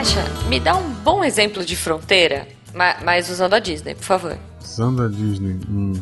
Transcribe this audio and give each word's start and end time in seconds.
Guaxa, 0.00 0.24
me 0.48 0.58
dá 0.58 0.74
um 0.78 0.94
bom 1.04 1.22
exemplo 1.22 1.62
de 1.62 1.76
fronteira, 1.76 2.48
mas 3.04 3.28
usando 3.28 3.52
a 3.52 3.58
Disney, 3.58 3.94
por 3.94 4.04
favor. 4.04 4.38
Usando 4.58 5.02
a 5.02 5.08
Disney. 5.08 5.60
Hum. 5.68 5.92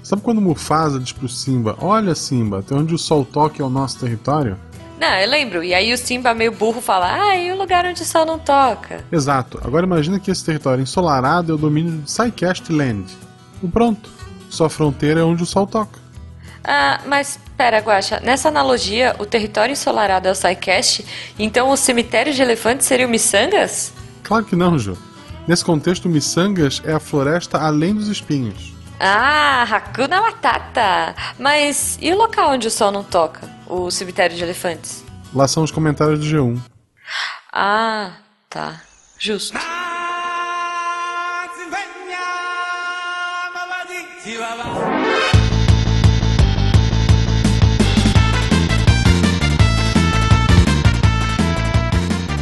Sabe 0.00 0.22
quando 0.22 0.40
Mufasa 0.40 1.00
diz 1.00 1.10
pro 1.10 1.28
Simba: 1.28 1.76
Olha, 1.80 2.14
Simba, 2.14 2.60
até 2.60 2.72
onde 2.72 2.94
o 2.94 2.98
sol 2.98 3.24
toca 3.24 3.60
é 3.60 3.66
o 3.66 3.68
nosso 3.68 3.98
território? 3.98 4.56
Não, 5.00 5.12
eu 5.12 5.28
lembro. 5.28 5.64
E 5.64 5.74
aí 5.74 5.92
o 5.92 5.98
Simba, 5.98 6.32
meio 6.34 6.52
burro, 6.52 6.80
fala: 6.80 7.12
Ah, 7.12 7.36
e 7.36 7.50
o 7.50 7.58
lugar 7.58 7.84
onde 7.84 8.00
o 8.00 8.06
sol 8.06 8.24
não 8.24 8.38
toca? 8.38 9.04
Exato. 9.10 9.58
Agora 9.64 9.84
imagina 9.84 10.20
que 10.20 10.30
esse 10.30 10.44
território 10.44 10.80
ensolarado 10.80 11.50
é 11.50 11.54
o 11.56 11.58
domínio 11.58 11.98
de 11.98 12.02
Psycast 12.04 12.72
Land. 12.72 13.12
E 13.60 13.66
pronto. 13.66 14.08
Sua 14.48 14.70
fronteira 14.70 15.18
é 15.18 15.24
onde 15.24 15.42
o 15.42 15.46
sol 15.46 15.66
toca. 15.66 15.97
Ah, 16.70 17.00
mas 17.06 17.40
pera, 17.56 17.78
Guaxa, 17.78 18.20
nessa 18.20 18.48
analogia, 18.48 19.16
o 19.18 19.24
território 19.24 19.72
ensolarado 19.72 20.28
é 20.28 20.30
o 20.30 20.34
Psycast, 20.34 21.02
então 21.38 21.70
o 21.70 21.76
cemitério 21.78 22.30
de 22.34 22.42
elefantes 22.42 22.86
seria 22.86 23.06
o 23.06 23.08
Missangas? 23.08 23.90
Claro 24.22 24.44
que 24.44 24.54
não, 24.54 24.78
Ju. 24.78 24.94
Nesse 25.46 25.64
contexto, 25.64 26.04
o 26.04 26.08
Missangas 26.10 26.82
é 26.84 26.92
a 26.92 27.00
floresta 27.00 27.56
além 27.56 27.94
dos 27.94 28.08
espinhos. 28.08 28.74
Ah, 29.00 29.62
Hakuna 29.62 30.20
Matata! 30.20 31.16
Mas 31.38 31.96
e 32.02 32.12
o 32.12 32.18
local 32.18 32.50
onde 32.50 32.68
o 32.68 32.70
sol 32.70 32.92
não 32.92 33.02
toca? 33.02 33.48
O 33.66 33.90
cemitério 33.90 34.36
de 34.36 34.42
elefantes? 34.42 35.02
Lá 35.34 35.48
são 35.48 35.62
os 35.62 35.70
comentários 35.70 36.18
do 36.18 36.26
G1. 36.26 36.60
Ah, 37.50 38.10
tá. 38.50 38.82
Justo. 39.18 39.56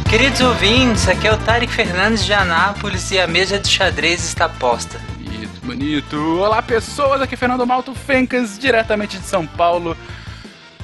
Queridos 0.09 0.39
ouvintes, 0.39 1.05
aqui 1.09 1.27
é 1.27 1.33
o 1.33 1.37
Tarek 1.37 1.71
Fernandes 1.71 2.23
de 2.23 2.31
Anápolis 2.31 3.11
e 3.11 3.19
a 3.19 3.27
mesa 3.27 3.59
de 3.59 3.67
xadrez 3.67 4.23
está 4.23 4.47
posta. 4.47 4.97
Bonito, 5.17 5.65
bonito. 5.65 6.39
Olá, 6.39 6.61
pessoas, 6.61 7.19
aqui 7.19 7.33
é 7.33 7.37
Fernando 7.37 7.67
Malto 7.67 7.93
Fencas, 7.93 8.57
diretamente 8.57 9.17
de 9.17 9.25
São 9.25 9.45
Paulo. 9.45 9.97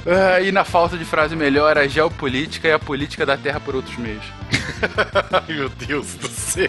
Uh, 0.04 0.44
e 0.44 0.52
na 0.52 0.62
falta 0.62 0.98
de 0.98 1.06
frase 1.06 1.34
melhor, 1.34 1.78
a 1.78 1.88
geopolítica 1.88 2.68
e 2.68 2.72
a 2.72 2.78
política 2.78 3.24
da 3.24 3.34
Terra 3.34 3.58
por 3.58 3.74
outros 3.74 3.96
meios. 3.96 4.24
Meu 5.48 5.70
Deus 5.70 6.16
do 6.16 6.28
céu. 6.28 6.68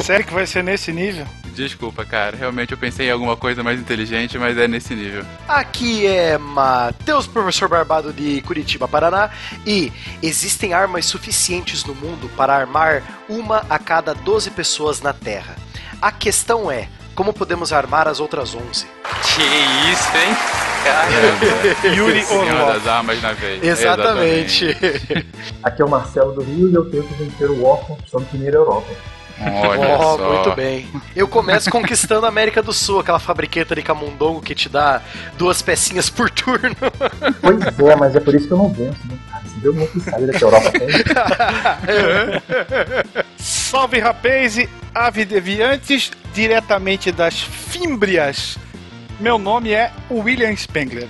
Sério 0.00 0.24
que 0.24 0.32
vai 0.32 0.46
ser 0.46 0.62
nesse 0.62 0.92
nível? 0.92 1.26
Desculpa, 1.58 2.04
cara. 2.04 2.36
Realmente 2.36 2.70
eu 2.70 2.78
pensei 2.78 3.08
em 3.08 3.10
alguma 3.10 3.36
coisa 3.36 3.64
mais 3.64 3.80
inteligente, 3.80 4.38
mas 4.38 4.56
é 4.56 4.68
nesse 4.68 4.94
nível. 4.94 5.24
Aqui 5.48 6.06
é 6.06 6.38
Matheus, 6.38 7.26
professor 7.26 7.68
Barbado 7.68 8.12
de 8.12 8.40
Curitiba, 8.42 8.86
Paraná. 8.86 9.30
E 9.66 9.92
existem 10.22 10.72
armas 10.72 11.06
suficientes 11.06 11.84
no 11.84 11.96
mundo 11.96 12.30
para 12.36 12.54
armar 12.54 13.02
uma 13.28 13.66
a 13.68 13.76
cada 13.76 14.14
12 14.14 14.52
pessoas 14.52 15.00
na 15.00 15.12
Terra. 15.12 15.56
A 16.00 16.12
questão 16.12 16.70
é, 16.70 16.88
como 17.12 17.32
podemos 17.32 17.72
armar 17.72 18.06
as 18.06 18.20
outras 18.20 18.54
11? 18.54 18.86
Que 18.86 19.42
isso, 19.90 20.16
hein? 20.16 20.36
Caramba. 20.84 21.88
Yuri 21.92 22.24
Orlov. 22.30 22.72
das 22.74 22.86
armas 22.86 23.20
na 23.20 23.32
vez. 23.32 23.64
Exatamente. 23.64 24.64
Exatamente. 24.64 25.26
Aqui 25.64 25.82
é 25.82 25.84
o 25.84 25.90
Marcelo 25.90 26.32
do 26.34 26.42
Rio 26.42 26.70
e 26.70 26.74
eu 26.74 26.88
tento 26.88 27.12
vencer 27.16 27.50
o 27.50 27.64
órfão 27.64 27.98
só 28.06 28.20
primeira 28.20 28.58
Europa. 28.58 28.86
Olha 29.40 29.96
oh, 29.98 30.16
só. 30.18 30.32
Muito 30.34 30.56
bem. 30.56 30.88
Eu 31.14 31.28
começo 31.28 31.70
conquistando 31.70 32.26
a 32.26 32.28
América 32.28 32.62
do 32.62 32.72
Sul, 32.72 33.00
aquela 33.00 33.18
fabriqueta 33.18 33.74
de 33.74 33.82
camundongo 33.82 34.40
que 34.40 34.54
te 34.54 34.68
dá 34.68 35.00
duas 35.36 35.62
pecinhas 35.62 36.10
por 36.10 36.28
turno. 36.30 36.76
Pois 37.40 37.90
é, 37.90 37.96
mas 37.96 38.16
é 38.16 38.20
por 38.20 38.34
isso 38.34 38.48
que 38.48 38.52
eu 38.52 38.58
não 38.58 38.68
venço, 38.72 38.98
né? 39.06 39.16
Você 39.44 39.60
deu 39.60 39.74
muito 39.74 40.00
saída 40.00 40.32
que 40.32 40.44
a 40.44 40.46
Europa 40.46 40.72
tem. 40.72 40.88
Salve 43.36 43.98
rapaz 44.00 44.58
e 44.58 44.68
ave 44.94 45.24
deviantes, 45.24 46.10
diretamente 46.34 47.12
das 47.12 47.40
Fímbrias. 47.40 48.58
Meu 49.20 49.38
nome 49.38 49.72
é 49.72 49.92
William 50.10 50.54
Spengler. 50.56 51.08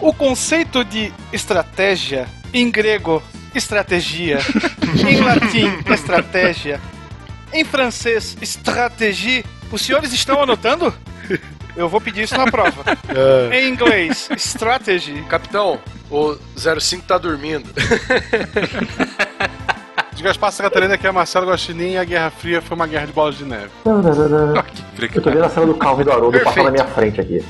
O 0.00 0.12
conceito 0.12 0.84
de 0.84 1.12
estratégia, 1.32 2.26
em 2.52 2.70
grego, 2.70 3.22
estratégia, 3.54 4.38
em 5.08 5.20
latim, 5.20 5.72
estratégia, 5.90 6.80
em 7.52 7.64
francês, 7.64 8.36
stratégie. 8.42 9.44
Os 9.70 9.82
senhores 9.82 10.12
estão 10.12 10.42
anotando? 10.42 10.92
Eu 11.76 11.88
vou 11.88 12.00
pedir 12.00 12.22
isso 12.22 12.36
na 12.36 12.50
prova. 12.50 12.82
É. 13.08 13.60
Em 13.60 13.68
inglês, 13.68 14.28
strategy. 14.36 15.22
Capitão, 15.28 15.78
o 16.10 16.36
05 16.56 17.04
tá 17.06 17.18
dormindo. 17.18 17.68
De 20.14 20.22
Gaspar 20.22 20.50
Catarina, 20.50 20.96
que 20.96 21.06
é 21.06 21.12
Marcelo 21.12 21.50
Guaxinim 21.50 21.90
e 21.90 21.98
a 21.98 22.04
Guerra 22.04 22.30
Fria 22.30 22.62
foi 22.62 22.74
uma 22.74 22.86
guerra 22.86 23.04
de 23.04 23.12
bolas 23.12 23.36
de 23.36 23.44
neve. 23.44 23.68
Eu 23.84 25.22
tô 25.22 25.30
vendo 25.30 25.44
a 25.44 25.50
cena 25.50 25.66
do 25.66 25.74
Calvin 25.74 26.04
do 26.04 26.12
Haroldo 26.12 26.40
passar 26.40 26.64
na 26.64 26.70
minha 26.70 26.86
frente 26.86 27.20
aqui. 27.20 27.44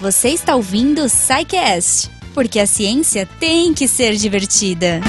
Você 0.00 0.30
está 0.30 0.56
ouvindo 0.56 1.04
o 1.04 1.06
Psycast, 1.06 2.10
porque 2.32 2.58
a 2.58 2.66
ciência 2.66 3.28
tem 3.38 3.74
que 3.74 3.86
ser 3.86 4.14
divertida. 4.14 5.02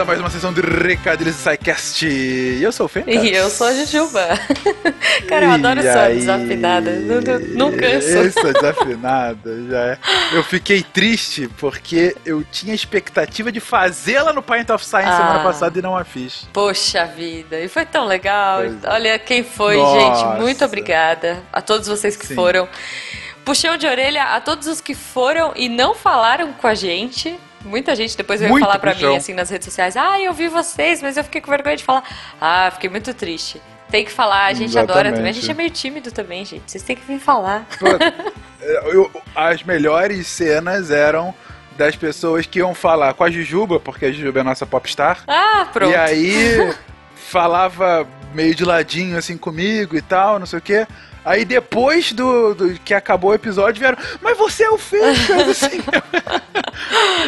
A 0.00 0.04
mais 0.04 0.18
uma 0.18 0.30
sessão 0.30 0.52
de 0.52 0.62
recadilhos 0.62 1.36
do 1.36 1.40
SciCast. 1.40 2.06
E 2.06 2.62
eu 2.62 2.72
sou 2.72 2.86
o 2.86 2.88
Fê. 2.88 3.04
E 3.06 3.34
eu 3.34 3.50
sou 3.50 3.66
a 3.66 3.74
Jujuba. 3.74 4.28
Cara, 5.28 5.46
eu 5.46 5.50
adoro 5.50 5.82
só 5.82 6.08
desafinada. 6.08 6.90
Não, 6.92 7.20
não, 7.20 7.70
não 7.70 7.76
canso. 7.76 8.08
Essa 8.08 8.52
desafinada, 8.52 9.50
já 9.68 9.78
é. 9.78 9.98
Eu 10.32 10.42
fiquei 10.42 10.82
triste 10.82 11.50
porque 11.58 12.16
eu 12.24 12.42
tinha 12.44 12.74
expectativa 12.74 13.52
de 13.52 13.60
fazê-la 13.60 14.32
no 14.32 14.42
Pint 14.42 14.70
of 14.70 14.84
Science 14.84 15.08
ah, 15.08 15.16
semana 15.16 15.42
passada 15.42 15.78
e 15.78 15.82
não 15.82 15.96
a 15.96 16.04
fiz. 16.04 16.48
Poxa 16.52 17.04
vida, 17.04 17.60
e 17.60 17.68
foi 17.68 17.84
tão 17.84 18.06
legal. 18.06 18.60
Pois 18.60 18.84
é. 18.84 18.88
Olha 18.90 19.18
quem 19.18 19.44
foi, 19.44 19.76
Nossa. 19.76 20.00
gente. 20.00 20.40
Muito 20.40 20.64
obrigada 20.64 21.42
a 21.52 21.60
todos 21.60 21.86
vocês 21.86 22.16
que 22.16 22.26
Sim. 22.26 22.34
foram. 22.34 22.66
Puxão 23.44 23.76
de 23.76 23.86
orelha 23.86 24.24
a 24.34 24.40
todos 24.40 24.66
os 24.66 24.80
que 24.80 24.94
foram 24.94 25.52
e 25.56 25.68
não 25.68 25.94
falaram 25.94 26.52
com 26.54 26.66
a 26.66 26.74
gente. 26.74 27.38
Muita 27.64 27.94
gente 27.94 28.16
depois 28.16 28.40
veio 28.40 28.50
muito 28.50 28.64
falar 28.64 28.78
pra 28.78 28.94
mim, 28.94 29.16
assim, 29.16 29.34
nas 29.34 29.50
redes 29.50 29.66
sociais, 29.66 29.96
ah, 29.96 30.20
eu 30.20 30.32
vi 30.32 30.48
vocês, 30.48 31.02
mas 31.02 31.16
eu 31.16 31.24
fiquei 31.24 31.40
com 31.40 31.50
vergonha 31.50 31.76
de 31.76 31.84
falar. 31.84 32.02
Ah, 32.40 32.70
fiquei 32.72 32.88
muito 32.88 33.12
triste. 33.12 33.60
Tem 33.90 34.04
que 34.04 34.10
falar, 34.10 34.46
a 34.46 34.52
gente 34.52 34.70
Exatamente. 34.70 34.90
adora 34.90 35.12
também. 35.12 35.30
A 35.30 35.34
gente 35.34 35.50
é 35.50 35.54
meio 35.54 35.70
tímido 35.70 36.12
também, 36.12 36.44
gente. 36.44 36.70
Vocês 36.70 36.82
têm 36.82 36.96
que 36.96 37.04
vir 37.04 37.18
falar. 37.18 37.66
Eu, 38.92 39.10
as 39.34 39.62
melhores 39.62 40.26
cenas 40.28 40.90
eram 40.90 41.34
das 41.76 41.96
pessoas 41.96 42.46
que 42.46 42.60
iam 42.60 42.74
falar 42.74 43.14
com 43.14 43.24
a 43.24 43.30
Jujuba, 43.30 43.80
porque 43.80 44.06
a 44.06 44.12
Jujuba 44.12 44.38
é 44.38 44.42
a 44.42 44.44
nossa 44.44 44.64
popstar. 44.64 45.24
Ah, 45.26 45.66
pronto. 45.72 45.90
E 45.90 45.96
aí 45.96 46.72
falava 47.14 48.06
meio 48.34 48.54
de 48.54 48.64
ladinho 48.64 49.16
assim 49.16 49.36
comigo 49.36 49.96
e 49.96 50.02
tal, 50.02 50.38
não 50.38 50.46
sei 50.46 50.58
o 50.58 50.62
quê. 50.62 50.86
Aí 51.30 51.44
depois 51.44 52.12
do, 52.12 52.54
do, 52.56 52.74
que 52.80 52.92
acabou 52.92 53.30
o 53.30 53.34
episódio 53.34 53.78
vieram, 53.78 53.96
mas 54.20 54.36
você 54.36 54.64
é 54.64 54.70
o 54.70 54.76
Fencas, 54.76 55.30
assim. 55.62 55.80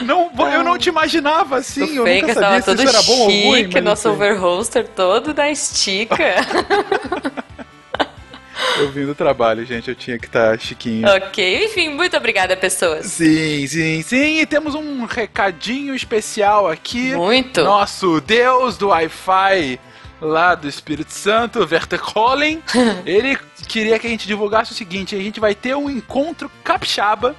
não, 0.05 0.29
eu 0.53 0.65
não 0.65 0.77
te 0.77 0.89
imaginava 0.89 1.59
assim, 1.59 1.85
o 1.85 1.99
eu 1.99 2.05
Fencas 2.05 2.35
nunca 2.35 2.41
sabia 2.41 2.63
se 2.63 2.73
isso 2.73 2.89
era 2.89 3.03
bom 3.03 3.19
ou 3.21 3.27
ruim. 3.27 3.71
Mas 3.73 3.85
nosso 3.85 4.11
overhoster 4.11 4.89
todo 4.89 5.33
da 5.33 5.49
estica. 5.49 6.17
Eu 8.79 8.91
vim 8.91 9.05
do 9.05 9.15
trabalho, 9.15 9.65
gente, 9.67 9.89
eu 9.89 9.95
tinha 9.95 10.19
que 10.19 10.27
estar 10.27 10.53
tá 10.53 10.59
chiquinho. 10.59 11.07
Ok, 11.09 11.67
enfim, 11.67 11.91
muito 11.91 12.17
obrigada, 12.17 12.57
pessoas. 12.57 13.07
Sim, 13.07 13.67
sim, 13.67 14.03
sim. 14.03 14.39
E 14.39 14.47
temos 14.47 14.75
um 14.75 15.05
recadinho 15.05 15.95
especial 15.95 16.69
aqui. 16.69 17.15
Muito. 17.15 17.63
Nosso 17.63 18.21
Deus 18.21 18.79
do 18.79 18.89
Wi-Fi 18.89 19.79
lá 20.23 20.55
do 20.55 20.69
Espírito 20.69 21.13
Santo, 21.13 21.59
Werther 21.61 22.01
Hollen, 22.01 22.63
ele 23.05 23.37
queria 23.67 23.99
que 23.99 24.07
a 24.07 24.11
gente 24.11 24.27
divulgasse 24.27 24.73
o 24.73 24.75
seguinte: 24.75 25.17
a 25.17 25.19
gente 25.19 25.41
vai 25.41 25.55
ter 25.55 25.77
um 25.77 25.91
encontro 25.91 26.51
capixaba 26.63 27.35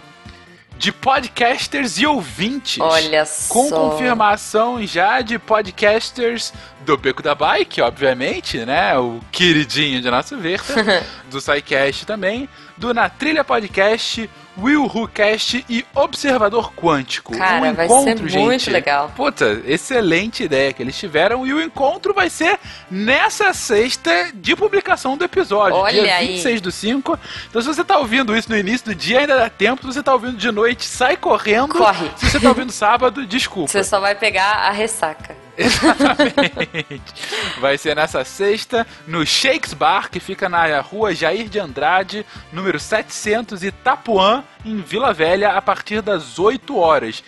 de 0.77 0.91
podcasters 0.91 1.97
e 1.97 2.05
ouvintes. 2.05 2.79
Olha 2.79 3.25
só. 3.25 3.53
Com 3.53 3.69
confirmação 3.69 4.85
já 4.85 5.21
de 5.21 5.39
podcasters 5.39 6.53
do 6.85 6.97
Beco 6.97 7.21
da 7.21 7.33
Bike, 7.33 7.81
obviamente, 7.81 8.59
né? 8.65 8.97
O 8.97 9.19
queridinho 9.31 10.01
de 10.01 10.09
nosso 10.09 10.35
Werther, 10.35 11.03
do 11.29 11.39
SciCast 11.39 12.05
também, 12.05 12.47
do 12.77 12.93
Na 12.93 13.09
Trilha 13.09 13.43
Podcast, 13.43 14.29
Will 14.57 14.83
Who 14.83 15.07
Cast 15.07 15.65
e 15.67 15.85
Observador 15.95 16.73
Quântico. 16.73 17.35
Cara, 17.35 17.55
um 17.55 17.73
vai 17.73 17.85
encontro, 17.85 18.29
ser 18.29 18.39
muito 18.39 18.71
legal. 18.71 19.11
Puta, 19.15 19.61
excelente 19.65 20.43
ideia 20.43 20.71
que 20.71 20.83
eles 20.83 20.97
tiveram. 20.97 21.45
E 21.47 21.53
o 21.53 21.61
encontro 21.61 22.13
vai 22.13 22.29
ser 22.29 22.59
nessa 22.89 23.53
sexta 23.53 24.31
de 24.33 24.55
publicação 24.55 25.17
do 25.17 25.23
episódio, 25.23 25.77
Olha 25.77 26.03
dia 26.03 26.15
aí. 26.15 26.27
26 26.27 26.61
do 26.61 26.71
5. 26.71 27.19
Então, 27.49 27.61
se 27.61 27.67
você 27.67 27.83
tá 27.83 27.97
ouvindo 27.97 28.35
isso 28.35 28.49
no 28.49 28.57
início 28.57 28.87
do 28.87 28.95
dia, 28.95 29.21
ainda 29.21 29.37
dá 29.37 29.49
tempo. 29.49 29.81
Se 29.81 29.93
você 29.93 30.03
tá 30.03 30.13
ouvindo 30.13 30.37
de 30.37 30.51
noite, 30.51 30.85
sai 30.85 31.17
correndo. 31.17 31.73
Corre. 31.73 32.11
Se 32.17 32.29
você 32.29 32.39
tá 32.39 32.49
ouvindo 32.49 32.71
sábado, 32.71 33.25
desculpa. 33.25 33.71
Você 33.71 33.83
só 33.83 33.99
vai 33.99 34.13
pegar 34.13 34.67
a 34.67 34.71
ressaca. 34.71 35.42
Exatamente. 35.57 37.13
Vai 37.59 37.77
ser 37.77 37.95
nessa 37.95 38.23
sexta, 38.23 38.87
no 39.07 39.25
Shakes 39.25 39.73
Bar, 39.73 40.09
que 40.09 40.19
fica 40.19 40.49
na 40.49 40.81
rua 40.81 41.13
Jair 41.13 41.47
de 41.47 41.59
Andrade, 41.59 42.25
número 42.51 42.79
700, 42.79 43.63
Itapuã, 43.63 44.43
em 44.65 44.77
Vila 44.77 45.13
Velha, 45.13 45.51
a 45.51 45.61
partir 45.61 46.01
das 46.01 46.39
8 46.39 46.75
horas. 46.77 47.23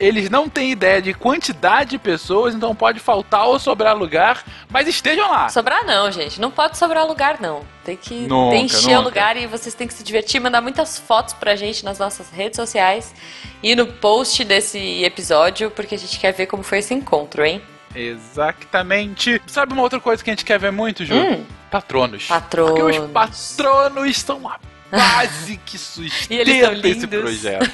Eles 0.00 0.30
não 0.30 0.48
têm 0.48 0.72
ideia 0.72 1.02
de 1.02 1.12
quantidade 1.12 1.90
de 1.90 1.98
pessoas, 1.98 2.54
então 2.54 2.74
pode 2.74 2.98
faltar 2.98 3.46
ou 3.46 3.58
sobrar 3.58 3.94
lugar, 3.94 4.42
mas 4.70 4.88
estejam 4.88 5.30
lá. 5.30 5.50
Sobrar 5.50 5.84
não, 5.84 6.10
gente. 6.10 6.40
Não 6.40 6.50
pode 6.50 6.78
sobrar 6.78 7.06
lugar, 7.06 7.38
não. 7.38 7.60
Tem 7.84 7.98
que 7.98 8.14
Nunca, 8.26 8.56
encher 8.56 8.86
nunca. 8.94 8.98
o 9.00 9.02
lugar 9.04 9.36
e 9.36 9.46
vocês 9.46 9.74
têm 9.74 9.86
que 9.86 9.92
se 9.92 10.02
divertir, 10.02 10.40
mandar 10.40 10.62
muitas 10.62 10.98
fotos 10.98 11.34
pra 11.34 11.54
gente 11.54 11.84
nas 11.84 11.98
nossas 11.98 12.30
redes 12.30 12.56
sociais 12.56 13.14
e 13.62 13.76
no 13.76 13.86
post 13.86 14.42
desse 14.42 15.04
episódio, 15.04 15.70
porque 15.70 15.94
a 15.94 15.98
gente 15.98 16.18
quer 16.18 16.32
ver 16.32 16.46
como 16.46 16.62
foi 16.62 16.78
esse 16.78 16.94
encontro, 16.94 17.44
hein? 17.44 17.60
Exatamente. 17.94 19.40
Sabe 19.46 19.72
uma 19.74 19.82
outra 19.82 20.00
coisa 20.00 20.22
que 20.24 20.30
a 20.30 20.32
gente 20.32 20.44
quer 20.44 20.58
ver 20.58 20.72
muito, 20.72 21.04
Ju? 21.04 21.14
Hum. 21.14 21.44
Patronos. 21.70 22.26
Patronos. 22.26 22.72
Porque 22.80 22.98
os 23.00 23.10
patronos 23.10 24.16
são 24.18 24.48
a 24.48 24.58
base 24.90 25.58
que 25.64 25.76
sustenta 25.78 26.88
esse 26.88 27.06
projeto. 27.06 27.70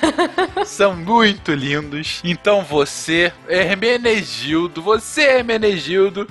são 0.64 0.94
muito 0.94 1.52
lindos. 1.52 2.20
Então 2.22 2.62
você, 2.62 3.32
Hermenegildo, 3.48 4.82
você, 4.82 5.22
Hermenegildo, 5.22 6.28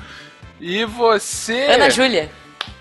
e 0.60 0.86
você... 0.86 1.66
Ana 1.66 1.90
Júlia. 1.90 2.30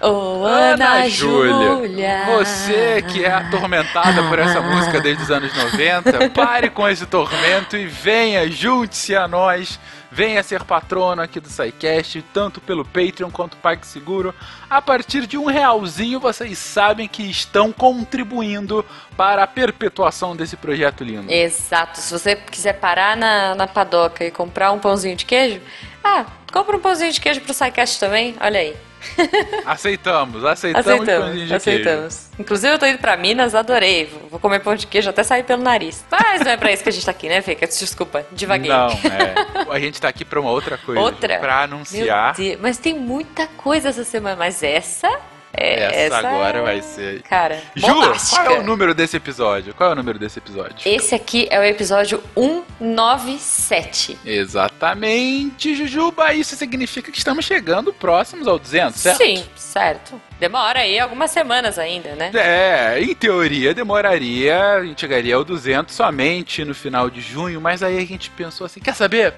Ô, 0.01 0.45
Ana 0.45 0.95
Ana 0.95 1.09
Júlia, 1.09 1.77
Júlia. 1.77 2.25
você 2.27 3.03
que 3.03 3.25
é 3.25 3.33
atormentada 3.33 4.23
por 4.25 4.39
essa 4.39 4.61
música 4.61 5.01
desde 5.01 5.23
os 5.23 5.31
anos 5.31 5.55
90, 5.55 6.31
pare 6.31 6.71
com 6.71 6.89
esse 6.89 7.06
tormento 7.06 7.77
e 7.77 7.87
venha, 7.87 8.51
junte-se 8.51 9.15
a 9.15 9.27
nós, 9.29 9.79
venha 10.14 10.44
ser 10.44 10.62
patrono 10.62 11.20
aqui 11.20 11.40
do 11.40 11.49
SciCast, 11.49 12.22
tanto 12.32 12.61
pelo 12.61 12.84
Patreon 12.84 13.31
quanto 13.31 13.56
PagSeguro. 13.56 14.32
A 14.70 14.81
partir 14.81 15.26
de 15.26 15.37
um 15.37 15.46
realzinho, 15.46 16.20
vocês 16.20 16.56
sabem 16.56 17.08
que 17.08 17.28
estão 17.28 17.72
contribuindo 17.72 18.87
para 19.16 19.43
a 19.43 19.46
perpetuação 19.46 20.37
desse 20.37 20.56
projeto 20.56 21.02
lindo. 21.02 21.32
Exato. 21.32 21.99
Se 21.99 22.12
você 22.12 22.37
quiser 22.37 22.75
parar 22.75 23.16
na, 23.16 23.56
na 23.56 23.66
padoca 23.66 24.25
e 24.25 24.31
comprar 24.31 24.70
um 24.70 24.78
pãozinho 24.78 25.16
de 25.16 25.25
queijo, 25.25 25.61
ah, 26.05 26.27
compra 26.53 26.77
um 26.77 26.81
pãozinho 26.81 27.11
de 27.12 27.21
queijo 27.21 27.41
pro 27.41 27.53
SciCast 27.55 27.99
também, 27.99 28.37
olha 28.41 28.61
aí. 28.61 28.77
Aceitamos, 29.67 30.45
aceitamos. 30.45 30.87
Aceitamos, 30.87 31.53
aceitamos. 31.53 32.31
Inclusive, 32.39 32.73
eu 32.73 32.79
tô 32.79 32.87
indo 32.87 32.99
pra 32.99 33.17
Minas, 33.19 33.55
adorei. 33.55 34.11
Vou- 34.31 34.41
comer 34.41 34.61
pão 34.61 34.75
de 34.75 34.87
queijo 34.87 35.11
até 35.11 35.23
sair 35.23 35.43
pelo 35.43 35.62
nariz. 35.62 36.05
Mas 36.11 36.41
não 36.41 36.53
é 36.53 36.56
pra 36.56 36.73
isso 36.73 36.83
que 36.83 36.89
a 36.89 36.93
gente 36.93 37.05
tá 37.05 37.11
aqui, 37.11 37.29
né, 37.29 37.43
Fica? 37.43 37.67
Desculpa, 37.67 38.27
devaguei. 38.33 38.71
Não, 38.71 38.89
é. 38.89 39.35
A 39.71 39.79
gente 39.79 40.01
tá 40.01 40.09
aqui 40.09 40.25
pra 40.25 40.41
uma 40.41 40.51
outra 40.51 40.79
coisa. 40.79 41.01
Outra? 41.01 41.39
Pra 41.39 41.62
anunciar. 41.65 42.35
Mas 42.61 42.79
tem 42.79 42.95
muita 42.99 43.47
coisa 43.47 43.91
essa 43.91 44.05
semana. 44.05 44.37
Mas 44.37 44.62
essa 44.62 45.11
é. 45.56 46.06
Essa, 46.06 46.19
agora 46.19 46.59
é- 46.59 46.62
vai 46.62 46.83
ser. 46.83 47.23
Cara, 47.23 47.61
Ju, 47.75 47.87
bombástica. 47.87 48.43
qual 48.43 48.56
é 48.56 48.59
o 48.61 48.62
número 48.62 48.95
desse 48.95 49.17
episódio? 49.17 49.75
Qual 49.75 49.91
é 49.91 49.93
o 49.93 49.97
número 49.97 50.19
desse 50.19 50.39
episódio? 50.39 50.77
Esse 50.85 51.15
aqui 51.15 51.47
é 51.51 51.59
o 51.59 51.62
episódio 51.65 52.23
197. 52.37 54.19
Exatamente, 54.25 55.75
Jujuba. 55.75 56.33
Isso 56.35 56.56
significa 56.56 57.11
que 57.11 57.19
estamos 57.19 57.45
chegando 57.45 57.93
próximos 57.93 58.47
ao 58.47 58.59
200, 58.59 59.01
certo? 59.01 59.19
Sim, 59.19 59.45
certo. 59.56 60.21
Demora 60.39 60.81
aí 60.81 60.99
algumas 60.99 61.31
semanas 61.31 61.79
ainda, 61.79 62.15
né? 62.15 62.31
É, 62.35 63.01
em 63.01 63.15
teoria 63.15 63.73
demoraria, 63.75 64.75
a 64.75 64.85
gente 64.85 65.01
chegaria 65.01 65.35
ao 65.37 65.45
200 65.45 65.95
somente 65.95 66.65
no 66.65 66.75
final 66.75 67.09
de 67.09 67.21
junho, 67.21 67.61
mas 67.61 67.83
aí 67.83 67.97
a 67.99 68.05
gente 68.06 68.31
pensou 68.31 68.65
assim, 68.67 68.81
quer 68.81 68.95
saber? 68.95 69.35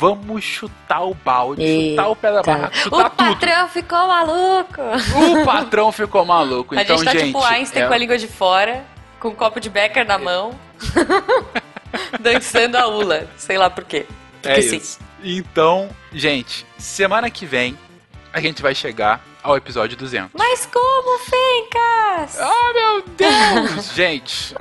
Vamos 0.00 0.42
chutar 0.42 1.02
o 1.04 1.12
balde, 1.12 1.90
chutar 1.90 2.08
o 2.08 2.16
pé 2.16 2.32
da 2.32 2.42
barra, 2.42 2.70
O 2.86 2.90
tudo. 2.90 3.10
patrão 3.10 3.68
ficou 3.68 4.06
maluco. 4.08 4.80
O 4.80 5.44
patrão 5.44 5.92
ficou 5.92 6.24
maluco, 6.24 6.74
a 6.74 6.80
então, 6.82 6.96
gente 6.96 7.04
tá 7.04 7.12
gente... 7.12 7.26
tipo 7.26 7.44
Einstein 7.44 7.82
é- 7.82 7.86
com 7.86 7.92
a 7.92 7.98
língua 7.98 8.16
de 8.16 8.26
fora, 8.26 8.82
com 9.20 9.28
um 9.28 9.34
copo 9.34 9.60
de 9.60 9.68
Becker 9.68 10.06
na 10.06 10.16
mão, 10.16 10.58
dançando 12.18 12.76
a 12.76 12.86
ula. 12.86 13.28
Sei 13.36 13.58
lá 13.58 13.68
por 13.68 13.84
quê. 13.84 14.06
Porque 14.40 14.58
É 14.58 14.62
sim. 14.62 14.76
isso. 14.78 14.98
Então, 15.22 15.90
gente, 16.12 16.66
semana 16.78 17.30
que 17.30 17.44
vem 17.44 17.78
a 18.32 18.40
gente 18.40 18.62
vai 18.62 18.74
chegar 18.74 19.20
ao 19.42 19.56
episódio 19.56 19.96
200. 19.96 20.30
Mas 20.34 20.66
como, 20.66 21.18
Fencas? 21.18 22.38
Oh, 22.40 22.72
meu 22.72 23.02
Deus! 23.16 23.92
gente, 23.94 24.54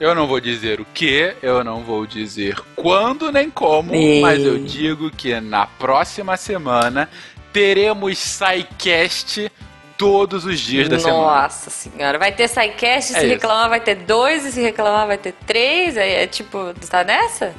eu 0.00 0.14
não 0.14 0.26
vou 0.26 0.40
dizer 0.40 0.80
o 0.80 0.84
que, 0.86 1.34
eu 1.42 1.62
não 1.62 1.82
vou 1.84 2.06
dizer 2.06 2.56
quando 2.74 3.30
nem 3.30 3.50
como, 3.50 3.92
mas 4.22 4.42
eu 4.42 4.58
digo 4.58 5.10
que 5.10 5.38
na 5.40 5.66
próxima 5.66 6.36
semana 6.38 7.08
teremos 7.52 8.18
SciCast 8.18 9.52
todos 9.98 10.46
os 10.46 10.58
dias 10.58 10.88
da 10.88 10.98
semana. 10.98 11.42
Nossa 11.42 11.68
senhora, 11.68 12.18
vai 12.18 12.32
ter 12.32 12.48
SciCast, 12.48 12.86
É 12.86 13.00
se 13.00 13.12
isso. 13.18 13.26
reclamar 13.26 13.68
vai 13.68 13.80
ter 13.80 13.96
dois, 13.96 14.46
e 14.46 14.52
se 14.52 14.62
reclamar 14.62 15.06
vai 15.06 15.18
ter 15.18 15.34
três, 15.46 15.98
aí 15.98 16.12
é 16.14 16.26
tipo, 16.26 16.72
tá 16.88 17.04
nessa? 17.04 17.54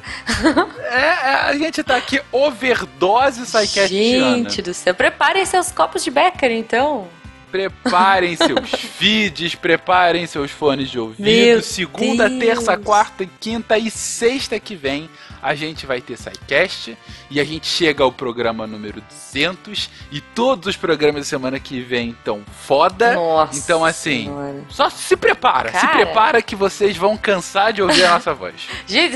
É, 0.89 0.97
é, 0.99 1.33
a 1.49 1.53
gente 1.55 1.83
tá 1.83 1.97
aqui 1.97 2.19
overdose 2.31 3.45
SciCastiana. 3.45 4.37
Gente 4.37 4.61
do 4.63 4.73
céu, 4.73 4.95
preparem 4.95 5.45
seus 5.45 5.71
copos 5.71 6.03
de 6.03 6.09
Becker 6.09 6.51
então. 6.51 7.07
Preparem 7.51 8.35
seus 8.35 8.69
feeds, 8.97 9.55
preparem 9.55 10.25
seus 10.25 10.51
fones 10.51 10.89
de 10.89 10.99
ouvido. 10.99 11.25
Meu 11.25 11.61
Segunda, 11.61 12.29
Deus. 12.29 12.39
terça, 12.39 12.77
quarta, 12.77 13.27
quinta 13.39 13.77
e 13.77 13.91
sexta 13.91 14.59
que 14.59 14.75
vem 14.75 15.09
a 15.41 15.55
gente 15.55 15.85
vai 15.85 15.99
ter 15.99 16.17
SciCast 16.17 16.95
e 17.29 17.39
a 17.39 17.43
gente 17.43 17.65
chega 17.65 18.03
ao 18.03 18.11
programa 18.11 18.67
número 18.67 19.01
200 19.01 19.89
e 20.11 20.21
todos 20.21 20.67
os 20.67 20.77
programas 20.77 21.21
da 21.21 21.29
semana 21.29 21.59
que 21.59 21.81
vem 21.81 22.11
estão 22.11 22.43
foda. 22.45 23.13
Nossa 23.15 23.57
então 23.57 23.83
assim, 23.83 24.25
Senhora. 24.25 24.63
só 24.69 24.89
se 24.89 25.17
prepara, 25.17 25.71
se 25.71 25.79
Cara. 25.79 25.93
prepara 25.93 26.41
que 26.41 26.55
vocês 26.55 26.95
vão 26.95 27.17
cansar 27.17 27.73
de 27.73 27.81
ouvir 27.81 28.03
a 28.03 28.11
nossa 28.11 28.33
voz. 28.33 28.53
Gente, 28.85 29.15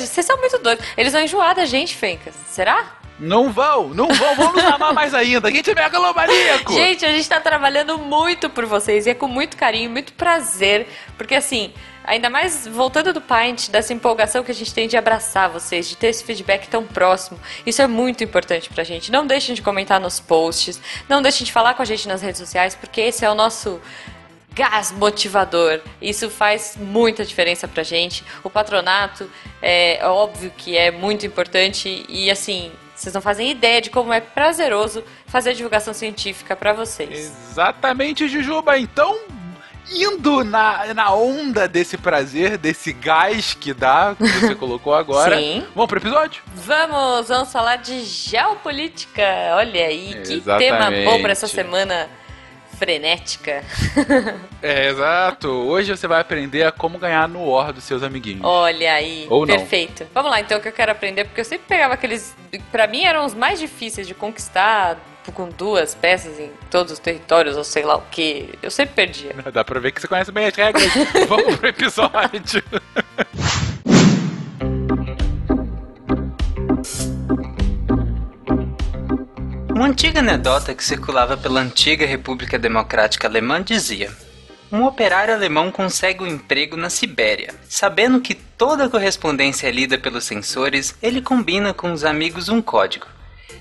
vocês 0.00 0.24
são 0.24 0.38
muito 0.38 0.58
doidos. 0.58 0.84
Eles 0.96 1.12
vão 1.12 1.22
enjoar 1.22 1.54
da 1.54 1.66
gente, 1.66 1.94
Fencas. 1.94 2.34
Será? 2.46 2.97
Não 3.18 3.52
vão, 3.52 3.88
não 3.88 4.08
vão, 4.08 4.34
vão 4.36 4.52
nos 4.52 4.64
amar 4.64 4.92
mais 4.92 5.12
ainda. 5.12 5.48
A 5.48 5.50
gente 5.50 5.70
é 5.70 5.74
megalomaníaco. 5.74 6.72
Gente, 6.72 7.04
a 7.04 7.12
gente 7.12 7.28
tá 7.28 7.40
trabalhando 7.40 7.98
muito 7.98 8.48
por 8.48 8.64
vocês 8.64 9.06
e 9.06 9.10
é 9.10 9.14
com 9.14 9.26
muito 9.26 9.56
carinho, 9.56 9.90
muito 9.90 10.12
prazer, 10.12 10.86
porque 11.16 11.34
assim, 11.34 11.72
ainda 12.04 12.30
mais 12.30 12.66
voltando 12.66 13.12
do 13.12 13.20
Paint, 13.20 13.68
dessa 13.68 13.92
empolgação 13.92 14.44
que 14.44 14.50
a 14.50 14.54
gente 14.54 14.72
tem 14.72 14.86
de 14.86 14.96
abraçar 14.96 15.50
vocês, 15.50 15.88
de 15.88 15.96
ter 15.96 16.08
esse 16.08 16.24
feedback 16.24 16.68
tão 16.68 16.84
próximo, 16.84 17.38
isso 17.66 17.82
é 17.82 17.86
muito 17.86 18.22
importante 18.22 18.70
pra 18.70 18.84
gente. 18.84 19.10
Não 19.10 19.26
deixem 19.26 19.54
de 19.54 19.62
comentar 19.62 20.00
nos 20.00 20.20
posts, 20.20 20.80
não 21.08 21.20
deixem 21.20 21.44
de 21.44 21.52
falar 21.52 21.74
com 21.74 21.82
a 21.82 21.84
gente 21.84 22.06
nas 22.06 22.22
redes 22.22 22.38
sociais, 22.38 22.74
porque 22.74 23.00
esse 23.00 23.24
é 23.24 23.30
o 23.30 23.34
nosso 23.34 23.80
gás 24.54 24.90
motivador. 24.90 25.80
Isso 26.00 26.30
faz 26.30 26.76
muita 26.76 27.24
diferença 27.24 27.68
pra 27.68 27.82
gente. 27.82 28.24
O 28.42 28.50
patronato 28.50 29.30
é 29.60 30.00
óbvio 30.02 30.52
que 30.56 30.76
é 30.76 30.90
muito 30.90 31.26
importante 31.26 32.04
e 32.08 32.30
assim, 32.30 32.72
vocês 32.98 33.14
não 33.14 33.22
fazem 33.22 33.50
ideia 33.50 33.80
de 33.80 33.90
como 33.90 34.12
é 34.12 34.20
prazeroso 34.20 35.04
fazer 35.26 35.54
divulgação 35.54 35.94
científica 35.94 36.56
pra 36.56 36.72
vocês. 36.72 37.10
Exatamente, 37.10 38.26
Jujuba. 38.28 38.76
Então, 38.76 39.16
indo 39.92 40.42
na, 40.42 40.92
na 40.92 41.14
onda 41.14 41.68
desse 41.68 41.96
prazer, 41.96 42.58
desse 42.58 42.92
gás 42.92 43.54
que 43.54 43.72
dá, 43.72 44.16
que 44.18 44.26
você 44.26 44.54
colocou 44.56 44.94
agora, 44.94 45.38
Sim. 45.38 45.64
vamos 45.74 45.88
pro 45.88 45.98
episódio? 45.98 46.42
Vamos, 46.54 47.28
vamos 47.28 47.52
falar 47.52 47.76
de 47.76 48.02
geopolítica. 48.02 49.22
Olha 49.54 49.86
aí, 49.86 50.20
que 50.26 50.34
Exatamente. 50.34 50.68
tema 50.68 50.90
bom 51.10 51.22
pra 51.22 51.32
essa 51.32 51.46
semana 51.46 52.08
frenética. 52.78 53.62
É, 54.62 54.88
exato. 54.88 55.48
Hoje 55.48 55.94
você 55.96 56.06
vai 56.06 56.20
aprender 56.20 56.62
a 56.64 56.72
como 56.72 56.98
ganhar 56.98 57.28
no 57.28 57.50
War 57.50 57.72
dos 57.72 57.84
seus 57.84 58.02
amiguinhos. 58.02 58.42
Olha 58.44 58.92
aí, 58.92 59.26
Ou 59.28 59.44
não. 59.46 59.56
perfeito. 59.56 60.06
Vamos 60.14 60.30
lá, 60.30 60.40
então, 60.40 60.60
que 60.60 60.68
eu 60.68 60.72
quero 60.72 60.92
aprender, 60.92 61.24
porque 61.24 61.40
eu 61.40 61.44
sempre 61.44 61.66
pegava 61.68 61.94
aqueles. 61.94 62.36
Pra 62.70 62.86
mim 62.86 63.02
eram 63.04 63.24
os 63.24 63.34
mais 63.34 63.58
difíceis 63.58 64.06
de 64.06 64.14
conquistar 64.14 64.96
com 65.34 65.48
duas 65.50 65.94
peças 65.94 66.40
em 66.40 66.50
todos 66.70 66.90
os 66.92 66.98
territórios, 66.98 67.54
ou 67.56 67.62
sei 67.64 67.84
lá 67.84 67.96
o 67.96 68.02
que. 68.10 68.48
Eu 68.62 68.70
sempre 68.70 68.94
perdia. 68.94 69.34
Dá 69.52 69.62
pra 69.62 69.78
ver 69.78 69.92
que 69.92 70.00
você 70.00 70.08
conhece 70.08 70.32
bem 70.32 70.46
as 70.46 70.54
regras. 70.56 70.90
vamos 71.28 71.56
pro 71.56 71.68
episódio. 71.68 72.62
Uma 79.78 79.86
antiga 79.86 80.18
anedota 80.18 80.74
que 80.74 80.84
circulava 80.84 81.36
pela 81.36 81.60
antiga 81.60 82.04
República 82.04 82.58
Democrática 82.58 83.28
Alemã 83.28 83.62
dizia: 83.62 84.10
Um 84.72 84.82
operário 84.82 85.32
alemão 85.32 85.70
consegue 85.70 86.20
um 86.20 86.26
emprego 86.26 86.76
na 86.76 86.90
Sibéria. 86.90 87.54
Sabendo 87.68 88.20
que 88.20 88.34
toda 88.34 88.86
a 88.86 88.88
correspondência 88.88 89.68
é 89.68 89.70
lida 89.70 89.96
pelos 89.96 90.24
sensores, 90.24 90.96
ele 91.00 91.22
combina 91.22 91.72
com 91.72 91.92
os 91.92 92.04
amigos 92.04 92.48
um 92.48 92.60
código. 92.60 93.06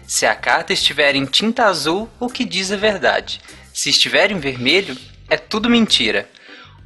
Se 0.08 0.26
a 0.26 0.34
carta 0.34 0.74
estiver 0.74 1.16
em 1.16 1.24
tinta 1.24 1.66
azul, 1.66 2.10
o 2.20 2.28
que 2.28 2.46
diz 2.46 2.72
é 2.72 2.78
verdade. 2.78 3.40
Se 3.72 3.92
estiver 3.92 4.32
em 4.32 4.40
vermelho, 4.40 4.98
é 5.30 5.38
tudo 5.38 5.70
mentira. 5.70 6.28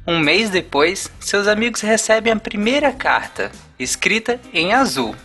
Um 0.06 0.18
mês 0.18 0.50
depois, 0.50 1.10
seus 1.18 1.48
amigos 1.48 1.80
recebem 1.80 2.34
a 2.34 2.38
primeira 2.38 2.92
carta, 2.92 3.50
escrita 3.78 4.38
em 4.52 4.74
azul, 4.74 5.16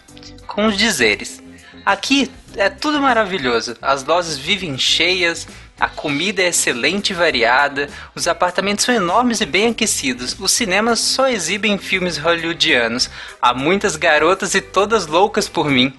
com 0.48 0.66
os 0.68 0.78
dizeres: 0.78 1.44
Aqui 1.86 2.32
é 2.58 2.70
tudo 2.70 3.00
maravilhoso. 3.00 3.76
As 3.82 4.04
lojas 4.04 4.38
vivem 4.38 4.78
cheias, 4.78 5.48
a 5.80 5.88
comida 5.88 6.42
é 6.42 6.48
excelente 6.48 7.12
e 7.12 7.14
variada, 7.14 7.88
os 8.16 8.28
apartamentos 8.28 8.84
são 8.84 8.94
enormes 8.94 9.42
e 9.42 9.46
bem 9.46 9.70
aquecidos, 9.70 10.36
os 10.40 10.52
cinemas 10.52 11.00
só 11.00 11.30
exibem 11.30 11.78
filmes 11.78 12.18
hollywoodianos, 12.18 13.10
há 13.42 13.54
muitas 13.54 13.96
garotas 13.96 14.56
e 14.56 14.62
todas 14.62 15.06
loucas 15.06 15.48
por 15.48 15.70
mim. 15.70 15.94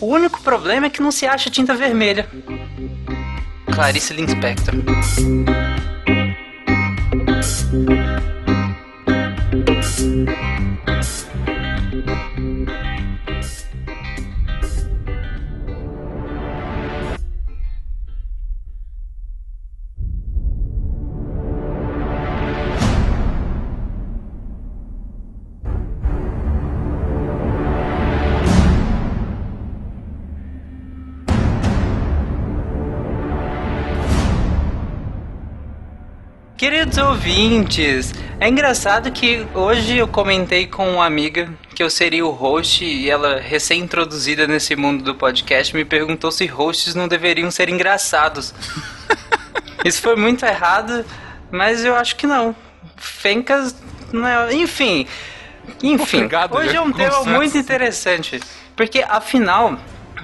O 0.00 0.06
único 0.06 0.40
problema 0.42 0.86
é 0.86 0.90
que 0.90 1.02
não 1.02 1.10
se 1.10 1.26
acha 1.26 1.50
tinta 1.50 1.74
vermelha. 1.74 2.28
Clarice 3.72 4.14
Linspector. 4.14 4.74
Queridos 36.86 37.04
ouvintes, 37.04 38.14
é 38.38 38.48
engraçado 38.48 39.10
que 39.10 39.44
hoje 39.54 39.96
eu 39.96 40.06
comentei 40.06 40.68
com 40.68 40.88
uma 40.88 41.04
amiga 41.04 41.52
que 41.74 41.82
eu 41.82 41.90
seria 41.90 42.24
o 42.24 42.30
host 42.30 42.84
e 42.84 43.10
ela, 43.10 43.40
recém-introduzida 43.40 44.46
nesse 44.46 44.76
mundo 44.76 45.02
do 45.02 45.12
podcast, 45.12 45.74
me 45.74 45.84
perguntou 45.84 46.30
se 46.30 46.46
hosts 46.46 46.94
não 46.94 47.08
deveriam 47.08 47.50
ser 47.50 47.68
engraçados. 47.68 48.54
Isso 49.84 50.00
foi 50.00 50.14
muito 50.14 50.46
errado, 50.46 51.04
mas 51.50 51.84
eu 51.84 51.96
acho 51.96 52.14
que 52.14 52.24
não. 52.24 52.54
Fencas 52.96 53.74
não 54.12 54.26
é. 54.26 54.54
Enfim. 54.54 55.08
Enfim, 55.82 56.18
Obrigado, 56.18 56.54
hoje 56.54 56.76
é 56.76 56.80
um 56.80 56.92
tema 56.92 57.24
muito 57.24 57.58
interessante. 57.58 58.38
Porque 58.76 59.04
afinal, 59.08 59.76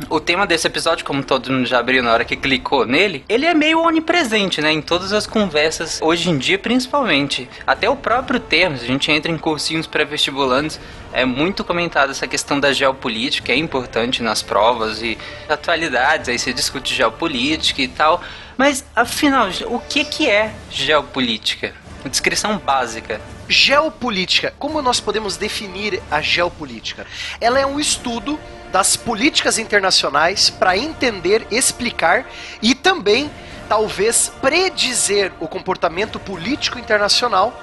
o 0.08 0.18
tema 0.18 0.46
desse 0.46 0.66
episódio, 0.66 1.04
como 1.04 1.22
todo 1.22 1.52
mundo 1.52 1.66
já 1.66 1.78
abriu 1.78 2.02
na 2.02 2.12
hora 2.12 2.24
que 2.24 2.36
clicou 2.36 2.86
nele, 2.86 3.24
ele 3.28 3.46
é 3.46 3.54
meio 3.54 3.80
onipresente, 3.80 4.60
né? 4.60 4.72
Em 4.72 4.80
todas 4.80 5.12
as 5.12 5.26
conversas, 5.26 6.00
hoje 6.02 6.30
em 6.30 6.38
dia 6.38 6.58
principalmente. 6.58 7.48
Até 7.66 7.88
o 7.88 7.96
próprio 7.96 8.40
termo, 8.40 8.76
a 8.76 8.84
gente 8.86 9.10
entra 9.10 9.30
em 9.30 9.38
cursinhos 9.38 9.86
pré-vestibulantes, 9.86 10.80
é 11.12 11.24
muito 11.24 11.62
comentado 11.62 12.10
essa 12.10 12.26
questão 12.26 12.58
da 12.58 12.72
geopolítica, 12.72 13.52
é 13.52 13.56
importante 13.56 14.22
nas 14.22 14.42
provas 14.42 15.02
e 15.02 15.18
atualidades, 15.48 16.28
aí 16.28 16.38
se 16.38 16.52
discute 16.52 16.94
geopolítica 16.94 17.82
e 17.82 17.88
tal. 17.88 18.22
Mas, 18.56 18.84
afinal, 18.94 19.48
o 19.66 19.78
que, 19.78 20.04
que 20.04 20.28
é 20.28 20.54
geopolítica? 20.70 21.74
Descrição 22.04 22.58
básica. 22.58 23.20
Geopolítica. 23.48 24.52
Como 24.58 24.82
nós 24.82 25.00
podemos 25.00 25.36
definir 25.36 26.02
a 26.10 26.20
geopolítica? 26.20 27.06
Ela 27.40 27.60
é 27.60 27.66
um 27.66 27.78
estudo 27.78 28.38
das 28.72 28.96
políticas 28.96 29.58
internacionais 29.58 30.48
para 30.48 30.76
entender, 30.76 31.46
explicar 31.50 32.26
e 32.62 32.74
também 32.74 33.30
talvez 33.68 34.32
predizer 34.40 35.32
o 35.38 35.46
comportamento 35.46 36.18
político 36.18 36.78
internacional 36.78 37.56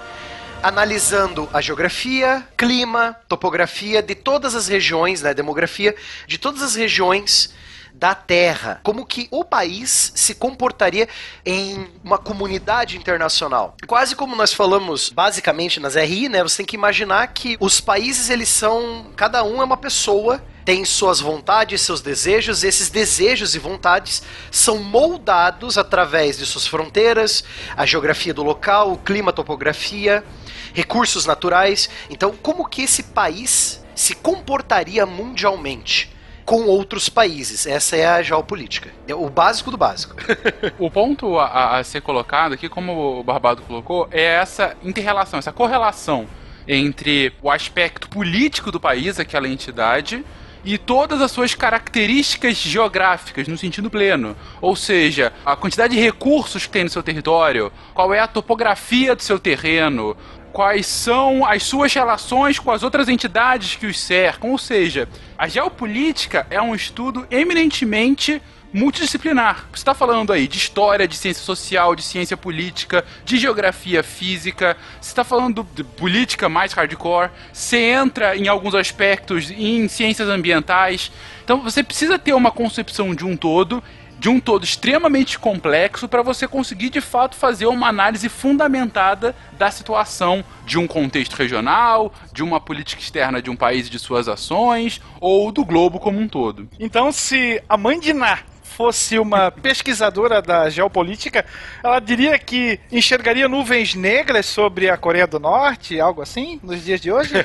analisando 0.61 1.49
a 1.53 1.61
geografia, 1.61 2.45
clima, 2.55 3.15
topografia 3.27 4.03
de 4.03 4.13
todas 4.13 4.55
as 4.55 4.67
regiões, 4.67 5.21
né, 5.21 5.33
demografia 5.33 5.95
de 6.27 6.37
todas 6.37 6.61
as 6.61 6.75
regiões 6.75 7.53
da 7.93 8.13
Terra, 8.13 8.79
como 8.83 9.05
que 9.05 9.27
o 9.31 9.43
país 9.43 10.11
se 10.15 10.35
comportaria 10.35 11.07
em 11.45 11.89
uma 12.03 12.17
comunidade 12.17 12.97
internacional. 12.97 13.75
Quase 13.87 14.15
como 14.15 14.35
nós 14.35 14.53
falamos 14.53 15.09
basicamente 15.09 15.79
nas 15.79 15.95
RI, 15.95 16.29
né? 16.29 16.41
Você 16.43 16.57
tem 16.57 16.65
que 16.65 16.75
imaginar 16.75 17.27
que 17.27 17.57
os 17.59 17.81
países 17.81 18.29
eles 18.29 18.47
são, 18.47 19.11
cada 19.17 19.43
um 19.43 19.61
é 19.61 19.65
uma 19.65 19.75
pessoa 19.75 20.41
tem 20.69 20.85
suas 20.85 21.19
vontades, 21.19 21.81
seus 21.81 21.99
desejos, 21.99 22.63
e 22.63 22.67
esses 22.67 22.91
desejos 22.91 23.55
e 23.55 23.57
vontades 23.57 24.21
são 24.51 24.77
moldados 24.77 25.79
através 25.79 26.37
de 26.37 26.45
suas 26.45 26.67
fronteiras, 26.67 27.43
a 27.75 27.87
geografia 27.87 28.35
do 28.35 28.43
local, 28.43 28.91
o 28.91 28.97
clima, 28.99 29.31
a 29.31 29.33
topografia, 29.33 30.23
recursos 30.71 31.25
naturais. 31.25 31.89
Então, 32.07 32.35
como 32.39 32.69
que 32.69 32.83
esse 32.83 33.01
país 33.01 33.83
se 33.95 34.13
comportaria 34.13 35.07
mundialmente? 35.07 36.15
com 36.45 36.63
outros 36.63 37.09
países. 37.09 37.67
Essa 37.67 37.95
é 37.95 38.07
a 38.07 38.23
geopolítica. 38.23 38.89
É 39.07 39.13
o 39.13 39.29
básico 39.29 39.69
do 39.69 39.77
básico. 39.77 40.15
o 40.79 40.89
ponto 40.89 41.37
a, 41.37 41.77
a, 41.77 41.83
ser 41.83 42.01
colocado 42.01 42.53
aqui, 42.53 42.67
como 42.67 43.19
o 43.19 43.23
Barbado 43.23 43.61
colocou, 43.61 44.07
é 44.09 44.23
essa 44.23 44.75
interrelação, 44.83 45.37
essa 45.37 45.51
correlação 45.51 46.27
entre 46.67 47.31
o 47.39 47.51
aspecto 47.51 48.09
político 48.09 48.71
do 48.71 48.79
país, 48.79 49.19
aquela 49.19 49.47
entidade, 49.47 50.25
e 50.63 50.77
todas 50.77 51.21
as 51.21 51.31
suas 51.31 51.55
características 51.55 52.57
geográficas 52.57 53.47
no 53.47 53.57
sentido 53.57 53.89
pleno. 53.89 54.35
Ou 54.61 54.75
seja, 54.75 55.33
a 55.45 55.55
quantidade 55.55 55.95
de 55.95 56.01
recursos 56.01 56.65
que 56.65 56.71
tem 56.71 56.83
no 56.83 56.89
seu 56.89 57.03
território, 57.03 57.71
qual 57.93 58.13
é 58.13 58.19
a 58.19 58.27
topografia 58.27 59.15
do 59.15 59.23
seu 59.23 59.39
terreno, 59.39 60.15
quais 60.51 60.85
são 60.87 61.45
as 61.45 61.63
suas 61.63 61.93
relações 61.93 62.59
com 62.59 62.71
as 62.71 62.83
outras 62.83 63.07
entidades 63.07 63.75
que 63.75 63.85
os 63.85 63.99
cercam. 63.99 64.51
Ou 64.51 64.57
seja, 64.57 65.07
a 65.37 65.47
geopolítica 65.47 66.45
é 66.49 66.61
um 66.61 66.75
estudo 66.75 67.25
eminentemente 67.29 68.41
multidisciplinar. 68.73 69.67
Você 69.71 69.81
está 69.81 69.93
falando 69.93 70.31
aí 70.31 70.47
de 70.47 70.57
história, 70.57 71.07
de 71.07 71.15
ciência 71.15 71.43
social, 71.43 71.95
de 71.95 72.03
ciência 72.03 72.37
política, 72.37 73.03
de 73.25 73.37
geografia 73.37 74.03
física, 74.03 74.77
você 75.01 75.09
está 75.09 75.23
falando 75.23 75.67
de 75.73 75.83
política 75.83 76.47
mais 76.47 76.73
hardcore, 76.73 77.31
você 77.51 77.77
entra 77.77 78.35
em 78.35 78.47
alguns 78.47 78.75
aspectos 78.75 79.49
em 79.51 79.87
ciências 79.87 80.29
ambientais. 80.29 81.11
Então 81.43 81.61
você 81.61 81.83
precisa 81.83 82.19
ter 82.19 82.33
uma 82.33 82.51
concepção 82.51 83.15
de 83.15 83.25
um 83.25 83.35
todo 83.35 83.83
de 84.19 84.27
um 84.27 84.39
todo 84.39 84.65
extremamente 84.65 85.39
complexo 85.39 86.07
para 86.07 86.21
você 86.21 86.45
conseguir 86.45 86.89
de 86.89 86.99
fato 86.99 87.37
fazer 87.37 87.67
uma 87.67 87.87
análise 87.87 88.27
fundamentada 88.27 89.33
da 89.57 89.71
situação 89.71 90.43
de 90.65 90.77
um 90.77 90.85
contexto 90.85 91.35
regional, 91.35 92.13
de 92.33 92.43
uma 92.43 92.59
política 92.59 93.01
externa 93.01 93.41
de 93.41 93.49
um 93.49 93.55
país 93.55 93.87
e 93.87 93.89
de 93.89 93.97
suas 93.97 94.27
ações, 94.27 95.01
ou 95.21 95.51
do 95.53 95.63
globo 95.63 95.99
como 95.99 96.19
um 96.19 96.27
todo. 96.27 96.67
Então, 96.77 97.13
se 97.13 97.63
a 97.69 97.77
mãe 97.77 97.97
de 97.97 98.11
Ná 98.11 98.39
fosse 98.79 99.19
uma 99.19 99.51
pesquisadora 99.51 100.41
da 100.41 100.69
geopolítica, 100.69 101.45
ela 101.83 101.99
diria 101.99 102.39
que 102.39 102.79
enxergaria 102.89 103.49
nuvens 103.49 103.93
negras 103.93 104.45
sobre 104.45 104.89
a 104.89 104.95
Coreia 104.95 105.27
do 105.27 105.37
Norte, 105.37 105.99
algo 105.99 106.21
assim, 106.21 106.61
nos 106.63 106.85
dias 106.85 107.01
de 107.01 107.11
hoje? 107.11 107.33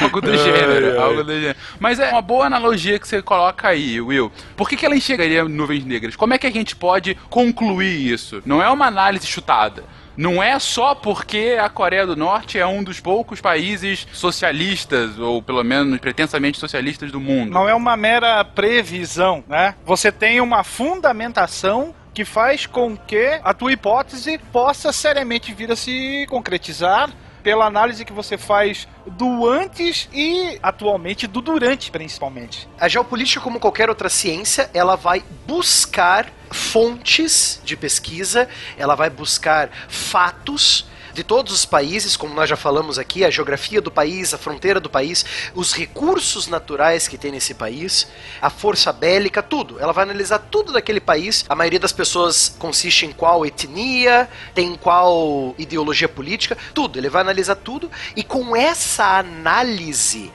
algo 0.00 0.20
do 0.22 0.34
gênero, 0.34 0.98
algo 0.98 1.22
do 1.22 1.30
gênero. 1.30 1.58
Mas 1.78 2.00
é 2.00 2.08
uma 2.08 2.22
boa 2.22 2.46
analogia 2.46 2.98
que 2.98 3.06
você 3.06 3.20
coloca 3.20 3.68
aí, 3.68 4.00
Will. 4.00 4.32
Por 4.56 4.66
que, 4.66 4.78
que 4.78 4.86
ela 4.86 4.96
enxergaria 4.96 5.44
nuvens 5.44 5.84
negras? 5.84 6.16
Como 6.16 6.32
é 6.32 6.38
que 6.38 6.46
a 6.46 6.50
gente 6.50 6.74
pode 6.74 7.14
concluir 7.28 8.10
isso? 8.10 8.42
Não 8.46 8.62
é 8.62 8.70
uma 8.70 8.86
análise 8.86 9.26
chutada. 9.26 9.84
Não 10.16 10.42
é 10.42 10.58
só 10.58 10.94
porque 10.94 11.58
a 11.60 11.68
Coreia 11.68 12.06
do 12.06 12.16
Norte 12.16 12.58
é 12.58 12.66
um 12.66 12.82
dos 12.82 13.00
poucos 13.00 13.40
países 13.40 14.06
socialistas, 14.12 15.18
ou 15.18 15.42
pelo 15.42 15.62
menos 15.62 15.98
pretensamente 15.98 16.58
socialistas 16.58 17.12
do 17.12 17.20
mundo. 17.20 17.52
Não 17.52 17.68
é 17.68 17.74
uma 17.74 17.96
mera 17.96 18.44
previsão, 18.44 19.44
né? 19.46 19.74
Você 19.84 20.10
tem 20.10 20.40
uma 20.40 20.64
fundamentação 20.64 21.94
que 22.14 22.24
faz 22.24 22.64
com 22.64 22.96
que 22.96 23.38
a 23.44 23.52
tua 23.52 23.72
hipótese 23.72 24.38
possa 24.50 24.90
seriamente 24.90 25.52
vir 25.52 25.70
a 25.70 25.76
se 25.76 26.24
concretizar 26.30 27.10
pela 27.46 27.64
análise 27.64 28.04
que 28.04 28.12
você 28.12 28.36
faz 28.36 28.88
do 29.06 29.48
antes 29.48 30.08
e 30.12 30.58
atualmente 30.60 31.28
do 31.28 31.40
durante, 31.40 31.92
principalmente. 31.92 32.68
A 32.76 32.88
geopolítica, 32.88 33.40
como 33.40 33.60
qualquer 33.60 33.88
outra 33.88 34.08
ciência, 34.08 34.68
ela 34.74 34.96
vai 34.96 35.22
buscar 35.46 36.28
fontes 36.50 37.60
de 37.64 37.76
pesquisa, 37.76 38.48
ela 38.76 38.96
vai 38.96 39.08
buscar 39.08 39.70
fatos 39.88 40.86
de 41.16 41.24
todos 41.24 41.50
os 41.50 41.64
países, 41.64 42.14
como 42.14 42.34
nós 42.34 42.46
já 42.46 42.56
falamos 42.56 42.98
aqui, 42.98 43.24
a 43.24 43.30
geografia 43.30 43.80
do 43.80 43.90
país, 43.90 44.34
a 44.34 44.38
fronteira 44.38 44.78
do 44.78 44.90
país, 44.90 45.24
os 45.54 45.72
recursos 45.72 46.46
naturais 46.46 47.08
que 47.08 47.16
tem 47.16 47.32
nesse 47.32 47.54
país, 47.54 48.06
a 48.40 48.50
força 48.50 48.92
bélica, 48.92 49.42
tudo. 49.42 49.80
Ela 49.80 49.94
vai 49.94 50.04
analisar 50.04 50.38
tudo 50.38 50.74
daquele 50.74 51.00
país. 51.00 51.46
A 51.48 51.54
maioria 51.54 51.80
das 51.80 51.90
pessoas 51.90 52.54
consiste 52.58 53.06
em 53.06 53.12
qual 53.12 53.46
etnia, 53.46 54.28
tem 54.54 54.76
qual 54.76 55.54
ideologia 55.56 56.06
política, 56.06 56.54
tudo. 56.74 56.98
Ele 56.98 57.08
vai 57.08 57.22
analisar 57.22 57.56
tudo 57.56 57.90
e 58.14 58.22
com 58.22 58.54
essa 58.54 59.18
análise 59.18 60.30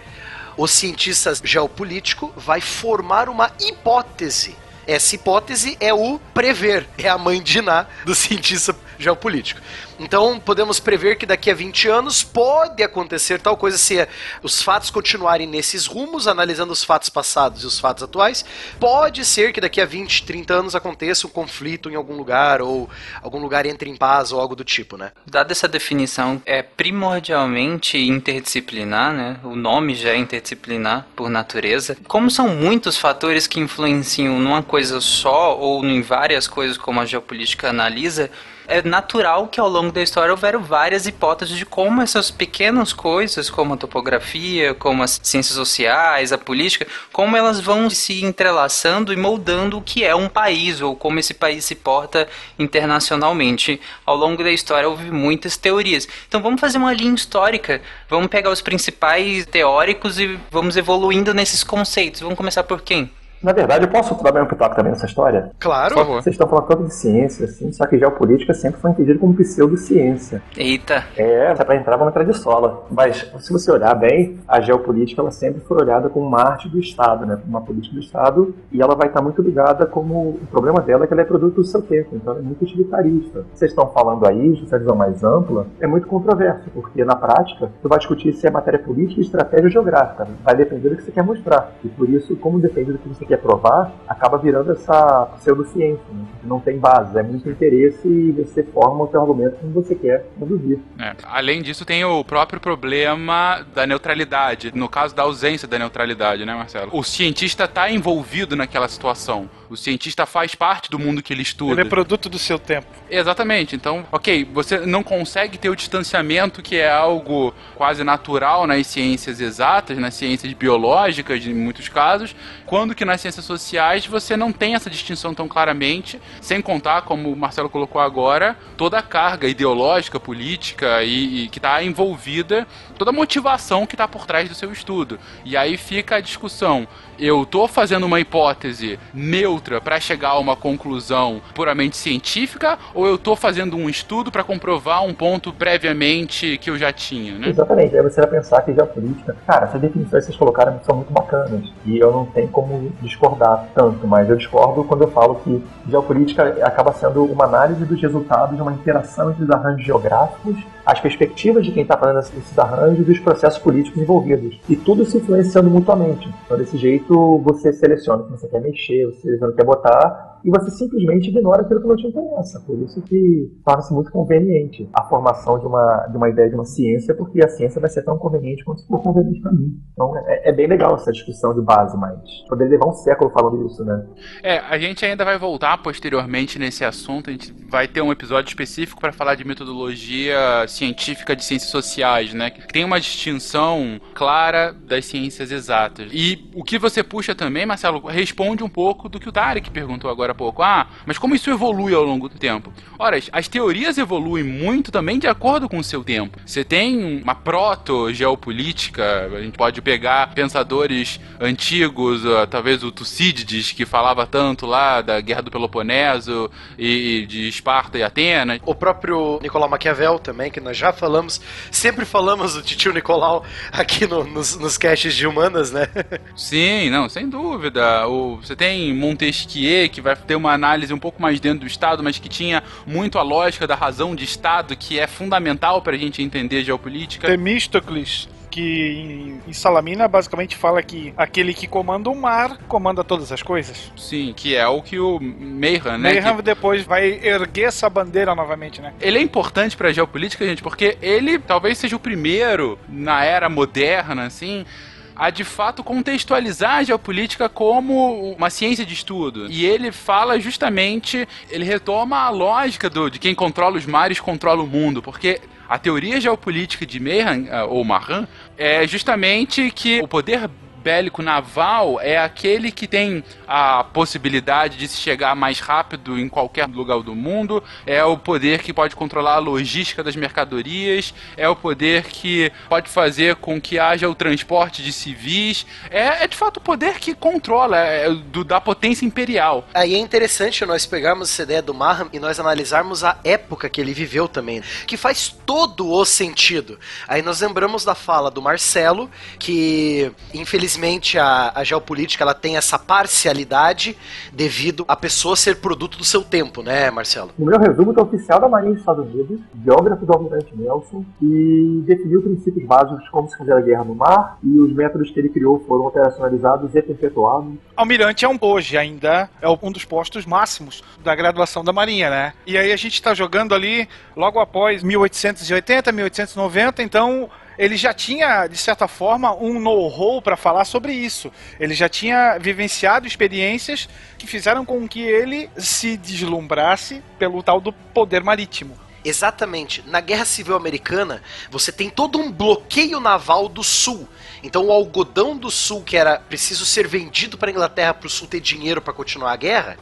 o 0.58 0.68
cientista 0.68 1.32
geopolítico 1.44 2.34
vai 2.36 2.60
formar 2.60 3.30
uma 3.30 3.52
hipótese 3.60 4.58
essa 4.88 5.16
hipótese 5.16 5.78
é 5.80 5.94
o 5.94 6.20
prever, 6.34 6.88
é 6.98 7.08
a 7.08 7.18
mãe 7.18 7.42
de 7.42 7.62
Ná 7.62 7.86
do 8.04 8.16
cientista 8.16 8.76
geopolítico. 9.02 9.62
Então, 10.00 10.40
podemos 10.40 10.80
prever 10.80 11.16
que 11.16 11.26
daqui 11.26 11.52
a 11.52 11.54
20 11.54 11.88
anos 11.88 12.24
pode 12.24 12.82
acontecer 12.84 13.40
tal 13.40 13.56
coisa 13.56 13.78
se 13.78 14.08
os 14.42 14.62
fatos 14.62 14.90
continuarem 14.90 15.48
nesses 15.48 15.86
rumos, 15.86 16.28
analisando 16.28 16.74
os 16.74 16.84
fatos 16.84 17.10
passados 17.10 17.64
e 17.64 17.66
os 17.66 17.80
fatos 17.80 18.04
atuais. 18.04 18.44
Pode 18.80 19.24
ser 19.26 19.54
que 19.54 19.62
daqui 19.62 19.80
a 19.80 19.86
20, 19.86 20.24
30 20.24 20.54
anos 20.54 20.76
aconteça 20.76 21.28
um 21.28 21.30
conflito 21.30 21.90
em 21.90 21.96
algum 21.96 22.16
lugar 22.16 22.62
ou 22.62 22.90
algum 23.22 23.40
lugar 23.40 23.66
entre 23.66 23.90
em 23.90 23.96
paz 23.96 24.32
ou 24.32 24.40
algo 24.40 24.56
do 24.56 24.64
tipo, 24.64 24.98
né? 24.98 25.12
Dada 25.26 25.52
essa 25.52 25.68
definição, 25.68 26.42
é 26.46 26.62
primordialmente 26.62 27.98
interdisciplinar, 27.98 29.14
né? 29.14 29.40
O 29.44 29.56
nome 29.56 29.96
já 29.96 30.12
é 30.12 30.18
interdisciplinar 30.18 31.06
por 31.16 31.30
natureza. 31.30 31.98
Como 32.08 32.30
são 32.30 32.50
muitos 32.50 32.98
fatores 32.98 33.48
que 33.48 33.60
influenciam 33.60 34.40
numa 34.40 34.64
coisa 34.64 35.00
só 35.00 35.58
ou 35.58 35.84
em 35.86 36.02
várias 36.02 36.48
coisas 36.48 36.78
como 36.78 37.00
a 37.00 37.06
geopolítica 37.06 37.70
analisa, 37.70 38.32
é 38.72 38.82
natural 38.82 39.48
que 39.50 39.60
ao 39.60 39.68
longo 39.68 39.92
da 39.92 40.02
história 40.02 40.32
houveram 40.32 40.64
várias 40.64 41.06
hipóteses 41.06 41.58
de 41.58 41.66
como 41.66 42.02
essas 42.02 42.32
pequenas 42.32 42.94
coisas, 42.94 43.50
como 43.50 43.74
a 43.74 43.78
topografia, 43.78 44.74
como 44.74 45.04
as 45.04 45.20
ciências 45.22 45.56
sociais, 45.56 46.32
a 46.32 46.38
política, 46.38 46.88
como 47.12 47.36
elas 47.36 47.60
vão 47.60 47.90
se 47.90 48.24
entrelaçando 48.24 49.12
e 49.12 49.18
moldando 49.18 49.78
o 49.78 49.82
que 49.82 50.06
é 50.06 50.16
um 50.16 50.30
país 50.30 50.80
ou 50.80 50.96
como 50.96 51.20
esse 51.20 51.34
país 51.34 51.66
se 51.66 51.76
porta 51.76 52.30
internacionalmente. 52.58 53.80
Ao 54.06 54.16
longo 54.16 54.42
da 54.42 54.52
história 54.52 54.88
houve 54.88 55.12
muitas 55.12 55.58
teorias. 55.58 56.08
Então 56.28 56.42
vamos 56.42 56.62
fazer 56.62 56.78
uma 56.78 56.94
linha 56.94 57.14
histórica, 57.14 57.82
vamos 58.10 58.30
pegar 58.30 58.52
os 58.52 58.62
principais 58.62 59.46
teóricos 59.46 60.18
e 60.18 60.40
vamos 60.50 60.78
evoluindo 60.78 61.34
nesses 61.34 61.62
conceitos. 61.62 62.22
Vamos 62.22 62.38
começar 62.38 62.64
por 62.64 62.82
quem? 62.82 63.12
Na 63.44 63.54
verdade, 63.54 63.86
eu 63.86 63.90
posso 63.90 64.22
dar 64.24 64.32
meu 64.32 64.46
pitaco 64.46 64.76
também 64.76 64.92
nessa 64.92 65.06
história? 65.06 65.52
Claro. 65.60 65.96
Por 65.96 66.06
favor. 66.06 66.22
Vocês 66.22 66.34
estão 66.34 66.48
falando 66.48 66.68
tanto 66.68 66.84
de 66.84 66.94
ciência, 66.94 67.46
assim, 67.46 67.72
só 67.72 67.88
que 67.88 67.98
geopolítica 67.98 68.54
sempre 68.54 68.80
foi 68.80 68.92
entendido 68.92 69.18
como 69.18 69.34
pseudociência. 69.34 70.42
Eita. 70.56 71.04
É, 71.18 71.52
é 71.52 71.56
pra 71.56 71.76
entrar, 71.76 71.98
vamos 71.98 72.12
entrar 72.12 72.24
de 72.24 72.38
sola. 72.38 72.86
Mas, 72.92 73.32
se 73.40 73.52
você 73.52 73.72
olhar 73.72 73.96
bem, 73.96 74.38
a 74.48 74.62
geopolítica, 74.62 75.22
ela 75.22 75.32
sempre 75.32 75.62
foi 75.62 75.78
olhada 75.82 76.08
como 76.10 76.28
uma 76.28 76.42
arte 76.42 76.70
do 76.70 76.80
Estado, 76.80 77.26
né? 77.26 77.40
Uma 77.48 77.62
política 77.62 77.96
do 77.96 78.02
Estado, 78.02 78.54
e 78.72 78.82
ela 78.82 78.96
vai 78.96 79.08
estar 79.08 79.22
muito 79.22 79.42
ligada 79.42 79.88
como... 79.88 80.40
O 80.42 80.48
problema 80.52 80.80
dela 80.82 81.06
é 81.06 81.08
que 81.08 81.14
ela 81.14 81.22
é 81.22 81.26
produto 81.26 81.56
do 81.56 81.64
seu 81.64 81.82
tempo, 81.82 82.16
então 82.16 82.34
ela 82.34 82.42
é 82.42 82.46
muito 82.46 82.62
utilitarista. 82.62 83.44
Vocês 83.54 83.72
estão 83.72 83.88
falando 83.88 84.28
aí, 84.28 84.52
de 84.54 84.66
essa 84.66 84.78
visão 84.78 84.96
mais 84.96 85.24
ampla, 85.24 85.66
é 85.80 85.88
muito 85.88 86.06
controverso, 86.08 86.70
porque 86.74 87.04
na 87.04 87.16
prática, 87.16 87.72
você 87.82 87.88
vai 87.88 87.98
discutir 87.98 88.34
se 88.34 88.46
é 88.46 88.52
matéria 88.52 88.80
política 88.80 89.20
e 89.20 89.24
estratégia 89.24 89.70
geográfica. 89.70 90.28
Vai 90.44 90.56
depender 90.56 90.90
do 90.90 90.96
que 90.98 91.04
você 91.04 91.12
quer 91.12 91.24
mostrar. 91.24 91.72
E 91.84 91.88
por 91.88 92.08
isso, 92.08 92.36
como 92.36 92.60
depende 92.60 92.92
do 92.92 92.98
que 93.00 93.10
você 93.10 93.26
quer 93.32 93.38
provar, 93.38 93.94
acaba 94.10 94.38
virando 94.38 94.74
essa 94.74 95.26
pseudociência, 95.38 96.04
né? 96.12 96.26
não 96.44 96.60
tem 96.60 96.78
base, 96.78 97.18
é 97.18 97.24
muito 97.24 97.50
interesse 97.50 98.06
e 98.06 98.32
você 98.34 98.62
forma 98.62 99.06
o 99.06 99.08
seu 99.10 99.22
argumento 99.22 99.56
como 99.56 99.72
você 99.72 99.96
quer 99.96 100.26
conduzir. 100.38 100.80
É. 101.00 101.16
Além 101.24 101.62
disso, 101.62 101.86
tem 101.86 102.04
o 102.04 102.26
próprio 102.26 102.60
problema 102.60 103.66
da 103.74 103.88
neutralidade, 103.88 104.74
no 104.76 104.90
caso 104.90 105.16
da 105.16 105.24
ausência 105.24 105.66
da 105.66 105.80
neutralidade, 105.80 106.44
né, 106.44 106.54
Marcelo? 106.54 106.90
O 106.94 107.04
cientista 107.04 107.64
está 107.64 107.90
envolvido 107.90 108.54
naquela 108.54 108.90
situação. 108.90 109.50
O 109.72 109.78
cientista 109.78 110.26
faz 110.26 110.54
parte 110.54 110.92
do 110.92 111.00
mundo 111.00 111.24
que 111.24 111.32
ele 111.32 111.44
estuda. 111.44 111.72
Ele 111.72 111.82
é 111.84 111.86
produto 111.86 112.28
do 112.28 112.38
seu 112.38 112.60
tempo. 112.60 112.88
Exatamente. 113.10 113.74
Então, 113.74 114.06
ok, 114.12 114.44
você 114.44 114.80
não 114.80 115.02
consegue 115.02 115.58
ter 115.58 115.70
o 115.70 115.76
distanciamento 115.78 116.62
que 116.62 116.76
é 116.76 116.92
algo 116.92 117.54
quase 117.76 118.04
natural 118.04 118.68
nas 118.68 118.86
ciências 118.86 119.40
exatas, 119.40 119.98
nas 119.98 120.14
ciências 120.14 120.52
biológicas, 120.52 121.48
em 121.48 121.54
muitos 121.54 121.88
casos, 121.88 122.36
quando 122.66 122.94
que 122.94 123.06
nas 123.06 123.22
ciências 123.22 123.46
sociais 123.46 124.06
você 124.06 124.36
não 124.36 124.52
tem 124.52 124.76
essa 124.76 124.90
distinção 124.90 125.34
tão 125.34 125.48
claramente, 125.48 126.20
sem 126.42 126.62
contar, 126.62 127.04
como 127.04 127.32
o 127.32 127.36
Marcelo 127.38 127.70
colocou 127.70 128.02
agora, 128.02 128.58
toda 128.76 129.00
a 129.00 129.02
carga 129.02 129.48
ideológica, 129.48 130.20
política 130.20 131.02
e, 131.02 131.46
e 131.46 131.48
que 131.48 131.60
está 131.60 131.82
envolvida, 131.82 132.68
toda 132.98 133.12
a 133.12 133.14
motivação 133.14 133.88
que 133.88 133.96
está 133.96 134.06
por 134.06 134.26
trás 134.26 134.50
do 134.50 134.56
seu 134.56 134.70
estudo. 134.70 135.18
E 135.46 135.56
aí 135.56 135.78
fica 135.78 136.18
a 136.18 136.20
discussão 136.20 136.86
eu 137.22 137.46
tô 137.46 137.68
fazendo 137.68 138.08
uma 138.08 138.20
hipótese 138.20 138.98
neutra 139.14 139.80
para 139.80 140.00
chegar 140.00 140.30
a 140.30 140.40
uma 140.40 140.56
conclusão 140.56 141.40
puramente 141.54 141.96
científica 141.96 142.80
ou 142.96 143.06
eu 143.06 143.16
tô 143.16 143.36
fazendo 143.36 143.78
um 143.78 143.88
estudo 143.88 144.32
para 144.32 144.44
comprovar 144.44 145.06
um 145.06 145.14
ponto 145.14 145.54
previamente 145.54 146.58
que 146.58 146.72
eu 146.72 146.78
já 146.80 146.92
tinha, 146.92 147.38
né? 147.38 147.50
Exatamente. 147.50 147.96
Aí 147.96 148.02
você 148.02 148.20
vai 148.22 148.30
pensar 148.32 148.64
que 148.64 148.74
geopolítica, 148.74 149.38
cara, 149.46 149.66
essas 149.66 149.80
definições 149.80 150.24
que 150.24 150.32
vocês 150.32 150.38
colocaram 150.38 150.80
são 150.84 150.96
muito 150.96 151.14
bacanas 151.14 151.72
e 151.86 152.00
eu 152.00 152.12
não 152.12 152.26
tenho 152.26 152.48
como 152.48 152.92
discordar 153.02 153.68
tanto, 153.76 154.08
mas 154.08 154.28
eu 154.28 154.36
discordo 154.36 154.84
quando 154.84 155.04
eu 155.04 155.12
falo 155.12 155.36
que 155.36 155.64
geopolítica 155.88 156.58
acaba 156.64 156.92
sendo 156.92 157.24
uma 157.26 157.46
análise 157.46 157.86
dos 157.86 158.02
resultados 158.02 158.56
de 158.56 158.62
uma 158.64 158.74
interação 158.74 159.30
entre 159.30 159.44
os 159.44 159.50
arranjos 159.52 159.86
geográficos 159.86 160.58
as 160.86 161.00
perspectivas 161.00 161.66
de 161.66 161.72
quem 161.72 161.84
está 161.84 161.98
fazendo 161.98 162.20
esses 162.20 162.58
arranjos 162.58 163.08
e 163.08 163.12
os 163.12 163.20
processos 163.20 163.60
políticos 163.60 164.02
envolvidos. 164.02 164.58
E 164.68 164.76
tudo 164.76 165.06
se 165.06 165.18
influenciando 165.18 165.70
mutuamente. 165.70 166.30
Então, 166.46 166.58
desse 166.58 166.78
jeito, 166.78 167.11
você 167.44 167.74
seleciona 167.74 168.24
o 168.24 168.26
que 168.26 168.32
você 168.32 168.48
quer 168.48 168.62
mexer, 168.62 169.06
você 169.06 169.22
seleciona 169.22 169.52
o 169.52 169.56
que 169.56 169.62
quer 169.62 169.66
botar, 169.66 170.31
e 170.44 170.50
você 170.50 170.72
simplesmente 170.72 171.30
ignora 171.30 171.62
aquilo 171.62 171.82
que 171.82 171.88
não 171.88 171.96
te 171.96 172.08
interessa. 172.08 172.60
Por 172.62 172.80
isso 172.80 173.02
que 173.02 173.52
torna-se 173.64 173.94
muito 173.94 174.12
conveniente 174.12 174.90
a 174.94 175.04
formação 175.04 175.60
de 175.60 175.66
uma, 175.66 176.08
de 176.08 176.18
uma 176.18 176.30
ideia 176.30 176.50
de 176.50 176.56
uma 176.56 176.66
ciência, 176.66 177.14
porque 177.16 177.44
a 177.44 177.50
ciência 177.50 177.80
vai 177.80 177.90
ser 177.90 178.04
tão 178.04 178.18
conveniente 178.18 178.64
quanto 178.64 178.86
for 178.88 179.02
conveniente 179.02 179.42
para 179.42 179.52
mim. 179.52 179.80
Então 179.94 180.18
é, 180.28 180.50
é, 180.50 180.52
bem 180.52 180.68
legal 180.68 180.96
essa 180.96 181.12
discussão 181.12 181.54
de 181.54 181.62
base, 181.62 181.98
mas 181.98 182.20
poderia 182.48 182.74
levar 182.74 182.88
um 182.88 182.94
século 182.94 183.30
falando 183.32 183.66
isso, 183.68 183.84
né? 183.84 184.06
É, 184.44 184.58
a 184.60 184.78
gente 184.78 185.06
ainda 185.06 185.24
vai 185.24 185.38
voltar 185.38 185.78
posteriormente 185.82 186.58
nesse 186.58 186.84
assunto, 186.84 187.30
a 187.30 187.34
gente 187.34 187.54
vai 187.70 187.88
ter 187.88 188.02
um 188.02 188.12
episódio 188.12 188.50
específico 188.50 189.00
para 189.00 189.12
falar 189.12 189.36
de 189.36 189.46
metodologia 189.46 190.66
científica 190.68 191.36
de 191.36 191.44
ciências 191.44 191.72
sociais, 191.72 192.34
né? 192.34 192.50
Que 192.50 192.68
tem 192.68 192.84
uma 192.84 193.00
distinção 193.00 194.00
clara 194.14 194.74
das 194.74 195.06
ciências 195.06 195.52
exatas. 195.52 196.10
E 196.14 196.50
o 196.56 196.64
que 196.64 196.78
você 196.78 197.04
puxa 197.04 197.36
também, 197.36 197.66
Marcelo, 197.66 198.06
responde 198.08 198.64
um 198.64 198.70
pouco 198.70 199.08
do 199.08 199.20
que 199.20 199.30
o 199.30 199.32
Tarek 199.32 199.70
perguntou 199.72 200.10
agora 200.10 200.31
agora 200.32 200.34
há 200.34 200.36
pouco. 200.36 200.64
Ah, 200.64 200.88
mas 201.06 201.18
como 201.18 201.36
isso 201.36 201.50
evolui 201.50 201.94
ao 201.94 202.04
longo 202.04 202.28
do 202.28 202.38
tempo? 202.38 202.74
Ora, 202.98 203.20
as 203.32 203.48
teorias 203.48 203.98
evoluem 203.98 204.44
muito 204.44 204.92
também 204.92 205.20
de 205.20 205.28
acordo 205.28 205.68
com 205.68 205.78
o 205.78 205.84
seu 205.84 206.04
tempo. 206.04 206.40
Você 206.46 206.64
tem 206.64 207.22
uma 207.22 207.36
proto-geopolítica, 207.36 209.30
a 209.34 209.42
gente 209.42 209.58
pode 209.58 209.82
pegar 209.82 210.34
pensadores 210.34 211.20
antigos, 211.40 212.22
talvez 212.50 212.84
o 212.84 212.92
Tucídides, 212.92 213.72
que 213.72 213.86
falava 213.86 214.26
tanto 214.26 214.66
lá 214.66 215.02
da 215.02 215.20
Guerra 215.20 215.42
do 215.42 215.52
Peloponeso 215.52 216.50
e, 216.78 217.22
e 217.22 217.26
de 217.26 217.48
Esparta 217.48 217.98
e 217.98 218.04
Atenas. 218.04 218.60
O 218.66 218.74
próprio 218.74 219.40
Nicolau 219.42 219.70
Maquiavel 219.70 220.20
também, 220.20 220.52
que 220.52 220.60
nós 220.60 220.78
já 220.78 220.94
falamos, 220.94 221.42
sempre 221.70 222.06
falamos 222.06 222.54
do 222.54 222.62
tio 222.62 222.94
Nicolau 222.94 223.44
aqui 223.72 224.08
no, 224.08 224.24
nos, 224.24 224.56
nos 224.58 224.78
caches 224.78 225.16
de 225.16 225.28
humanas, 225.28 225.72
né? 225.72 225.88
Sim, 226.36 226.90
não, 226.90 227.10
sem 227.10 227.28
dúvida. 227.28 228.08
O, 228.08 228.38
você 228.38 228.56
tem 228.56 228.94
Montesquieu, 228.94 229.90
que 229.90 230.02
vai 230.02 230.16
ter 230.22 230.36
uma 230.36 230.54
análise 230.54 230.94
um 230.94 231.00
pouco 231.00 231.22
mais 231.22 231.40
dentro 231.40 231.62
do 231.62 231.68
Estado, 231.68 232.04
mas 232.04 232.18
que 232.20 232.30
tinha 232.30 232.64
muito 232.86 233.18
a 233.18 233.22
lógica 233.22 233.68
da 233.68 233.76
razão 233.76 234.16
de 234.16 234.24
Estado, 234.24 234.76
que 234.76 235.00
é 235.00 235.08
fundamental 235.08 235.82
para 235.82 235.96
a 235.96 236.00
gente 236.00 236.22
entender 236.22 236.64
geopolítica. 236.64 237.28
Temístocles 237.28 238.28
que 238.52 239.40
em 239.48 239.54
Salamina 239.54 240.08
basicamente 240.08 240.58
fala 240.58 240.84
que 240.84 241.14
aquele 241.16 241.54
que 241.54 241.66
comanda 241.66 242.10
o 242.10 242.16
mar 242.16 242.58
comanda 242.68 243.02
todas 243.04 243.32
as 243.32 243.42
coisas. 243.42 243.92
Sim, 243.96 244.34
que 244.36 244.56
é 244.56 244.68
o 244.68 244.82
que 244.82 245.00
o 245.00 245.20
Mayhem, 245.22 245.98
né? 245.98 246.14
Mayhem 246.14 246.36
que... 246.36 246.42
depois 246.42 246.84
vai 246.84 247.20
erguer 247.24 247.70
essa 247.70 247.90
bandeira 247.90 248.36
novamente, 248.36 248.82
né? 248.82 248.94
Ele 249.00 249.18
é 249.18 249.22
importante 249.22 249.78
para 249.78 249.92
geopolítica, 249.94 250.46
gente, 250.46 250.62
porque 250.62 250.98
ele 251.02 251.40
talvez 251.40 251.78
seja 251.78 251.96
o 251.96 252.00
primeiro 252.00 252.78
na 252.90 253.24
era 253.24 253.48
moderna, 253.48 254.26
assim, 254.26 254.66
a 255.16 255.30
de 255.30 255.44
fato 255.44 255.84
contextualizar 255.84 256.78
a 256.78 256.84
geopolítica 256.84 257.50
como 257.50 258.34
uma 258.34 258.50
ciência 258.50 258.86
de 258.86 258.94
estudo. 258.94 259.48
E 259.50 259.66
ele 259.66 259.92
fala 259.92 260.40
justamente, 260.40 261.28
ele 261.50 261.64
retoma 261.64 262.18
a 262.18 262.30
lógica 262.30 262.90
do, 262.90 263.10
de 263.10 263.20
quem 263.20 263.36
controla 263.36 263.78
os 263.78 263.86
mares 263.86 264.20
controla 264.20 264.64
o 264.64 264.68
mundo, 264.68 265.02
porque 265.02 265.42
a 265.68 265.78
teoria 265.80 266.20
geopolítica 266.20 266.86
de 266.86 267.00
Mehan, 267.00 267.46
eh, 267.48 267.64
ou 267.64 267.84
Mahan, 267.86 268.28
é 268.58 268.86
justamente 268.86 269.72
que 269.72 270.02
o 270.02 270.08
poder 270.08 270.50
bélico 270.82 271.22
naval 271.22 272.00
é 272.02 272.18
aquele 272.18 272.72
que 272.72 272.88
tem 272.88 273.24
a 273.48 273.84
possibilidade 273.84 274.78
de 274.78 274.88
se 274.88 274.98
chegar 274.98 275.36
mais 275.36 275.60
rápido 275.60 276.18
em 276.20 276.28
qualquer 276.28 276.68
lugar 276.68 277.02
do 277.02 277.16
mundo, 277.16 277.64
é 277.86 278.04
o 278.04 278.18
poder 278.18 278.62
que 278.62 278.74
pode 278.74 278.96
controlar 278.96 279.36
a 279.36 279.40
logística 279.40 280.04
das 280.04 280.16
mercadorias, 280.16 281.14
é 281.38 281.48
o 281.48 281.56
poder 281.56 282.04
que 282.04 282.52
pode 282.68 282.90
fazer 282.90 283.36
com 283.36 283.62
que 283.62 283.78
haja 283.78 284.10
o 284.10 284.16
transporte 284.16 284.82
de 284.82 284.92
civis, 284.92 285.66
é, 285.90 286.24
é 286.24 286.28
de 286.28 286.36
fato 286.36 286.58
o 286.58 286.62
poder 286.62 287.00
que 287.00 287.14
controla, 287.14 287.78
é, 287.78 288.10
do, 288.10 288.44
da 288.44 288.60
potência 288.60 289.06
imperial. 289.06 289.68
Aí 289.74 289.94
é 289.94 290.00
interessante 290.00 290.66
nós 290.66 290.86
pegarmos 290.86 291.30
essa 291.30 291.44
ideia 291.44 291.62
do 291.62 291.74
Maham 291.74 292.10
e 292.12 292.20
nós 292.20 292.40
analisarmos 292.40 293.04
a 293.04 293.18
época 293.24 293.70
que 293.70 293.80
ele 293.80 293.94
viveu 293.94 294.28
também, 294.28 294.62
que 294.88 294.98
faz 294.98 295.36
todo 295.46 295.90
o 295.90 296.04
sentido. 296.06 296.80
Aí 297.08 297.22
nós 297.22 297.42
lembramos 297.42 297.86
da 297.86 297.94
fala 297.94 298.32
do 298.32 298.42
Marcelo, 298.42 299.10
que 299.38 300.12
infelizmente 300.34 300.71
Infelizmente, 300.72 301.20
a, 301.20 301.52
a 301.54 301.64
geopolítica 301.66 302.24
ela 302.24 302.34
tem 302.34 302.56
essa 302.56 302.80
parcialidade 302.80 303.98
devido 304.32 304.86
a 304.88 304.96
pessoa 304.96 305.36
ser 305.36 305.58
produto 305.58 305.98
do 305.98 306.06
seu 306.06 306.24
tempo, 306.24 306.64
né, 306.64 306.90
Marcelo? 306.90 307.32
O 307.38 307.46
meu 307.46 307.60
resumo 307.60 307.94
é 307.98 308.02
oficial 308.02 308.40
da 308.40 308.48
Marinha 308.48 308.72
dos 308.72 308.80
Estados 308.80 309.06
Unidos, 309.14 309.42
biógrafo 309.54 310.06
do 310.06 310.14
Almirante 310.14 310.56
Nelson, 310.56 311.04
e 311.22 311.84
definiu 311.86 312.22
princípios 312.22 312.66
básicos 312.66 313.04
de 313.04 313.12
como 313.12 313.28
se 313.28 313.38
fazer 313.38 313.54
a 313.54 313.60
guerra 313.60 313.84
no 313.84 313.96
mar, 313.96 314.38
e 314.42 314.60
os 314.60 314.74
métodos 314.74 315.12
que 315.12 315.20
ele 315.20 315.30
criou 315.30 315.62
foram 315.68 315.88
operacionalizados 315.88 316.74
e 316.74 316.82
perpetuados. 316.82 317.54
Almirante 317.76 318.24
é 318.24 318.30
um 318.30 318.38
hoje 318.40 318.78
ainda 318.78 319.30
é 319.42 319.50
um 319.50 319.72
dos 319.72 319.84
postos 319.84 320.26
máximos 320.26 320.84
da 321.04 321.14
graduação 321.14 321.64
da 321.64 321.74
Marinha, 321.74 322.10
né? 322.10 322.34
E 322.48 322.58
aí 322.58 322.72
a 322.72 322.78
gente 322.78 322.94
está 322.94 323.14
jogando 323.14 323.54
ali 323.54 323.90
logo 324.16 324.40
após 324.40 324.84
1880, 324.84 325.92
1890, 325.92 326.82
então 326.82 327.30
ele 327.62 327.78
já 327.78 327.94
tinha, 327.94 328.48
de 328.48 328.58
certa 328.58 328.88
forma, 328.88 329.36
um 329.36 329.60
know-how 329.60 330.20
para 330.20 330.36
falar 330.36 330.66
sobre 330.66 330.94
isso. 330.94 331.32
Ele 331.60 331.76
já 331.76 331.88
tinha 331.88 332.40
vivenciado 332.40 333.06
experiências 333.06 333.88
que 334.18 334.26
fizeram 334.26 334.66
com 334.66 334.88
que 334.88 335.00
ele 335.00 335.48
se 335.56 335.96
deslumbrasse 335.96 337.04
pelo 337.20 337.44
tal 337.44 337.62
do 337.62 337.72
poder 337.72 338.24
marítimo. 338.24 338.76
Exatamente. 339.04 339.84
Na 339.88 340.00
Guerra 340.00 340.26
Civil 340.26 340.56
Americana, 340.56 341.24
você 341.50 341.72
tem 341.72 341.90
todo 341.90 342.20
um 342.20 342.32
bloqueio 342.32 343.00
naval 343.00 343.50
do 343.50 343.64
Sul. 343.64 344.08
Então, 344.44 344.68
o 344.68 344.72
algodão 344.72 345.36
do 345.36 345.50
Sul, 345.50 345.84
que 345.84 345.98
era 345.98 346.20
preciso 346.20 346.66
ser 346.66 346.88
vendido 346.88 347.38
para 347.38 347.50
a 347.50 347.52
Inglaterra 347.52 347.94
para 347.94 348.08
o 348.08 348.10
Sul 348.10 348.28
ter 348.28 348.40
dinheiro 348.40 348.82
para 348.82 348.94
continuar 348.94 349.32
a 349.32 349.36
guerra, 349.36 349.78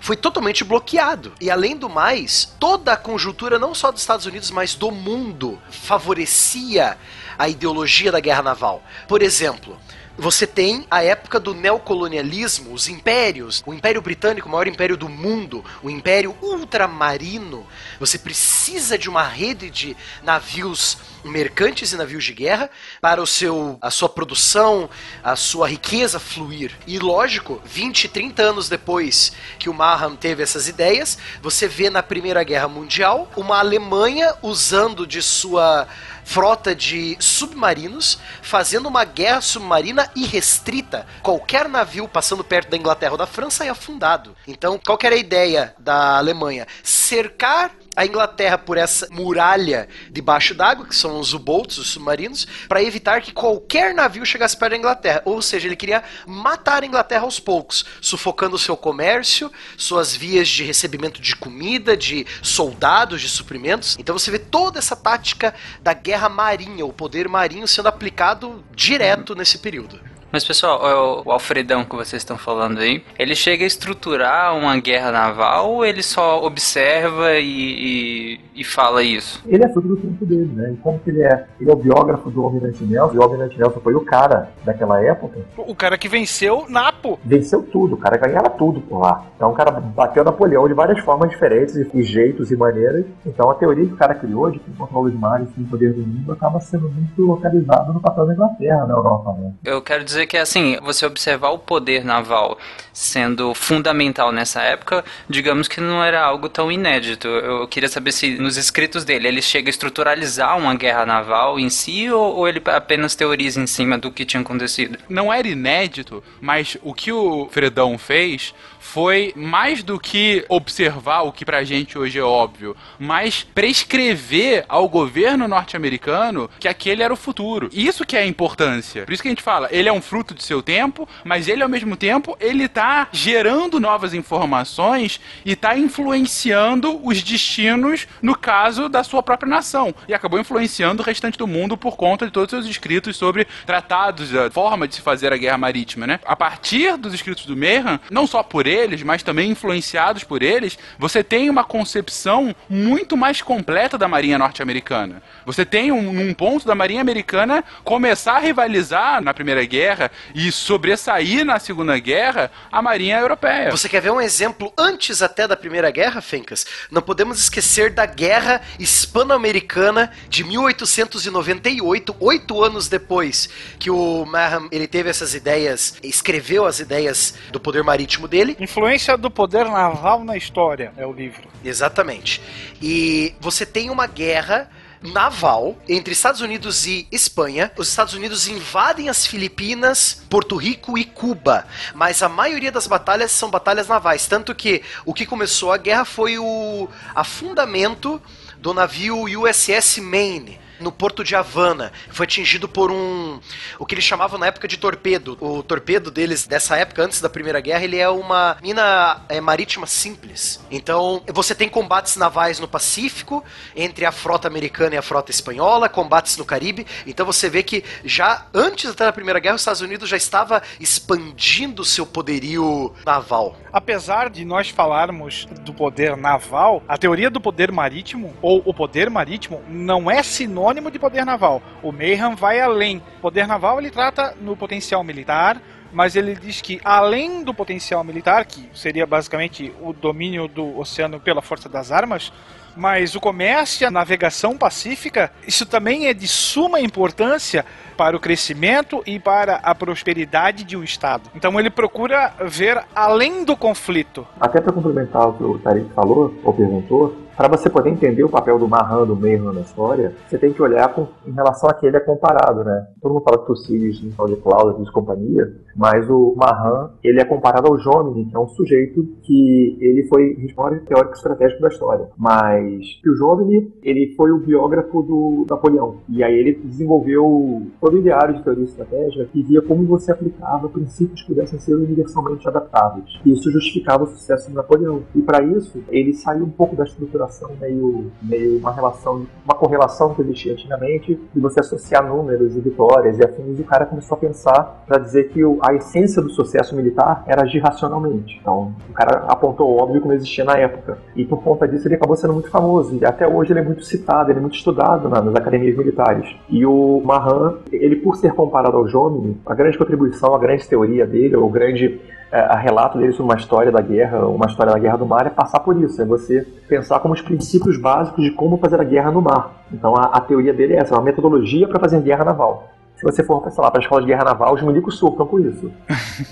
foi 0.00 0.16
totalmente 0.16 0.64
bloqueado. 0.64 1.32
E 1.40 1.50
além 1.50 1.76
do 1.76 1.88
mais, 1.88 2.54
toda 2.58 2.92
a 2.92 2.96
conjuntura, 2.96 3.58
não 3.58 3.74
só 3.74 3.90
dos 3.92 4.00
Estados 4.00 4.26
Unidos, 4.26 4.50
mas 4.50 4.74
do 4.74 4.90
mundo, 4.90 5.60
favorecia 5.70 6.98
a 7.38 7.48
ideologia 7.48 8.12
da 8.12 8.20
guerra 8.20 8.42
naval. 8.42 8.82
Por 9.06 9.22
exemplo, 9.22 9.78
você 10.22 10.46
tem 10.46 10.86
a 10.88 11.02
época 11.02 11.40
do 11.40 11.52
neocolonialismo, 11.52 12.72
os 12.72 12.86
impérios, 12.86 13.60
o 13.66 13.74
Império 13.74 14.00
Britânico, 14.00 14.48
o 14.48 14.52
maior 14.52 14.68
império 14.68 14.96
do 14.96 15.08
mundo, 15.08 15.64
o 15.82 15.90
Império 15.90 16.36
Ultramarino. 16.40 17.66
Você 17.98 18.16
precisa 18.16 18.96
de 18.96 19.10
uma 19.10 19.24
rede 19.24 19.68
de 19.68 19.96
navios 20.22 20.96
mercantes 21.24 21.92
e 21.92 21.96
navios 21.96 22.24
de 22.24 22.32
guerra 22.34 22.70
para 23.00 23.20
o 23.20 23.26
seu 23.26 23.76
a 23.80 23.90
sua 23.90 24.08
produção, 24.08 24.88
a 25.24 25.34
sua 25.34 25.68
riqueza 25.68 26.20
fluir. 26.20 26.70
E 26.86 27.00
lógico, 27.00 27.60
20, 27.64 28.08
30 28.08 28.42
anos 28.42 28.68
depois 28.68 29.32
que 29.58 29.68
o 29.68 29.74
Maham 29.74 30.14
teve 30.14 30.40
essas 30.40 30.68
ideias, 30.68 31.18
você 31.42 31.66
vê 31.66 31.90
na 31.90 32.02
Primeira 32.02 32.44
Guerra 32.44 32.68
Mundial 32.68 33.28
uma 33.36 33.58
Alemanha 33.58 34.36
usando 34.40 35.04
de 35.04 35.20
sua 35.20 35.88
frota 36.24 36.74
de 36.74 37.16
submarinos 37.20 38.18
fazendo 38.40 38.88
uma 38.88 39.04
guerra 39.04 39.40
submarina 39.40 40.10
irrestrita. 40.14 41.06
Qualquer 41.22 41.68
navio 41.68 42.08
passando 42.08 42.44
perto 42.44 42.70
da 42.70 42.76
Inglaterra 42.76 43.12
ou 43.12 43.18
da 43.18 43.26
França 43.26 43.64
é 43.64 43.68
afundado. 43.68 44.36
Então, 44.46 44.78
qual 44.78 44.98
era 45.02 45.14
a 45.14 45.18
ideia 45.18 45.74
da 45.78 46.18
Alemanha? 46.18 46.66
Cercar 47.02 47.72
a 47.96 48.06
Inglaterra 48.06 48.56
por 48.56 48.78
essa 48.78 49.08
muralha 49.10 49.88
debaixo 50.08 50.54
d'água, 50.54 50.86
que 50.86 50.94
são 50.94 51.18
os 51.18 51.34
U-boats, 51.34 51.78
os 51.78 51.88
submarinos, 51.88 52.46
para 52.68 52.82
evitar 52.82 53.20
que 53.20 53.32
qualquer 53.32 53.92
navio 53.92 54.24
chegasse 54.24 54.56
perto 54.56 54.70
da 54.70 54.78
Inglaterra. 54.78 55.20
Ou 55.24 55.42
seja, 55.42 55.66
ele 55.66 55.76
queria 55.76 56.02
matar 56.26 56.84
a 56.84 56.86
Inglaterra 56.86 57.24
aos 57.24 57.40
poucos, 57.40 57.84
sufocando 58.00 58.54
o 58.54 58.58
seu 58.58 58.76
comércio, 58.76 59.50
suas 59.76 60.14
vias 60.14 60.48
de 60.48 60.62
recebimento 60.62 61.20
de 61.20 61.34
comida, 61.34 61.96
de 61.96 62.24
soldados, 62.40 63.20
de 63.20 63.28
suprimentos. 63.28 63.96
Então 63.98 64.16
você 64.16 64.30
vê 64.30 64.38
toda 64.38 64.78
essa 64.78 64.94
tática 64.94 65.52
da 65.80 65.92
guerra 65.92 66.28
marinha, 66.28 66.86
o 66.86 66.92
poder 66.92 67.28
marinho 67.28 67.66
sendo 67.66 67.88
aplicado 67.88 68.64
direto 68.74 69.34
nesse 69.34 69.58
período. 69.58 70.11
Mas, 70.32 70.44
pessoal, 70.44 71.22
o 71.26 71.30
Alfredão 71.30 71.84
que 71.84 71.94
vocês 71.94 72.22
estão 72.22 72.38
falando 72.38 72.78
aí, 72.78 73.04
ele 73.18 73.34
chega 73.34 73.64
a 73.64 73.66
estruturar 73.66 74.56
uma 74.56 74.78
guerra 74.78 75.12
naval 75.12 75.70
ou 75.70 75.84
ele 75.84 76.02
só 76.02 76.42
observa 76.42 77.34
e, 77.34 77.44
e, 77.44 78.40
e 78.54 78.64
fala 78.64 79.02
isso? 79.02 79.42
Ele 79.46 79.62
é 79.62 79.68
fruto 79.68 79.88
do 79.88 79.96
tempo 79.98 80.24
dele, 80.24 80.50
né? 80.54 80.72
E 80.72 80.76
como 80.76 80.98
que 81.00 81.10
ele 81.10 81.22
é? 81.22 81.44
Ele 81.60 81.70
é 81.70 81.72
o 81.74 81.76
biógrafo 81.76 82.30
do 82.30 82.42
Almirante 82.42 82.82
Nelson, 82.82 83.14
e 83.14 83.18
o 83.18 83.22
Almirante 83.22 83.58
Nelson 83.58 83.80
foi 83.80 83.94
o 83.94 84.00
cara 84.00 84.50
daquela 84.64 85.04
época. 85.04 85.40
O 85.58 85.74
cara 85.74 85.98
que 85.98 86.08
venceu 86.08 86.64
Napo. 86.66 87.20
Venceu 87.22 87.62
tudo, 87.62 87.96
o 87.96 87.98
cara 87.98 88.16
ganhava 88.16 88.48
tudo 88.48 88.80
por 88.80 89.00
lá. 89.00 89.26
Então 89.36 89.50
o 89.50 89.54
cara 89.54 89.70
bateu 89.70 90.24
Napoleão 90.24 90.66
de 90.66 90.72
várias 90.72 90.98
formas 91.04 91.28
diferentes, 91.28 91.76
e 91.76 92.02
jeitos 92.02 92.50
e 92.50 92.56
maneiras. 92.56 93.04
Então 93.26 93.50
a 93.50 93.54
teoria 93.54 93.84
que 93.84 93.92
o 93.92 93.96
cara 93.96 94.14
criou 94.14 94.50
de 94.50 94.58
que 94.58 94.70
controla 94.72 95.08
os 95.08 95.14
mares 95.14 95.48
e 95.58 95.60
o 95.60 95.66
poder 95.66 95.92
do 95.92 96.00
mundo 96.00 96.32
acaba 96.32 96.58
sendo 96.58 96.88
muito 96.88 97.22
localizado 97.22 97.92
no 97.92 98.00
papel 98.00 98.26
da 98.26 98.32
Inglaterra 98.32 98.86
na 98.86 98.94
Europa, 98.94 99.36
né? 99.38 99.52
Eu 99.62 99.82
quero 99.82 100.02
dizer 100.02 100.21
dizer 100.22 100.26
que, 100.26 100.36
assim, 100.36 100.76
você 100.82 101.04
observar 101.04 101.50
o 101.50 101.58
poder 101.58 102.04
naval 102.04 102.58
sendo 102.92 103.54
fundamental 103.54 104.30
nessa 104.30 104.60
época, 104.62 105.04
digamos 105.28 105.66
que 105.66 105.80
não 105.80 106.02
era 106.02 106.22
algo 106.22 106.48
tão 106.48 106.70
inédito. 106.70 107.26
Eu 107.26 107.66
queria 107.66 107.88
saber 107.88 108.12
se 108.12 108.36
nos 108.38 108.56
escritos 108.56 109.04
dele 109.04 109.28
ele 109.28 109.42
chega 109.42 109.68
a 109.68 109.70
estruturalizar 109.70 110.58
uma 110.58 110.74
guerra 110.74 111.06
naval 111.06 111.58
em 111.58 111.70
si 111.70 112.10
ou, 112.10 112.36
ou 112.36 112.48
ele 112.48 112.62
apenas 112.66 113.14
teoriza 113.14 113.60
em 113.60 113.66
cima 113.66 113.96
do 113.96 114.10
que 114.10 114.24
tinha 114.24 114.42
acontecido? 114.42 114.98
Não 115.08 115.32
era 115.32 115.48
inédito, 115.48 116.22
mas 116.40 116.76
o 116.82 116.92
que 116.92 117.10
o 117.10 117.48
Fredão 117.50 117.96
fez 117.96 118.54
foi 118.82 119.32
mais 119.36 119.82
do 119.82 119.98
que 119.98 120.44
observar 120.48 121.22
o 121.22 121.32
que 121.32 121.44
pra 121.44 121.62
gente 121.62 121.96
hoje 121.96 122.18
é 122.18 122.22
óbvio, 122.22 122.76
mas 122.98 123.46
prescrever 123.54 124.64
ao 124.68 124.88
governo 124.88 125.46
norte-americano 125.46 126.50
que 126.58 126.66
aquele 126.66 127.02
era 127.02 127.14
o 127.14 127.16
futuro. 127.16 127.70
Isso 127.72 128.04
que 128.04 128.16
é 128.16 128.20
a 128.20 128.26
importância. 128.26 129.04
Por 129.04 129.12
isso 129.12 129.22
que 129.22 129.28
a 129.28 129.30
gente 129.30 129.42
fala, 129.42 129.68
ele 129.70 129.88
é 129.88 129.92
um 129.92 130.02
fruto 130.02 130.34
de 130.34 130.42
seu 130.42 130.60
tempo, 130.60 131.08
mas 131.24 131.48
ele 131.48 131.62
ao 131.62 131.68
mesmo 131.68 131.96
tempo, 131.96 132.36
ele 132.40 132.68
tá 132.68 133.08
gerando 133.12 133.78
novas 133.78 134.12
informações 134.12 135.20
e 135.44 135.54
tá 135.54 135.78
influenciando 135.78 137.00
os 137.06 137.22
destinos, 137.22 138.08
no 138.20 138.36
caso 138.36 138.88
da 138.88 139.04
sua 139.04 139.22
própria 139.22 139.48
nação. 139.48 139.94
E 140.08 140.12
acabou 140.12 140.40
influenciando 140.40 141.02
o 141.02 141.06
restante 141.06 141.38
do 141.38 141.46
mundo 141.46 141.76
por 141.76 141.96
conta 141.96 142.26
de 142.26 142.32
todos 142.32 142.52
os 142.52 142.64
seus 142.64 142.70
escritos 142.70 143.16
sobre 143.16 143.46
tratados, 143.64 144.34
a 144.34 144.50
forma 144.50 144.88
de 144.88 144.96
se 144.96 145.00
fazer 145.00 145.32
a 145.32 145.36
guerra 145.36 145.56
marítima, 145.56 146.06
né? 146.06 146.18
A 146.24 146.34
partir 146.34 146.96
dos 146.96 147.14
escritos 147.14 147.46
do 147.46 147.56
Mehan, 147.56 148.00
não 148.10 148.26
só 148.26 148.42
por 148.42 148.66
eles, 148.72 149.02
mas 149.02 149.22
também 149.22 149.50
influenciados 149.50 150.24
por 150.24 150.42
eles, 150.42 150.78
você 150.98 151.22
tem 151.22 151.50
uma 151.50 151.64
concepção 151.64 152.54
muito 152.68 153.16
mais 153.16 153.42
completa 153.42 153.98
da 153.98 154.08
Marinha 154.08 154.38
norte-americana. 154.38 155.22
Você 155.44 155.64
tem 155.64 155.92
um, 155.92 156.28
um 156.28 156.34
ponto 156.34 156.66
da 156.66 156.74
Marinha 156.74 157.00
americana 157.00 157.64
começar 157.84 158.36
a 158.36 158.40
rivalizar 158.40 159.22
na 159.22 159.34
Primeira 159.34 159.64
Guerra 159.64 160.10
e 160.34 160.50
sobressair 160.50 161.44
na 161.44 161.58
Segunda 161.58 161.98
Guerra 161.98 162.50
a 162.70 162.80
Marinha 162.80 163.18
Europeia. 163.18 163.70
Você 163.70 163.88
quer 163.88 164.00
ver 164.00 164.10
um 164.10 164.20
exemplo 164.20 164.72
antes 164.78 165.22
até 165.22 165.46
da 165.46 165.56
Primeira 165.56 165.90
Guerra, 165.90 166.20
Fencas? 166.20 166.66
Não 166.90 167.02
podemos 167.02 167.38
esquecer 167.38 167.92
da 167.92 168.06
Guerra 168.06 168.62
Hispano-Americana 168.78 170.12
de 170.28 170.44
1898, 170.44 172.16
oito 172.20 172.62
anos 172.62 172.88
depois 172.88 173.48
que 173.78 173.90
o 173.90 174.24
Maham 174.24 174.68
ele 174.70 174.86
teve 174.86 175.10
essas 175.10 175.34
ideias, 175.34 175.94
escreveu 176.02 176.66
as 176.66 176.80
ideias 176.80 177.34
do 177.50 177.60
poder 177.60 177.82
marítimo 177.82 178.28
dele. 178.28 178.56
Influência 178.62 179.16
do 179.16 179.28
poder 179.28 179.64
naval 179.64 180.22
na 180.22 180.36
história 180.36 180.92
é 180.96 181.04
o 181.04 181.12
livro. 181.12 181.48
Exatamente. 181.64 182.40
E 182.80 183.34
você 183.40 183.66
tem 183.66 183.90
uma 183.90 184.06
guerra 184.06 184.70
naval 185.02 185.76
entre 185.88 186.12
Estados 186.12 186.40
Unidos 186.40 186.86
e 186.86 187.08
Espanha. 187.10 187.72
Os 187.76 187.88
Estados 187.88 188.14
Unidos 188.14 188.46
invadem 188.46 189.08
as 189.08 189.26
Filipinas, 189.26 190.22
Porto 190.30 190.54
Rico 190.54 190.96
e 190.96 191.04
Cuba, 191.04 191.66
mas 191.92 192.22
a 192.22 192.28
maioria 192.28 192.70
das 192.70 192.86
batalhas 192.86 193.32
são 193.32 193.50
batalhas 193.50 193.88
navais, 193.88 194.28
tanto 194.28 194.54
que 194.54 194.82
o 195.04 195.12
que 195.12 195.26
começou 195.26 195.72
a 195.72 195.76
guerra 195.76 196.04
foi 196.04 196.38
o 196.38 196.88
afundamento 197.16 198.22
do 198.58 198.72
navio 198.72 199.24
USS 199.24 199.98
Maine 199.98 200.61
no 200.82 200.92
porto 200.92 201.24
de 201.24 201.34
Havana. 201.34 201.92
Foi 202.10 202.24
atingido 202.24 202.68
por 202.68 202.90
um. 202.90 203.40
o 203.78 203.86
que 203.86 203.94
eles 203.94 204.04
chamavam 204.04 204.38
na 204.38 204.46
época 204.46 204.68
de 204.68 204.76
torpedo. 204.76 205.38
O 205.40 205.62
torpedo 205.62 206.10
deles, 206.10 206.46
dessa 206.46 206.76
época, 206.76 207.02
antes 207.02 207.20
da 207.20 207.28
Primeira 207.28 207.60
Guerra, 207.60 207.84
ele 207.84 207.98
é 207.98 208.08
uma 208.08 208.56
mina 208.62 209.22
é, 209.28 209.40
marítima 209.40 209.86
simples. 209.86 210.60
Então, 210.70 211.22
você 211.32 211.54
tem 211.54 211.68
combates 211.68 212.16
navais 212.16 212.58
no 212.58 212.68
Pacífico, 212.68 213.44
entre 213.74 214.04
a 214.04 214.12
frota 214.12 214.48
americana 214.48 214.94
e 214.94 214.98
a 214.98 215.02
frota 215.02 215.30
espanhola, 215.30 215.88
combates 215.88 216.36
no 216.36 216.44
Caribe. 216.44 216.86
Então, 217.06 217.24
você 217.24 217.48
vê 217.48 217.62
que 217.62 217.84
já 218.04 218.46
antes 218.52 218.94
da 218.94 219.12
Primeira 219.12 219.38
Guerra, 219.38 219.54
os 219.54 219.62
Estados 219.62 219.80
Unidos 219.80 220.08
já 220.08 220.16
estava 220.16 220.62
expandindo 220.80 221.84
seu 221.84 222.04
poderio 222.04 222.92
naval. 223.06 223.56
Apesar 223.72 224.28
de 224.28 224.44
nós 224.44 224.68
falarmos 224.68 225.46
do 225.60 225.72
poder 225.72 226.16
naval, 226.16 226.82
a 226.88 226.98
teoria 226.98 227.30
do 227.30 227.40
poder 227.40 227.70
marítimo, 227.70 228.34
ou 228.42 228.62
o 228.64 228.74
poder 228.74 229.08
marítimo, 229.08 229.62
não 229.68 230.10
é 230.10 230.22
sinônimo 230.22 230.71
sinônimo 230.72 230.90
de 230.90 230.98
poder 230.98 231.24
naval. 231.24 231.62
O 231.82 231.92
Mayhem 231.92 232.34
vai 232.34 232.58
além. 232.60 233.02
Poder 233.20 233.46
naval 233.46 233.78
ele 233.78 233.90
trata 233.90 234.34
no 234.40 234.56
potencial 234.56 235.04
militar, 235.04 235.60
mas 235.92 236.16
ele 236.16 236.34
diz 236.34 236.62
que 236.62 236.80
além 236.82 237.44
do 237.44 237.52
potencial 237.52 238.02
militar, 238.02 238.46
que 238.46 238.70
seria 238.72 239.06
basicamente 239.06 239.72
o 239.82 239.92
domínio 239.92 240.48
do 240.48 240.78
oceano 240.78 241.20
pela 241.20 241.42
força 241.42 241.68
das 241.68 241.92
armas, 241.92 242.32
mas 242.74 243.14
o 243.14 243.20
comércio 243.20 243.84
e 243.84 243.86
a 243.86 243.90
navegação 243.90 244.56
pacífica, 244.56 245.30
isso 245.46 245.66
também 245.66 246.06
é 246.06 246.14
de 246.14 246.26
suma 246.26 246.80
importância 246.80 247.66
para 247.98 248.16
o 248.16 248.20
crescimento 248.20 249.02
e 249.06 249.18
para 249.18 249.56
a 249.56 249.74
prosperidade 249.74 250.64
de 250.64 250.74
um 250.74 250.82
Estado. 250.82 251.30
Então 251.34 251.60
ele 251.60 251.68
procura 251.68 252.32
ver 252.40 252.82
além 252.94 253.44
do 253.44 253.54
conflito. 253.54 254.26
Até 254.40 254.58
para 254.58 254.72
complementar 254.72 255.28
o 255.28 255.32
que 255.34 255.44
o 255.44 255.58
Tarek 255.58 255.90
falou, 255.94 256.34
ou 256.42 256.54
perguntou, 256.54 257.14
para 257.42 257.56
você 257.56 257.68
poder 257.68 257.90
entender 257.90 258.22
o 258.22 258.28
papel 258.28 258.56
do 258.56 258.68
Mahan, 258.68 259.04
do 259.04 259.16
Mayhan 259.16 259.52
na 259.52 259.62
história, 259.62 260.12
você 260.28 260.38
tem 260.38 260.52
que 260.52 260.62
olhar 260.62 260.94
com, 260.94 261.08
em 261.26 261.32
relação 261.32 261.68
a 261.68 261.74
que 261.74 261.84
ele 261.84 261.96
é 261.96 262.00
comparado, 262.00 262.62
né? 262.62 262.86
Todo 263.00 263.14
mundo 263.14 263.24
fala 263.24 263.44
que 263.44 263.50
o 263.50 263.56
Sirius 263.56 264.00
em 264.00 264.10
de 264.10 264.36
Cloud 264.36 264.80
de 264.80 264.92
companhia, 264.92 265.52
mas 265.74 266.08
o 266.08 266.36
Mahan, 266.36 266.90
ele 267.02 267.20
é 267.20 267.24
comparado 267.24 267.66
ao 267.66 267.76
Jomini, 267.76 268.26
que 268.26 268.36
é 268.36 268.38
um 268.38 268.46
sujeito 268.46 269.04
que 269.22 269.76
ele 269.80 270.06
foi 270.06 270.34
responsável 270.34 270.84
teórico 270.84 271.14
estratégico 271.14 271.62
da 271.62 271.68
história. 271.68 272.08
Mas 272.16 273.00
que 273.02 273.10
o 273.10 273.16
Jomini, 273.16 273.72
ele 273.82 274.14
foi 274.16 274.30
o 274.30 274.38
biógrafo 274.38 275.02
do 275.02 275.44
Napoleão. 275.50 275.96
E 276.08 276.22
aí 276.22 276.34
ele 276.34 276.60
desenvolveu 276.62 277.62
todo 277.80 277.98
o 277.98 278.02
diário 278.02 278.36
de 278.36 278.44
teoria 278.44 278.64
estratégica 278.64 279.24
que 279.32 279.42
via 279.42 279.62
como 279.62 279.84
você 279.84 280.12
aplicava 280.12 280.68
princípios 280.68 281.22
que 281.22 281.34
pudessem 281.34 281.58
ser 281.58 281.74
universalmente 281.74 282.46
adaptáveis. 282.46 283.20
E 283.26 283.32
isso 283.32 283.50
justificava 283.50 284.04
o 284.04 284.06
sucesso 284.06 284.48
do 284.48 284.54
Napoleão. 284.54 285.02
E 285.12 285.20
para 285.22 285.42
isso, 285.42 285.82
ele 285.88 286.12
saiu 286.12 286.44
um 286.44 286.50
pouco 286.50 286.76
da 286.76 286.84
estrutura 287.32 287.54
meio, 287.60 288.10
meio 288.22 288.58
uma 288.58 288.72
relação, 288.72 289.26
uma 289.44 289.54
correlação 289.54 290.14
que 290.14 290.22
existia 290.22 290.52
antigamente, 290.52 291.18
de 291.34 291.40
você 291.40 291.60
associar 291.60 292.06
números 292.06 292.56
e 292.56 292.60
vitórias 292.60 293.18
e 293.18 293.24
afins, 293.24 293.58
e 293.58 293.62
o 293.62 293.64
cara 293.64 293.86
começou 293.86 294.16
a 294.16 294.20
pensar 294.20 294.84
para 294.86 294.98
dizer 294.98 295.30
que 295.30 295.40
a 295.62 295.74
essência 295.74 296.22
do 296.22 296.30
sucesso 296.30 296.74
militar 296.76 297.24
era 297.26 297.42
agir 297.42 297.60
racionalmente. 297.60 298.38
Então, 298.40 298.74
o 298.88 298.92
cara 298.92 299.24
apontou 299.28 299.70
o 299.70 299.82
óbvio 299.82 300.00
que 300.00 300.08
não 300.08 300.14
existia 300.14 300.44
na 300.44 300.56
época. 300.56 300.98
E 301.16 301.24
por 301.24 301.42
conta 301.42 301.66
disso 301.66 301.88
ele 301.88 301.94
acabou 301.94 302.16
sendo 302.16 302.32
muito 302.32 302.50
famoso. 302.50 302.98
E 303.00 303.04
até 303.04 303.26
hoje 303.26 303.52
ele 303.52 303.60
é 303.60 303.64
muito 303.64 303.84
citado, 303.84 304.30
ele 304.30 304.38
é 304.38 304.42
muito 304.42 304.56
estudado 304.56 305.08
nas 305.08 305.34
academias 305.34 305.76
militares. 305.76 306.28
E 306.48 306.64
o 306.66 307.00
Mahan, 307.04 307.58
ele 307.72 307.96
por 307.96 308.16
ser 308.16 308.32
comparado 308.34 308.76
ao 308.76 308.88
Jomini, 308.88 309.40
a 309.46 309.54
grande 309.54 309.78
contribuição, 309.78 310.34
a 310.34 310.38
grande 310.38 310.66
teoria 310.68 311.06
dele, 311.06 311.36
o 311.36 311.48
grande 311.48 312.00
é, 312.32 312.56
relato 312.56 312.98
dele 312.98 313.12
sobre 313.12 313.30
uma 313.30 313.38
história 313.38 313.70
da 313.70 313.82
guerra, 313.82 314.26
uma 314.26 314.46
história 314.46 314.72
da 314.72 314.78
guerra 314.78 314.96
do 314.96 315.06
mar, 315.06 315.26
é 315.26 315.30
passar 315.30 315.60
por 315.60 315.80
isso, 315.80 316.00
é 316.00 316.04
você 316.04 316.46
pensar 316.66 316.98
como 317.00 317.11
os 317.12 317.20
princípios 317.20 317.78
básicos 317.78 318.24
de 318.24 318.30
como 318.30 318.58
fazer 318.58 318.80
a 318.80 318.84
guerra 318.84 319.10
no 319.10 319.22
mar. 319.22 319.64
Então 319.72 319.96
a, 319.96 320.04
a 320.04 320.20
teoria 320.20 320.52
dele 320.52 320.74
é 320.74 320.78
essa, 320.78 320.94
é 320.94 320.98
uma 320.98 321.04
metodologia 321.04 321.68
para 321.68 321.78
fazer 321.78 322.00
guerra 322.00 322.24
naval. 322.24 322.70
Se 322.96 323.02
você 323.02 323.24
for, 323.24 323.40
para 323.40 323.78
a 323.78 323.80
escola 323.80 324.00
de 324.00 324.06
guerra 324.06 324.24
naval, 324.24 324.54
os 324.54 324.62
milicos 324.62 324.96
surtam 324.96 325.26
com 325.26 325.40
isso. 325.40 325.72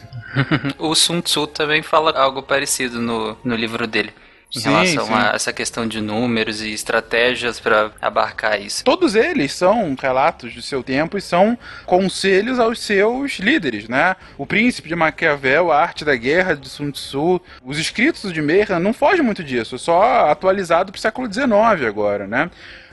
o 0.79 0.95
Sun 0.95 1.21
Tzu 1.21 1.47
também 1.49 1.83
fala 1.83 2.17
algo 2.17 2.43
parecido 2.43 3.01
no, 3.01 3.37
no 3.45 3.57
livro 3.57 3.87
dele 3.87 4.13
em 4.55 4.61
sim, 4.61 4.69
relação 4.69 5.07
sim. 5.07 5.13
a 5.13 5.33
essa 5.35 5.53
questão 5.53 5.87
de 5.87 6.01
números 6.01 6.61
e 6.61 6.73
estratégias 6.73 7.61
para 7.61 7.91
abarcar 8.01 8.61
isso. 8.61 8.85
Todos 8.85 9.15
eles 9.15 9.53
são 9.53 9.97
relatos 10.01 10.55
do 10.55 10.63
seu 10.63 10.83
tempo 10.83 11.17
e 11.17 11.21
são 11.21 11.57
conselhos 11.87 12.59
aos 12.59 12.81
seus 12.81 13.39
líderes, 13.39 13.89
né? 13.89 14.17
O 14.37 14.45
Príncipe 14.45 14.89
de 14.89 14.97
Maquiavel, 14.97 15.71
a 15.71 15.81
Arte 15.81 16.05
da 16.05 16.17
Guerra 16.17 16.55
de 16.55 16.69
Sun 16.69 16.91
Tzu, 16.91 17.41
os 17.65 17.79
escritos 17.79 18.33
de 18.33 18.43
Meira 18.43 18.79
não 18.79 18.93
fogem 18.93 19.25
muito 19.25 19.45
disso, 19.45 19.79
só 19.79 20.31
atualizado 20.31 20.91
para 20.93 20.99
o 20.99 21.01
século 21.03 21.33
XIX 21.33 21.87
agora, 21.87 22.27
né? 22.27 22.51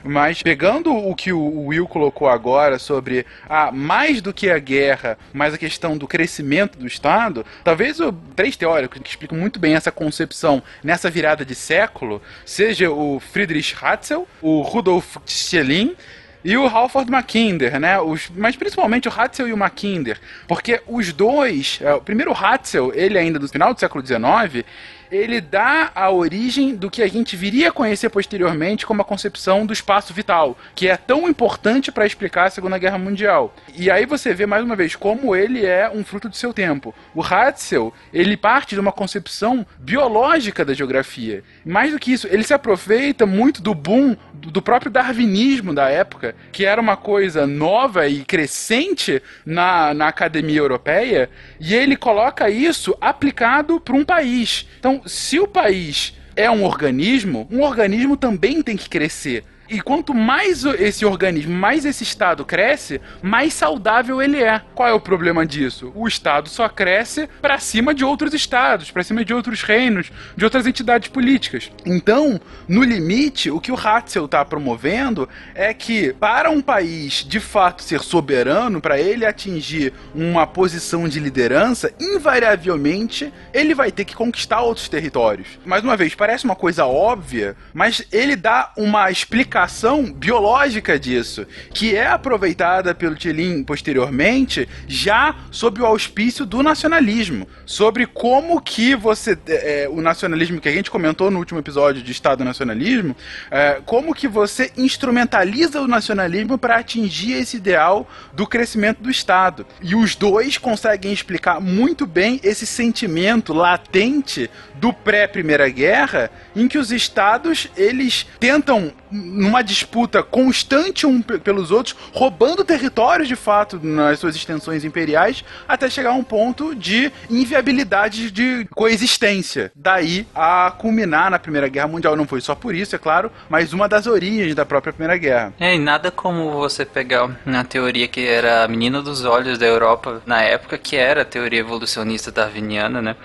Mas 0.08 0.42
pegando 0.42 0.90
o 0.90 1.14
que 1.14 1.34
o 1.34 1.66
Will 1.66 1.86
colocou 1.86 2.30
agora 2.30 2.78
sobre 2.78 3.26
a 3.46 3.70
mais 3.70 4.22
do 4.22 4.32
que 4.32 4.48
a 4.48 4.58
guerra, 4.58 5.18
mas 5.34 5.52
a 5.52 5.58
questão 5.58 5.98
do 5.98 6.08
crescimento 6.08 6.78
do 6.78 6.86
Estado, 6.86 7.44
talvez 7.62 8.00
o 8.00 8.10
três 8.34 8.56
teóricos 8.56 9.02
que 9.02 9.10
explicam 9.10 9.36
muito 9.36 9.60
bem 9.60 9.74
essa 9.74 9.92
concepção 9.92 10.62
nessa 10.82 11.10
virada 11.10 11.44
de 11.44 11.54
século 11.54 12.22
seja 12.46 12.90
o 12.90 13.20
Friedrich 13.20 13.76
Hatzel, 13.78 14.26
o 14.40 14.62
Rudolf 14.62 15.18
Schelling 15.26 15.94
e 16.42 16.56
o 16.56 16.66
Halford 16.66 17.10
Mackinder, 17.10 17.78
né? 17.78 18.00
Os, 18.00 18.30
mas 18.34 18.56
principalmente 18.56 19.08
o 19.08 19.12
Hatzel 19.14 19.48
e 19.48 19.52
o 19.52 19.58
Mackinder, 19.58 20.18
porque 20.46 20.80
os 20.86 21.12
dois, 21.12 21.80
é, 21.82 21.92
o 21.92 22.00
primeiro 22.00 22.32
Hatzel, 22.32 22.92
ele 22.94 23.18
ainda 23.18 23.38
do 23.38 23.46
final 23.46 23.74
do 23.74 23.80
século 23.80 24.02
XIX, 24.06 24.64
ele 25.10 25.40
dá 25.40 25.90
a 25.94 26.10
origem 26.10 26.74
do 26.74 26.90
que 26.90 27.02
a 27.02 27.08
gente 27.08 27.36
viria 27.36 27.68
a 27.68 27.72
conhecer 27.72 28.08
posteriormente 28.10 28.86
como 28.86 29.02
a 29.02 29.04
concepção 29.04 29.66
do 29.66 29.72
espaço 29.72 30.12
vital, 30.12 30.56
que 30.74 30.88
é 30.88 30.96
tão 30.96 31.28
importante 31.28 31.90
para 31.90 32.06
explicar 32.06 32.46
a 32.46 32.50
Segunda 32.50 32.78
Guerra 32.78 32.98
Mundial. 32.98 33.54
E 33.74 33.90
aí 33.90 34.06
você 34.06 34.34
vê 34.34 34.46
mais 34.46 34.64
uma 34.64 34.76
vez 34.76 34.94
como 34.96 35.34
ele 35.34 35.64
é 35.64 35.90
um 35.90 36.04
fruto 36.04 36.28
do 36.28 36.36
seu 36.36 36.52
tempo. 36.52 36.94
O 37.14 37.22
Hatzel, 37.22 37.92
ele 38.12 38.36
parte 38.36 38.74
de 38.74 38.80
uma 38.80 38.92
concepção 38.92 39.66
biológica 39.78 40.64
da 40.64 40.74
geografia. 40.74 41.42
Mais 41.64 41.92
do 41.92 41.98
que 41.98 42.12
isso, 42.12 42.26
ele 42.30 42.42
se 42.42 42.54
aproveita 42.54 43.26
muito 43.26 43.62
do 43.62 43.74
boom 43.74 44.16
do 44.32 44.62
próprio 44.62 44.90
darwinismo 44.90 45.74
da 45.74 45.88
época, 45.88 46.34
que 46.52 46.64
era 46.64 46.80
uma 46.80 46.96
coisa 46.96 47.46
nova 47.46 48.06
e 48.06 48.24
crescente 48.24 49.20
na, 49.44 49.92
na 49.92 50.08
academia 50.08 50.58
europeia, 50.58 51.28
e 51.60 51.74
ele 51.74 51.96
coloca 51.96 52.48
isso 52.48 52.96
aplicado 53.00 53.80
para 53.80 53.96
um 53.96 54.04
país. 54.04 54.68
Então, 54.78 54.97
se 55.06 55.38
o 55.38 55.46
país 55.46 56.14
é 56.34 56.50
um 56.50 56.64
organismo, 56.64 57.48
um 57.50 57.62
organismo 57.62 58.16
também 58.16 58.62
tem 58.62 58.76
que 58.76 58.88
crescer. 58.88 59.44
E 59.70 59.82
quanto 59.82 60.14
mais 60.14 60.64
esse 60.64 61.04
organismo, 61.04 61.54
mais 61.54 61.84
esse 61.84 62.02
estado 62.02 62.42
cresce, 62.42 63.02
mais 63.20 63.52
saudável 63.52 64.22
ele 64.22 64.42
é. 64.42 64.62
Qual 64.74 64.88
é 64.88 64.92
o 64.94 65.00
problema 65.00 65.44
disso? 65.44 65.92
O 65.94 66.08
estado 66.08 66.48
só 66.48 66.70
cresce 66.70 67.28
para 67.42 67.58
cima 67.58 67.94
de 67.94 68.02
outros 68.02 68.32
estados, 68.32 68.90
para 68.90 69.02
cima 69.02 69.22
de 69.22 69.34
outros 69.34 69.62
reinos, 69.62 70.10
de 70.34 70.42
outras 70.42 70.66
entidades 70.66 71.08
políticas. 71.10 71.70
Então, 71.84 72.40
no 72.66 72.82
limite, 72.82 73.50
o 73.50 73.60
que 73.60 73.70
o 73.70 73.76
Hatzel 73.76 74.24
está 74.24 74.42
promovendo 74.42 75.28
é 75.54 75.74
que 75.74 76.14
para 76.14 76.48
um 76.48 76.62
país 76.62 77.22
de 77.22 77.38
fato 77.38 77.82
ser 77.82 78.00
soberano, 78.00 78.80
para 78.80 78.98
ele 78.98 79.26
atingir 79.26 79.92
uma 80.14 80.46
posição 80.46 81.06
de 81.06 81.20
liderança, 81.20 81.92
invariavelmente 82.00 83.30
ele 83.52 83.74
vai 83.74 83.92
ter 83.92 84.06
que 84.06 84.16
conquistar 84.16 84.62
outros 84.62 84.88
territórios. 84.88 85.58
Mais 85.66 85.84
uma 85.84 85.96
vez, 85.96 86.14
parece 86.14 86.46
uma 86.46 86.56
coisa 86.56 86.86
óbvia, 86.86 87.54
mas 87.74 88.02
ele 88.10 88.34
dá 88.34 88.72
uma 88.74 89.10
explicação 89.10 89.57
explicação 89.58 90.04
biológica 90.04 90.98
disso, 90.98 91.44
que 91.74 91.96
é 91.96 92.06
aproveitada 92.06 92.94
pelo 92.94 93.16
Tchilin 93.16 93.64
posteriormente, 93.64 94.68
já 94.86 95.34
sob 95.50 95.82
o 95.82 95.86
auspício 95.86 96.46
do 96.46 96.62
nacionalismo, 96.62 97.48
sobre 97.66 98.06
como 98.06 98.60
que 98.60 98.94
você, 98.94 99.36
é, 99.48 99.88
o 99.90 100.00
nacionalismo 100.00 100.60
que 100.60 100.68
a 100.68 100.72
gente 100.72 100.90
comentou 100.90 101.30
no 101.30 101.38
último 101.38 101.58
episódio 101.58 102.02
de 102.02 102.12
Estado 102.12 102.44
Nacionalismo, 102.44 103.16
é, 103.50 103.80
como 103.84 104.14
que 104.14 104.28
você 104.28 104.70
instrumentaliza 104.76 105.80
o 105.80 105.88
nacionalismo 105.88 106.56
para 106.56 106.76
atingir 106.76 107.32
esse 107.32 107.56
ideal 107.56 108.08
do 108.32 108.46
crescimento 108.46 109.02
do 109.02 109.10
Estado. 109.10 109.66
E 109.82 109.94
os 109.94 110.14
dois 110.14 110.56
conseguem 110.56 111.12
explicar 111.12 111.60
muito 111.60 112.06
bem 112.06 112.40
esse 112.44 112.66
sentimento 112.66 113.52
latente 113.52 114.48
do 114.80 114.92
pré-Primeira 114.92 115.68
Guerra, 115.68 116.30
em 116.54 116.68
que 116.68 116.78
os 116.78 116.90
estados 116.90 117.68
eles 117.76 118.26
tentam 118.38 118.92
numa 119.10 119.62
disputa 119.62 120.22
constante 120.22 121.06
um 121.06 121.22
pelos 121.22 121.70
outros, 121.70 121.96
roubando 122.12 122.64
territórios 122.64 123.28
de 123.28 123.36
fato 123.36 123.80
nas 123.82 124.18
suas 124.18 124.36
extensões 124.36 124.84
imperiais, 124.84 125.44
até 125.66 125.88
chegar 125.88 126.10
a 126.10 126.14
um 126.14 126.24
ponto 126.24 126.74
de 126.74 127.10
inviabilidade 127.30 128.30
de 128.30 128.66
coexistência. 128.74 129.72
Daí 129.74 130.26
a 130.34 130.72
culminar 130.76 131.30
na 131.30 131.38
Primeira 131.38 131.68
Guerra 131.68 131.88
Mundial. 131.88 132.16
Não 132.16 132.26
foi 132.26 132.40
só 132.40 132.54
por 132.54 132.74
isso, 132.74 132.94
é 132.94 132.98
claro, 132.98 133.30
mas 133.48 133.72
uma 133.72 133.88
das 133.88 134.06
origens 134.06 134.54
da 134.54 134.64
própria 134.64 134.92
Primeira 134.92 135.16
Guerra. 135.16 135.52
É, 135.58 135.74
e 135.74 135.78
nada 135.78 136.10
como 136.10 136.52
você 136.52 136.84
pegar 136.84 137.38
na 137.44 137.64
teoria 137.64 138.08
que 138.08 138.26
era 138.26 138.64
a 138.64 138.68
menina 138.68 139.02
dos 139.02 139.24
olhos 139.24 139.58
da 139.58 139.66
Europa 139.66 140.22
na 140.26 140.42
época, 140.42 140.78
que 140.78 140.96
era 140.96 141.22
a 141.22 141.24
teoria 141.24 141.60
evolucionista 141.60 142.30
darwiniana, 142.30 143.00
né? 143.00 143.16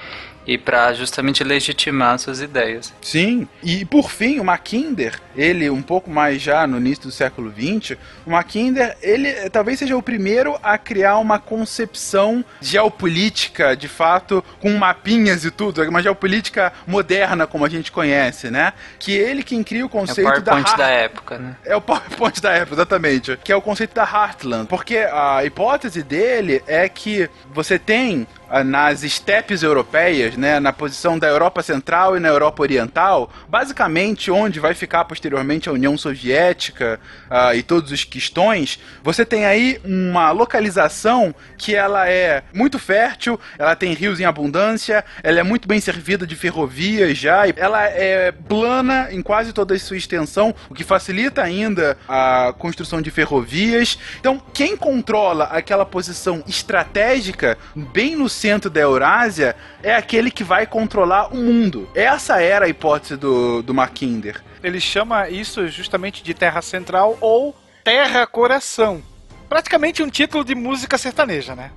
E 0.46 0.58
para 0.58 0.94
justamente 0.94 1.44
legitimar 1.44 2.20
suas 2.20 2.42
ideias. 2.42 2.94
Sim, 3.02 3.48
e 3.62 3.86
por 3.86 4.12
fim, 4.12 4.40
o 4.40 4.44
Mackinder, 4.44 5.20
ele 5.36 5.70
um 5.70 5.82
pouco 5.82 6.10
mais 6.10 6.42
já 6.42 6.68
no 6.68 6.78
início 6.78 7.04
do 7.04 7.12
século 7.12 7.52
XX, 7.52 7.98
o 8.26 8.32
Mackinder, 8.32 8.98
ele 9.02 9.50
talvez 9.50 9.80
seja 9.80 9.96
o 9.96 10.02
primeiro 10.02 10.58
a 10.62 10.78
criar 10.78 11.18
uma 11.18 11.40
concepção 11.40 12.44
geopolítica, 12.62 13.76
de 13.76 13.88
fato, 13.88 14.44
com 14.60 14.72
mapinhas 14.78 15.46
e 15.46 15.52
tudo, 15.52 15.82
uma 15.84 16.02
geopolítica 16.02 16.74
moderna 16.86 17.48
como 17.48 17.66
a 17.66 17.70
gente 17.70 17.92
conhece, 17.92 18.50
né? 18.50 18.74
Que 19.00 19.14
ele 19.14 19.44
quem 19.44 19.64
cria 19.64 19.86
o 19.86 19.90
conceito 19.90 20.30
é 20.30 20.40
o 20.40 20.42
PowerPoint 20.42 20.72
da, 20.72 20.78
da 20.78 20.88
época, 20.90 21.38
né? 21.38 21.56
É 21.66 21.76
o 21.76 21.82
PowerPoint 21.82 22.42
da 22.42 22.52
época, 22.52 22.76
exatamente, 22.76 23.38
que 23.44 23.52
é 23.52 23.56
o 23.56 23.62
conceito 23.62 23.94
da 23.94 24.04
Heartland, 24.04 24.68
porque 24.68 24.98
a 24.98 25.44
hipótese 25.44 26.04
dele 26.04 26.64
é 26.68 26.88
que 26.90 27.30
você 27.54 27.78
tem 27.78 28.28
nas 28.62 29.04
estepes 29.04 29.64
europeias 29.64 30.36
né, 30.36 30.60
na 30.60 30.74
posição 30.74 31.18
da 31.18 31.28
Europa 31.28 31.64
Central 31.64 32.18
e 32.18 32.20
na 32.20 32.28
Europa 32.28 32.62
Oriental, 32.62 33.32
basicamente 33.48 34.30
onde 34.30 34.60
vai 34.60 34.74
ficar 34.74 35.06
posteriormente 35.06 35.70
a 35.70 35.72
União 35.72 35.98
Soviética 35.98 37.00
uh, 37.30 37.56
e 37.56 37.64
todos 37.64 37.92
os 37.92 38.04
quistões, 38.04 38.80
você 39.02 39.26
tem 39.26 39.46
aí 39.46 39.80
uma 39.84 40.32
localização 40.32 41.34
que 41.58 41.74
ela 41.74 42.10
é 42.10 42.44
muito 42.54 42.78
fértil, 42.78 43.40
ela 43.58 43.76
tem 43.76 43.94
rios 43.94 44.20
em 44.20 44.26
abundância, 44.26 45.04
ela 45.24 45.40
é 45.40 45.44
muito 45.44 45.68
bem 45.68 45.80
servida 45.80 46.28
de 46.28 46.36
ferrovias 46.36 47.18
já, 47.18 47.44
ela 47.56 47.86
é 47.86 48.32
plana 48.32 49.08
em 49.12 49.22
quase 49.22 49.54
toda 49.54 49.74
a 49.74 49.80
sua 49.80 49.98
extensão, 49.98 50.54
o 50.70 50.74
que 50.74 50.84
facilita 50.84 51.42
ainda 51.42 51.98
a 52.08 52.54
construção 52.58 53.02
de 53.02 53.10
ferrovias. 53.10 53.98
Então, 54.20 54.42
quem 54.54 54.76
controla 54.76 55.46
aquela 55.46 55.86
posição 55.86 56.44
estratégica 56.48 57.58
bem 57.76 58.16
no 58.16 58.28
centro 58.44 58.70
da 58.70 58.82
Eurásia 58.82 59.56
é 59.82 59.96
aquele 59.96 60.30
que 60.30 60.44
vai 60.44 60.66
controlar 60.68 61.34
o 61.34 61.38
mundo. 61.38 61.90
Essa 61.96 62.42
era 62.42 62.66
a 62.66 62.68
hipótese 62.68 63.16
do, 63.16 63.64
do 63.64 63.74
Mackinder. 63.74 64.44
Ele 64.62 64.82
chama 64.82 65.30
isso 65.30 65.66
justamente 65.70 66.22
de 66.22 66.34
Terra 66.34 66.62
Central 66.62 67.18
ou 67.22 67.56
Terra 67.86 68.28
Coração. 68.28 69.02
Praticamente 69.48 70.04
um 70.04 70.10
título 70.10 70.44
de 70.44 70.56
música 70.56 70.98
sertaneja, 70.98 71.56
né? 71.56 71.72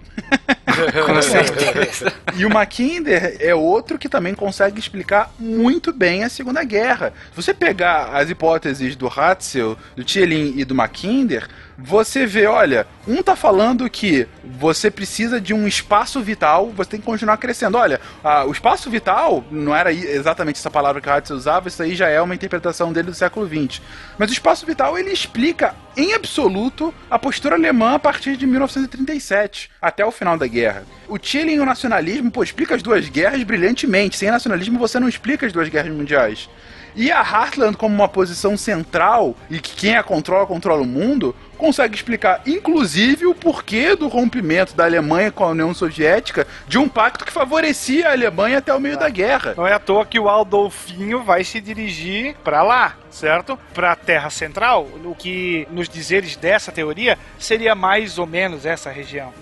Com 1.07 1.23
certeza. 1.23 2.13
E 2.35 2.45
o 2.45 2.51
Mackinder 2.51 3.37
é 3.39 3.55
outro 3.55 3.97
que 3.97 4.09
também 4.09 4.35
consegue 4.35 4.81
explicar 4.81 5.33
muito 5.39 5.93
bem 5.93 6.25
a 6.25 6.29
Segunda 6.29 6.65
Guerra. 6.65 7.13
Se 7.31 7.43
você 7.43 7.55
pegar 7.55 8.17
as 8.17 8.29
hipóteses 8.29 8.97
do 8.97 9.07
Hatzel, 9.07 9.79
do 9.95 10.03
Thielin 10.03 10.55
e 10.57 10.65
do 10.65 10.75
Mackinder, 10.75 11.47
você 11.79 12.25
vê, 12.25 12.47
olha, 12.47 12.87
um 13.07 13.23
tá 13.23 13.37
falando 13.37 13.89
que 13.91 14.27
você 14.45 14.91
precisa 14.91 15.41
de 15.41 15.53
um 15.53 15.67
espaço 15.67 16.21
vital, 16.21 16.71
você 16.71 16.91
tem 16.91 17.01
que 17.01 17.07
continuar 17.07 17.37
crescendo. 17.37 17.77
Olha, 17.77 18.01
a, 18.25 18.45
o 18.45 18.53
espaço 18.53 18.89
vital 18.89 19.45
não 19.51 19.75
era 19.75 19.93
exatamente 19.93 20.59
essa 20.59 20.71
palavra 20.71 21.01
que 21.01 21.09
o 21.09 21.13
Hatzel 21.13 21.37
usava, 21.37 21.69
isso 21.69 21.83
aí 21.83 21.95
já 21.95 22.09
é 22.09 22.21
uma 22.21 22.35
interpretação 22.35 22.93
dele 22.93 23.09
do 23.09 23.15
século 23.15 23.47
XX. 23.47 23.83
Mas 24.19 24.31
o 24.31 24.33
espaço 24.33 24.65
vital 24.65 24.99
ele 24.99 25.11
explica 25.11 25.75
em 25.97 26.15
absoluto 26.15 26.95
a 27.11 27.19
postura 27.19 27.57
alemã 27.57 27.95
a 27.95 27.99
partir 27.99 28.37
de 28.37 28.47
1937, 28.47 29.71
até 29.81 30.05
o 30.05 30.11
final 30.11 30.37
da 30.39 30.47
guerra. 30.47 30.85
O 31.09 31.19
Chile 31.21 31.55
e 31.55 31.61
o 31.61 31.65
nacionalismo, 31.65 32.31
pô, 32.31 32.43
explica 32.43 32.75
as 32.75 32.83
duas 32.83 33.09
guerras 33.09 33.43
brilhantemente. 33.43 34.17
Sem 34.17 34.31
nacionalismo 34.31 34.79
você 34.79 34.99
não 34.99 35.09
explica 35.09 35.47
as 35.47 35.53
duas 35.53 35.69
guerras 35.69 35.93
mundiais. 35.93 36.49
E 36.97 37.13
a 37.13 37.21
Heartland, 37.21 37.77
como 37.77 37.95
uma 37.95 38.09
posição 38.09 38.57
central 38.57 39.37
e 39.51 39.61
que 39.61 39.77
quem 39.77 39.97
a 39.97 40.03
controla, 40.03 40.47
controla 40.47 40.81
o 40.81 40.87
mundo, 40.87 41.37
consegue 41.59 41.95
explicar, 41.95 42.41
inclusive, 42.47 43.27
o 43.27 43.35
porquê 43.35 43.95
do 43.95 44.09
rompimento 44.09 44.75
da 44.75 44.85
Alemanha 44.85 45.31
com 45.31 45.45
a 45.45 45.49
União 45.49 45.75
Soviética 45.75 46.47
de 46.67 46.79
um 46.79 46.89
pacto 46.89 47.27
que 47.27 47.31
favorecia 47.31 48.09
a 48.09 48.13
Alemanha 48.13 48.59
até 48.59 48.73
o 48.73 48.81
meio 48.81 48.97
ah, 48.97 49.01
da 49.01 49.11
guerra. 49.11 49.53
Não 49.55 49.67
é 49.67 49.75
à 49.75 49.79
toa 49.79 50.07
que 50.07 50.19
o 50.19 50.27
Aldolfinho 50.27 51.23
vai 51.23 51.45
se 51.45 51.61
dirigir 51.61 52.35
para 52.43 52.63
lá, 52.63 52.95
certo? 53.11 53.59
Para 53.75 53.93
a 53.93 53.97
Terra 53.97 54.31
Central, 54.31 54.89
o 55.05 55.15
que, 55.15 55.69
nos 55.71 55.91
dizeres 55.91 56.35
dessa 56.35 56.73
teoria, 56.73 57.19
seria 57.39 57.75
mais 57.75 58.19
ou 58.19 58.27
menos 58.27 58.65
essa 58.65 58.91
região. 58.91 59.35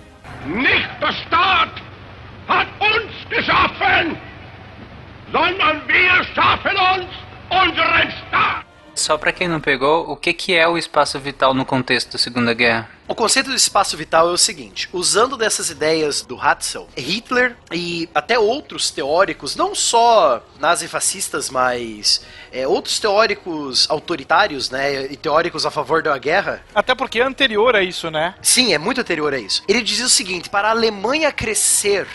Nicht 0.44 0.88
der 1.00 1.12
Staat 1.12 1.70
hat 2.48 2.68
uns 2.80 3.12
geschaffen, 3.30 4.16
sondern 5.32 5.80
wir 5.86 6.24
schaffen 6.34 6.76
uns 6.76 7.06
só 8.94 9.18
para 9.18 9.32
quem 9.32 9.48
não 9.48 9.60
pegou, 9.60 10.10
o 10.10 10.16
que, 10.16 10.32
que 10.32 10.54
é 10.54 10.66
o 10.66 10.78
espaço 10.78 11.18
vital 11.18 11.52
no 11.52 11.64
contexto 11.64 12.12
da 12.12 12.18
Segunda 12.18 12.54
Guerra? 12.54 12.88
O 13.06 13.14
conceito 13.14 13.50
do 13.50 13.56
espaço 13.56 13.96
vital 13.96 14.30
é 14.30 14.32
o 14.32 14.38
seguinte: 14.38 14.88
usando 14.92 15.36
dessas 15.36 15.68
ideias 15.68 16.22
do 16.22 16.40
Hatzel, 16.40 16.88
Hitler 16.96 17.56
e 17.72 18.08
até 18.14 18.38
outros 18.38 18.90
teóricos, 18.90 19.56
não 19.56 19.74
só 19.74 20.42
nazifascistas, 20.58 21.50
mas 21.50 22.24
é, 22.50 22.66
outros 22.66 22.98
teóricos 22.98 23.86
autoritários, 23.90 24.70
né, 24.70 25.06
e 25.12 25.16
teóricos 25.16 25.66
a 25.66 25.70
favor 25.70 26.02
da 26.02 26.16
guerra. 26.16 26.62
Até 26.74 26.94
porque 26.94 27.20
é 27.20 27.24
anterior 27.24 27.76
a 27.76 27.82
isso, 27.82 28.10
né? 28.10 28.34
Sim, 28.40 28.72
é 28.72 28.78
muito 28.78 29.00
anterior 29.00 29.34
a 29.34 29.38
isso. 29.38 29.62
Ele 29.68 29.82
dizia 29.82 30.06
o 30.06 30.10
seguinte: 30.10 30.48
para 30.48 30.68
a 30.68 30.70
Alemanha 30.70 31.30
crescer, 31.30 32.06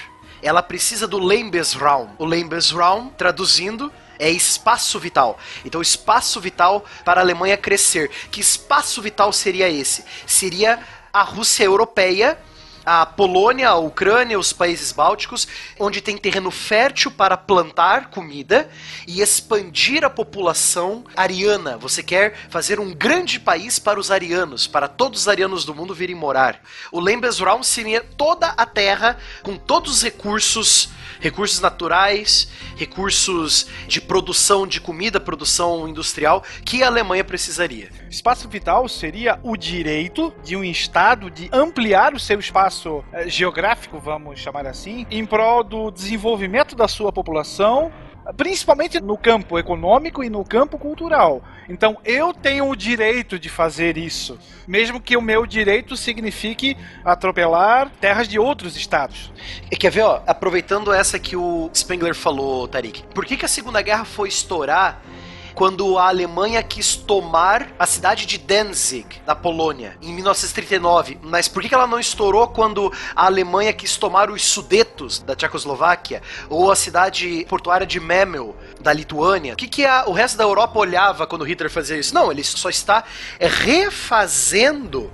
ela 0.41 0.63
precisa 0.63 1.07
do 1.07 1.19
Lebensraum. 1.19 2.09
O 2.17 2.25
Lebensraum, 2.25 3.09
traduzindo, 3.09 3.91
é 4.19 4.29
espaço 4.29 4.99
vital. 4.99 5.39
Então, 5.65 5.81
espaço 5.81 6.39
vital 6.39 6.85
para 7.03 7.21
a 7.21 7.23
Alemanha 7.23 7.57
crescer. 7.57 8.11
Que 8.29 8.41
espaço 8.41 9.01
vital 9.01 9.31
seria 9.33 9.69
esse? 9.69 10.03
Seria 10.27 10.79
a 11.11 11.23
Rússia 11.23 11.63
europeia 11.63 12.37
a 12.85 13.05
Polônia, 13.05 13.69
a 13.69 13.75
Ucrânia, 13.75 14.39
os 14.39 14.51
países 14.51 14.91
bálticos, 14.91 15.47
onde 15.79 16.01
tem 16.01 16.17
terreno 16.17 16.49
fértil 16.49 17.11
para 17.11 17.37
plantar 17.37 18.09
comida 18.09 18.67
e 19.07 19.21
expandir 19.21 20.03
a 20.03 20.09
população 20.09 21.03
ariana. 21.15 21.77
Você 21.77 22.01
quer 22.01 22.35
fazer 22.49 22.79
um 22.79 22.91
grande 22.91 23.39
país 23.39 23.77
para 23.77 23.99
os 23.99 24.09
arianos, 24.09 24.65
para 24.65 24.87
todos 24.87 25.21
os 25.21 25.27
arianos 25.27 25.65
do 25.65 25.75
mundo 25.75 25.93
virem 25.93 26.15
morar. 26.15 26.61
O 26.91 26.99
Lembesraum 26.99 27.61
seria 27.61 28.01
toda 28.01 28.47
a 28.47 28.65
terra 28.65 29.17
com 29.43 29.55
todos 29.55 29.97
os 29.97 30.01
recursos 30.01 30.89
recursos 31.19 31.59
naturais, 31.59 32.49
recursos 32.75 33.67
de 33.87 33.99
produção 34.01 34.65
de 34.65 34.79
comida, 34.79 35.19
produção 35.19 35.87
industrial 35.87 36.43
que 36.65 36.81
a 36.83 36.87
Alemanha 36.87 37.23
precisaria. 37.23 37.89
Espaço 38.09 38.47
vital 38.47 38.87
seria 38.87 39.39
o 39.43 39.55
direito 39.55 40.33
de 40.43 40.55
um 40.55 40.63
Estado 40.63 41.29
de 41.29 41.49
ampliar 41.51 42.13
o 42.13 42.19
seu 42.19 42.39
espaço 42.39 43.03
eh, 43.11 43.27
geográfico, 43.27 43.99
vamos 43.99 44.39
chamar 44.39 44.65
assim, 44.65 45.05
em 45.11 45.25
prol 45.25 45.63
do 45.63 45.91
desenvolvimento 45.91 46.75
da 46.75 46.87
sua 46.87 47.11
população 47.11 47.91
principalmente 48.35 48.99
no 48.99 49.17
campo 49.17 49.57
econômico 49.57 50.23
e 50.23 50.29
no 50.29 50.43
campo 50.43 50.77
cultural. 50.77 51.43
Então 51.67 51.97
eu 52.03 52.33
tenho 52.33 52.69
o 52.69 52.75
direito 52.75 53.37
de 53.39 53.49
fazer 53.49 53.97
isso, 53.97 54.37
mesmo 54.67 55.01
que 55.01 55.17
o 55.17 55.21
meu 55.21 55.45
direito 55.45 55.95
signifique 55.95 56.75
atropelar 57.03 57.91
terras 57.99 58.27
de 58.27 58.39
outros 58.39 58.75
estados. 58.75 59.31
E 59.71 59.75
quer 59.75 59.91
ver, 59.91 60.03
ó, 60.03 60.21
aproveitando 60.25 60.93
essa 60.93 61.19
que 61.19 61.35
o 61.35 61.69
Spengler 61.73 62.15
falou, 62.15 62.67
Tarik, 62.67 63.03
por 63.13 63.25
que, 63.25 63.37
que 63.37 63.45
a 63.45 63.49
Segunda 63.49 63.81
Guerra 63.81 64.05
foi 64.05 64.29
estourar 64.29 65.01
quando 65.59 65.97
a 65.97 66.07
Alemanha 66.07 66.63
quis 66.63 66.95
tomar 66.95 67.67
a 67.77 67.85
cidade 67.85 68.25
de 68.25 68.37
Danzig, 68.37 69.21
na 69.27 69.35
Polônia, 69.35 69.97
em 70.01 70.13
1939. 70.13 71.19
Mas 71.21 71.49
por 71.49 71.61
que 71.61 71.73
ela 71.73 71.85
não 71.85 71.99
estourou 71.99 72.47
quando 72.47 72.89
a 73.13 73.25
Alemanha 73.25 73.73
quis 73.73 73.97
tomar 73.97 74.29
os 74.29 74.41
Sudetos, 74.41 75.19
da 75.19 75.35
Tchecoslováquia, 75.35 76.21
ou 76.47 76.71
a 76.71 76.77
cidade 76.77 77.45
portuária 77.49 77.85
de 77.85 77.99
Memel, 77.99 78.55
da 78.79 78.93
Lituânia? 78.93 79.51
O 79.51 79.57
que, 79.57 79.67
que 79.67 79.85
a, 79.85 80.05
o 80.07 80.13
resto 80.13 80.37
da 80.37 80.45
Europa 80.45 80.79
olhava 80.79 81.27
quando 81.27 81.43
Hitler 81.43 81.69
fazia 81.69 81.97
isso? 81.97 82.15
Não, 82.15 82.31
ele 82.31 82.41
só 82.45 82.69
está 82.69 83.03
refazendo 83.37 85.11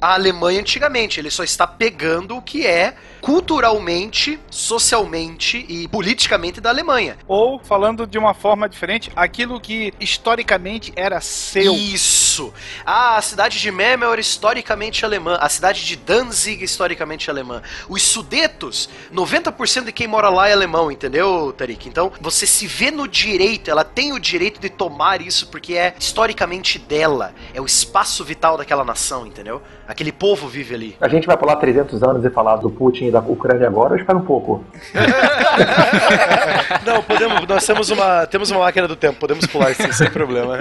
a 0.00 0.14
Alemanha 0.14 0.60
antigamente. 0.60 1.18
Ele 1.18 1.32
só 1.32 1.42
está 1.42 1.66
pegando 1.66 2.36
o 2.36 2.42
que 2.42 2.64
é 2.64 2.94
culturalmente, 3.20 4.38
socialmente 4.50 5.64
e 5.68 5.86
politicamente 5.88 6.60
da 6.60 6.70
Alemanha. 6.70 7.16
Ou, 7.26 7.58
falando 7.58 8.06
de 8.06 8.18
uma 8.18 8.34
forma 8.34 8.68
diferente, 8.68 9.10
aquilo 9.14 9.60
que 9.60 9.92
historicamente 10.00 10.92
era 10.96 11.20
seu. 11.20 11.74
Isso! 11.74 12.52
Ah, 12.84 13.16
a 13.16 13.22
cidade 13.22 13.60
de 13.60 13.70
Memel 13.70 14.12
era 14.12 14.20
historicamente 14.20 15.04
alemã, 15.04 15.36
a 15.40 15.48
cidade 15.48 15.84
de 15.84 15.96
Danzig 15.96 16.64
historicamente 16.64 17.30
alemã. 17.30 17.62
Os 17.88 18.02
Sudetos, 18.02 18.88
90% 19.12 19.84
de 19.84 19.92
quem 19.92 20.06
mora 20.06 20.28
lá 20.28 20.48
é 20.48 20.52
alemão, 20.52 20.90
entendeu, 20.90 21.52
Tarik? 21.56 21.88
Então, 21.88 22.12
você 22.20 22.46
se 22.46 22.66
vê 22.66 22.90
no 22.90 23.06
direito, 23.06 23.70
ela 23.70 23.84
tem 23.84 24.12
o 24.12 24.18
direito 24.18 24.60
de 24.60 24.68
tomar 24.68 25.20
isso 25.20 25.48
porque 25.48 25.74
é 25.74 25.94
historicamente 25.98 26.78
dela, 26.78 27.34
é 27.52 27.60
o 27.60 27.66
espaço 27.66 28.24
vital 28.24 28.56
daquela 28.56 28.84
nação, 28.84 29.26
entendeu? 29.26 29.60
Aquele 29.86 30.12
povo 30.12 30.46
vive 30.48 30.74
ali. 30.74 30.96
A 31.00 31.08
gente 31.08 31.26
vai 31.26 31.36
pular 31.36 31.56
300 31.56 32.02
anos 32.02 32.24
e 32.24 32.30
falar 32.30 32.56
do 32.56 32.70
Putin 32.70 33.09
da 33.10 33.20
Ucrânia 33.20 33.66
agora 33.66 33.92
ou 33.92 33.98
espera 33.98 34.18
um 34.18 34.24
pouco? 34.24 34.64
não, 36.86 37.02
podemos, 37.02 37.46
nós 37.46 37.66
temos 37.66 37.90
uma, 37.90 38.26
temos 38.26 38.50
uma 38.50 38.60
máquina 38.60 38.86
do 38.88 38.96
tempo, 38.96 39.18
podemos 39.18 39.46
pular 39.46 39.70
isso 39.70 39.92
sem 39.92 40.10
problema. 40.10 40.56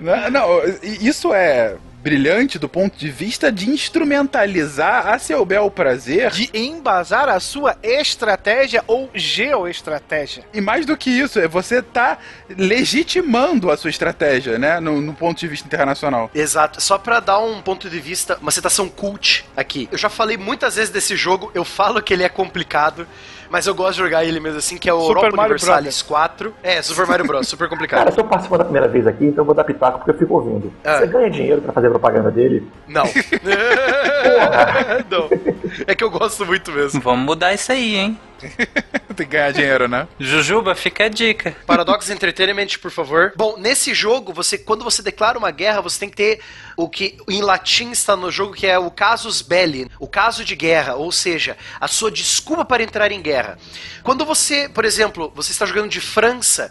não, 0.00 0.30
não, 0.30 0.62
isso 0.82 1.32
é 1.32 1.76
brilhante 2.06 2.56
do 2.56 2.68
ponto 2.68 2.96
de 2.96 3.10
vista 3.10 3.50
de 3.50 3.68
instrumentalizar 3.68 5.08
a 5.08 5.18
seu 5.18 5.44
bel 5.44 5.68
prazer. 5.68 6.30
De 6.30 6.48
embasar 6.54 7.28
a 7.28 7.40
sua 7.40 7.76
estratégia 7.82 8.84
ou 8.86 9.10
geoestratégia. 9.12 10.44
E 10.54 10.60
mais 10.60 10.86
do 10.86 10.96
que 10.96 11.10
isso, 11.10 11.40
é 11.40 11.48
você 11.48 11.82
tá 11.82 12.18
legitimando 12.48 13.72
a 13.72 13.76
sua 13.76 13.90
estratégia, 13.90 14.56
né? 14.56 14.78
No, 14.78 15.00
no 15.00 15.14
ponto 15.14 15.40
de 15.40 15.48
vista 15.48 15.66
internacional. 15.66 16.30
Exato. 16.32 16.80
Só 16.80 16.96
para 16.96 17.18
dar 17.18 17.40
um 17.40 17.60
ponto 17.60 17.90
de 17.90 17.98
vista, 17.98 18.38
uma 18.40 18.52
citação 18.52 18.88
cult 18.88 19.44
aqui. 19.56 19.88
Eu 19.90 19.98
já 19.98 20.08
falei 20.08 20.36
muitas 20.36 20.76
vezes 20.76 20.90
desse 20.90 21.16
jogo, 21.16 21.50
eu 21.54 21.64
falo 21.64 22.00
que 22.00 22.14
ele 22.14 22.22
é 22.22 22.28
complicado 22.28 23.04
mas 23.50 23.66
eu 23.66 23.74
gosto 23.74 23.96
de 23.96 24.04
jogar 24.04 24.24
ele 24.24 24.40
mesmo 24.40 24.58
assim, 24.58 24.76
que 24.76 24.88
é 24.88 24.92
o 24.92 25.00
Super 25.00 25.18
Europa 25.18 25.36
Mario 25.36 25.52
Universalis 25.52 26.02
Brothers. 26.02 26.02
4. 26.02 26.54
É, 26.62 26.82
Super 26.82 27.06
Mario 27.06 27.26
Bros, 27.26 27.48
super 27.48 27.68
complicado. 27.68 27.98
Cara, 27.98 28.10
eu 28.10 28.14
tô 28.16 28.24
participando 28.24 28.58
da 28.58 28.64
primeira 28.64 28.88
vez 28.88 29.06
aqui, 29.06 29.26
então 29.26 29.42
eu 29.42 29.46
vou 29.46 29.54
dar 29.54 29.64
pitaco 29.64 29.98
porque 29.98 30.10
eu 30.10 30.18
fico 30.18 30.34
ouvindo. 30.34 30.72
Ah. 30.84 30.98
Você 30.98 31.06
ganha 31.06 31.30
dinheiro 31.30 31.60
pra 31.62 31.72
fazer 31.72 31.88
propaganda 31.90 32.30
dele? 32.30 32.66
Não. 32.88 33.04
Não. 35.10 35.28
É 35.86 35.94
que 35.94 36.04
eu 36.04 36.10
gosto 36.10 36.44
muito 36.44 36.72
mesmo. 36.72 37.00
Vamos 37.00 37.24
mudar 37.24 37.54
isso 37.54 37.72
aí, 37.72 37.96
hein? 37.96 38.18
Tem 39.16 39.26
que 39.26 39.32
ganhar 39.32 39.52
dinheiro, 39.52 39.88
né? 39.88 40.06
Jujuba, 40.18 40.74
fica 40.74 41.04
a 41.04 41.08
dica. 41.08 41.56
Paradox 41.66 42.10
Entertainment, 42.10 42.78
por 42.80 42.90
favor. 42.90 43.32
Bom, 43.36 43.56
nesse 43.56 43.94
jogo, 43.94 44.32
você 44.32 44.58
quando 44.58 44.84
você 44.84 45.02
declara 45.02 45.38
uma 45.38 45.50
guerra, 45.50 45.80
você 45.80 45.98
tem 45.98 46.08
que 46.08 46.16
ter 46.16 46.40
o 46.76 46.88
que 46.88 47.16
em 47.28 47.40
latim 47.40 47.90
está 47.90 48.14
no 48.14 48.30
jogo, 48.30 48.52
que 48.52 48.66
é 48.66 48.78
o 48.78 48.90
casus 48.90 49.40
belli, 49.40 49.90
o 49.98 50.06
caso 50.06 50.44
de 50.44 50.54
guerra, 50.54 50.94
ou 50.96 51.10
seja, 51.10 51.56
a 51.80 51.88
sua 51.88 52.10
desculpa 52.10 52.64
para 52.64 52.82
entrar 52.82 53.10
em 53.10 53.22
guerra. 53.22 53.58
Quando 54.02 54.24
você, 54.24 54.68
por 54.68 54.84
exemplo, 54.84 55.32
você 55.34 55.52
está 55.52 55.64
jogando 55.64 55.88
de 55.88 56.00
França, 56.00 56.70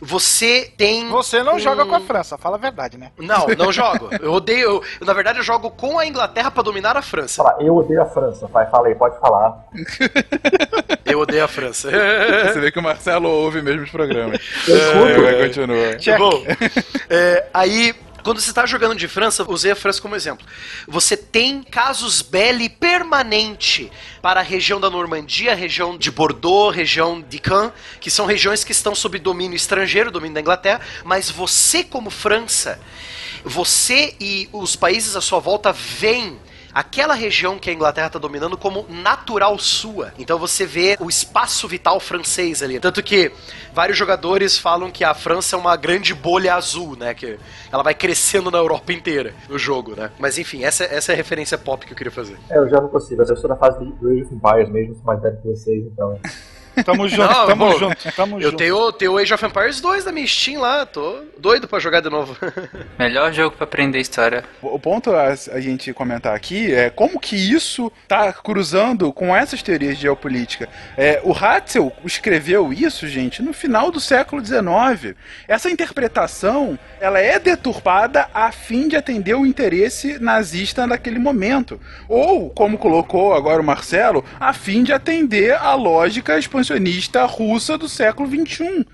você 0.00 0.70
tem. 0.76 1.08
Você 1.08 1.42
não 1.42 1.56
um... 1.56 1.58
joga 1.58 1.84
com 1.84 1.94
a 1.94 2.00
França, 2.00 2.36
fala 2.36 2.56
a 2.56 2.60
verdade, 2.60 2.98
né? 2.98 3.10
Não, 3.18 3.46
não 3.56 3.72
jogo. 3.72 4.10
Eu 4.20 4.32
odeio. 4.32 4.66
Eu, 5.00 5.06
na 5.06 5.12
verdade, 5.12 5.38
eu 5.38 5.44
jogo 5.44 5.70
com 5.70 5.98
a 5.98 6.06
Inglaterra 6.06 6.50
para 6.50 6.62
dominar 6.62 6.96
a 6.96 7.02
França. 7.02 7.42
Fala, 7.42 7.56
eu 7.60 7.74
odeio 7.74 8.02
a 8.02 8.06
França, 8.06 8.48
pai. 8.48 8.66
Fala 8.70 8.88
aí, 8.88 8.94
pode 8.94 9.18
falar. 9.18 9.64
eu 11.06 11.20
odeio 11.20 11.44
a 11.44 11.48
França. 11.48 11.90
Você 12.52 12.60
vê 12.60 12.70
que 12.70 12.78
o 12.78 12.82
Marcelo 12.82 13.28
ouve 13.28 13.62
mesmo 13.62 13.82
os 13.82 13.90
programas. 13.90 14.40
Eu 14.66 14.76
escuto. 14.76 15.26
É, 15.26 15.46
continua. 15.46 16.18
Bom, 16.18 16.44
é, 17.08 17.46
aí 17.52 17.94
quando 18.26 18.40
você 18.40 18.50
está 18.50 18.66
jogando 18.66 18.96
de 18.96 19.06
França, 19.06 19.48
usei 19.48 19.70
a 19.70 19.76
França 19.76 20.02
como 20.02 20.16
exemplo. 20.16 20.44
Você 20.88 21.16
tem 21.16 21.62
casos 21.62 22.22
belli 22.22 22.68
permanente 22.68 23.88
para 24.20 24.40
a 24.40 24.42
região 24.42 24.80
da 24.80 24.90
Normandia, 24.90 25.52
a 25.52 25.54
região 25.54 25.96
de 25.96 26.10
Bordeaux, 26.10 26.74
região 26.74 27.20
de 27.20 27.38
Caen, 27.38 27.70
que 28.00 28.10
são 28.10 28.26
regiões 28.26 28.64
que 28.64 28.72
estão 28.72 28.96
sob 28.96 29.16
domínio 29.20 29.54
estrangeiro, 29.54 30.10
domínio 30.10 30.34
da 30.34 30.40
Inglaterra, 30.40 30.80
mas 31.04 31.30
você 31.30 31.84
como 31.84 32.10
França, 32.10 32.80
você 33.44 34.16
e 34.18 34.48
os 34.52 34.74
países 34.74 35.14
à 35.14 35.20
sua 35.20 35.38
volta 35.38 35.72
veem 35.72 36.36
aquela 36.76 37.14
região 37.14 37.58
que 37.58 37.70
a 37.70 37.72
Inglaterra 37.72 38.08
está 38.08 38.18
dominando 38.18 38.54
como 38.54 38.84
natural 38.90 39.58
sua. 39.58 40.12
Então 40.18 40.38
você 40.38 40.66
vê 40.66 40.94
o 41.00 41.08
espaço 41.08 41.66
vital 41.66 41.98
francês 41.98 42.62
ali. 42.62 42.78
Tanto 42.78 43.02
que 43.02 43.32
vários 43.72 43.96
jogadores 43.96 44.58
falam 44.58 44.90
que 44.90 45.02
a 45.02 45.14
França 45.14 45.56
é 45.56 45.58
uma 45.58 45.74
grande 45.74 46.12
bolha 46.12 46.54
azul, 46.54 46.94
né? 46.94 47.14
Que 47.14 47.38
ela 47.72 47.82
vai 47.82 47.94
crescendo 47.94 48.50
na 48.50 48.58
Europa 48.58 48.92
inteira 48.92 49.32
no 49.48 49.58
jogo, 49.58 49.96
né? 49.96 50.10
Mas 50.18 50.36
enfim, 50.36 50.64
essa, 50.64 50.84
essa 50.84 51.12
é 51.12 51.14
a 51.14 51.16
referência 51.16 51.56
pop 51.56 51.86
que 51.86 51.92
eu 51.94 51.96
queria 51.96 52.12
fazer. 52.12 52.36
É, 52.50 52.58
eu 52.58 52.68
já 52.68 52.78
não 52.78 52.88
consigo. 52.88 53.22
Eu 53.22 53.36
sou 53.38 53.48
na 53.48 53.56
fase 53.56 53.78
do 53.78 54.10
Age 54.10 54.24
of 54.24 54.34
Empires 54.34 54.68
mesmo, 54.68 54.96
sou 54.96 55.04
mais 55.04 55.22
velho 55.22 55.38
que 55.40 55.48
vocês, 55.48 55.82
então. 55.86 56.20
Tamo 56.84 57.08
junto, 57.08 57.32
não, 57.32 57.46
tamo 57.46 57.66
bom, 57.66 57.78
junto, 57.78 58.12
tamo 58.12 58.36
eu 58.36 58.50
junto. 58.50 58.56
Tenho, 58.56 58.92
tenho 58.92 59.12
o 59.12 59.18
Age 59.18 59.32
of 59.32 59.44
Empires 59.44 59.80
2 59.80 60.04
da 60.04 60.12
minha 60.12 60.26
Steam 60.26 60.60
lá, 60.60 60.84
tô 60.84 61.22
doido 61.38 61.66
pra 61.66 61.78
jogar 61.78 62.00
de 62.00 62.10
novo. 62.10 62.36
Melhor 62.98 63.32
jogo 63.32 63.56
pra 63.56 63.64
aprender 63.64 63.98
história. 64.00 64.44
O 64.60 64.78
ponto 64.78 65.10
a, 65.12 65.28
a, 65.28 65.60
gente 65.60 65.92
comentar 65.92 66.34
aqui 66.34 66.72
é 66.74 66.90
como 66.90 67.18
que 67.18 67.36
isso 67.36 67.90
tá 68.06 68.32
cruzando 68.32 69.12
com 69.12 69.34
essas 69.34 69.62
teorias 69.62 69.96
de 69.96 70.02
geopolítica. 70.02 70.68
É, 70.96 71.20
o 71.24 71.32
Hatzel 71.32 71.92
escreveu 72.04 72.72
isso, 72.72 73.08
gente, 73.08 73.42
no 73.42 73.52
final 73.52 73.90
do 73.90 74.00
século 74.00 74.44
XIX. 74.44 75.16
Essa 75.48 75.70
interpretação, 75.70 76.78
ela 77.00 77.18
é 77.18 77.38
deturpada 77.38 78.28
a 78.34 78.52
fim 78.52 78.88
de 78.88 78.96
atender 78.96 79.34
o 79.34 79.46
interesse 79.46 80.18
nazista 80.18 80.86
naquele 80.86 81.18
momento. 81.18 81.80
Ou, 82.08 82.50
como 82.50 82.78
colocou 82.78 83.34
agora 83.34 83.60
o 83.60 83.64
Marcelo, 83.64 84.24
a 84.38 84.52
fim 84.52 84.82
de 84.82 84.92
atender 84.92 85.54
a 85.54 85.74
lógica 85.74 86.38
expansionista 86.38 86.65
expansionista 86.66 87.24
russa 87.24 87.78
do 87.78 87.88
século 87.88 88.28
XXI. 88.28 88.84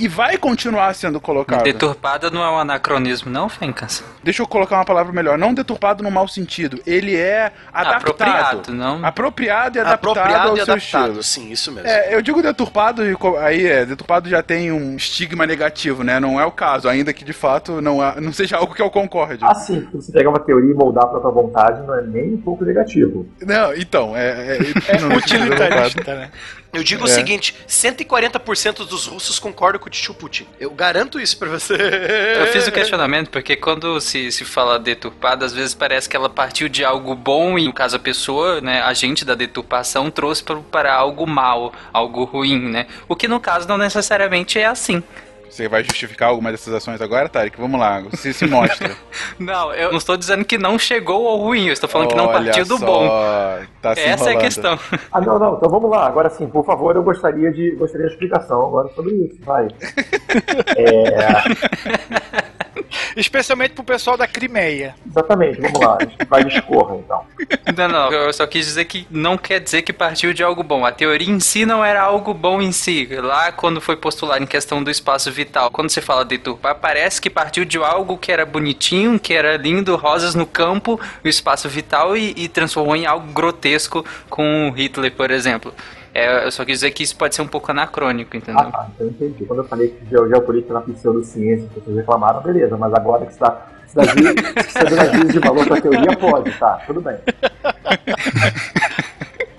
E 0.00 0.08
vai 0.08 0.36
continuar 0.36 0.92
sendo 0.94 1.20
colocada. 1.20 1.62
Deturpada 1.62 2.30
não 2.30 2.42
é 2.42 2.50
um 2.50 2.58
anacronismo, 2.58 3.30
não, 3.30 3.48
Fencas? 3.48 4.02
Deixa 4.24 4.42
eu 4.42 4.46
colocar 4.46 4.74
uma 4.74 4.84
palavra 4.84 5.12
melhor. 5.12 5.38
Não 5.38 5.54
deturpado 5.54 6.02
no 6.02 6.10
mau 6.10 6.26
sentido. 6.26 6.80
Ele 6.84 7.14
é 7.14 7.52
adaptado. 7.72 7.98
Apropriado, 7.98 8.74
não? 8.74 9.06
Apropriado 9.06 9.78
e 9.78 9.80
adaptado 9.80 10.18
Apropriado 10.18 10.48
ao 10.48 10.54
e 10.54 10.64
seu 10.64 10.74
adaptado, 10.74 11.20
estilo. 11.20 11.22
sim, 11.22 11.52
isso 11.52 11.70
mesmo. 11.70 11.88
É, 11.88 12.12
eu 12.12 12.20
digo 12.20 12.42
deturpado 12.42 13.04
e 13.04 13.16
aí 13.38 13.66
é, 13.66 13.86
deturpado 13.86 14.28
já 14.28 14.42
tem 14.42 14.72
um 14.72 14.96
estigma 14.96 15.46
negativo, 15.46 16.02
né? 16.02 16.18
Não 16.18 16.40
é 16.40 16.44
o 16.44 16.50
caso, 16.50 16.88
ainda 16.88 17.12
que 17.12 17.24
de 17.24 17.32
fato 17.32 17.80
não, 17.80 17.98
não 18.20 18.32
seja 18.32 18.56
algo 18.56 18.74
que 18.74 18.82
eu 18.82 18.90
concorde. 18.90 19.44
Ah, 19.44 19.54
sim. 19.54 19.86
Se 19.92 19.96
você 19.96 20.12
pegar 20.12 20.30
uma 20.30 20.40
teoria 20.40 20.72
e 20.72 20.74
moldar 20.74 21.06
pra 21.06 21.20
tua 21.20 21.30
vontade, 21.30 21.86
não 21.86 21.94
é 21.94 22.02
nem 22.02 22.34
um 22.34 22.40
pouco 22.40 22.64
negativo. 22.64 23.28
Não, 23.46 23.72
então, 23.74 24.16
é... 24.16 24.28
É, 24.28 24.58
é, 24.88 24.96
é 24.98 25.16
utilitarista, 25.16 26.14
né? 26.16 26.30
Eu 26.72 26.82
digo 26.84 27.02
é. 27.02 27.04
o 27.04 27.08
seguinte: 27.08 27.54
140% 27.66 28.86
dos 28.86 29.06
russos 29.06 29.38
concordam 29.38 29.80
com 29.80 29.86
o 29.86 29.90
tio 29.90 30.14
Putin. 30.14 30.46
Eu 30.60 30.70
garanto 30.70 31.18
isso 31.18 31.38
pra 31.38 31.48
você. 31.48 31.74
Eu 31.74 32.46
fiz 32.48 32.66
o 32.66 32.72
questionamento 32.72 33.30
porque 33.30 33.56
quando 33.56 34.00
se, 34.00 34.30
se 34.30 34.44
fala 34.44 34.78
deturpada, 34.78 35.44
às 35.44 35.52
vezes 35.52 35.74
parece 35.74 36.08
que 36.08 36.16
ela 36.16 36.28
partiu 36.28 36.68
de 36.68 36.84
algo 36.84 37.14
bom 37.14 37.58
e, 37.58 37.64
no 37.64 37.72
caso, 37.72 37.96
a 37.96 37.98
pessoa, 37.98 38.60
né, 38.60 38.82
agente 38.82 39.24
da 39.24 39.34
deturpação, 39.34 40.10
trouxe 40.10 40.42
para, 40.42 40.56
para 40.56 40.94
algo 40.94 41.26
mal, 41.26 41.72
algo 41.92 42.24
ruim, 42.24 42.60
né? 42.60 42.86
O 43.08 43.16
que 43.16 43.26
no 43.26 43.40
caso 43.40 43.66
não 43.66 43.78
necessariamente 43.78 44.58
é 44.58 44.66
assim. 44.66 45.02
Você 45.48 45.68
vai 45.68 45.82
justificar 45.82 46.28
alguma 46.28 46.50
dessas 46.50 46.72
ações 46.74 47.00
agora, 47.00 47.28
Tarek? 47.28 47.58
Vamos 47.58 47.80
lá, 47.80 48.00
você 48.00 48.32
se 48.32 48.46
mostra. 48.46 48.94
não, 49.38 49.72
eu 49.72 49.90
não 49.90 49.98
estou 49.98 50.16
dizendo 50.16 50.44
que 50.44 50.58
não 50.58 50.78
chegou 50.78 51.26
ao 51.26 51.36
ruim, 51.38 51.66
eu 51.66 51.72
estou 51.72 51.88
falando 51.88 52.08
Olha 52.12 52.16
que 52.16 52.26
não 52.26 52.32
partiu 52.32 52.66
do 52.66 52.78
bom. 52.78 53.08
Tá 53.80 53.92
Essa 53.92 54.30
é 54.30 54.36
a 54.36 54.38
questão. 54.38 54.78
Ah, 55.10 55.20
não, 55.20 55.38
não, 55.38 55.56
então 55.56 55.70
vamos 55.70 55.90
lá. 55.90 56.06
Agora 56.06 56.28
sim, 56.28 56.46
por 56.46 56.64
favor, 56.64 56.94
eu 56.94 57.02
gostaria 57.02 57.50
de, 57.50 57.74
gostaria 57.76 58.06
de 58.06 58.12
explicação 58.12 58.66
agora 58.66 58.88
sobre 58.94 59.14
isso, 59.14 59.38
vai. 59.42 59.68
é... 60.76 62.47
Especialmente 63.18 63.72
pro 63.72 63.82
pessoal 63.82 64.16
da 64.16 64.28
Crimeia. 64.28 64.94
Exatamente, 65.04 65.60
vamos 65.60 65.80
lá. 65.80 65.98
Vai 66.28 66.44
discorra, 66.44 66.96
então. 66.96 67.26
Não, 67.76 67.88
não, 67.88 68.12
eu 68.12 68.32
só 68.32 68.46
quis 68.46 68.64
dizer 68.64 68.84
que 68.84 69.06
não 69.10 69.36
quer 69.36 69.58
dizer 69.58 69.82
que 69.82 69.92
partiu 69.92 70.32
de 70.32 70.42
algo 70.42 70.62
bom. 70.62 70.84
A 70.84 70.92
teoria 70.92 71.28
em 71.28 71.40
si 71.40 71.66
não 71.66 71.84
era 71.84 72.00
algo 72.00 72.32
bom 72.32 72.62
em 72.62 72.70
si. 72.70 73.08
Lá, 73.20 73.50
quando 73.50 73.80
foi 73.80 73.96
postulado 73.96 74.42
em 74.42 74.46
questão 74.46 74.84
do 74.84 74.90
espaço 74.90 75.32
vital, 75.32 75.68
quando 75.70 75.90
você 75.90 76.00
fala 76.00 76.24
deturpar, 76.24 76.76
parece 76.76 77.20
que 77.20 77.28
partiu 77.28 77.64
de 77.64 77.76
algo 77.78 78.16
que 78.16 78.30
era 78.30 78.46
bonitinho, 78.46 79.18
que 79.18 79.34
era 79.34 79.56
lindo, 79.56 79.96
rosas 79.96 80.36
no 80.36 80.46
campo, 80.46 81.00
o 81.24 81.28
espaço 81.28 81.68
vital, 81.68 82.16
e, 82.16 82.32
e 82.36 82.48
transformou 82.48 82.94
em 82.94 83.04
algo 83.04 83.32
grotesco 83.32 84.04
com 84.30 84.72
Hitler, 84.76 85.12
por 85.12 85.32
exemplo. 85.32 85.74
É, 86.18 86.46
eu 86.46 86.50
só 86.50 86.64
quis 86.64 86.80
dizer 86.80 86.90
que 86.90 87.02
isso 87.02 87.16
pode 87.16 87.34
ser 87.34 87.42
um 87.42 87.46
pouco 87.46 87.70
anacrônico, 87.70 88.36
entendeu? 88.36 88.60
Ah, 88.60 88.72
tá, 88.72 88.88
então 88.94 89.06
entendi. 89.06 89.44
Quando 89.44 89.60
eu 89.60 89.64
falei 89.64 89.88
que 89.88 90.06
geopolítica 90.10 90.74
na 90.74 90.80
pseudociência, 90.80 91.68
vocês 91.74 91.96
reclamaram, 91.96 92.42
beleza, 92.42 92.76
mas 92.76 92.92
agora 92.92 93.24
que 93.24 93.32
está 93.32 93.68
se 93.86 93.94
dá 93.94 94.04
juízo 94.04 95.32
de 95.32 95.38
valor 95.38 95.66
para 95.66 95.78
a 95.78 95.80
teoria, 95.80 96.16
pode, 96.18 96.50
tá, 96.58 96.82
tudo 96.86 97.00
bem. 97.00 97.16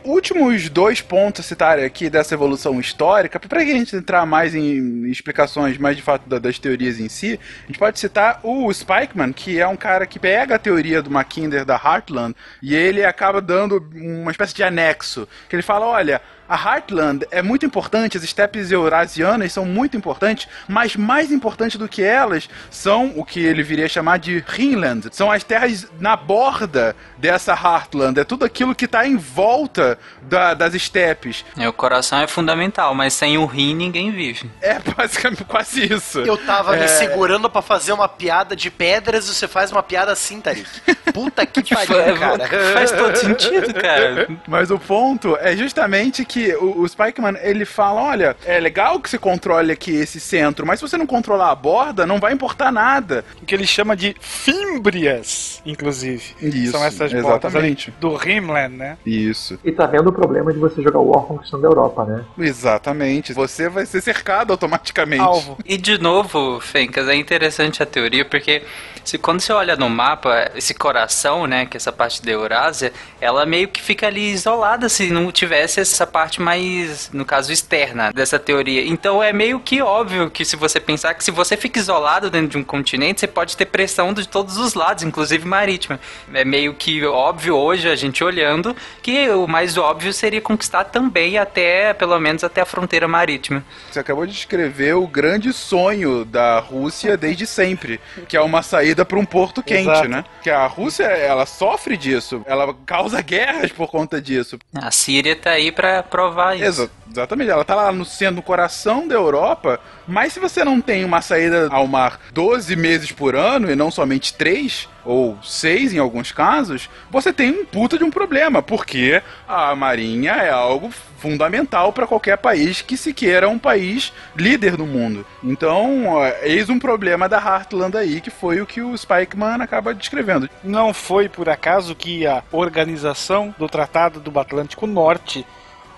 últimos 0.09 0.69
dois 0.69 1.01
pontos 1.01 1.45
a 1.45 1.47
citar 1.47 1.79
aqui 1.79 2.09
dessa 2.09 2.33
evolução 2.33 2.79
histórica, 2.79 3.39
para 3.39 3.61
a 3.61 3.65
gente 3.65 3.95
entrar 3.95 4.25
mais 4.25 4.55
em 4.55 5.05
explicações 5.09 5.77
mais 5.77 5.95
de 5.95 6.01
fato 6.01 6.27
das 6.39 6.59
teorias 6.59 6.99
em 6.99 7.07
si, 7.07 7.39
a 7.63 7.67
gente 7.67 7.79
pode 7.79 7.99
citar 7.99 8.39
o 8.43 8.71
Spikeman, 8.73 9.31
que 9.31 9.59
é 9.59 9.67
um 9.67 9.77
cara 9.77 10.05
que 10.05 10.19
pega 10.19 10.55
a 10.55 10.59
teoria 10.59 11.01
do 11.01 11.11
Mackinder 11.11 11.63
da 11.63 11.75
Heartland 11.75 12.35
e 12.61 12.75
ele 12.75 13.05
acaba 13.05 13.39
dando 13.39 13.87
uma 13.95 14.31
espécie 14.31 14.55
de 14.55 14.63
anexo, 14.63 15.27
que 15.47 15.55
ele 15.55 15.63
fala, 15.63 15.85
olha, 15.85 16.21
a 16.49 16.55
Heartland 16.55 17.27
é 17.29 17.43
muito 17.43 17.63
importante, 17.63 18.17
as 18.17 18.23
estepes 18.23 18.71
eurasianas 18.71 19.53
são 19.53 19.65
muito 19.65 19.95
importantes, 19.95 20.47
mas 20.67 20.95
mais 20.95 21.31
importante 21.31 21.77
do 21.77 21.87
que 21.87 22.01
elas 22.01 22.49
são 22.71 23.13
o 23.15 23.23
que 23.23 23.39
ele 23.39 23.61
viria 23.61 23.85
a 23.85 23.89
chamar 23.89 24.17
de 24.17 24.43
Rhineland. 24.47 25.09
São 25.11 25.31
as 25.31 25.43
terras 25.43 25.87
na 25.99 26.15
borda 26.15 26.95
dessa 27.17 27.53
Heartland. 27.53 28.19
É 28.19 28.23
tudo 28.23 28.45
aquilo 28.45 28.73
que 28.73 28.85
está 28.85 29.05
em 29.05 29.15
volta 29.15 29.99
da, 30.23 30.55
das 30.55 30.73
estepes. 30.73 31.45
É, 31.55 31.69
o 31.69 31.73
coração 31.73 32.19
é 32.19 32.27
fundamental, 32.27 32.95
mas 32.95 33.13
sem 33.13 33.37
o 33.37 33.45
rim 33.45 33.75
ninguém 33.75 34.11
vive. 34.11 34.49
É 34.59 34.79
basicamente 34.79 35.43
quase 35.43 35.93
isso. 35.93 36.19
Eu 36.19 36.37
tava 36.37 36.75
é... 36.75 36.81
me 36.81 36.87
segurando 36.87 37.47
para 37.49 37.61
fazer 37.61 37.91
uma 37.91 38.09
piada 38.09 38.55
de 38.55 38.71
pedras 38.71 39.27
e 39.27 39.35
você 39.35 39.47
faz 39.47 39.71
uma 39.71 39.83
piada 39.83 40.11
assim, 40.11 40.41
Tarik. 40.41 40.67
Puta 41.13 41.45
que 41.45 41.61
pariu, 41.75 42.17
cara. 42.17 42.47
Faz 42.73 42.91
todo 42.91 43.15
sentido, 43.15 43.73
cara. 43.73 44.27
Mas 44.47 44.71
o 44.71 44.79
ponto 44.79 45.37
é 45.39 45.55
justamente 45.55 46.25
que 46.25 46.38
que 46.39 46.55
o, 46.55 46.81
o 46.81 46.87
Spikeman, 46.87 47.37
ele 47.41 47.65
fala, 47.65 48.01
olha, 48.01 48.37
é 48.45 48.59
legal 48.59 48.99
que 48.99 49.09
você 49.09 49.17
controle 49.17 49.71
aqui 49.71 49.91
esse 49.91 50.19
centro, 50.19 50.65
mas 50.65 50.79
se 50.79 50.87
você 50.87 50.97
não 50.97 51.05
controlar 51.05 51.51
a 51.51 51.55
borda, 51.55 52.05
não 52.05 52.19
vai 52.19 52.31
importar 52.31 52.71
nada. 52.71 53.25
O 53.41 53.45
que 53.45 53.53
ele 53.53 53.67
chama 53.67 53.95
de 53.95 54.15
fímbrias, 54.19 55.61
inclusive. 55.65 56.35
Isso, 56.41 56.71
São 56.71 56.83
essas 56.83 57.11
exatamente. 57.11 57.93
do 57.99 58.15
Rimland, 58.15 58.75
né? 58.75 58.97
Isso. 59.05 59.59
E 59.63 59.71
tá 59.71 59.85
vendo 59.85 60.07
o 60.07 60.13
problema 60.13 60.53
de 60.53 60.59
você 60.59 60.81
jogar 60.81 60.99
War 60.99 61.23
conquistando 61.23 61.65
a 61.67 61.69
Europa, 61.69 62.05
né? 62.05 62.23
Exatamente. 62.37 63.33
Você 63.33 63.67
vai 63.67 63.85
ser 63.85 64.01
cercado 64.01 64.51
automaticamente. 64.51 65.21
Alvo. 65.21 65.57
E 65.65 65.77
de 65.77 65.97
novo, 65.97 66.59
Fencas, 66.61 67.07
é 67.07 67.15
interessante 67.15 67.83
a 67.83 67.85
teoria, 67.85 68.23
porque 68.23 68.63
se, 69.03 69.17
quando 69.17 69.41
você 69.41 69.51
olha 69.51 69.75
no 69.75 69.89
mapa, 69.89 70.51
esse 70.55 70.73
coração, 70.73 71.47
né, 71.47 71.65
que 71.65 71.75
é 71.75 71.79
essa 71.79 71.91
parte 71.91 72.23
da 72.23 72.31
Eurásia, 72.31 72.93
ela 73.19 73.45
meio 73.45 73.67
que 73.67 73.81
fica 73.81 74.07
ali 74.07 74.31
isolada 74.31 74.87
se 74.87 75.09
não 75.09 75.31
tivesse 75.31 75.79
essa 75.79 76.05
parte 76.05 76.28
mais, 76.37 77.09
no 77.11 77.25
caso, 77.25 77.51
externa 77.51 78.11
dessa 78.13 78.39
teoria. 78.39 78.85
Então 78.87 79.21
é 79.21 79.31
meio 79.31 79.59
que 79.59 79.81
óbvio 79.81 80.29
que 80.29 80.45
se 80.45 80.55
você 80.55 80.79
pensar 80.79 81.13
que 81.13 81.23
se 81.23 81.31
você 81.31 81.55
fica 81.55 81.79
isolado 81.79 82.29
dentro 82.29 82.49
de 82.49 82.57
um 82.57 82.63
continente, 82.63 83.21
você 83.21 83.27
pode 83.27 83.55
ter 83.55 83.65
pressão 83.65 84.13
de 84.13 84.27
todos 84.27 84.57
os 84.57 84.73
lados, 84.73 85.03
inclusive 85.03 85.47
marítima. 85.47 85.99
É 86.33 86.43
meio 86.43 86.73
que 86.73 87.05
óbvio 87.05 87.55
hoje 87.55 87.89
a 87.89 87.95
gente 87.95 88.23
olhando 88.23 88.75
que 89.01 89.29
o 89.29 89.47
mais 89.47 89.77
óbvio 89.77 90.09
óbvio 90.09 90.13
seria 90.13 90.41
conquistar 90.41 90.85
também 90.85 91.37
até, 91.37 91.93
pelo 91.93 92.17
menos 92.19 92.43
até 92.43 92.61
a 92.61 92.65
fronteira 92.65 93.07
marítima. 93.07 93.63
Você 93.91 93.99
acabou 93.99 94.25
de 94.25 94.33
descrever 94.33 94.93
o 94.93 95.07
grande 95.07 95.51
sonho 95.51 96.23
da 96.23 96.59
Rússia 96.59 97.17
desde 97.17 97.45
sempre, 97.45 97.99
que 98.27 98.37
é 98.37 98.41
uma 98.41 98.61
saída 98.61 99.03
para 99.03 99.19
um 99.19 99.25
porto 99.25 99.61
quente, 99.63 99.89
Exato. 99.89 100.07
né? 100.07 100.25
Que 100.41 100.49
a 100.49 100.65
Rússia, 100.67 101.03
ela 101.03 101.45
sofre 101.45 101.97
disso, 101.97 102.43
ela 102.45 102.73
causa 102.85 103.21
guerras 103.21 103.71
por 103.71 103.89
conta 103.89 104.21
disso. 104.21 104.57
A 104.73 104.91
Síria 104.91 105.35
tá 105.35 105.51
aí 105.51 105.71
para 105.71 106.03
provar 106.19 106.55
isso. 106.55 106.65
Exato. 106.65 106.99
Exatamente, 107.11 107.49
ela 107.49 107.65
tá 107.65 107.73
lá 107.73 107.91
no 107.91 108.05
centro, 108.05 108.35
no 108.35 108.41
coração 108.43 109.07
da 109.07 109.15
Europa, 109.15 109.79
mas 110.07 110.31
se 110.31 110.39
você 110.39 110.63
não 110.63 110.79
tem 110.79 111.03
uma 111.03 111.23
saída 111.23 111.67
ao 111.71 111.87
mar 111.87 112.19
12 112.31 112.75
meses 112.75 113.11
por 113.11 113.35
ano 113.35 113.69
e 113.69 113.75
não 113.75 113.89
somente 113.89 114.31
3 114.35 114.87
ou 115.03 115.35
6 115.41 115.95
em 115.95 115.97
alguns 115.97 116.31
casos, 116.31 116.87
você 117.09 117.33
tem 117.33 117.49
um 117.49 117.65
puta 117.65 117.97
de 117.97 118.03
um 118.03 118.11
problema, 118.11 118.61
porque 118.61 119.23
a 119.47 119.75
marinha 119.75 120.33
é 120.33 120.51
algo 120.51 120.91
fundamental 121.17 121.91
para 121.91 122.05
qualquer 122.05 122.37
país 122.37 122.81
que 122.83 122.95
se 122.95 123.11
queira 123.11 123.49
um 123.49 123.57
país 123.57 124.13
líder 124.35 124.77
no 124.77 124.85
mundo. 124.85 125.25
Então, 125.43 126.15
eis 126.43 126.69
um 126.69 126.77
problema 126.77 127.27
da 127.27 127.37
Heartland 127.37 127.97
aí, 127.97 128.21
que 128.21 128.29
foi 128.29 128.61
o 128.61 128.67
que 128.67 128.81
o 128.81 128.95
Spikeman 128.95 129.61
acaba 129.61 129.95
descrevendo. 129.95 130.47
Não 130.63 130.93
foi 130.93 131.27
por 131.27 131.49
acaso 131.49 131.95
que 131.95 132.27
a 132.27 132.43
organização 132.51 133.53
do 133.57 133.67
Tratado 133.67 134.19
do 134.19 134.39
Atlântico 134.39 134.85
Norte 134.85 135.43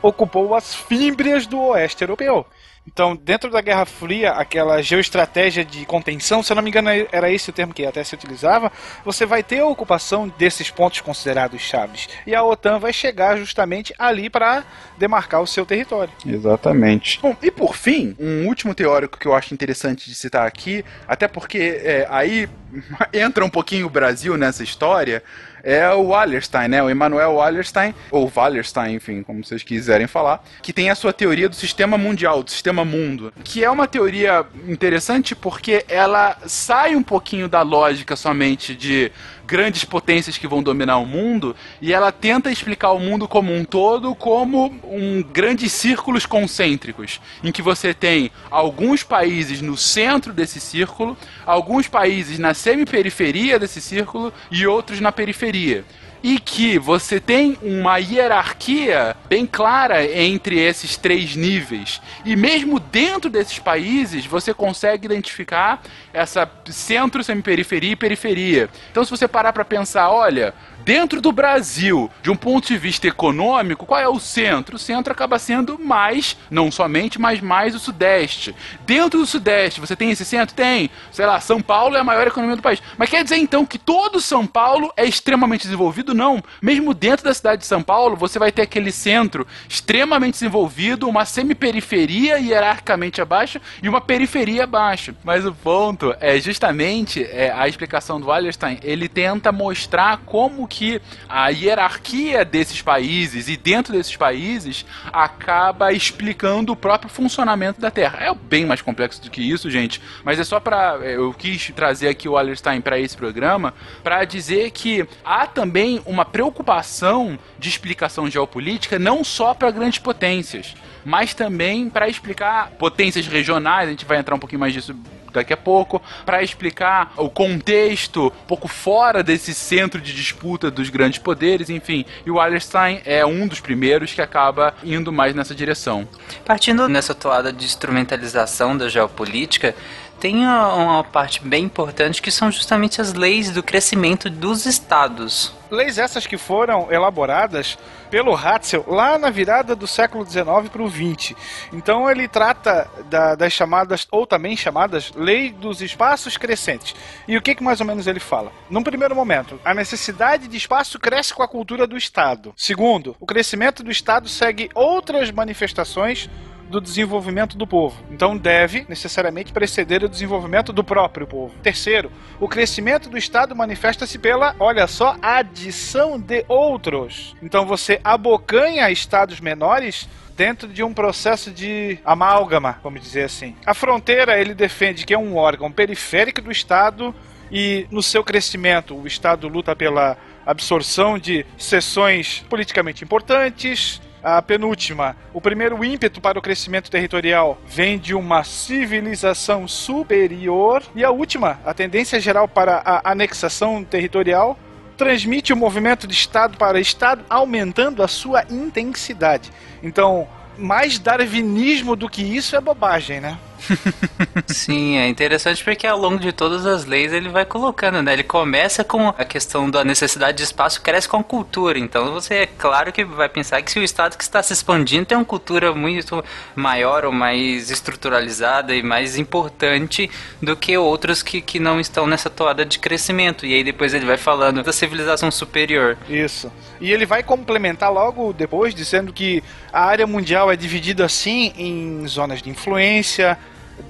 ocupou 0.01 0.55
as 0.55 0.75
fímbrias 0.75 1.45
do 1.45 1.59
oeste 1.59 2.03
europeu. 2.03 2.45
Então, 2.87 3.15
dentro 3.15 3.51
da 3.51 3.61
Guerra 3.61 3.85
Fria, 3.85 4.31
aquela 4.31 4.81
geoestratégia 4.81 5.63
de 5.63 5.85
contenção, 5.85 6.41
se 6.41 6.51
eu 6.51 6.55
não 6.55 6.63
me 6.63 6.69
engano 6.69 6.89
era 7.11 7.31
esse 7.31 7.49
o 7.49 7.53
termo 7.53 7.73
que 7.73 7.85
até 7.85 8.03
se 8.03 8.15
utilizava, 8.15 8.71
você 9.05 9.23
vai 9.23 9.43
ter 9.43 9.59
a 9.59 9.67
ocupação 9.67 10.27
desses 10.35 10.71
pontos 10.71 10.99
considerados 10.99 11.61
chaves. 11.61 12.09
E 12.25 12.33
a 12.33 12.43
OTAN 12.43 12.79
vai 12.79 12.91
chegar 12.91 13.37
justamente 13.37 13.93
ali 13.99 14.31
para 14.31 14.63
demarcar 14.97 15.41
o 15.41 15.47
seu 15.47 15.63
território. 15.63 16.11
Exatamente. 16.25 17.19
Bom, 17.21 17.35
e 17.41 17.51
por 17.51 17.75
fim, 17.75 18.15
um 18.19 18.47
último 18.47 18.73
teórico 18.73 19.17
que 19.17 19.27
eu 19.27 19.35
acho 19.35 19.53
interessante 19.53 20.09
de 20.09 20.15
citar 20.15 20.47
aqui, 20.47 20.83
até 21.07 21.27
porque 21.27 21.81
é, 21.83 22.07
aí 22.09 22.49
entra 23.13 23.45
um 23.45 23.49
pouquinho 23.49 23.85
o 23.85 23.89
Brasil 23.89 24.35
nessa 24.37 24.63
história, 24.63 25.23
é 25.63 25.89
o 25.93 26.07
Wallerstein, 26.07 26.67
né? 26.67 26.81
O 26.83 26.89
Emanuel 26.89 27.33
Wallerstein, 27.33 27.93
ou 28.09 28.31
Wallerstein, 28.33 28.95
enfim, 28.95 29.23
como 29.23 29.43
vocês 29.43 29.63
quiserem 29.63 30.07
falar, 30.07 30.43
que 30.61 30.73
tem 30.73 30.89
a 30.89 30.95
sua 30.95 31.13
teoria 31.13 31.49
do 31.49 31.55
sistema 31.55 31.97
mundial, 31.97 32.43
do 32.43 32.51
sistema 32.51 32.83
mundo, 32.83 33.33
que 33.43 33.63
é 33.63 33.69
uma 33.69 33.87
teoria 33.87 34.45
interessante 34.67 35.35
porque 35.35 35.85
ela 35.87 36.37
sai 36.45 36.95
um 36.95 37.03
pouquinho 37.03 37.47
da 37.47 37.61
lógica 37.61 38.15
somente 38.15 38.75
de 38.75 39.11
grandes 39.51 39.83
potências 39.83 40.37
que 40.37 40.47
vão 40.47 40.63
dominar 40.63 40.97
o 40.99 41.05
mundo 41.05 41.53
e 41.81 41.91
ela 41.91 42.09
tenta 42.09 42.49
explicar 42.49 42.91
o 42.91 42.99
mundo 42.99 43.27
como 43.27 43.53
um 43.53 43.65
todo 43.65 44.15
como 44.15 44.73
um 44.85 45.21
grandes 45.21 45.73
círculos 45.73 46.25
concêntricos, 46.25 47.19
em 47.43 47.51
que 47.51 47.61
você 47.61 47.93
tem 47.93 48.31
alguns 48.49 49.03
países 49.03 49.61
no 49.61 49.75
centro 49.75 50.31
desse 50.31 50.61
círculo, 50.61 51.17
alguns 51.45 51.89
países 51.89 52.39
na 52.39 52.53
semi-periferia 52.53 53.59
desse 53.59 53.81
círculo 53.81 54.31
e 54.49 54.65
outros 54.65 55.01
na 55.01 55.11
periferia 55.11 55.83
e 56.23 56.39
que 56.39 56.77
você 56.77 57.19
tem 57.19 57.57
uma 57.61 57.97
hierarquia 57.97 59.15
bem 59.27 59.45
clara 59.45 60.05
entre 60.05 60.59
esses 60.59 60.97
três 60.97 61.35
níveis. 61.35 62.01
E 62.23 62.35
mesmo 62.35 62.79
dentro 62.79 63.29
desses 63.29 63.59
países, 63.59 64.25
você 64.25 64.53
consegue 64.53 65.05
identificar 65.05 65.81
essa 66.13 66.49
centro, 66.65 67.23
semiperiferia 67.23 67.91
e 67.91 67.95
periferia. 67.95 68.69
Então, 68.91 69.03
se 69.03 69.11
você 69.11 69.27
parar 69.27 69.53
para 69.53 69.65
pensar, 69.65 70.09
olha, 70.09 70.53
Dentro 70.83 71.21
do 71.21 71.31
Brasil, 71.31 72.09
de 72.23 72.31
um 72.31 72.35
ponto 72.35 72.67
de 72.67 72.77
vista 72.77 73.07
econômico, 73.07 73.85
qual 73.85 73.99
é 73.99 74.07
o 74.07 74.19
centro? 74.19 74.77
O 74.77 74.79
centro 74.79 75.13
acaba 75.13 75.37
sendo 75.37 75.77
mais, 75.77 76.35
não 76.49 76.71
somente, 76.71 77.19
mas 77.19 77.39
mais 77.39 77.75
o 77.75 77.79
Sudeste. 77.79 78.55
Dentro 78.85 79.19
do 79.19 79.25
Sudeste, 79.25 79.79
você 79.79 79.95
tem 79.95 80.09
esse 80.09 80.25
centro? 80.25 80.55
Tem. 80.55 80.89
Sei 81.11 81.25
lá, 81.25 81.39
São 81.39 81.61
Paulo 81.61 81.95
é 81.95 81.99
a 81.99 82.03
maior 82.03 82.25
economia 82.25 82.55
do 82.55 82.63
país. 82.63 82.81
Mas 82.97 83.09
quer 83.09 83.23
dizer 83.23 83.37
então 83.37 83.65
que 83.65 83.77
todo 83.77 84.19
São 84.19 84.47
Paulo 84.47 84.91
é 84.97 85.05
extremamente 85.05 85.63
desenvolvido? 85.63 86.15
Não. 86.15 86.43
Mesmo 86.61 86.93
dentro 86.93 87.25
da 87.25 87.33
cidade 87.33 87.61
de 87.61 87.67
São 87.67 87.83
Paulo, 87.83 88.15
você 88.15 88.39
vai 88.39 88.51
ter 88.51 88.63
aquele 88.63 88.91
centro 88.91 89.45
extremamente 89.69 90.33
desenvolvido, 90.33 91.07
uma 91.07 91.25
semi-periferia 91.25 92.39
hierarquicamente 92.39 93.21
abaixo 93.21 93.61
e 93.83 93.87
uma 93.87 94.01
periferia 94.01 94.63
abaixo. 94.63 95.13
Mas 95.23 95.45
o 95.45 95.53
ponto 95.53 96.15
é 96.19 96.39
justamente 96.39 97.23
é, 97.23 97.51
a 97.51 97.67
explicação 97.67 98.19
do 98.19 98.27
Wallerstein. 98.27 98.79
Ele 98.81 99.07
tenta 99.07 99.51
mostrar 99.51 100.17
como 100.25 100.70
que 100.71 101.01
a 101.27 101.49
hierarquia 101.49 102.45
desses 102.45 102.81
países 102.81 103.49
e 103.49 103.57
dentro 103.57 103.91
desses 103.91 104.15
países 104.15 104.85
acaba 105.11 105.91
explicando 105.91 106.71
o 106.71 106.75
próprio 106.77 107.11
funcionamento 107.11 107.81
da 107.81 107.91
Terra. 107.91 108.19
É 108.21 108.33
bem 108.33 108.65
mais 108.65 108.81
complexo 108.81 109.21
do 109.21 109.29
que 109.29 109.41
isso, 109.41 109.69
gente, 109.69 110.01
mas 110.23 110.39
é 110.39 110.45
só 110.45 110.61
para 110.61 110.97
é, 111.03 111.17
eu 111.17 111.33
quis 111.33 111.71
trazer 111.75 112.07
aqui 112.07 112.29
o 112.29 112.31
Wallerstein 112.31 112.79
para 112.79 112.97
esse 112.97 113.17
programa 113.17 113.73
para 114.01 114.23
dizer 114.23 114.71
que 114.71 115.05
há 115.25 115.45
também 115.45 116.01
uma 116.05 116.23
preocupação 116.23 117.37
de 117.59 117.67
explicação 117.67 118.29
geopolítica 118.29 118.97
não 118.97 119.25
só 119.25 119.53
para 119.53 119.71
grandes 119.71 119.99
potências, 119.99 120.73
mas 121.03 121.33
também 121.33 121.89
para 121.89 122.07
explicar 122.07 122.71
potências 122.79 123.27
regionais, 123.27 123.87
a 123.87 123.91
gente 123.91 124.05
vai 124.05 124.17
entrar 124.17 124.35
um 124.35 124.39
pouquinho 124.39 124.61
mais 124.61 124.73
disso 124.73 124.95
daqui 125.31 125.53
a 125.53 125.57
pouco, 125.57 126.01
para 126.25 126.43
explicar 126.43 127.13
o 127.17 127.29
contexto 127.29 128.27
um 128.27 128.47
pouco 128.47 128.67
fora 128.67 129.23
desse 129.23 129.53
centro 129.53 129.99
de 129.99 130.13
disputa 130.13 130.69
dos 130.69 130.89
grandes 130.89 131.19
poderes, 131.19 131.69
enfim. 131.69 132.05
E 132.25 132.31
o 132.31 132.35
Wallerstein 132.35 133.01
é 133.05 133.25
um 133.25 133.47
dos 133.47 133.59
primeiros 133.59 134.13
que 134.13 134.21
acaba 134.21 134.73
indo 134.83 135.11
mais 135.11 135.33
nessa 135.35 135.55
direção. 135.55 136.07
Partindo 136.45 136.87
nessa 136.87 137.13
toada 137.13 137.51
de 137.51 137.65
instrumentalização 137.65 138.77
da 138.77 138.89
geopolítica, 138.89 139.75
tem 140.21 140.45
uma 140.45 141.03
parte 141.03 141.43
bem 141.43 141.63
importante 141.63 142.21
que 142.21 142.29
são 142.29 142.51
justamente 142.51 143.01
as 143.01 143.11
leis 143.11 143.49
do 143.49 143.63
crescimento 143.63 144.29
dos 144.29 144.67
estados. 144.67 145.51
Leis 145.71 145.97
essas 145.97 146.27
que 146.27 146.37
foram 146.37 146.91
elaboradas 146.91 147.75
pelo 148.11 148.35
Hatzel 148.35 148.85
lá 148.87 149.17
na 149.17 149.31
virada 149.31 149.75
do 149.75 149.87
século 149.87 150.23
XIX 150.23 150.69
para 150.71 150.83
o 150.83 150.89
XX. 150.89 151.33
Então 151.73 152.07
ele 152.07 152.27
trata 152.27 152.87
da, 153.09 153.33
das 153.33 153.51
chamadas, 153.51 154.07
ou 154.11 154.27
também 154.27 154.55
chamadas, 154.55 155.11
lei 155.15 155.49
dos 155.51 155.81
espaços 155.81 156.37
crescentes. 156.37 156.93
E 157.27 157.35
o 157.35 157.41
que, 157.41 157.55
que 157.55 157.63
mais 157.63 157.79
ou 157.79 157.87
menos 157.87 158.05
ele 158.05 158.19
fala? 158.19 158.51
Num 158.69 158.83
primeiro 158.83 159.15
momento, 159.15 159.59
a 159.65 159.73
necessidade 159.73 160.47
de 160.47 160.57
espaço 160.57 160.99
cresce 160.99 161.33
com 161.33 161.41
a 161.41 161.47
cultura 161.47 161.87
do 161.87 161.97
Estado. 161.97 162.53
Segundo, 162.55 163.15
o 163.19 163.25
crescimento 163.25 163.81
do 163.81 163.89
Estado 163.89 164.29
segue 164.29 164.69
outras 164.75 165.31
manifestações 165.31 166.29
do 166.71 166.81
desenvolvimento 166.81 167.57
do 167.57 167.67
povo. 167.67 168.01
Então 168.09 168.35
deve 168.35 168.85
necessariamente 168.89 169.51
preceder 169.51 170.03
o 170.03 170.09
desenvolvimento 170.09 170.73
do 170.73 170.83
próprio 170.83 171.27
povo. 171.27 171.53
Terceiro, 171.61 172.11
o 172.39 172.47
crescimento 172.47 173.09
do 173.09 173.17
Estado 173.17 173.55
manifesta-se 173.55 174.17
pela, 174.17 174.55
olha 174.59 174.87
só, 174.87 175.15
adição 175.21 176.19
de 176.19 176.43
outros. 176.47 177.35
Então 177.43 177.65
você 177.65 177.99
abocanha 178.03 178.89
estados 178.89 179.39
menores 179.39 180.09
dentro 180.35 180.67
de 180.67 180.81
um 180.81 180.93
processo 180.93 181.51
de 181.51 181.99
amálgama, 182.03 182.79
vamos 182.81 183.01
dizer 183.01 183.25
assim. 183.25 183.55
A 183.65 183.73
fronteira 183.73 184.39
ele 184.39 184.55
defende 184.55 185.05
que 185.05 185.13
é 185.13 185.17
um 185.17 185.35
órgão 185.35 185.71
periférico 185.71 186.41
do 186.41 186.51
Estado 186.51 187.13
e 187.51 187.85
no 187.91 188.01
seu 188.01 188.23
crescimento 188.23 188.95
o 188.95 189.05
Estado 189.05 189.47
luta 189.47 189.75
pela 189.75 190.17
absorção 190.45 191.19
de 191.19 191.45
seções 191.57 192.43
politicamente 192.49 193.03
importantes, 193.03 194.01
a 194.23 194.41
penúltima, 194.41 195.15
o 195.33 195.41
primeiro 195.41 195.83
ímpeto 195.83 196.21
para 196.21 196.37
o 196.37 196.41
crescimento 196.41 196.91
territorial 196.91 197.59
vem 197.65 197.97
de 197.97 198.13
uma 198.13 198.43
civilização 198.43 199.67
superior. 199.67 200.83
E 200.95 201.03
a 201.03 201.11
última, 201.11 201.59
a 201.65 201.73
tendência 201.73 202.19
geral 202.19 202.47
para 202.47 202.81
a 202.85 203.11
anexação 203.11 203.83
territorial, 203.83 204.57
transmite 204.97 205.51
o 205.51 205.57
movimento 205.57 206.05
de 206.05 206.13
Estado 206.13 206.57
para 206.57 206.79
Estado, 206.79 207.23
aumentando 207.29 208.03
a 208.03 208.07
sua 208.07 208.45
intensidade. 208.49 209.51
Então, 209.81 210.27
mais 210.57 210.99
darwinismo 210.99 211.95
do 211.95 212.07
que 212.07 212.21
isso 212.21 212.55
é 212.55 212.61
bobagem, 212.61 213.19
né? 213.19 213.37
Sim, 214.47 214.97
é 214.97 215.07
interessante 215.07 215.63
porque 215.63 215.87
ao 215.87 215.97
longo 215.97 216.19
de 216.19 216.31
todas 216.31 216.65
as 216.65 216.85
leis 216.85 217.13
ele 217.13 217.29
vai 217.29 217.45
colocando, 217.45 218.01
né? 218.01 218.13
Ele 218.13 218.23
começa 218.23 218.83
com 218.83 219.09
a 219.09 219.25
questão 219.25 219.69
da 219.69 219.83
necessidade 219.83 220.37
de 220.37 220.43
espaço, 220.43 220.81
cresce 220.81 221.07
com 221.07 221.17
a 221.17 221.23
cultura. 221.23 221.77
Então 221.77 222.11
você 222.11 222.35
é 222.35 222.45
claro 222.45 222.91
que 222.91 223.03
vai 223.03 223.29
pensar 223.29 223.61
que 223.61 223.71
se 223.71 223.79
o 223.79 223.83
Estado 223.83 224.17
que 224.17 224.23
está 224.23 224.41
se 224.41 224.53
expandindo 224.53 225.05
tem 225.05 225.17
uma 225.17 225.25
cultura 225.25 225.73
muito 225.73 226.23
maior 226.55 227.05
ou 227.05 227.11
mais 227.11 227.69
estruturalizada 227.69 228.75
e 228.75 228.83
mais 228.83 229.17
importante 229.17 230.09
do 230.41 230.55
que 230.55 230.77
outros 230.77 231.23
que, 231.23 231.41
que 231.41 231.59
não 231.59 231.79
estão 231.79 232.07
nessa 232.07 232.29
toada 232.29 232.65
de 232.65 232.79
crescimento. 232.79 233.45
E 233.45 233.53
aí 233.53 233.63
depois 233.63 233.93
ele 233.93 234.05
vai 234.05 234.17
falando 234.17 234.63
da 234.63 234.73
civilização 234.73 235.31
superior. 235.31 235.97
Isso. 236.09 236.51
E 236.79 236.91
ele 236.91 237.05
vai 237.05 237.23
complementar 237.23 237.91
logo 237.91 238.33
depois, 238.33 238.73
dizendo 238.73 239.13
que 239.13 239.43
a 239.71 239.83
área 239.85 240.07
mundial 240.07 240.51
é 240.51 240.55
dividida 240.55 241.05
assim 241.05 241.53
em 241.57 242.05
zonas 242.07 242.41
de 242.41 242.49
influência, 242.49 243.37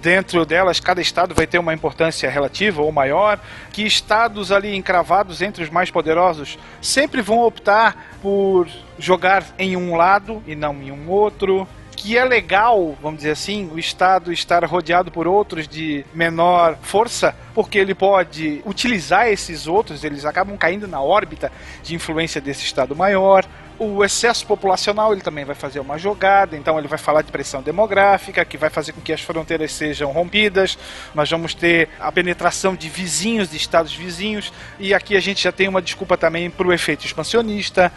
dentro 0.01 0.45
delas 0.45 0.79
cada 0.79 1.01
estado 1.01 1.33
vai 1.33 1.47
ter 1.47 1.59
uma 1.59 1.73
importância 1.73 2.29
relativa 2.29 2.81
ou 2.81 2.91
maior, 2.91 3.39
que 3.71 3.83
estados 3.83 4.51
ali 4.51 4.75
encravados 4.75 5.41
entre 5.41 5.63
os 5.63 5.69
mais 5.69 5.89
poderosos 5.89 6.57
sempre 6.81 7.21
vão 7.21 7.39
optar 7.39 8.17
por 8.21 8.67
jogar 8.97 9.43
em 9.57 9.75
um 9.75 9.95
lado 9.95 10.43
e 10.45 10.55
não 10.55 10.75
em 10.81 10.91
um 10.91 11.09
outro 11.09 11.67
que 12.01 12.17
é 12.17 12.25
legal, 12.25 12.97
vamos 12.99 13.17
dizer 13.17 13.31
assim, 13.31 13.69
o 13.71 13.77
Estado 13.77 14.33
estar 14.33 14.65
rodeado 14.65 15.11
por 15.11 15.27
outros 15.27 15.67
de 15.67 16.03
menor 16.11 16.75
força, 16.81 17.35
porque 17.53 17.77
ele 17.77 17.93
pode 17.93 18.59
utilizar 18.65 19.27
esses 19.27 19.67
outros, 19.67 20.03
eles 20.03 20.25
acabam 20.25 20.57
caindo 20.57 20.87
na 20.87 20.99
órbita 20.99 21.51
de 21.83 21.93
influência 21.93 22.41
desse 22.41 22.63
Estado 22.63 22.95
maior. 22.95 23.45
O 23.83 24.05
excesso 24.05 24.45
populacional 24.45 25.11
ele 25.11 25.23
também 25.23 25.43
vai 25.43 25.55
fazer 25.55 25.79
uma 25.79 25.97
jogada, 25.97 26.55
então 26.55 26.77
ele 26.77 26.87
vai 26.87 26.99
falar 26.99 27.23
de 27.23 27.31
pressão 27.31 27.63
demográfica, 27.63 28.45
que 28.45 28.55
vai 28.55 28.69
fazer 28.69 28.91
com 28.91 29.01
que 29.01 29.11
as 29.11 29.21
fronteiras 29.21 29.71
sejam 29.71 30.11
rompidas. 30.11 30.77
Nós 31.15 31.31
vamos 31.31 31.55
ter 31.55 31.89
a 31.99 32.11
penetração 32.11 32.75
de 32.75 32.87
vizinhos, 32.87 33.49
de 33.49 33.57
estados 33.57 33.91
vizinhos, 33.91 34.53
e 34.77 34.93
aqui 34.93 35.17
a 35.17 35.19
gente 35.19 35.41
já 35.41 35.51
tem 35.51 35.67
uma 35.67 35.81
desculpa 35.81 36.15
também 36.15 36.47
para 36.47 36.67
o 36.67 36.71
efeito 36.71 37.07
expansionista. 37.07 37.91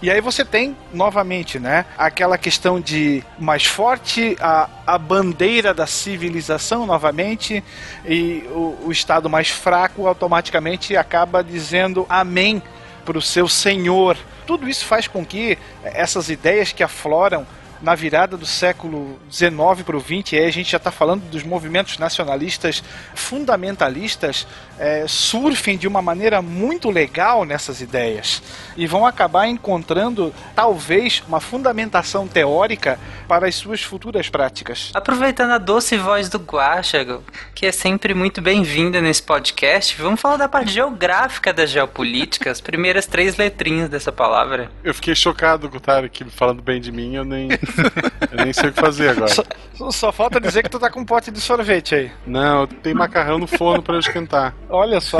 E 0.00 0.08
aí 0.08 0.20
você 0.20 0.44
tem, 0.44 0.76
novamente, 0.92 1.58
né, 1.58 1.84
aquela 1.98 2.38
questão 2.38 2.80
de 2.80 3.20
mais 3.36 3.64
forte, 3.64 4.36
a, 4.40 4.68
a 4.86 4.96
bandeira 4.96 5.74
da 5.74 5.86
civilização, 5.86 6.86
novamente, 6.86 7.64
e 8.06 8.44
o, 8.50 8.84
o 8.84 8.92
Estado 8.92 9.28
mais 9.28 9.50
fraco 9.50 10.06
automaticamente 10.06 10.96
acaba 10.96 11.42
dizendo 11.42 12.06
amém 12.08 12.62
para 13.04 13.18
o 13.18 13.22
seu 13.22 13.48
senhor. 13.48 14.16
Tudo 14.46 14.68
isso 14.68 14.84
faz 14.84 15.06
com 15.06 15.24
que 15.24 15.58
essas 15.84 16.28
ideias 16.28 16.72
que 16.72 16.82
afloram 16.82 17.46
na 17.84 17.94
virada 17.94 18.36
do 18.36 18.46
século 18.46 19.18
XIX 19.30 19.82
para 19.84 19.96
o 19.96 20.00
XX, 20.00 20.32
aí 20.32 20.46
a 20.46 20.50
gente 20.50 20.72
já 20.72 20.78
está 20.78 20.90
falando 20.90 21.22
dos 21.28 21.42
movimentos 21.42 21.98
nacionalistas 21.98 22.82
fundamentalistas, 23.14 24.46
é, 24.78 25.04
surfem 25.06 25.76
de 25.76 25.86
uma 25.86 26.00
maneira 26.00 26.40
muito 26.40 26.90
legal 26.90 27.44
nessas 27.44 27.82
ideias 27.82 28.42
e 28.76 28.86
vão 28.86 29.06
acabar 29.06 29.46
encontrando 29.46 30.34
talvez 30.54 31.22
uma 31.28 31.40
fundamentação 31.40 32.26
teórica 32.26 32.98
para 33.28 33.46
as 33.46 33.54
suas 33.54 33.82
futuras 33.82 34.30
práticas. 34.30 34.90
Aproveitando 34.94 35.50
a 35.50 35.58
doce 35.58 35.98
voz 35.98 36.30
do 36.30 36.38
Guaxa, 36.38 37.20
que 37.54 37.66
é 37.66 37.72
sempre 37.72 38.14
muito 38.14 38.40
bem-vinda 38.40 39.00
nesse 39.00 39.22
podcast, 39.22 40.00
vamos 40.00 40.20
falar 40.20 40.38
da 40.38 40.48
parte 40.48 40.72
geográfica 40.72 41.52
da 41.52 41.66
geopolítica, 41.66 42.50
as 42.50 42.62
primeiras 42.62 43.06
três 43.06 43.36
letrinhas 43.36 43.90
dessa 43.90 44.10
palavra. 44.10 44.70
Eu 44.82 44.94
fiquei 44.94 45.14
chocado 45.14 45.68
com 45.68 45.76
o 45.76 45.80
Tarek 45.80 46.24
falando 46.30 46.62
bem 46.62 46.80
de 46.80 46.90
mim, 46.90 47.14
eu 47.14 47.24
nem, 47.24 47.48
eu 48.30 48.44
nem 48.44 48.52
sei 48.52 48.70
o 48.70 48.72
que 48.72 48.80
fazer 48.80 49.10
agora. 49.10 49.28
Só, 49.28 49.90
só 49.90 50.12
falta 50.12 50.40
dizer 50.40 50.62
que 50.62 50.70
tu 50.70 50.78
tá 50.78 50.90
com 50.90 51.00
um 51.00 51.04
pote 51.04 51.30
de 51.30 51.40
sorvete 51.40 51.94
aí. 51.94 52.12
Não, 52.26 52.66
tem 52.66 52.94
macarrão 52.94 53.38
no 53.38 53.46
forno 53.46 53.82
para 53.82 53.94
eu 53.94 54.00
esquentar. 54.00 54.54
Olha 54.68 55.00
só. 55.00 55.18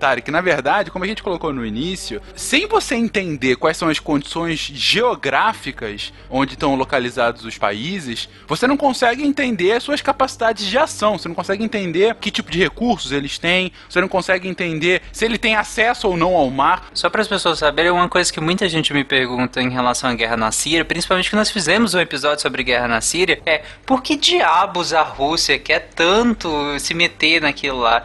Tarek, 0.00 0.30
na 0.30 0.40
verdade, 0.40 0.90
como 0.90 1.04
a 1.04 1.08
gente 1.08 1.22
colocou 1.22 1.52
no 1.52 1.64
início, 1.64 2.20
sem 2.34 2.66
você 2.66 2.94
entender 2.94 3.56
quais 3.56 3.76
são 3.76 3.88
as 3.88 3.98
condições 3.98 4.58
geográficas 4.58 6.12
onde 6.30 6.54
estão 6.54 6.74
localizados 6.74 7.44
os 7.44 7.58
países, 7.58 8.28
você 8.48 8.66
não 8.66 8.76
consegue 8.76 9.22
entender 9.22 9.72
as 9.72 9.82
suas 9.82 10.00
capacidades 10.00 10.66
de 10.66 10.78
ação, 10.78 11.18
você 11.18 11.28
não 11.28 11.34
consegue 11.34 11.62
entender 11.62 12.14
que 12.14 12.30
tipo 12.30 12.50
de 12.50 12.58
recursos 12.58 13.12
eles 13.12 13.38
têm, 13.38 13.72
você 13.88 14.00
não 14.00 14.08
consegue 14.08 14.48
entender 14.48 15.02
se 15.12 15.24
ele 15.24 15.36
tem 15.36 15.54
acesso 15.54 16.08
ou 16.08 16.16
não 16.16 16.34
ao 16.34 16.50
mar. 16.50 16.88
Só 16.94 17.10
para 17.10 17.20
as 17.20 17.28
pessoas 17.28 17.58
saberem, 17.58 17.90
uma 17.90 18.08
coisa 18.08 18.32
que 18.32 18.40
muita 18.40 18.68
gente 18.68 18.94
me 18.94 19.04
pergunta 19.04 19.60
em 19.60 19.68
relação 19.68 20.08
à 20.08 20.14
guerra 20.14 20.36
na 20.36 20.50
Síria, 20.50 20.84
principalmente 20.84 21.28
que 21.28 21.36
nós 21.36 21.50
fizemos 21.50 21.92
um 21.94 22.00
episódio 22.00 22.40
sobre 22.40 22.62
guerra 22.62 22.88
na 22.88 23.00
Síria, 23.00 23.40
é 23.44 23.62
por 23.84 24.02
que 24.02 24.16
diabos 24.16 24.94
a 24.94 25.02
Rússia 25.02 25.58
quer 25.58 25.90
tanto 25.94 26.48
se 26.78 26.94
meter 26.94 27.42
naquilo 27.42 27.80
lá? 27.80 28.02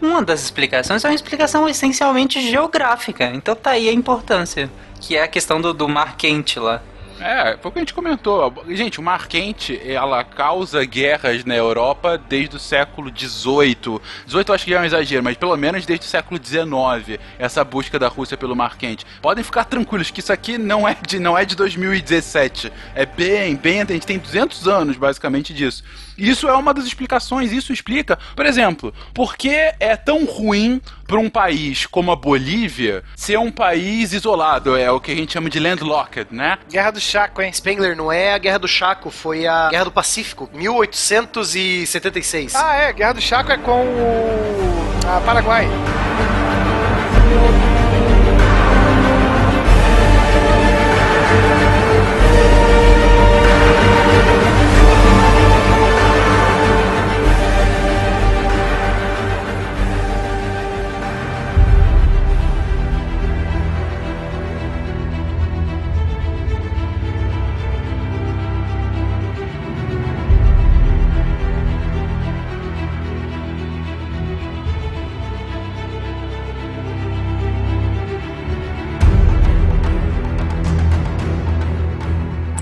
Uma 0.00 0.22
das 0.22 0.42
explicações 0.42 1.04
é 1.04 1.08
uma 1.08 1.14
explicação 1.14 1.68
essencialmente 1.68 2.40
geográfica. 2.40 3.30
Então 3.32 3.54
tá 3.56 3.70
aí 3.70 3.88
a 3.88 3.92
importância. 3.92 4.70
Que 5.00 5.16
é 5.16 5.22
a 5.22 5.28
questão 5.28 5.60
do, 5.60 5.72
do 5.72 5.88
mar 5.88 6.16
quente 6.16 6.58
lá. 6.58 6.82
É, 7.20 7.56
foi 7.56 7.68
o 7.68 7.72
que 7.72 7.78
a 7.78 7.82
gente 7.82 7.94
comentou. 7.94 8.64
Gente, 8.68 9.00
o 9.00 9.02
Mar 9.02 9.26
Quente, 9.26 9.80
ela 9.84 10.22
causa 10.22 10.84
guerras 10.84 11.44
na 11.44 11.54
Europa 11.54 12.16
desde 12.16 12.56
o 12.56 12.60
século 12.60 13.10
XVIII. 13.10 14.00
XVIII 14.26 14.50
eu 14.50 14.54
acho 14.54 14.64
que 14.64 14.74
é 14.74 14.80
um 14.80 14.84
exagero, 14.84 15.22
mas 15.22 15.36
pelo 15.36 15.56
menos 15.56 15.84
desde 15.84 16.06
o 16.06 16.08
século 16.08 16.40
XIX, 16.42 17.18
essa 17.38 17.64
busca 17.64 17.98
da 17.98 18.08
Rússia 18.08 18.36
pelo 18.36 18.54
Mar 18.54 18.76
Quente. 18.76 19.04
Podem 19.20 19.42
ficar 19.42 19.64
tranquilos 19.64 20.10
que 20.10 20.20
isso 20.20 20.32
aqui 20.32 20.58
não 20.58 20.88
é 20.88 20.96
de, 21.06 21.18
não 21.18 21.36
é 21.36 21.44
de 21.44 21.56
2017. 21.56 22.72
É 22.94 23.04
bem, 23.04 23.56
bem... 23.56 23.82
A 23.82 23.84
gente 23.84 24.06
tem 24.06 24.18
200 24.18 24.68
anos, 24.68 24.96
basicamente, 24.96 25.52
disso. 25.52 25.82
Isso 26.16 26.48
é 26.48 26.54
uma 26.54 26.74
das 26.74 26.84
explicações. 26.84 27.52
Isso 27.52 27.72
explica, 27.72 28.18
por 28.34 28.44
exemplo, 28.44 28.92
por 29.14 29.36
que 29.36 29.50
é 29.50 29.96
tão 29.96 30.24
ruim 30.24 30.80
para 31.08 31.18
um 31.18 31.28
país 31.30 31.86
como 31.86 32.12
a 32.12 32.16
Bolívia 32.16 33.02
ser 33.16 33.38
um 33.38 33.50
país 33.50 34.12
isolado, 34.12 34.76
é 34.76 34.92
o 34.92 35.00
que 35.00 35.10
a 35.10 35.14
gente 35.14 35.32
chama 35.32 35.48
de 35.48 35.58
landlocked, 35.58 36.26
né? 36.30 36.58
Guerra 36.70 36.90
do 36.90 37.00
Chaco, 37.00 37.40
hein? 37.40 37.50
Spengler, 37.50 37.96
não 37.96 38.12
é 38.12 38.34
a 38.34 38.38
Guerra 38.38 38.58
do 38.58 38.68
Chaco, 38.68 39.10
foi 39.10 39.46
a 39.46 39.70
Guerra 39.70 39.84
do 39.84 39.90
Pacífico, 39.90 40.50
1876. 40.52 42.54
Ah, 42.54 42.74
é, 42.74 42.92
Guerra 42.92 43.14
do 43.14 43.22
Chaco 43.22 43.50
é 43.50 43.56
com 43.56 43.86
o 43.86 45.08
a 45.08 45.20
Paraguai. 45.22 45.66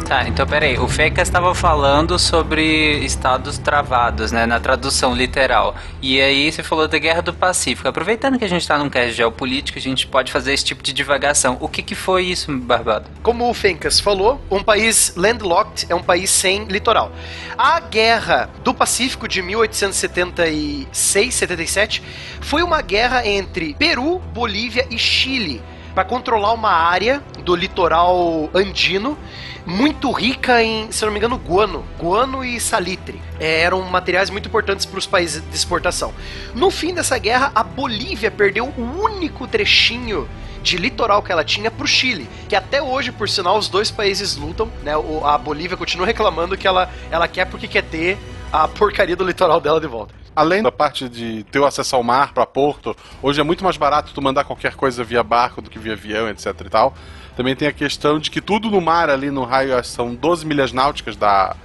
Tá, 0.09 0.27
então 0.29 0.47
peraí. 0.47 0.79
O 0.79 0.87
Fecas 0.87 1.27
estava 1.27 1.53
falando 1.53 2.17
sobre 2.17 2.99
estados 2.99 3.59
travados, 3.59 4.31
né? 4.31 4.47
Na 4.47 4.61
tradução 4.61 5.13
literal. 5.13 5.75
E 6.01 6.21
aí 6.21 6.53
você 6.53 6.63
falou 6.63 6.87
da 6.87 6.97
Guerra 6.97 7.23
do 7.23 7.35
Pacífico. 7.35 7.89
Aproveitando 7.89 8.39
que 8.39 8.45
a 8.45 8.49
gente 8.49 8.63
está 8.63 8.79
num 8.79 8.89
cast 8.89 9.15
geopolítico, 9.15 9.81
a 9.81 9.83
gente 9.83 10.07
pode 10.07 10.31
fazer 10.31 10.55
esse 10.55 10.65
tipo 10.65 10.81
de 10.81 10.93
divagação. 10.93 11.57
O 11.61 11.69
que, 11.69 11.83
que 11.83 11.97
foi 11.97 12.27
isso, 12.27 12.57
Barbado? 12.57 13.11
Como 13.21 13.51
o 13.51 13.55
Fencas 13.55 13.99
falou, 13.99 14.41
um 14.49 14.63
país 14.63 15.13
landlocked 15.17 15.87
é 15.91 15.95
um 15.95 16.05
país 16.05 16.31
sem 16.31 16.67
litoral. 16.67 17.11
A 17.59 17.81
Guerra 17.81 18.49
do 18.63 18.73
Pacífico 18.73 19.27
de 19.27 19.43
1876-77 19.43 22.01
foi 22.41 22.63
uma 22.63 22.81
guerra 22.81 23.27
entre 23.27 23.75
Peru, 23.75 24.21
Bolívia 24.33 24.87
e 24.89 24.97
Chile 24.97 25.61
para 25.97 26.05
controlar 26.05 26.53
uma 26.53 26.73
área 26.73 27.23
do 27.43 27.57
litoral 27.57 28.51
andino 28.55 29.17
muito 29.65 30.13
rica 30.13 30.63
em, 30.63 30.93
se 30.93 31.03
não 31.07 31.11
me 31.11 31.19
engano, 31.19 31.39
guano. 31.39 31.87
Guano 31.99 32.45
e 32.45 32.61
salitre. 32.61 33.19
É, 33.41 33.63
eram 33.63 33.81
materiais 33.81 34.29
muito 34.29 34.47
importantes 34.47 34.85
para 34.85 34.99
os 34.99 35.07
países 35.07 35.43
de 35.43 35.57
exportação. 35.57 36.13
No 36.55 36.71
fim 36.71 36.93
dessa 36.93 37.17
guerra, 37.17 37.51
a 37.55 37.63
Bolívia 37.63 38.31
perdeu 38.31 38.67
o 38.77 38.83
único 39.03 39.47
trechinho 39.47 40.29
de 40.63 40.77
litoral 40.77 41.23
que 41.23 41.33
ela 41.33 41.43
tinha 41.43 41.71
para 41.71 41.85
o 41.85 41.89
Chile, 41.89 42.29
que 42.47 42.55
até 42.55 42.83
hoje, 42.83 43.11
por 43.11 43.27
sinal, 43.27 43.57
os 43.57 43.67
dois 43.67 43.91
países 43.91 44.37
lutam, 44.37 44.71
né? 44.85 44.93
A 45.25 45.39
Bolívia 45.39 45.79
continua 45.79 46.07
reclamando 46.07 46.59
que 46.59 46.67
ela, 46.67 46.91
ela 47.11 47.27
quer 47.27 47.47
porque 47.47 47.67
quer 47.67 47.85
ter 47.85 48.19
a 48.53 48.69
porcaria 48.69 49.17
do 49.17 49.25
litoral 49.25 49.63
dela 49.63 49.81
de 49.81 49.87
volta. 49.87 50.26
Além 50.37 50.63
da 50.63 50.71
parte 50.71 51.09
de 51.09 51.45
ter 51.45 51.59
o 51.59 51.65
acesso 51.65 51.97
ao 51.97 52.03
mar 52.03 52.35
para 52.35 52.45
Porto, 52.45 52.95
hoje 53.23 53.41
é 53.41 53.43
muito 53.43 53.65
mais 53.65 53.79
barato 53.79 54.13
tu 54.13 54.21
mandar 54.21 54.45
qualquer 54.45 54.75
coisa 54.75 55.03
via 55.03 55.23
barco 55.23 55.63
do 55.63 55.71
que 55.71 55.79
via 55.79 55.95
avião, 55.95 56.29
etc 56.29 56.53
e 56.61 56.69
tal. 56.69 56.95
Também 57.35 57.57
tem 57.57 57.67
a 57.67 57.73
questão 57.73 58.19
de 58.19 58.31
que 58.31 58.43
tudo 58.43 58.71
no 58.71 58.79
mar 58.79 59.09
ali 59.09 59.31
no 59.31 59.45
raio 59.45 59.83
são 59.83 60.15
12 60.15 60.45
milhas 60.45 60.75
náuticas 60.75 61.17
da 61.17 61.57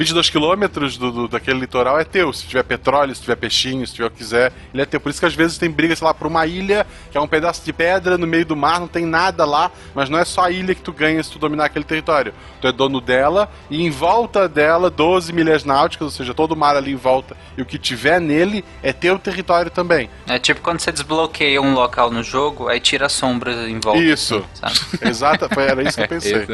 22 0.00 0.30
quilômetros 0.30 0.96
do, 0.96 1.12
do, 1.12 1.28
daquele 1.28 1.60
litoral 1.60 2.00
é 2.00 2.04
teu. 2.04 2.32
Se 2.32 2.46
tiver 2.46 2.62
petróleo, 2.62 3.14
se 3.14 3.20
tiver 3.20 3.36
peixinho, 3.36 3.86
se 3.86 3.92
tiver 3.92 4.06
o 4.06 4.10
que 4.10 4.16
quiser, 4.16 4.50
ele 4.72 4.82
é 4.82 4.86
teu. 4.86 4.98
Por 4.98 5.10
isso 5.10 5.20
que 5.20 5.26
às 5.26 5.34
vezes 5.34 5.58
tem 5.58 5.70
briga, 5.70 5.94
sei 5.94 6.06
lá, 6.06 6.14
por 6.14 6.26
uma 6.26 6.46
ilha, 6.46 6.86
que 7.12 7.18
é 7.18 7.20
um 7.20 7.28
pedaço 7.28 7.62
de 7.62 7.70
pedra 7.70 8.16
no 8.16 8.26
meio 8.26 8.46
do 8.46 8.56
mar, 8.56 8.80
não 8.80 8.88
tem 8.88 9.04
nada 9.04 9.44
lá, 9.44 9.70
mas 9.94 10.08
não 10.08 10.18
é 10.18 10.24
só 10.24 10.44
a 10.44 10.50
ilha 10.50 10.74
que 10.74 10.80
tu 10.80 10.90
ganha 10.90 11.22
se 11.22 11.30
tu 11.30 11.38
dominar 11.38 11.66
aquele 11.66 11.84
território. 11.84 12.32
Tu 12.62 12.66
é 12.66 12.72
dono 12.72 12.98
dela 12.98 13.50
e 13.68 13.82
em 13.82 13.90
volta 13.90 14.48
dela 14.48 14.88
12 14.88 15.34
milhas 15.34 15.64
náuticas, 15.64 16.06
ou 16.06 16.10
seja, 16.10 16.32
todo 16.32 16.52
o 16.52 16.56
mar 16.56 16.76
ali 16.76 16.92
em 16.92 16.96
volta 16.96 17.36
e 17.54 17.60
o 17.60 17.66
que 17.66 17.78
tiver 17.78 18.22
nele 18.22 18.64
é 18.82 18.94
teu 18.94 19.18
território 19.18 19.70
também. 19.70 20.08
É 20.26 20.38
tipo 20.38 20.62
quando 20.62 20.80
você 20.80 20.90
desbloqueia 20.90 21.60
um 21.60 21.74
local 21.74 22.10
no 22.10 22.22
jogo, 22.22 22.68
aí 22.68 22.80
tira 22.80 23.06
sombras 23.10 23.68
em 23.68 23.78
volta. 23.78 24.00
Isso. 24.00 24.42
Exato, 25.02 25.46
era 25.60 25.82
isso 25.82 25.98
que 25.98 26.04
eu 26.04 26.08
pensei. 26.08 26.46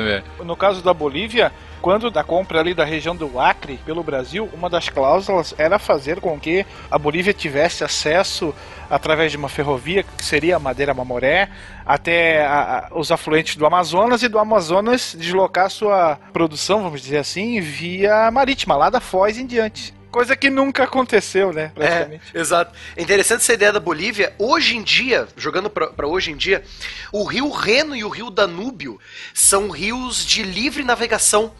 no 0.44 0.56
caso 0.56 0.82
da 0.82 0.92
Bolívia, 0.92 1.52
quando 1.86 2.10
da 2.10 2.24
compra 2.24 2.58
ali 2.58 2.74
da 2.74 2.84
região 2.84 3.14
do 3.14 3.38
Acre 3.38 3.78
pelo 3.86 4.02
Brasil, 4.02 4.50
uma 4.52 4.68
das 4.68 4.88
cláusulas 4.88 5.54
era 5.56 5.78
fazer 5.78 6.20
com 6.20 6.36
que 6.36 6.66
a 6.90 6.98
Bolívia 6.98 7.32
tivesse 7.32 7.84
acesso 7.84 8.52
através 8.90 9.30
de 9.30 9.38
uma 9.38 9.48
ferrovia, 9.48 10.02
que 10.02 10.24
seria 10.24 10.56
a 10.56 10.58
Madeira 10.58 10.92
Mamoré, 10.92 11.48
até 11.84 12.44
a, 12.44 12.88
a, 12.90 12.98
os 12.98 13.12
afluentes 13.12 13.54
do 13.54 13.64
Amazonas 13.64 14.24
e 14.24 14.28
do 14.28 14.36
Amazonas 14.36 15.14
deslocar 15.16 15.70
sua 15.70 16.18
produção, 16.32 16.82
vamos 16.82 17.02
dizer 17.02 17.18
assim, 17.18 17.60
via 17.60 18.32
marítima, 18.32 18.74
lá 18.74 18.90
da 18.90 18.98
Foz 18.98 19.38
em 19.38 19.46
diante. 19.46 19.94
Coisa 20.10 20.34
que 20.34 20.50
nunca 20.50 20.82
aconteceu, 20.82 21.52
né? 21.52 21.70
É, 21.76 22.18
exato. 22.36 22.76
É 22.96 23.02
interessante 23.02 23.42
essa 23.42 23.52
ideia 23.52 23.72
da 23.72 23.78
Bolívia. 23.78 24.34
Hoje 24.40 24.76
em 24.76 24.82
dia, 24.82 25.28
jogando 25.36 25.70
para 25.70 26.08
hoje 26.08 26.32
em 26.32 26.36
dia, 26.36 26.64
o 27.12 27.22
rio 27.22 27.48
Reno 27.48 27.94
e 27.94 28.02
o 28.02 28.08
rio 28.08 28.28
Danúbio 28.28 28.98
são 29.32 29.70
rios 29.70 30.26
de 30.26 30.42
livre 30.42 30.82
navegação 30.82 31.52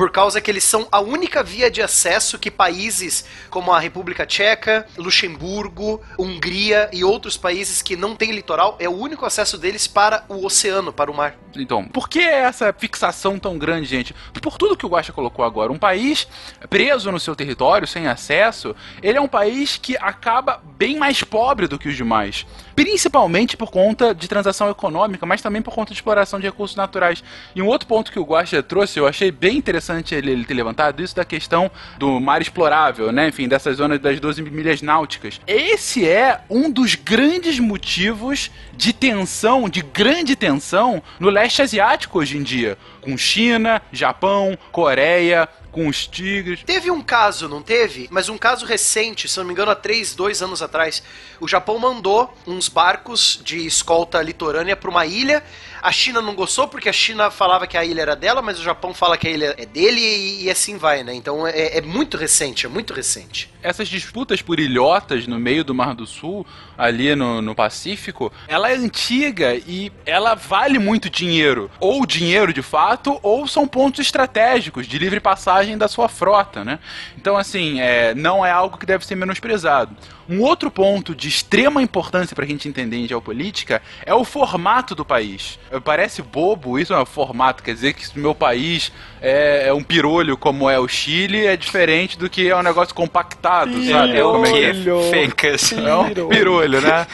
por 0.00 0.10
causa 0.10 0.40
que 0.40 0.50
eles 0.50 0.64
são 0.64 0.88
a 0.90 0.98
única 0.98 1.42
via 1.42 1.70
de 1.70 1.82
acesso 1.82 2.38
que 2.38 2.50
países 2.50 3.22
como 3.50 3.70
a 3.70 3.78
República 3.78 4.24
Tcheca, 4.24 4.86
Luxemburgo, 4.96 6.00
Hungria 6.18 6.88
e 6.90 7.04
outros 7.04 7.36
países 7.36 7.82
que 7.82 7.96
não 7.96 8.16
têm 8.16 8.32
litoral 8.32 8.78
é 8.80 8.88
o 8.88 8.96
único 8.96 9.26
acesso 9.26 9.58
deles 9.58 9.86
para 9.86 10.24
o 10.26 10.46
oceano, 10.46 10.90
para 10.90 11.10
o 11.10 11.14
mar. 11.14 11.36
Então, 11.54 11.84
por 11.84 12.08
que 12.08 12.20
essa 12.20 12.72
fixação 12.72 13.38
tão 13.38 13.58
grande, 13.58 13.86
gente? 13.86 14.14
Por 14.40 14.56
tudo 14.56 14.74
que 14.74 14.86
o 14.86 14.88
Guaxa 14.88 15.12
colocou 15.12 15.44
agora, 15.44 15.70
um 15.70 15.78
país 15.78 16.26
preso 16.70 17.12
no 17.12 17.20
seu 17.20 17.36
território, 17.36 17.86
sem 17.86 18.06
acesso, 18.06 18.74
ele 19.02 19.18
é 19.18 19.20
um 19.20 19.28
país 19.28 19.76
que 19.76 19.98
acaba 19.98 20.62
bem 20.78 20.96
mais 20.96 21.22
pobre 21.22 21.66
do 21.66 21.78
que 21.78 21.90
os 21.90 21.96
demais 21.96 22.46
principalmente 22.74 23.56
por 23.56 23.70
conta 23.70 24.14
de 24.14 24.28
transação 24.28 24.70
econômica, 24.70 25.26
mas 25.26 25.42
também 25.42 25.62
por 25.62 25.74
conta 25.74 25.92
de 25.92 25.98
exploração 25.98 26.38
de 26.38 26.46
recursos 26.46 26.76
naturais. 26.76 27.22
E 27.54 27.62
um 27.62 27.66
outro 27.66 27.86
ponto 27.86 28.12
que 28.12 28.18
o 28.18 28.24
Guaxa 28.24 28.62
trouxe, 28.62 28.98
eu 28.98 29.06
achei 29.06 29.30
bem 29.30 29.56
interessante 29.56 30.14
ele, 30.14 30.30
ele, 30.30 30.44
ter 30.44 30.54
levantado, 30.54 31.02
isso 31.02 31.14
da 31.14 31.24
questão 31.24 31.70
do 31.98 32.20
mar 32.20 32.40
explorável, 32.40 33.12
né? 33.12 33.28
Enfim, 33.28 33.48
dessas 33.48 33.76
zonas 33.76 33.98
das 33.98 34.18
12 34.18 34.42
milhas 34.42 34.82
náuticas. 34.82 35.40
Esse 35.46 36.08
é 36.08 36.40
um 36.48 36.70
dos 36.70 36.94
grandes 36.94 37.58
motivos 37.58 38.50
de 38.76 38.92
tensão, 38.92 39.68
de 39.68 39.82
grande 39.82 40.34
tensão, 40.36 41.02
no 41.18 41.28
leste 41.28 41.62
asiático 41.62 42.18
hoje 42.18 42.36
em 42.36 42.42
dia. 42.42 42.78
Com 43.00 43.16
China, 43.16 43.80
Japão, 43.92 44.58
Coreia, 44.70 45.48
com 45.70 45.86
os 45.88 46.06
tigres. 46.06 46.62
Teve 46.64 46.90
um 46.90 47.00
caso, 47.00 47.48
não 47.48 47.62
teve? 47.62 48.08
Mas 48.10 48.28
um 48.28 48.36
caso 48.36 48.66
recente, 48.66 49.28
se 49.28 49.38
não 49.38 49.44
me 49.46 49.52
engano, 49.52 49.70
há 49.70 49.76
três, 49.76 50.14
dois 50.14 50.42
anos 50.42 50.62
atrás. 50.62 51.02
O 51.40 51.48
Japão 51.48 51.78
mandou 51.78 52.34
uns 52.46 52.68
barcos 52.68 53.40
de 53.44 53.66
escolta 53.66 54.20
litorânea 54.20 54.76
para 54.76 54.90
uma 54.90 55.06
ilha 55.06 55.42
a 55.82 55.92
China 55.92 56.20
não 56.20 56.34
gostou 56.34 56.68
porque 56.68 56.88
a 56.88 56.92
China 56.92 57.30
falava 57.30 57.66
que 57.66 57.76
a 57.76 57.84
ilha 57.84 58.02
era 58.02 58.16
dela, 58.16 58.42
mas 58.42 58.58
o 58.58 58.62
Japão 58.62 58.92
fala 58.92 59.16
que 59.16 59.26
a 59.26 59.30
ilha 59.30 59.54
é 59.56 59.66
dele 59.66 60.00
e, 60.00 60.44
e 60.44 60.50
assim 60.50 60.76
vai, 60.76 61.02
né? 61.02 61.14
Então 61.14 61.46
é, 61.46 61.78
é, 61.78 61.80
muito 61.80 62.16
recente, 62.16 62.66
é 62.66 62.68
muito 62.68 62.92
recente. 62.92 63.50
Essas 63.62 63.88
disputas 63.88 64.42
por 64.42 64.58
ilhotas 64.58 65.26
no 65.26 65.38
meio 65.38 65.64
do 65.64 65.74
Mar 65.74 65.94
do 65.94 66.06
Sul, 66.06 66.46
ali 66.76 67.14
no, 67.14 67.42
no 67.42 67.54
Pacífico, 67.54 68.32
ela 68.48 68.70
é 68.70 68.74
antiga 68.74 69.54
e 69.54 69.92
ela 70.04 70.34
vale 70.34 70.78
muito 70.78 71.10
dinheiro. 71.10 71.70
Ou 71.78 72.06
dinheiro 72.06 72.52
de 72.52 72.62
fato, 72.62 73.18
ou 73.22 73.46
são 73.46 73.66
pontos 73.66 74.00
estratégicos 74.00 74.86
de 74.86 74.98
livre 74.98 75.20
passagem 75.20 75.76
da 75.76 75.88
sua 75.88 76.08
frota, 76.08 76.64
né? 76.64 76.78
Então, 77.16 77.36
assim, 77.36 77.80
é, 77.80 78.14
não 78.14 78.44
é 78.44 78.50
algo 78.50 78.78
que 78.78 78.86
deve 78.86 79.06
ser 79.06 79.14
menosprezado. 79.14 79.96
Um 80.30 80.42
outro 80.42 80.70
ponto 80.70 81.12
de 81.12 81.26
extrema 81.26 81.82
importância 81.82 82.36
para 82.36 82.44
a 82.44 82.48
gente 82.48 82.68
entender 82.68 82.98
em 82.98 83.08
geopolítica 83.08 83.82
é 84.06 84.14
o 84.14 84.24
formato 84.24 84.94
do 84.94 85.04
país. 85.04 85.58
Parece 85.82 86.22
bobo, 86.22 86.78
isso 86.78 86.94
é 86.94 87.02
um 87.02 87.04
formato, 87.04 87.64
quer 87.64 87.74
dizer 87.74 87.94
que 87.94 88.06
se 88.06 88.16
o 88.16 88.20
meu 88.20 88.32
país 88.32 88.92
é, 89.20 89.66
é, 89.66 89.72
um 89.72 89.82
pirolho 89.82 90.36
como 90.36 90.70
é 90.70 90.78
o 90.78 90.86
Chile, 90.86 91.46
é 91.46 91.56
diferente 91.56 92.16
do 92.16 92.30
que 92.30 92.48
é 92.48 92.56
um 92.56 92.62
negócio 92.62 92.94
compactado, 92.94 93.72
pirolho. 93.72 93.90
sabe? 93.90 94.16
É 94.18 94.24
o 94.24 94.42
que? 94.42 95.10
Fencas. 95.10 95.72
É 95.72 95.94
um 95.96 96.28
pirolho, 96.28 96.80
né? 96.80 97.08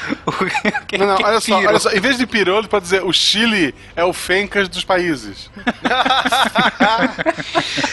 não, 0.98 1.06
não, 1.06 1.16
olha 1.22 1.40
só, 1.40 1.56
olha 1.56 1.78
só, 1.78 1.90
em 1.92 2.00
vez 2.00 2.18
de 2.18 2.26
pirolho, 2.26 2.68
pode 2.68 2.82
dizer 2.84 3.02
o 3.02 3.14
Chile 3.14 3.74
é 3.94 4.04
o 4.04 4.12
Fencas 4.12 4.68
dos 4.68 4.84
países. 4.84 5.50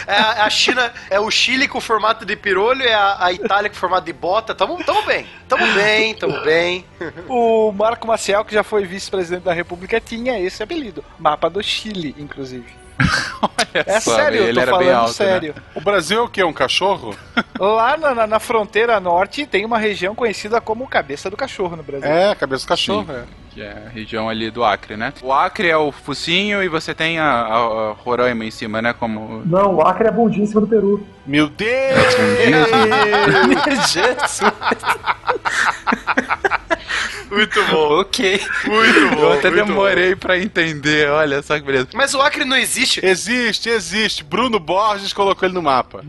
é, 0.05 0.15
a 0.15 0.49
China 0.49 0.91
é 1.09 1.17
o 1.17 1.32
Chile 1.32 1.65
com 1.65 1.80
formato 1.80 2.26
de 2.26 2.36
pirolho, 2.36 2.84
é 2.84 2.93
a, 2.93 3.26
a 3.26 3.32
Itália 3.32 3.69
com 3.69 3.78
formato 3.78 4.05
de 4.05 4.11
bota, 4.13 4.53
tamo, 4.53 4.84
tamo 4.84 5.01
bem 5.03 5.12
bem, 5.14 5.26
tamo 5.47 5.74
bem, 5.74 6.16
tamo 6.16 6.41
bem. 6.41 6.86
O 7.30 7.72
Marco 7.72 8.07
Maciel, 8.07 8.43
que 8.43 8.53
já 8.53 8.64
foi 8.64 8.86
vice-presidente 8.86 9.43
da 9.43 9.53
República, 9.53 9.99
tinha 9.99 10.39
esse 10.39 10.64
apelido. 10.64 11.03
Mapa 11.20 11.49
do 11.49 11.61
Chile, 11.61 12.16
inclusive. 12.18 12.83
É 13.74 14.00
só, 14.00 14.16
sério, 14.16 14.44
eu 14.44 14.54
tô 14.54 14.62
falando 14.62 14.89
alto, 14.89 15.08
né? 15.08 15.14
sério. 15.14 15.54
Né? 15.56 15.62
O 15.76 15.82
Brasil 15.82 16.20
é 16.20 16.22
o 16.22 16.30
quê? 16.30 16.44
Um 16.44 16.54
cachorro? 16.54 17.16
Lá 17.60 17.98
na, 17.98 18.16
na, 18.16 18.28
na, 18.28 18.39
fronteira 18.39 19.00
norte 19.00 19.46
tem 19.46 19.66
uma 19.66 19.78
região 19.78 20.16
conhecida 20.16 20.62
como 20.62 20.88
Cabeça 20.88 21.30
do 21.30 21.38
Cachorro 21.38 21.76
no 21.76 21.84
Brasil. 21.84 22.10
É, 22.10 22.34
Cabeça 22.36 22.66
do 22.66 22.68
Cachorro, 22.68 23.06
Sim. 23.06 23.12
é 23.12 23.44
que 23.54 23.62
é 23.62 23.84
a 23.86 23.89
região 23.89 24.28
ali 24.28 24.50
do 24.50 24.64
Acre, 24.64 24.98
né? 24.98 25.14
O 25.22 25.32
Acre 25.32 25.70
é 25.70 25.78
o 25.78 25.91
focinho 25.91 26.64
e 26.64 26.68
você 26.68 26.94
tem 26.94 27.20
a, 27.20 27.26
a, 27.26 27.56
a 27.56 27.91
Roraima 27.91 28.44
em 28.44 28.52
cima, 28.52 28.82
né? 28.82 28.94
Como... 28.94 29.44
Não, 29.46 29.76
o 29.76 29.82
Acre 29.82 30.08
é 30.08 30.10
a 30.10 30.12
bundinha 30.12 30.44
em 30.44 30.48
cima 30.48 30.62
do 30.62 30.68
Peru. 30.68 31.06
Meu 31.26 31.48
Deus! 31.48 31.70
Jesus! 33.94 34.41
Muito 37.34 37.64
bom. 37.66 38.00
ok. 38.00 38.42
Muito 38.66 39.16
bom. 39.16 39.22
Eu 39.22 39.32
até 39.34 39.50
demorei 39.50 40.14
bom. 40.14 40.20
pra 40.20 40.38
entender, 40.38 41.10
olha 41.10 41.42
só 41.42 41.58
que 41.58 41.66
beleza. 41.66 41.88
Mas 41.94 42.14
o 42.14 42.22
Acre 42.22 42.46
não 42.46 42.56
existe. 42.56 43.04
Existe, 43.04 43.70
existe. 43.70 44.24
Bruno 44.24 44.60
Borges 44.60 45.12
colocou 45.12 45.48
ele 45.48 45.56
no 45.56 45.62
mapa. 45.62 46.04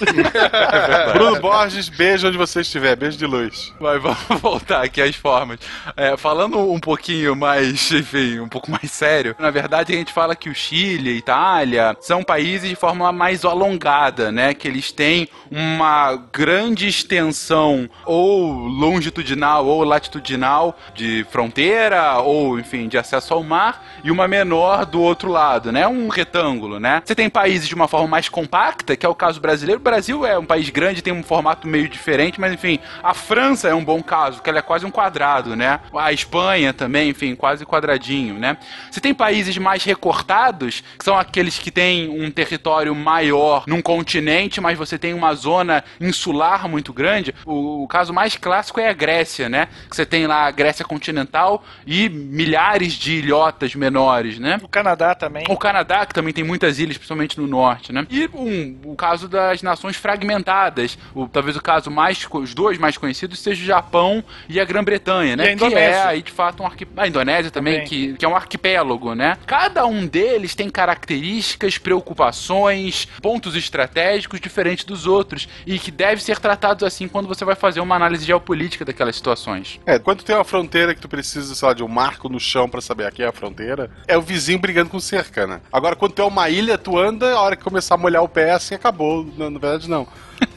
Bruno 1.12 1.38
Borges, 1.40 1.88
beijo 1.88 2.26
onde 2.26 2.38
você 2.38 2.62
estiver. 2.62 2.96
Beijo 2.96 3.18
de 3.18 3.26
luz. 3.26 3.72
Mas 3.78 4.00
vamos 4.00 4.40
voltar 4.40 4.82
aqui 4.82 5.02
às 5.02 5.14
formas. 5.14 5.58
É, 5.96 6.16
falando 6.16 6.58
um 6.58 6.80
pouquinho 6.80 7.36
mais, 7.36 7.92
enfim, 7.92 8.40
um 8.40 8.48
pouco 8.48 8.70
mais 8.70 8.90
sério, 8.90 9.36
na 9.38 9.50
verdade 9.50 9.92
a 9.92 9.96
gente 9.96 10.12
fala 10.12 10.34
que 10.34 10.48
o 10.48 10.54
Chile, 10.54 11.10
a 11.10 11.14
Itália, 11.14 11.96
são 12.00 12.22
países 12.22 12.68
de 12.68 12.76
forma 12.76 13.12
mais 13.12 13.44
alongada, 13.44 14.32
né? 14.32 14.54
Que 14.54 14.66
eles 14.66 14.92
têm 14.92 15.28
uma 15.50 16.16
grande 16.32 16.88
extensão 16.88 17.88
ou 18.06 18.50
longitudinal 18.66 19.66
ou 19.66 19.84
latitudinal 19.84 20.69
de 20.94 21.24
fronteira 21.30 22.18
ou, 22.18 22.58
enfim, 22.58 22.88
de 22.88 22.98
acesso 22.98 23.34
ao 23.34 23.42
mar 23.42 23.84
e 24.02 24.10
uma 24.10 24.26
menor 24.28 24.84
do 24.86 25.00
outro 25.00 25.30
lado, 25.30 25.72
né? 25.72 25.86
Um 25.86 26.08
retângulo, 26.08 26.78
né? 26.78 27.02
Você 27.04 27.14
tem 27.14 27.28
países 27.28 27.68
de 27.68 27.74
uma 27.74 27.88
forma 27.88 28.08
mais 28.08 28.28
compacta, 28.28 28.96
que 28.96 29.06
é 29.06 29.08
o 29.08 29.14
caso 29.14 29.40
brasileiro. 29.40 29.80
O 29.80 29.84
Brasil 29.84 30.24
é 30.26 30.38
um 30.38 30.44
país 30.44 30.68
grande, 30.70 31.02
tem 31.02 31.12
um 31.12 31.22
formato 31.22 31.66
meio 31.66 31.88
diferente, 31.88 32.40
mas 32.40 32.52
enfim, 32.52 32.78
a 33.02 33.14
França 33.14 33.68
é 33.68 33.74
um 33.74 33.84
bom 33.84 34.02
caso, 34.02 34.42
que 34.42 34.48
ela 34.48 34.58
é 34.58 34.62
quase 34.62 34.86
um 34.86 34.90
quadrado, 34.90 35.54
né? 35.56 35.80
A 35.94 36.12
Espanha 36.12 36.72
também, 36.72 37.10
enfim, 37.10 37.34
quase 37.34 37.64
quadradinho, 37.64 38.34
né? 38.34 38.56
Você 38.90 39.00
tem 39.00 39.14
países 39.14 39.56
mais 39.58 39.84
recortados, 39.84 40.82
que 40.98 41.04
são 41.04 41.18
aqueles 41.18 41.58
que 41.58 41.70
têm 41.70 42.08
um 42.08 42.30
território 42.30 42.94
maior 42.94 43.64
num 43.66 43.82
continente, 43.82 44.60
mas 44.60 44.78
você 44.78 44.98
tem 44.98 45.14
uma 45.14 45.34
zona 45.34 45.84
insular 46.00 46.68
muito 46.68 46.92
grande. 46.92 47.34
O, 47.44 47.84
o 47.84 47.88
caso 47.88 48.12
mais 48.12 48.36
clássico 48.36 48.80
é 48.80 48.88
a 48.88 48.92
Grécia, 48.92 49.48
né? 49.48 49.68
Que 49.88 49.96
você 49.96 50.06
tem 50.06 50.26
lá 50.26 50.50
Grécia 50.60 50.84
continental 50.84 51.64
e 51.86 52.08
milhares 52.10 52.92
de 52.92 53.14
ilhotas 53.14 53.74
menores, 53.74 54.38
né? 54.38 54.60
O 54.62 54.68
Canadá 54.68 55.14
também. 55.14 55.44
O 55.48 55.56
Canadá, 55.56 56.04
que 56.04 56.12
também 56.12 56.34
tem 56.34 56.44
muitas 56.44 56.78
ilhas, 56.78 56.98
principalmente 56.98 57.40
no 57.40 57.46
norte, 57.46 57.92
né? 57.94 58.06
E 58.10 58.28
um, 58.34 58.76
o 58.84 58.94
caso 58.94 59.26
das 59.26 59.62
nações 59.62 59.96
fragmentadas. 59.96 60.98
O, 61.14 61.26
talvez 61.26 61.56
o 61.56 61.62
caso 61.62 61.90
mais, 61.90 62.26
os 62.30 62.54
dois 62.54 62.76
mais 62.76 62.98
conhecidos 62.98 63.38
seja 63.38 63.62
o 63.62 63.66
Japão 63.66 64.22
e 64.50 64.60
a 64.60 64.64
Grã-Bretanha, 64.66 65.34
né? 65.34 65.46
E 65.46 65.48
a 65.48 65.52
Indonésia. 65.52 65.80
Que 65.80 65.96
é 65.96 66.02
aí 66.02 66.22
de 66.22 66.32
fato 66.32 66.62
um 66.62 66.66
arquipélago. 66.66 67.00
A 67.00 67.08
Indonésia 67.08 67.50
também, 67.50 67.74
também. 67.74 67.88
Que, 67.88 68.14
que 68.14 68.24
é 68.24 68.28
um 68.28 68.36
arquipélago, 68.36 69.14
né? 69.14 69.38
Cada 69.46 69.86
um 69.86 70.06
deles 70.06 70.54
tem 70.54 70.68
características, 70.68 71.78
preocupações, 71.78 73.08
pontos 73.22 73.56
estratégicos 73.56 74.40
diferentes 74.40 74.84
dos 74.84 75.06
outros 75.06 75.48
e 75.66 75.78
que 75.78 75.90
deve 75.90 76.22
ser 76.22 76.38
tratados 76.38 76.84
assim 76.84 77.08
quando 77.08 77.28
você 77.28 77.44
vai 77.44 77.54
fazer 77.54 77.80
uma 77.80 77.96
análise 77.96 78.24
geopolítica 78.24 78.84
daquelas 78.84 79.16
situações. 79.16 79.80
É, 79.86 79.98
quando 79.98 80.22
tem 80.22 80.34
uma 80.34 80.44
fronteira 80.50 80.94
que 80.94 81.00
tu 81.00 81.08
precisa, 81.08 81.54
sei 81.54 81.68
lá, 81.68 81.72
de 81.72 81.84
um 81.84 81.88
marco 81.88 82.28
no 82.28 82.40
chão 82.40 82.68
para 82.68 82.80
saber 82.80 83.06
aqui 83.06 83.22
é 83.22 83.28
a 83.28 83.32
fronteira, 83.32 83.88
é 84.08 84.18
o 84.18 84.22
vizinho 84.22 84.58
brigando 84.58 84.90
com 84.90 84.98
cerca, 84.98 85.46
né? 85.46 85.60
Agora, 85.72 85.94
quando 85.94 86.12
tu 86.12 86.22
é 86.22 86.24
uma 86.24 86.50
ilha, 86.50 86.76
tu 86.76 86.98
anda, 86.98 87.32
a 87.32 87.40
hora 87.40 87.54
que 87.54 87.62
começar 87.62 87.94
a 87.94 87.98
molhar 87.98 88.22
o 88.24 88.28
pé, 88.28 88.50
assim, 88.50 88.74
acabou. 88.74 89.24
Na, 89.38 89.48
na 89.48 89.58
verdade, 89.60 89.88
não. 89.88 90.08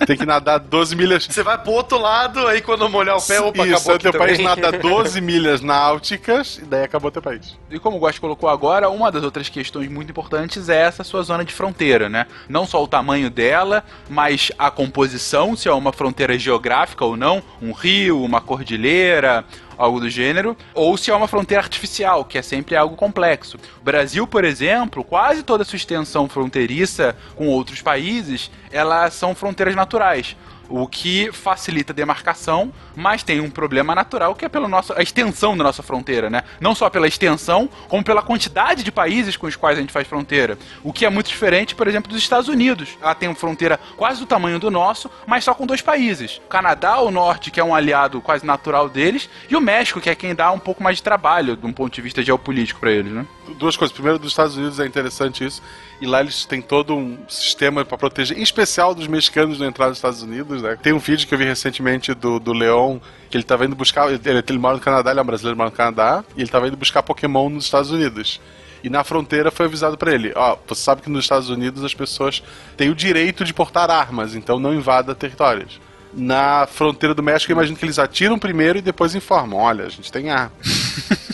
Tem 0.06 0.18
que 0.18 0.26
nadar 0.26 0.60
12 0.60 0.96
milhas. 0.96 1.26
Você 1.26 1.44
vai 1.44 1.58
pro 1.58 1.72
outro 1.72 1.98
lado, 1.98 2.46
aí 2.48 2.62
quando 2.62 2.90
molhar 2.90 3.18
o 3.18 3.22
pé, 3.22 3.40
opa, 3.40 3.66
Isso, 3.66 3.76
acabou 3.78 4.00
teu 4.00 4.12
também. 4.12 4.28
país 4.28 4.40
nada 4.40 4.72
12 4.78 5.22
milhas 5.22 5.62
náuticas, 5.62 6.58
e 6.58 6.66
daí 6.66 6.84
acabou 6.84 7.10
teu 7.12 7.22
país. 7.22 7.58
E 7.70 7.80
como 7.80 7.98
o 7.98 8.00
Gosto 8.00 8.20
colocou 8.20 8.50
agora, 8.50 8.90
uma 8.90 9.12
das 9.12 9.24
outras 9.24 9.48
questões 9.50 9.90
muito 9.90 10.10
importantes 10.10 10.70
é 10.70 10.82
essa 10.82 11.04
sua 11.04 11.24
zona 11.24 11.46
de 11.46 11.54
fronteira, 11.54 12.10
né? 12.10 12.28
Não 12.50 12.66
só 12.66 12.84
o 12.84 12.88
tamanho 12.88 13.30
dela, 13.30 13.84
mas 14.10 14.52
a 14.58 14.70
composição, 14.70 15.56
se 15.56 15.68
é 15.68 15.74
uma 15.74 15.94
fronteira 15.94 16.38
geográfica 16.38 17.06
ou 17.06 17.16
não, 17.16 17.42
um 17.62 17.72
rio, 17.72 18.22
uma 18.24 18.42
cordilheira, 18.42 19.46
algo 19.78 20.00
do 20.00 20.10
gênero, 20.10 20.56
ou 20.74 20.96
se 20.98 21.10
é 21.10 21.16
uma 21.16 21.28
fronteira 21.28 21.62
artificial, 21.64 22.24
que 22.24 22.38
é 22.38 22.42
sempre 22.42 22.76
algo 22.76 22.96
complexo. 22.96 23.58
O 23.82 23.84
Brasil, 23.84 24.26
por 24.28 24.46
exemplo, 24.46 25.04
quase 25.04 25.44
toda 25.44 25.64
a 25.64 25.66
sua 25.66 25.78
extensão 25.78 26.30
fronteiriça 26.30 27.16
com 27.36 27.48
outros 27.48 27.82
países, 27.82 28.52
elas 28.74 29.14
são 29.14 29.34
fronteiras 29.34 29.76
naturais 29.76 30.36
o 30.70 30.88
que 30.88 31.32
facilita 31.32 31.94
a 31.94 31.96
demarcação, 31.96 32.74
mas 32.96 33.22
tem 33.22 33.40
um 33.40 33.50
problema 33.50 33.94
natural 33.94 34.34
que 34.36 34.46
é 34.46 34.50
pela 34.50 34.68
nossa 34.68 34.98
a 34.98 35.04
extensão 35.04 35.56
da 35.56 35.64
nossa 35.64 35.84
fronteira, 35.84 36.30
né? 36.30 36.44
Não 36.60 36.74
só 36.74 36.90
pela 36.90 37.08
extensão, 37.08 37.70
como 37.88 38.04
pela 38.04 38.22
quantidade 38.22 38.84
de 38.84 38.92
países 38.92 39.38
com 39.38 39.48
os 39.48 39.56
quais 39.56 39.78
a 39.78 39.82
gente 39.82 39.94
faz 39.94 40.08
fronteira. 40.08 40.58
O 40.84 40.94
que 40.94 41.06
é 41.06 41.10
muito 41.10 41.28
diferente, 41.28 41.76
por 41.76 41.88
exemplo, 41.88 42.12
dos 42.12 42.22
Estados 42.22 42.48
Unidos. 42.48 42.98
Ela 43.02 43.14
tem 43.14 43.30
uma 43.30 43.36
fronteira 43.36 43.80
quase 43.96 44.20
do 44.20 44.26
tamanho 44.26 44.60
do 44.60 44.72
nosso, 44.72 45.12
mas 45.28 45.44
só 45.44 45.54
com 45.54 45.68
dois 45.68 45.82
países. 45.82 46.38
O 46.38 46.50
Canadá, 46.50 47.00
o 47.00 47.12
norte, 47.12 47.52
que 47.52 47.60
é 47.60 47.64
um 47.64 47.76
aliado 47.76 48.22
quase 48.22 48.46
natural 48.46 48.90
deles, 48.90 49.30
e 49.50 49.56
o 49.56 49.62
México, 49.62 50.02
que 50.02 50.10
é 50.10 50.16
quem 50.16 50.34
dá 50.34 50.52
um 50.52 50.60
pouco 50.60 50.82
mais 50.82 50.98
de 50.98 51.04
trabalho, 51.04 51.56
de 51.56 51.66
um 51.66 51.74
ponto 51.74 51.94
de 51.94 52.02
vista 52.02 52.24
geopolítico 52.24 52.80
para 52.80 52.92
eles, 52.92 53.12
né? 53.12 53.26
Duas 53.58 53.76
coisas. 53.76 53.94
Primeiro, 53.94 54.18
dos 54.18 54.32
Estados 54.32 54.56
Unidos 54.58 54.80
é 54.80 54.86
interessante 54.86 55.46
isso. 55.46 55.62
E 56.04 56.06
lá 56.06 56.20
eles 56.20 56.43
têm 56.43 56.62
todo 56.62 56.93
um 56.93 57.18
sistema 57.30 57.86
para 57.86 57.97
proteger, 57.97 58.38
em 58.38 58.41
especial 58.41 58.93
dos 58.93 59.08
mexicanos 59.08 59.58
na 59.58 59.68
entrada 59.68 59.91
dos 59.91 59.99
Estados 59.99 60.22
Unidos, 60.22 60.62
né? 60.62 60.78
Tem 60.84 60.91
um 60.91 60.99
vídeo 60.99 61.26
que 61.26 61.34
eu 61.34 61.38
vi 61.38 61.45
recentemente 61.45 62.14
do, 62.14 62.41
do 62.41 62.51
Leon, 62.51 62.99
que 63.30 63.38
ele 63.38 63.43
tava 63.45 63.64
indo 63.64 63.74
buscar. 63.74 64.12
Ele, 64.12 64.20
ele 64.45 64.58
mora 64.60 64.76
no 64.76 64.82
Canadá, 64.82 65.12
ele 65.12 65.22
é 65.22 65.24
um 65.24 65.26
brasileiro, 65.26 65.58
mora 65.58 65.70
no 65.70 65.76
Canadá, 65.78 66.22
e 66.36 66.41
ele 66.41 66.49
tava 66.49 66.68
indo 66.68 66.76
buscar 66.76 67.01
Pokémon 67.04 67.47
nos 67.47 67.64
Estados 67.64 67.89
Unidos. 67.89 68.41
E 68.84 68.89
na 68.89 69.01
fronteira 69.06 69.49
foi 69.49 69.66
avisado 69.66 69.97
para 69.97 70.14
ele: 70.14 70.34
ó, 70.36 70.58
você 70.68 70.82
sabe 70.84 71.01
que 71.01 71.10
nos 71.10 71.24
Estados 71.24 71.47
Unidos 71.47 71.86
as 71.86 71.93
pessoas 71.93 72.43
têm 72.76 72.89
o 72.89 72.95
direito 72.95 73.45
de 73.45 73.54
portar 73.54 73.89
armas, 73.89 74.36
então 74.36 74.60
não 74.60 74.74
invada 74.74 75.16
territórios. 75.16 75.80
Na 76.12 76.68
fronteira 76.68 77.16
do 77.16 77.24
México, 77.24 77.49
eu 77.49 77.56
imagino 77.56 77.78
que 77.78 77.86
eles 77.86 77.97
atiram 77.97 78.38
primeiro 78.38 78.78
e 78.78 78.82
depois 78.82 79.16
informam: 79.16 79.58
olha, 79.58 79.86
a 79.86 79.89
gente 79.89 80.12
tem 80.12 80.32
arma. 80.32 80.51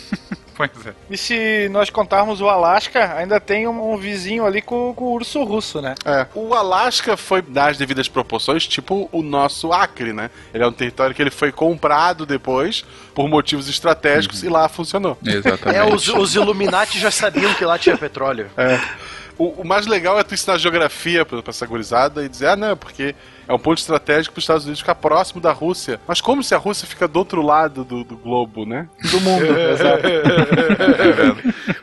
Pois 0.68 0.88
é. 0.88 0.94
E 1.10 1.18
se 1.18 1.70
nós 1.70 1.90
contarmos 1.90 2.42
o 2.42 2.50
Alasca, 2.50 3.16
ainda 3.16 3.40
tem 3.40 3.66
um, 3.66 3.94
um 3.94 3.98
vizinho 3.98 4.46
ali 4.46 4.62
com, 4.62 4.94
com, 4.94 5.06
o 5.06 5.14
urso 5.14 5.42
russo, 5.44 5.82
né? 5.82 5.96
É. 6.04 6.28
O 6.36 6.54
Alasca 6.54 7.16
foi 7.16 7.42
nas 7.48 7.78
devidas 7.78 8.10
proporções, 8.10 8.68
tipo 8.68 9.08
o 9.12 9.22
nosso 9.22 9.72
Acre, 9.72 10.12
né? 10.12 10.30
Ele 10.54 10.64
é 10.64 10.68
um 10.68 10.72
território 10.72 11.16
que 11.16 11.22
ele 11.22 11.32
foi 11.32 11.52
comprado 11.52 12.26
depois 12.26 12.84
por 13.16 13.30
motivos 13.30 13.70
estratégicos 13.70 14.42
uhum. 14.42 14.50
e 14.50 14.52
lá 14.52 14.68
funcionou. 14.68 15.18
Exatamente. 15.26 15.78
É, 15.78 15.84
os, 15.84 16.08
os 16.10 16.36
Illuminati 16.36 17.00
já 17.00 17.12
sabiam 17.12 17.54
que 17.54 17.64
lá 17.64 17.78
tinha 17.78 17.98
petróleo. 17.98 18.50
É. 18.58 18.80
O, 19.38 19.62
o, 19.62 19.66
mais 19.66 19.88
legal 19.88 20.20
é 20.20 20.24
tu 20.24 20.34
ensinar 20.34 20.58
geografia 20.58 21.24
pra, 21.24 21.42
pra 21.42 21.52
essa 21.52 21.66
gurizada 21.66 22.26
e 22.26 22.28
dizer, 22.28 22.48
ah, 22.48 22.56
não, 22.58 22.76
porque 22.76 23.16
é 23.50 23.54
um 23.54 23.58
ponto 23.58 23.80
estratégico 23.80 24.36
para 24.36 24.40
os 24.40 24.44
Estados 24.44 24.64
Unidos 24.66 24.80
ficar 24.80 24.94
próximo 24.94 25.42
da 25.42 25.52
Rússia. 25.52 26.00
Mas 26.08 26.22
como 26.22 26.44
se 26.44 26.54
a 26.54 26.58
Rússia 26.60 26.88
fica 26.88 27.08
do 27.08 27.18
outro 27.18 27.42
lado 27.42 27.84
do, 27.84 28.04
do 28.04 28.16
globo, 28.16 28.64
né? 28.64 28.88
Do 29.10 29.20
mundo, 29.22 29.44
exato. 29.72 30.04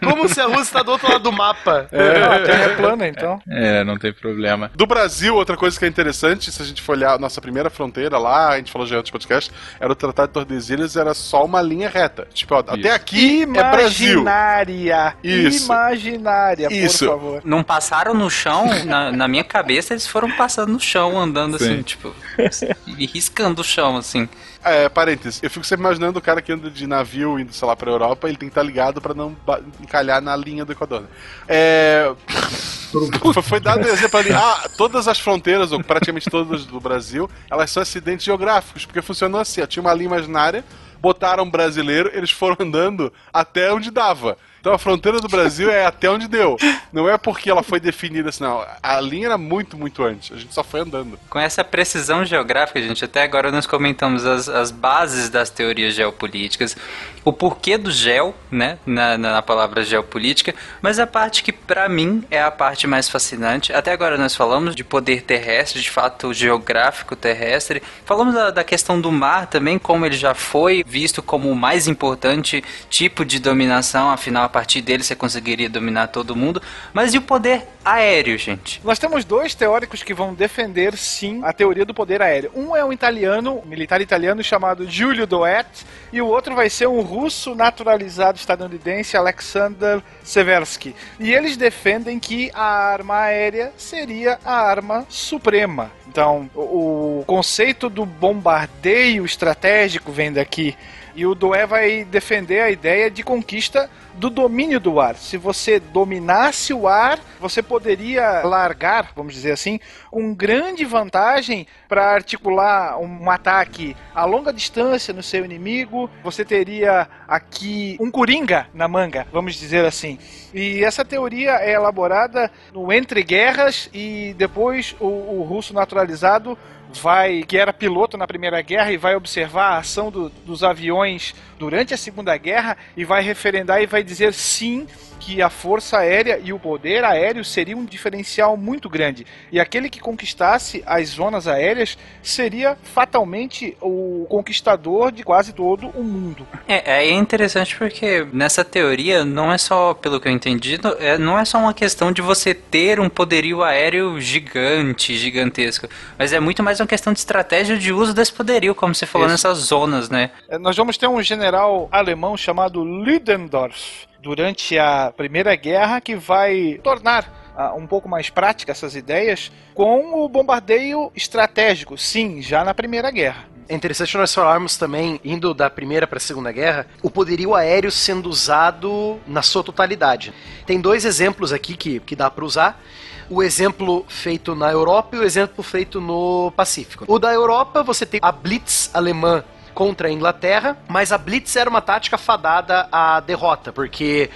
como 0.05 0.29
se 0.29 0.41
a 0.41 0.45
Rússia 0.45 0.63
está 0.63 0.83
do 0.85 0.93
outro 0.93 1.11
lado 1.11 1.23
do 1.23 1.33
mapa. 1.33 1.89
É, 1.91 2.23
a 2.23 2.39
Terra 2.45 2.65
é 2.67 2.77
plana, 2.77 3.09
então. 3.09 3.41
É, 3.51 3.83
não 3.83 3.99
tem 3.99 4.13
problema. 4.13 4.71
Do 4.77 4.87
Brasil, 4.87 5.35
outra 5.35 5.57
coisa 5.57 5.77
que 5.77 5.85
é 5.85 5.89
interessante, 5.89 6.53
se 6.53 6.63
a 6.63 6.65
gente 6.65 6.81
for 6.81 6.93
olhar 6.93 7.15
a 7.15 7.19
nossa 7.19 7.41
primeira 7.41 7.69
fronteira 7.69 8.17
lá, 8.17 8.51
a 8.51 8.59
gente 8.59 8.71
falou 8.71 8.87
já 8.87 8.95
em 8.95 8.99
outros 8.99 9.11
podcasts, 9.11 9.53
era 9.81 9.91
o 9.91 9.97
Tratado 9.97 10.29
de 10.29 10.35
Tordesilhas, 10.35 10.95
era 10.95 11.15
só 11.15 11.45
uma 11.45 11.61
linha 11.61 11.89
reta. 11.89 12.29
Tipo, 12.33 12.55
ó, 12.55 12.59
até 12.61 12.93
aqui 12.93 13.41
Imaginária. 13.41 13.67
é 13.67 13.77
Brasil. 13.77 14.21
Imaginária. 14.21 15.17
Isso. 15.25 15.65
Imaginária, 15.65 16.69
Isso. 16.71 17.07
por 17.07 17.11
favor. 17.19 17.43
Não 17.45 17.65
passaram 17.65 18.15
no 18.15 18.31
chão, 18.31 18.67
na, 18.85 19.11
na 19.11 19.27
minha 19.27 19.43
cabeça 19.43 19.93
eles 19.93 20.07
foram 20.07 20.31
passando 20.37 20.73
no 20.73 20.79
chão, 20.79 21.19
andando 21.21 21.56
assim, 21.57 21.83
tipo, 21.83 22.15
riscando 23.13 23.61
o 23.61 23.65
chão, 23.65 23.97
assim. 23.97 24.29
É, 24.65 24.89
parênteses, 24.89 25.41
eu 25.43 25.51
fico 25.51 25.65
sempre 25.65 25.85
imaginando 25.85 26.19
o 26.19 26.23
cara 26.23 26.43
que 26.43 26.53
anda 26.53 26.71
de 26.71 26.87
navio 26.87 27.39
indo, 27.39 27.53
sei 27.53 27.69
lá, 27.69 27.77
pra 27.77 27.91
Europa, 27.91 28.29
ele 28.29 28.37
tem 28.37 28.49
que 28.49 28.53
estar 28.53 28.63
ligado 28.63 29.01
pra 29.01 29.15
não 29.15 29.37
encalhar 29.81 30.21
na 30.21 30.35
linha 30.35 30.65
do 30.65 30.73
Equador. 30.73 31.05
É. 31.47 32.13
Foi 33.43 33.61
dado 33.61 33.87
exemplo 33.87 34.19
ali, 34.19 34.33
ah, 34.33 34.69
todas 34.77 35.07
as 35.07 35.21
fronteiras, 35.21 35.73
ou 35.73 35.83
praticamente 35.83 36.31
todas 36.31 36.65
do 36.65 36.81
Brasil, 36.81 37.29
elas 37.51 37.71
são 37.71 37.83
acidentes 37.83 38.25
geográficos, 38.25 38.85
porque 38.87 39.03
funcionou 39.03 39.41
assim, 39.41 39.65
tinha 39.67 39.83
uma 39.83 39.93
linha 39.93 40.07
imaginária, 40.07 40.65
botaram 41.01 41.45
um 41.45 41.51
brasileiro, 41.51 42.11
eles 42.13 42.31
foram 42.31 42.57
andando 42.61 43.13
até 43.33 43.73
onde 43.73 43.91
dava. 43.91 44.37
Então 44.67 44.75
a 44.75 44.79
fronteira 44.81 45.21
do 45.21 45.29
Brasil 45.29 45.71
é 45.71 45.87
até 45.87 46.11
onde 46.11 46.27
deu. 46.27 46.57
Não 46.93 47.09
é 47.09 47.17
porque 47.17 47.49
ela 47.49 47.63
foi 47.63 47.79
definida 47.79 48.31
assim, 48.31 48.43
não. 48.43 48.67
A 48.83 49.01
linha 49.01 49.27
era 49.27 49.39
muito, 49.39 49.77
muito 49.77 50.03
antes. 50.03 50.33
A 50.33 50.41
gente 50.41 50.53
só 50.53 50.65
foi 50.65 50.81
andando. 50.81 51.17
Com 51.31 51.39
essa 51.39 51.63
precisão 51.63 52.25
geográfica, 52.25 52.83
gente, 52.83 53.05
até 53.05 53.23
agora 53.23 53.53
nós 53.53 53.65
comentamos 53.65 54.27
as, 54.27 54.49
as 54.49 54.73
bases 54.73 55.29
das 55.31 55.51
teorias 55.51 55.95
geopolíticas, 55.95 56.77
o 57.25 57.33
porquê 57.33 57.79
do 57.79 57.93
gel, 57.93 58.35
né, 58.51 58.77
na, 58.85 59.17
na 59.17 59.41
palavra 59.41 59.85
geopolítica, 59.85 60.53
mas 60.83 60.99
a 60.99 61.07
parte 61.07 61.45
que 61.45 61.53
para 61.53 61.89
mim 61.89 62.25
é 62.29 62.43
a 62.43 62.51
parte 62.51 62.89
mais 62.89 63.09
fascinante. 63.09 63.73
Até 63.73 63.93
agora 63.93 64.19
nós 64.19 64.35
falamos 64.35 64.75
de 64.75 64.83
poder 64.83 65.23
terrestre, 65.23 65.81
de 65.81 65.91
fato 65.91 66.35
geográfico 66.35 67.15
terrestre. 67.15 67.81
Falamos 68.05 68.35
da, 68.35 68.51
da 68.51 68.65
questão 68.65 69.01
do 69.01 69.13
mar 69.13 69.47
também, 69.47 69.79
como 69.79 70.05
ele 70.05 70.17
já 70.17 70.35
foi 70.35 70.83
visto 70.85 71.23
como 71.23 71.49
o 71.49 71.55
mais 71.55 71.87
importante 71.87 72.65
tipo 72.91 73.25
de 73.25 73.39
dominação, 73.39 74.11
afinal 74.11 74.56
partir 74.57 74.81
dele 74.81 75.03
você 75.03 75.15
conseguiria 75.15 75.69
dominar 75.69 76.07
todo 76.07 76.35
mundo. 76.35 76.63
Mas 76.95 77.13
e 77.13 77.19
o 77.19 77.21
poder 77.21 77.69
aéreo, 77.85 78.39
gente? 78.39 78.81
Nós 78.83 78.99
temos 78.99 79.23
dois 79.23 79.55
teóricos 79.55 80.03
que 80.03 80.15
vão 80.15 80.33
defender, 80.33 80.97
sim, 80.97 81.43
a 81.45 81.53
teoria 81.53 81.85
do 81.85 81.93
poder 81.93 82.23
aéreo. 82.23 82.51
Um 82.55 82.75
é 82.75 82.83
um 82.83 82.91
italiano, 82.91 83.61
um 83.63 83.69
militar 83.69 84.01
italiano 84.01 84.43
chamado 84.43 84.89
Giulio 84.89 85.27
Doet, 85.27 85.85
e 86.11 86.23
o 86.23 86.27
outro 86.27 86.55
vai 86.55 86.71
ser 86.71 86.89
um 86.89 87.03
russo 87.03 87.55
naturalizado 87.55 88.39
estadunidense, 88.39 89.15
Alexander 89.15 90.03
Seversky. 90.25 90.97
E 91.21 91.35
eles 91.35 91.59
defendem 91.59 92.19
que 92.19 92.51
a 92.55 92.65
arma 92.65 93.25
aérea 93.25 93.75
seria 93.77 94.39
a 94.43 94.55
arma 94.55 95.05
suprema. 95.07 95.91
Então, 96.09 96.49
o 96.55 97.25
conceito 97.27 97.91
do 97.91 98.07
bombardeio 98.07 99.23
estratégico 99.27 100.11
vem 100.11 100.33
daqui. 100.33 100.75
E 101.17 101.25
o 101.25 101.35
Doé 101.35 101.67
vai 101.67 102.05
defender 102.05 102.61
a 102.61 102.71
ideia 102.71 103.11
de 103.11 103.23
conquista 103.23 103.89
do 104.17 104.29
domínio 104.29 104.79
do 104.79 105.01
ar. 105.01 105.17
Se 105.17 105.39
você 105.39 105.81
dominasse 105.81 106.75
o 106.75 106.87
ar, 106.87 107.19
você 107.41 107.63
poderia 107.63 108.43
largar, 108.43 109.13
vamos 109.17 109.33
dizer 109.33 109.53
assim, 109.53 109.81
com 110.11 110.35
grande 110.35 110.85
vantagem 110.85 111.67
para 111.89 112.13
articular 112.13 112.99
um 112.99 113.31
ataque 113.31 113.97
a 114.15 114.25
longa 114.25 114.53
distância 114.53 115.15
no 115.15 115.23
seu 115.23 115.45
inimigo. 115.45 116.11
Você 116.23 116.45
teria 116.45 117.09
aqui 117.27 117.97
um 117.99 118.11
coringa 118.11 118.67
na 118.75 118.87
manga, 118.87 119.27
vamos 119.33 119.55
dizer 119.55 119.85
assim. 119.87 120.19
E 120.53 120.85
essa 120.85 121.05
teoria 121.05 121.53
é 121.63 121.73
elaborada 121.73 122.51
no 122.73 122.93
Entre 122.93 123.23
Guerras 123.23 123.89
e 123.93 124.35
depois 124.37 124.95
o, 125.01 125.07
o 125.07 125.43
russo 125.45 125.73
naturalizado 125.73 126.59
vai 126.99 127.43
que 127.43 127.57
era 127.57 127.73
piloto 127.73 128.17
na 128.17 128.27
Primeira 128.27 128.61
Guerra 128.63 128.93
e 128.93 128.97
vai 128.97 129.15
observar 129.15 129.73
a 129.73 129.79
ação 129.79 130.11
do, 130.11 130.29
dos 130.29 130.63
aviões 130.63 131.35
durante 131.59 131.95
a 131.95 131.97
Segunda 131.97 132.37
Guerra 132.37 132.77
e 132.97 133.05
vai 133.05 133.23
referendar 133.23 133.83
e 133.83 133.87
vai 133.87 134.03
dizer 134.03 134.33
sim 134.33 134.87
que 135.19 135.43
a 135.43 135.51
força 135.51 135.99
aérea 135.99 136.41
e 136.43 136.53
o 136.53 136.59
poder 136.59 137.05
aéreo 137.05 137.45
seria 137.45 137.77
um 137.77 137.85
diferencial 137.85 138.57
muito 138.57 138.89
grande. 138.89 139.27
E 139.51 139.59
aquele 139.59 139.89
que 139.89 139.99
conquistasse 139.99 140.83
as 140.87 141.09
zonas 141.09 141.49
aéreas 141.49 141.99
seria 142.23 142.77
fatalmente 142.95 143.77
o 143.81 144.27
conquistador 144.29 145.11
de 145.11 145.23
quase 145.25 145.53
todo 145.53 145.89
o 145.89 146.03
mundo. 146.03 146.47
É, 146.69 146.99
é 146.99 147.11
interessante 147.11 147.77
porque 147.77 148.27
nessa 148.33 148.65
teoria 148.65 149.25
não 149.25 149.53
é 149.53 149.59
só, 149.59 149.95
pelo 149.95 150.21
que 150.21 150.29
eu 150.29 150.33
entendi, 150.33 150.79
é, 150.99 151.19
não 151.19 151.39
é 151.39 151.45
só 151.45 151.59
uma 151.59 151.75
questão 151.75 152.13
de 152.13 152.23
você 152.23 152.55
ter 152.55 153.01
um 153.01 153.09
poderio 153.09 153.63
aéreo 153.63 154.21
gigante, 154.21 155.17
gigantesco, 155.17 155.89
mas 156.19 156.33
é 156.33 156.41
muito 156.41 156.63
mais 156.63 156.81
uma 156.81 156.87
questão 156.87 157.13
de 157.13 157.19
estratégia 157.19 157.77
de 157.77 157.93
uso 157.93 158.15
desse 158.15 158.33
poderio, 158.33 158.75
como 158.75 158.95
você 158.95 159.07
falou 159.07 159.27
Isso. 159.27 159.33
nessas 159.33 159.59
zonas, 159.59 160.09
né? 160.09 160.31
É, 160.49 160.59
nós 160.59 160.77
vamos 160.77 160.97
ter 160.97 161.09
um 161.09 161.23
general 161.23 161.46
alemão 161.91 162.37
chamado 162.37 162.83
Ludendorff 162.83 164.07
durante 164.21 164.79
a 164.79 165.13
Primeira 165.17 165.55
Guerra 165.55 166.01
que 166.01 166.17
vai 166.17 166.81
tornar 166.83 167.55
uh, 167.57 167.79
um 167.79 167.87
pouco 167.87 168.09
mais 168.09 168.29
prática 168.29 168.73
essas 168.73 168.97
ideias 168.97 169.53
com 169.75 170.25
o 170.25 170.29
bombardeio 170.29 171.13
estratégico, 171.15 171.97
sim, 171.97 172.43
já 172.43 172.65
na 172.65 172.75
Primeira 172.75 173.11
Guerra. 173.11 173.45
É 173.69 173.75
interessante 173.75 174.17
nós 174.17 174.33
falarmos 174.33 174.77
também, 174.77 175.21
indo 175.25 175.53
da 175.53 175.69
Primeira 175.69 176.07
para 176.07 176.19
a 176.19 176.21
Segunda 176.21 176.53
Guerra, 176.53 176.87
o 177.03 177.11
poderio 177.11 177.55
aéreo 177.55 177.91
sendo 177.91 178.29
usado 178.29 179.19
na 179.27 179.43
sua 179.43 179.65
totalidade. 179.65 180.33
Tem 180.65 180.81
dois 180.81 181.05
exemplos 181.05 181.53
aqui 181.53 181.77
que, 181.77 181.99
que 182.01 182.15
dá 182.15 182.31
para 182.31 182.45
usar 182.45 182.81
o 183.29 183.43
exemplo 183.43 184.05
feito 184.09 184.55
na 184.55 184.71
Europa 184.71 185.17
e 185.17 185.19
o 185.19 185.25
exemplo 185.25 185.65
feito 185.65 186.01
no 186.01 186.53
Pacífico. 186.53 187.05
O 187.09 187.19
da 187.19 187.33
Europa, 187.33 187.83
você 187.83 188.07
tem 188.07 188.21
a 188.23 188.31
Blitz 188.31 188.91
alemã 188.95 189.43
contra 189.77 190.09
a 190.09 190.11
Inglaterra, 190.11 190.75
mas 190.89 191.13
a 191.13 191.19
Blitz 191.19 191.55
era 191.55 191.69
uma 191.69 191.83
tática 191.83 192.17
fadada 192.17 192.89
à 192.91 193.21
derrota, 193.21 193.71
porque 193.71 194.31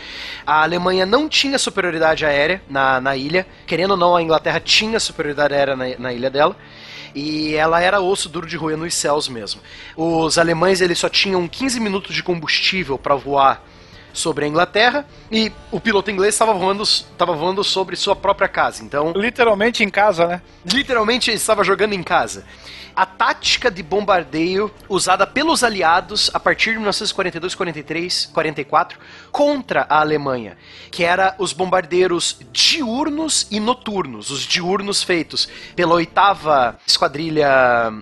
a 0.47 0.63
Alemanha 0.63 1.07
não 1.07 1.31
tinha 1.31 1.59
superioridade 1.59 2.27
aérea 2.27 2.63
na, 2.69 3.01
na 3.01 3.17
ilha, 3.17 3.47
querendo 3.67 3.93
ou 3.93 3.97
não, 3.97 4.15
a 4.15 4.23
Inglaterra 4.23 4.61
tinha 4.61 5.01
superioridade 5.01 5.55
aérea 5.55 5.75
na, 5.75 5.87
na 5.99 6.13
ilha 6.13 6.29
dela 6.29 6.55
e 7.15 7.55
ela 7.55 7.81
era 7.81 8.03
osso 8.03 8.29
duro 8.29 8.47
de 8.47 8.55
roer 8.55 8.77
nos 8.77 8.93
céus 8.93 9.31
mesmo. 9.31 9.63
Os 9.97 10.37
alemães 10.37 10.83
eles 10.83 10.99
só 10.99 11.09
tinham 11.09 11.49
15 11.49 11.81
minutos 11.81 12.15
de 12.15 12.23
combustível 12.23 12.99
para 12.99 13.15
voar 13.15 13.65
sobre 14.13 14.45
a 14.45 14.49
Inglaterra 14.49 15.07
e 15.33 15.51
o 15.71 15.81
piloto 15.81 16.11
inglês 16.11 16.35
estava 16.35 16.53
voando, 16.53 16.83
estava 16.83 17.33
voando 17.33 17.65
sobre 17.65 17.97
sua 17.97 18.15
própria 18.15 18.49
casa. 18.49 18.85
Então, 18.85 19.15
literalmente 19.17 19.83
em 19.83 19.89
casa, 19.89 20.27
né? 20.27 20.43
Literalmente 20.71 21.31
estava 21.31 21.65
jogando 21.65 21.95
em 21.95 22.03
casa 22.03 22.45
a 23.01 23.07
tática 23.07 23.71
de 23.71 23.83
bombardeio 23.83 24.71
usada 24.87 25.27
pelos 25.27 25.65
aliados 25.65 26.31
a 26.35 26.39
partir 26.39 26.73
de 26.73 26.77
1942, 26.81 27.55
43, 27.55 28.27
44 28.27 28.99
contra 29.33 29.87
a 29.89 30.01
Alemanha, 30.01 30.59
que 30.91 31.03
era 31.03 31.35
os 31.39 31.55
bombardeiros 31.55 32.39
diurnos 32.53 33.47
e 33.51 33.59
noturnos, 33.59 34.31
os 34.31 34.43
diurnos 34.43 35.03
feitos 35.03 35.49
pela 35.75 35.95
oitava 35.95 36.79
esquadrilha 36.87 37.49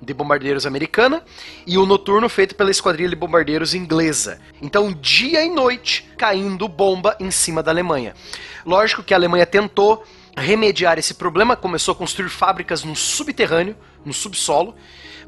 de 0.02 0.12
bombardeiros 0.12 0.66
americana 0.66 1.22
e 1.64 1.78
o 1.78 1.86
noturno 1.86 2.28
feito 2.28 2.56
pela 2.56 2.72
esquadrilha 2.72 3.10
de 3.10 3.14
bombardeiros 3.14 3.74
inglesa. 3.74 4.40
Então, 4.60 4.92
dia 4.92 5.44
e 5.44 5.48
noite 5.48 6.10
caindo 6.18 6.66
bomba 6.66 7.16
em 7.20 7.30
cima 7.30 7.62
da 7.62 7.70
Alemanha. 7.70 8.16
Lógico 8.66 9.04
que 9.04 9.14
a 9.14 9.16
Alemanha 9.16 9.46
tentou 9.46 10.04
remediar 10.38 10.98
esse 10.98 11.14
problema, 11.14 11.56
começou 11.56 11.92
a 11.92 11.96
construir 11.96 12.28
fábricas 12.28 12.84
no 12.84 12.96
subterrâneo, 12.96 13.76
no 14.08 14.14
subsolo, 14.14 14.74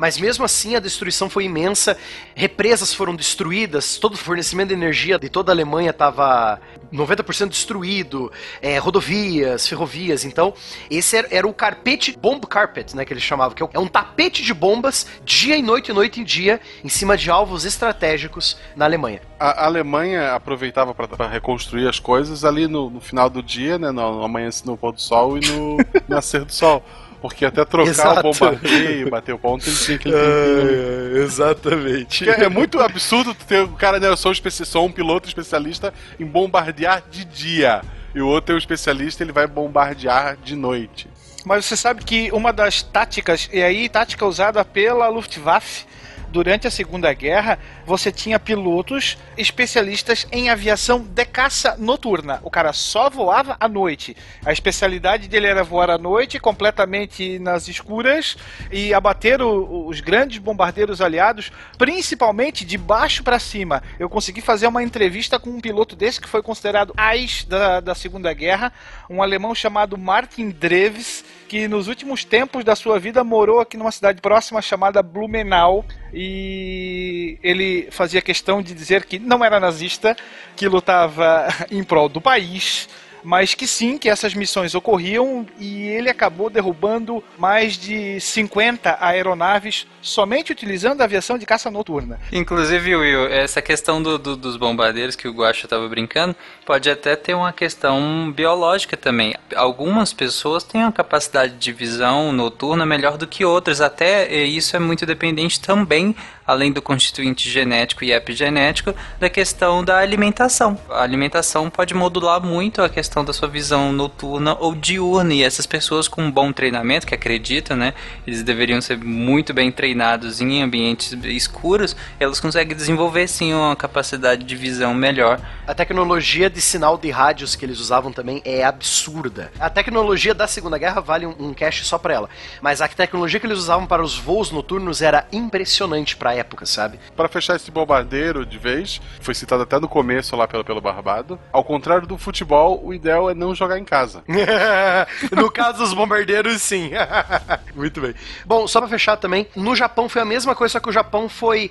mas 0.01 0.19
mesmo 0.19 0.45
assim 0.45 0.75
a 0.75 0.81
destruição 0.81 1.29
foi 1.29 1.45
imensa, 1.45 1.97
represas 2.35 2.95
foram 2.95 3.15
destruídas, 3.15 3.99
todo 3.99 4.15
o 4.15 4.17
fornecimento 4.17 4.69
de 4.69 4.75
energia 4.75 5.19
de 5.19 5.29
toda 5.29 5.53
a 5.53 5.55
Alemanha 5.55 5.91
estava 5.91 6.59
90% 6.91 7.51
destruído, 7.51 8.33
é, 8.63 8.79
rodovias, 8.79 9.69
ferrovias, 9.69 10.25
então 10.25 10.55
esse 10.91 11.19
era, 11.19 11.29
era, 11.31 11.47
o 11.47 11.53
carpete, 11.53 12.17
bomb 12.19 12.41
carpet, 12.47 12.97
né, 12.97 13.05
que 13.05 13.13
eles 13.13 13.23
chamavam, 13.23 13.55
que 13.55 13.63
é 13.63 13.79
um 13.79 13.87
tapete 13.87 14.43
de 14.43 14.55
bombas 14.55 15.07
dia 15.23 15.57
e 15.57 15.63
noite, 15.63 15.93
noite 15.93 16.21
em 16.21 16.25
dia, 16.25 16.61
em 16.83 16.89
cima 16.89 17.15
de 17.15 17.31
alvos 17.31 17.67
estratégicos 17.67 18.57
na 18.75 18.87
Alemanha. 18.87 19.21
A 19.39 19.67
Alemanha 19.67 20.35
aproveitava 20.35 20.95
para 20.95 21.29
reconstruir 21.29 21.87
as 21.87 21.99
coisas 21.99 22.43
ali 22.43 22.67
no, 22.67 22.89
no, 22.89 23.01
final 23.01 23.29
do 23.29 23.43
dia, 23.43 23.79
né, 23.79 23.91
no, 23.91 24.17
no 24.17 24.25
amanhecer 24.25 24.67
no 24.67 24.79
pôr 24.79 24.93
do 24.93 25.01
sol 25.01 25.37
e 25.37 25.41
no 25.47 25.77
nascer 26.09 26.45
do 26.45 26.53
sol. 26.53 26.83
Porque 27.21 27.45
até 27.45 27.65
trocar 27.65 27.91
Exato. 27.91 28.21
o 28.21 28.33
bombardeio 28.33 29.07
e 29.07 29.11
bater 29.11 29.35
o 29.35 29.39
ponto, 29.39 29.67
ele 29.69 29.77
tinha 29.77 29.99
que. 29.99 30.09
É, 30.09 31.19
exatamente. 31.19 32.29
É, 32.29 32.45
é, 32.45 32.49
muito 32.49 32.81
absurdo 32.81 33.35
ter 33.35 33.63
o 33.63 33.69
cara, 33.69 34.01
né? 34.01 34.09
Eu 34.09 34.17
sou, 34.17 34.33
um, 34.33 34.51
sou 34.51 34.87
um 34.87 34.93
piloto 34.93 35.29
especialista 35.29 35.93
em 36.19 36.25
bombardear 36.25 37.03
de 37.11 37.25
dia. 37.25 37.83
E 38.15 38.21
o 38.21 38.27
outro 38.27 38.53
é 38.53 38.55
um 38.55 38.59
especialista, 38.59 39.23
ele 39.23 39.33
vai 39.33 39.47
bombardear 39.47 40.37
de 40.43 40.57
noite. 40.57 41.09
Mas 41.45 41.65
você 41.65 41.77
sabe 41.77 42.05
que 42.05 42.31
uma 42.33 42.53
das 42.53 42.83
táticas, 42.83 43.49
e 43.53 43.63
aí 43.63 43.89
tática 43.89 44.27
usada 44.27 44.65
pela 44.65 45.09
Luftwaffe, 45.09 45.85
durante 46.31 46.67
a 46.67 46.71
Segunda 46.71 47.13
Guerra, 47.13 47.59
você 47.85 48.11
tinha 48.13 48.39
pilotos 48.39 49.19
especialistas 49.37 50.27
em 50.31 50.49
aviação 50.49 51.01
de 51.01 51.25
caça 51.25 51.77
noturna. 51.79 52.41
O 52.43 52.51
cara 52.51 52.73
só 52.73 53.11
voava 53.11 53.57
à 53.59 53.69
noite. 53.69 54.17
A 54.45 54.53
especialidade 54.53 55.29
dele 55.29 55.47
era 55.47 55.65
voar 55.65 55.91
à 55.91 55.99
noite, 55.99 56.39
completamente 56.39 57.39
nas 57.39 57.69
escuras, 57.69 58.37
e 58.71 58.95
abater 58.95 59.43
o, 59.43 59.87
os 59.87 60.01
grandes 60.01 60.39
bombardeiros 60.39 61.01
aliados, 61.01 61.51
principalmente 61.77 62.65
de 62.65 62.79
baixo 62.79 63.23
para 63.23 63.39
cima. 63.39 63.83
Eu 63.99 64.09
consegui 64.09 64.41
fazer 64.41 64.67
uma 64.67 64.83
entrevista 64.83 65.39
com 65.39 65.51
um 65.51 65.61
piloto 65.61 65.97
desse 65.97 66.21
que 66.21 66.29
foi 66.29 66.43
considerado 66.43 66.95
AIS 66.97 67.45
da, 67.45 67.81
da 67.81 67.95
Segunda 67.95 68.33
Guerra, 68.33 68.73
um 69.09 69.23
alemão 69.23 69.55
chamado 69.55 69.99
Martin 69.99 70.51
Dreves, 70.51 71.25
que 71.51 71.67
nos 71.67 71.89
últimos 71.89 72.25
tempos 72.25 72.63
da 72.63 72.77
sua 72.77 72.97
vida 73.01 73.25
morou 73.25 73.59
aqui 73.59 73.77
numa 73.77 73.91
cidade 73.91 74.21
próxima 74.21 74.63
chamada 74.63 75.03
Blumenau 75.03 75.85
e 76.15 77.41
ele 77.43 77.89
fazia 77.91 78.23
questão 78.23 78.63
de 78.63 78.73
dizer 78.73 79.05
que 79.05 79.19
não 79.19 79.45
era 79.45 79.59
nazista, 79.59 80.17
que 80.55 80.69
lutava 80.69 81.49
em 81.69 81.83
prol 81.83 82.09
do 82.09 82.21
país, 82.21 82.89
mas 83.23 83.55
que 83.55 83.67
sim, 83.67 83.99
que 83.99 84.09
essas 84.09 84.35
missões 84.35 84.75
ocorriam 84.75 85.47
e 85.59 85.89
ele 85.89 86.09
acabou 86.09 86.51
derrubando 86.51 87.23
mais 87.39 87.77
de 87.77 88.21
50 88.21 88.99
aeronaves 89.01 89.87
somente 90.03 90.53
utilizando 90.53 91.01
a 91.01 91.05
aviação 91.05 91.37
de 91.37 91.45
caça 91.47 91.71
noturna. 91.71 92.19
Inclusive, 92.33 92.97
Will, 92.97 93.27
essa 93.27 93.61
questão 93.61 94.03
do, 94.03 94.19
do, 94.19 94.37
dos 94.37 94.57
bombardeiros 94.57 95.15
que 95.15 95.29
o 95.29 95.33
Guacho 95.33 95.67
estava 95.67 95.89
brincando, 95.89 96.35
pode 96.65 96.89
até 96.91 97.15
ter 97.17 97.35
uma 97.35 97.53
questão 97.53 98.33
biológica 98.33 98.97
também. 98.97 99.35
Algumas 99.55 100.13
pessoas 100.13 100.65
têm 100.65 100.83
uma 100.83 100.93
capacidade 100.93 101.55
de 101.57 101.73
visão 101.73 102.33
noturna 102.33 102.87
melhor 102.87 103.17
do 103.17 103.27
que 103.27 103.45
outras, 103.45 103.81
até 103.81 104.33
isso 104.45 104.77
é 104.77 104.79
muito 104.79 105.05
dependente 105.05 105.61
também 105.61 106.15
além 106.51 106.73
do 106.73 106.83
constituinte 106.83 107.49
genético 107.49 108.03
e 108.03 108.13
epigenético, 108.13 108.93
da 109.21 109.31
questão 109.31 109.85
da 109.85 109.99
alimentação. 109.99 110.77
A 110.91 111.03
alimentação 111.03 111.71
pode 111.71 111.95
modular 111.95 112.43
muito 112.43 112.83
a 112.83 112.89
questão 112.89 113.25
da 113.25 113.33
sua 113.33 113.47
visão 113.47 113.93
noturna 113.93 114.57
ou 114.59 114.75
diurna, 114.75 115.33
e 115.33 115.45
essas 115.45 115.65
pessoas 115.65 116.09
com 116.09 116.23
um 116.23 116.31
bom 116.31 116.53
treinamento, 116.53 117.07
que 117.07 117.15
acreditam, 117.15 117.77
né, 117.77 117.95
eles 118.27 118.43
deveriam 118.43 118.81
ser 118.81 118.99
muito 118.99 119.55
bem 119.55 119.71
treinados 119.71 120.41
em 120.41 120.61
ambientes 120.61 121.13
escuros, 121.25 121.95
elas 122.19 122.41
conseguem 122.41 122.77
desenvolver 122.77 123.29
sim 123.29 123.55
uma 123.55 123.77
capacidade 123.77 124.43
de 124.43 124.57
visão 124.57 124.93
melhor. 124.93 125.41
A 125.69 125.75
tecnologia 125.75 126.51
de 126.51 126.61
sinal 126.61 126.99
de 126.99 127.11
rádios 127.11 127.55
que 127.55 127.65
eles 127.65 127.79
usavam 127.79 128.13
também 128.13 128.43
é 128.45 128.65
absurda. 128.65 129.53
A 129.61 129.71
tecnologia 129.71 130.35
da 130.35 130.49
Segunda 130.49 130.79
Guerra 130.79 131.01
vale 131.01 131.27
um, 131.27 131.35
um 131.39 131.55
cache 131.55 131.85
só 131.85 131.97
para 131.97 132.15
ela, 132.15 132.29
mas 132.61 132.81
a 132.81 132.89
tecnologia 132.89 133.39
que 133.39 133.47
eles 133.47 133.59
usavam 133.59 133.87
para 133.87 134.03
os 134.03 134.19
voos 134.19 134.51
noturnos 134.51 135.01
era 135.01 135.29
impressionante 135.33 136.17
para 136.17 136.40
época, 136.41 136.67
sabe? 136.67 136.99
Para 137.17 137.29
fechar 137.29 137.57
esse 137.57 137.71
bombardeiro 137.71 138.45
de 138.45 138.59
vez, 138.59 139.01
foi 139.21 139.35
citado 139.35 139.63
até 139.63 139.79
no 139.79 139.89
começo 139.89 140.35
lá 140.35 140.49
pelo, 140.49 140.65
pelo 140.65 140.81
Barbado. 140.81 141.39
Ao 141.53 141.63
contrário 141.63 142.07
do 142.07 142.19
futebol, 142.19 142.81
o 142.85 142.93
ideal 142.93 143.31
é 143.31 143.35
não 143.35 143.55
jogar 143.55 143.79
em 143.79 143.85
casa. 143.85 144.25
no 145.31 145.51
caso 145.51 145.79
dos 145.79 145.95
bombardeiros, 145.95 146.61
sim. 146.61 146.91
Muito 147.75 148.01
bem. 148.01 148.15
Bom, 148.45 148.67
só 148.67 148.81
para 148.81 148.89
fechar 148.89 149.17
também, 149.17 149.47
no 149.55 149.77
Japão 149.77 150.09
foi 150.09 150.23
a 150.23 150.25
mesma 150.25 150.55
coisa, 150.55 150.73
só 150.73 150.81
que 150.81 150.89
o 150.89 150.93
Japão 150.93 151.29
foi 151.29 151.71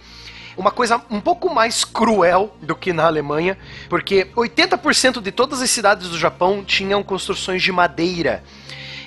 uma 0.57 0.71
coisa 0.71 1.01
um 1.09 1.21
pouco 1.21 1.53
mais 1.53 1.85
cruel 1.85 2.53
do 2.61 2.75
que 2.75 2.91
na 2.91 3.05
Alemanha, 3.05 3.57
porque 3.89 4.25
80% 4.35 5.21
de 5.21 5.31
todas 5.31 5.61
as 5.61 5.69
cidades 5.69 6.09
do 6.09 6.17
Japão 6.17 6.63
tinham 6.63 7.01
construções 7.01 7.63
de 7.63 7.71
madeira. 7.71 8.43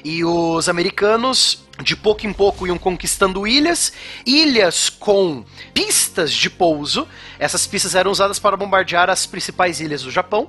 E 0.04 0.24
os 0.24 0.68
americanos, 0.68 1.64
de 1.82 1.96
pouco 1.96 2.26
em 2.26 2.32
pouco, 2.32 2.66
iam 2.66 2.78
conquistando 2.78 3.46
ilhas, 3.46 3.92
ilhas 4.24 4.88
com 4.88 5.44
pistas 5.74 6.32
de 6.32 6.48
pouso. 6.48 7.06
Essas 7.38 7.66
pistas 7.66 7.94
eram 7.94 8.10
usadas 8.10 8.38
para 8.38 8.56
bombardear 8.56 9.10
as 9.10 9.26
principais 9.26 9.80
ilhas 9.80 10.02
do 10.02 10.10
Japão. 10.10 10.48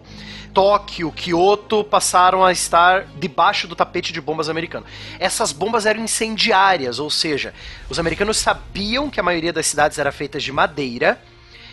Tóquio, 0.54 1.12
Kyoto 1.12 1.84
passaram 1.84 2.46
a 2.46 2.52
estar 2.52 3.08
debaixo 3.18 3.68
do 3.68 3.76
tapete 3.76 4.14
de 4.14 4.22
bombas 4.22 4.50
americano. 4.50 4.86
Essas 5.20 5.52
bombas 5.52 5.86
eram 5.86 6.04
incendiárias, 6.04 7.00
ou 7.00 7.10
seja, 7.10 7.54
os 7.90 7.98
americanos 7.98 8.38
sabiam 8.38 9.10
que 9.10 9.20
a 9.20 9.24
maioria 9.24 9.52
das 9.52 9.66
cidades 9.66 9.98
era 9.98 10.12
feita 10.12 10.40
de 10.40 10.52
madeira 10.52 11.20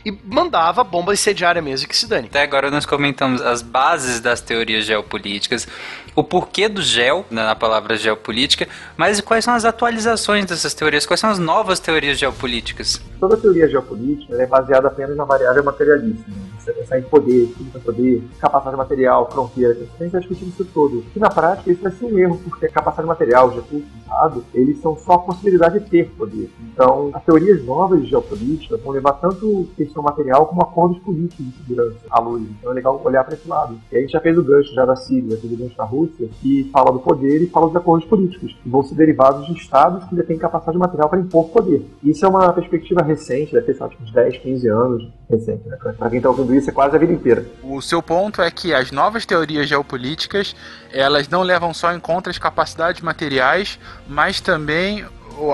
e 0.05 0.13
mandava 0.25 0.83
bomba 0.83 1.13
incendiária 1.13 1.61
mesmo 1.61 1.89
que 1.89 1.97
se 1.97 2.07
dane. 2.07 2.27
Até 2.29 2.43
agora 2.43 2.71
nós 2.71 2.87
comentamos 2.87 3.41
as 3.43 3.63
bases 3.63 4.21
das 4.21 4.41
teorias 4.41 4.85
geopolíticas, 4.85 5.67
o 6.15 6.25
porquê 6.25 6.69
do 6.69 6.83
gel, 6.83 7.25
né, 7.31 7.45
na 7.45 7.55
palavra 7.55 7.97
geopolítica, 7.97 8.67
mas 8.97 9.21
quais 9.21 9.45
são 9.45 9.55
as 9.55 9.65
atualizações 9.65 10.45
dessas 10.45 10.75
teorias, 10.75 11.07
quais 11.07 11.21
são 11.21 11.31
as 11.31 11.39
novas 11.39 11.79
teorias 11.81 12.19
geopolíticas? 12.19 13.01
Toda 13.19 13.37
teoria 13.37 13.69
geopolítica 13.69 14.35
é 14.35 14.47
baseada 14.47 14.89
apenas 14.89 15.17
na 15.17 15.25
variável 15.25 15.63
materialista. 15.63 16.25
Né? 16.29 16.37
Você 16.59 16.73
pensar 16.73 16.99
em 16.99 17.03
poder, 17.03 17.53
tudo 17.57 17.71
para 17.71 17.81
poder, 17.81 18.23
capacidade 18.39 18.77
material, 18.77 19.31
fronteira, 19.31 19.75
você 19.75 20.09
vai 20.09 20.21
discutir 20.21 20.49
isso 20.49 20.65
todo. 20.67 21.05
E 21.15 21.19
na 21.19 21.31
prática 21.31 21.71
isso 21.71 21.83
vai 21.83 21.93
ser 21.93 22.05
um 22.05 22.19
erro, 22.19 22.41
porque 22.45 22.67
a 22.67 22.71
capacidade 22.71 23.09
material, 23.09 23.49
recursos, 23.49 23.89
dado, 24.07 24.45
eles 24.53 24.81
são 24.81 24.97
só 24.97 25.13
a 25.15 25.19
possibilidade 25.21 25.79
de 25.79 25.89
ter 25.89 26.11
poder. 26.11 26.51
Então, 26.73 27.11
as 27.15 27.25
teorias 27.25 27.65
novas 27.65 28.03
de 28.03 28.09
geopolítica 28.09 28.77
vão 28.77 28.93
levar 28.93 29.15
tanto 29.15 29.69
questão 29.91 30.03
material 30.03 30.47
como 30.47 30.63
acordos 30.63 30.99
políticos 31.01 31.45
de 31.45 31.53
segurança 31.59 31.99
à 32.11 32.21
luz. 32.21 32.43
Então 32.43 32.71
é 32.71 32.75
legal 32.75 33.01
olhar 33.05 33.25
para 33.25 33.35
esse 33.35 33.47
lado. 33.47 33.79
E 33.91 33.97
a 33.97 34.01
gente 34.01 34.13
já 34.13 34.21
fez 34.21 34.39
o 34.39 34.45
gancho 34.45 34.73
já 34.73 34.87
da 34.87 34.97
Síria, 34.97 35.37
fez 35.37 35.53
o 35.53 35.57
gancho 35.57 35.77
da 35.77 35.85
Rússia, 35.85 36.29
que 36.41 36.71
fala 36.73 36.93
do 36.93 37.01
poder 37.01 37.43
e 37.43 37.47
fala 37.49 37.67
dos 37.67 37.77
acordos 37.77 38.09
políticos, 38.09 38.57
que 38.63 38.69
vão 38.69 38.83
ser 38.83 38.95
derivados 38.95 39.47
de 39.47 39.53
estados 39.53 40.05
que 40.09 40.17
já 40.17 40.23
têm 40.23 40.39
capacidade 40.39 40.79
material 40.79 41.09
para 41.09 41.19
impor 41.19 41.49
poder. 41.49 41.85
Isso 42.03 42.25
é 42.25 42.29
uma 42.29 42.53
perspectiva 42.53 43.03
recente, 43.03 43.53
deve 43.53 43.67
ter, 43.67 43.75
sei 43.75 43.87
uns 44.01 44.13
10, 44.13 44.39
15 44.39 44.69
anos 44.69 45.09
recente. 45.29 45.69
Né? 45.69 45.77
Para 45.77 46.09
quem 46.09 46.19
está 46.19 46.31
ouvindo 46.31 46.55
isso, 46.55 46.71
é 46.71 46.73
quase 46.73 46.95
a 46.95 46.99
vida 46.99 47.13
inteira. 47.13 47.45
O 47.63 47.81
seu 47.81 48.03
ponto 48.03 48.41
é 48.41 48.51
que 48.51 48.73
as 48.73 48.91
novas 48.91 49.27
teorias 49.27 49.69
geopolíticas, 49.69 50.55
elas 50.93 51.29
não 51.29 51.43
levam 51.43 51.75
só 51.75 51.93
em 51.93 52.01
conta 52.01 52.31
as 52.31 52.39
capacidades 52.39 53.03
materiais, 53.03 53.79
mas 54.09 54.41
também 54.41 55.05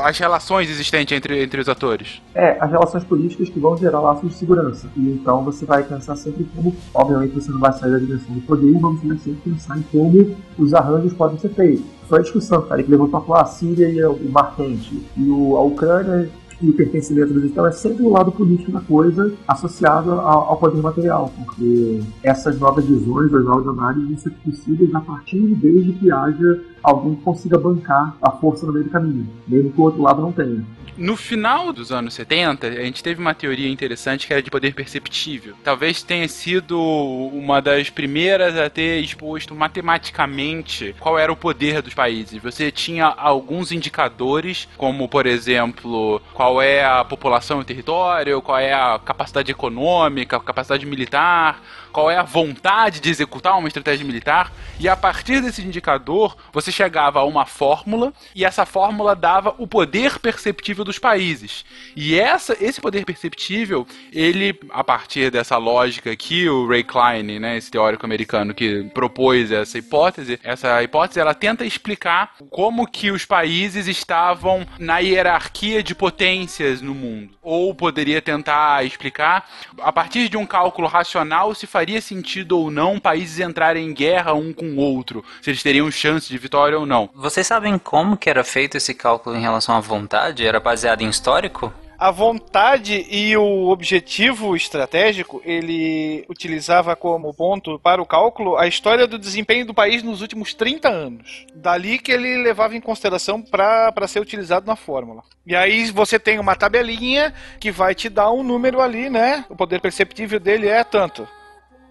as 0.03 0.19
relações 0.19 0.69
existentes 0.71 1.17
entre, 1.17 1.43
entre 1.43 1.61
os 1.61 1.69
atores. 1.69 2.21
É, 2.35 2.57
as 2.61 2.71
relações 2.71 3.05
políticas 3.05 3.49
que 3.49 3.59
vão 3.59 3.77
gerar 3.77 4.01
laços 4.01 4.31
de 4.31 4.37
segurança. 4.37 4.89
E 4.97 5.01
então 5.01 5.45
você 5.45 5.65
vai 5.65 5.83
pensar 5.83 6.17
sempre 6.17 6.47
como, 6.55 6.75
obviamente 6.95 7.35
você 7.35 7.51
não 7.51 7.61
vai 7.61 7.73
sair 7.73 7.93
da 7.93 7.99
dimensão 7.99 8.35
do 8.35 8.41
poder, 8.43 8.73
mas 8.73 9.01
você 9.01 9.09
vai 9.09 9.19
sempre 9.19 9.51
pensar 9.51 9.79
em 9.79 9.83
como 9.83 10.37
os 10.59 10.75
arranjos 10.75 11.13
podem 11.13 11.39
ser 11.39 11.51
feitos. 11.51 11.85
Só 12.09 12.17
a 12.17 12.21
discussão, 12.21 12.63
cara, 12.63 12.83
que 12.83 12.91
levantou 12.91 13.19
a 13.19 13.23
falar 13.23 13.43
a 13.43 13.47
Síria 13.47 13.89
e 13.89 14.05
o 14.05 14.31
Mar 14.31 14.55
Quente. 14.55 15.03
E 15.17 15.29
o, 15.29 15.57
a 15.57 15.63
Ucrânia 15.63 16.31
e 16.61 16.71
o 16.71 16.73
pertencimento 16.73 17.33
do 17.33 17.41
digital 17.41 17.67
é 17.67 17.73
sempre 17.73 18.03
o 18.03 18.11
lado 18.11 18.33
político 18.33 18.73
da 18.73 18.81
coisa 18.81 19.33
associado 19.47 20.13
ao, 20.13 20.51
ao 20.51 20.57
poder 20.57 20.81
material, 20.81 21.31
porque 21.37 22.01
essas 22.23 22.59
novas 22.59 22.85
visões, 22.85 23.33
as 23.33 23.45
novas 23.45 23.69
análises 23.69 24.09
vão 24.09 24.19
ser 24.19 24.31
possíveis 24.45 24.95
a 24.95 25.01
partir 25.01 25.41
desde 25.55 25.93
que 25.93 26.11
haja 26.11 26.63
alguém 26.83 27.15
que 27.15 27.23
consiga 27.23 27.59
bancar 27.59 28.17
a 28.23 28.31
força 28.31 28.67
no 28.67 28.73
meio 28.73 28.85
do 28.85 28.91
caminho, 28.91 29.27
mesmo 29.47 29.73
que 29.73 29.81
o 29.81 29.85
outro 29.85 30.03
lado 30.03 30.23
não 30.23 30.33
tenha. 30.33 30.65
No 30.97 31.15
final 31.15 31.75
dos 31.75 31.93
anos 31.93 32.15
70, 32.15 32.69
a 32.69 32.85
gente 32.85 33.03
teve 33.03 33.21
uma 33.21 33.35
teoria 33.35 33.69
interessante 33.69 34.27
que 34.27 34.33
era 34.33 34.43
de 34.43 34.51
poder 34.51 34.75
perceptível. 34.75 35.55
Talvez 35.63 36.03
tenha 36.03 36.27
sido 36.27 36.81
uma 36.81 37.61
das 37.61 37.91
primeiras 37.91 38.57
a 38.57 38.71
ter 38.71 39.01
exposto 39.01 39.55
matematicamente 39.55 40.95
qual 40.99 41.19
era 41.19 41.31
o 41.31 41.37
poder 41.37 41.83
dos 41.83 41.93
países. 41.93 42.43
Você 42.43 42.71
tinha 42.71 43.07
alguns 43.07 43.73
indicadores, 43.73 44.67
como 44.79 45.07
por 45.07 45.27
exemplo, 45.27 46.23
qual 46.33 46.63
é 46.63 46.83
a 46.83 47.05
população 47.05 47.61
e 47.61 47.65
território, 47.65 48.41
qual 48.41 48.59
é 48.59 48.73
a 48.73 48.99
capacidade 48.99 49.51
econômica, 49.53 50.41
capacidade 50.41 50.87
militar, 50.87 51.63
qual 51.97 52.11
é 52.11 52.19
a 52.19 52.23
vontade 52.23 53.01
de 53.01 53.09
executar 53.09 53.59
uma 53.59 53.69
estratégia 53.69 54.05
militar, 54.05 54.53
e 54.79 54.87
a 54.87 54.95
partir 54.95 55.41
desse 55.41 55.63
indicador 55.63 56.37
você 56.53 56.71
chegava 56.71 57.21
a 57.21 57.25
uma 57.25 57.47
fórmula, 57.47 58.13
e 58.35 58.45
essa 58.45 58.67
fórmula 58.67 59.17
dava 59.17 59.55
o 59.57 59.67
poder 59.67 60.19
perceptível 60.19 60.85
dos 60.85 60.99
países. 60.99 61.65
E 61.97 62.21
essa, 62.21 62.55
esse 62.61 62.83
poder 62.83 63.07
perceptível, 63.07 63.87
ele, 64.13 64.61
a 64.69 64.85
partir 64.85 65.31
dessa 65.31 65.57
lógica 65.57 66.15
que 66.15 66.47
o 66.47 66.69
Ray 66.69 66.85
Klein, 66.85 67.39
né, 67.39 67.57
esse 67.57 67.71
teórico 67.71 68.05
americano 68.05 68.53
que 68.53 68.85
propôs 68.93 69.51
essa 69.51 69.79
hipótese, 69.79 70.39
essa 70.43 70.83
hipótese 70.83 71.19
ela 71.19 71.33
tenta 71.33 71.65
explicar 71.65 72.33
como 72.51 72.87
que 72.87 73.11
os 73.11 73.25
países 73.25 73.87
estavam 73.87 74.67
na 74.79 74.99
hierarquia 74.99 75.83
de 75.83 75.95
potências 75.95 76.83
no 76.83 76.95
mundo. 76.95 77.33
Ou 77.41 77.75
poderia 77.75 78.21
tentar 78.21 78.85
explicar, 78.85 79.49
a 79.81 79.91
partir 79.91 80.29
de 80.29 80.37
um 80.37 80.45
cálculo 80.45 80.89
racional, 80.89 81.55
se 81.55 81.67
faria 81.67 81.86
faria 81.87 82.01
sentido 82.01 82.59
ou 82.59 82.69
não 82.69 82.99
países 82.99 83.39
entrarem 83.39 83.87
em 83.87 83.95
guerra 83.95 84.35
um 84.35 84.53
com 84.53 84.67
o 84.71 84.79
outro, 84.79 85.25
se 85.41 85.51
eles 85.51 85.63
teriam 85.63 85.89
chance 85.89 86.29
de 86.29 86.37
vitória 86.37 86.77
ou 86.77 86.85
não. 86.85 87.09
Vocês 87.15 87.47
sabem 87.47 87.79
como 87.79 88.17
que 88.17 88.29
era 88.29 88.43
feito 88.43 88.77
esse 88.77 88.93
cálculo 88.93 89.37
em 89.37 89.41
relação 89.41 89.77
à 89.77 89.79
vontade? 89.79 90.45
Era 90.45 90.59
baseado 90.59 91.03
em 91.03 91.09
histórico? 91.09 91.73
a 91.99 92.11
vontade 92.11 93.07
e 93.11 93.37
o 93.37 93.69
objetivo 93.69 94.55
estratégico, 94.55 95.41
ele 95.45 96.25
utilizava 96.29 96.95
como 96.95 97.33
ponto 97.33 97.79
para 97.79 98.03
o 98.03 98.07
cálculo 98.07 98.57
a 98.59 98.67
história 98.67 99.07
do 99.07 99.19
desempenho 99.19 99.65
do 99.65 99.73
país 99.73 100.03
nos 100.03 100.21
últimos 100.21 100.53
30 100.53 100.89
anos. 100.89 101.47
Dali 101.55 101.99
que 101.99 102.13
ele 102.13 102.43
levava 102.43 102.77
em 102.77 102.81
consideração 102.81 103.41
para 103.41 104.07
ser 104.07 104.21
utilizado 104.21 104.67
na 104.67 104.77
fórmula. 104.77 105.23
E 105.47 105.57
aí 105.57 105.91
você 105.91 106.19
tem 106.19 106.39
uma 106.39 106.55
tabelinha 106.55 107.33
que 107.59 107.71
vai 107.71 107.95
te 107.95 108.09
dar 108.09 108.31
um 108.31 108.43
número 108.43 108.81
ali, 108.81 109.09
né? 109.09 109.45
O 109.49 109.57
poder 109.57 109.81
perceptível 109.81 110.39
dele 110.39 110.69
é 110.69 110.85
tanto. 110.85 111.27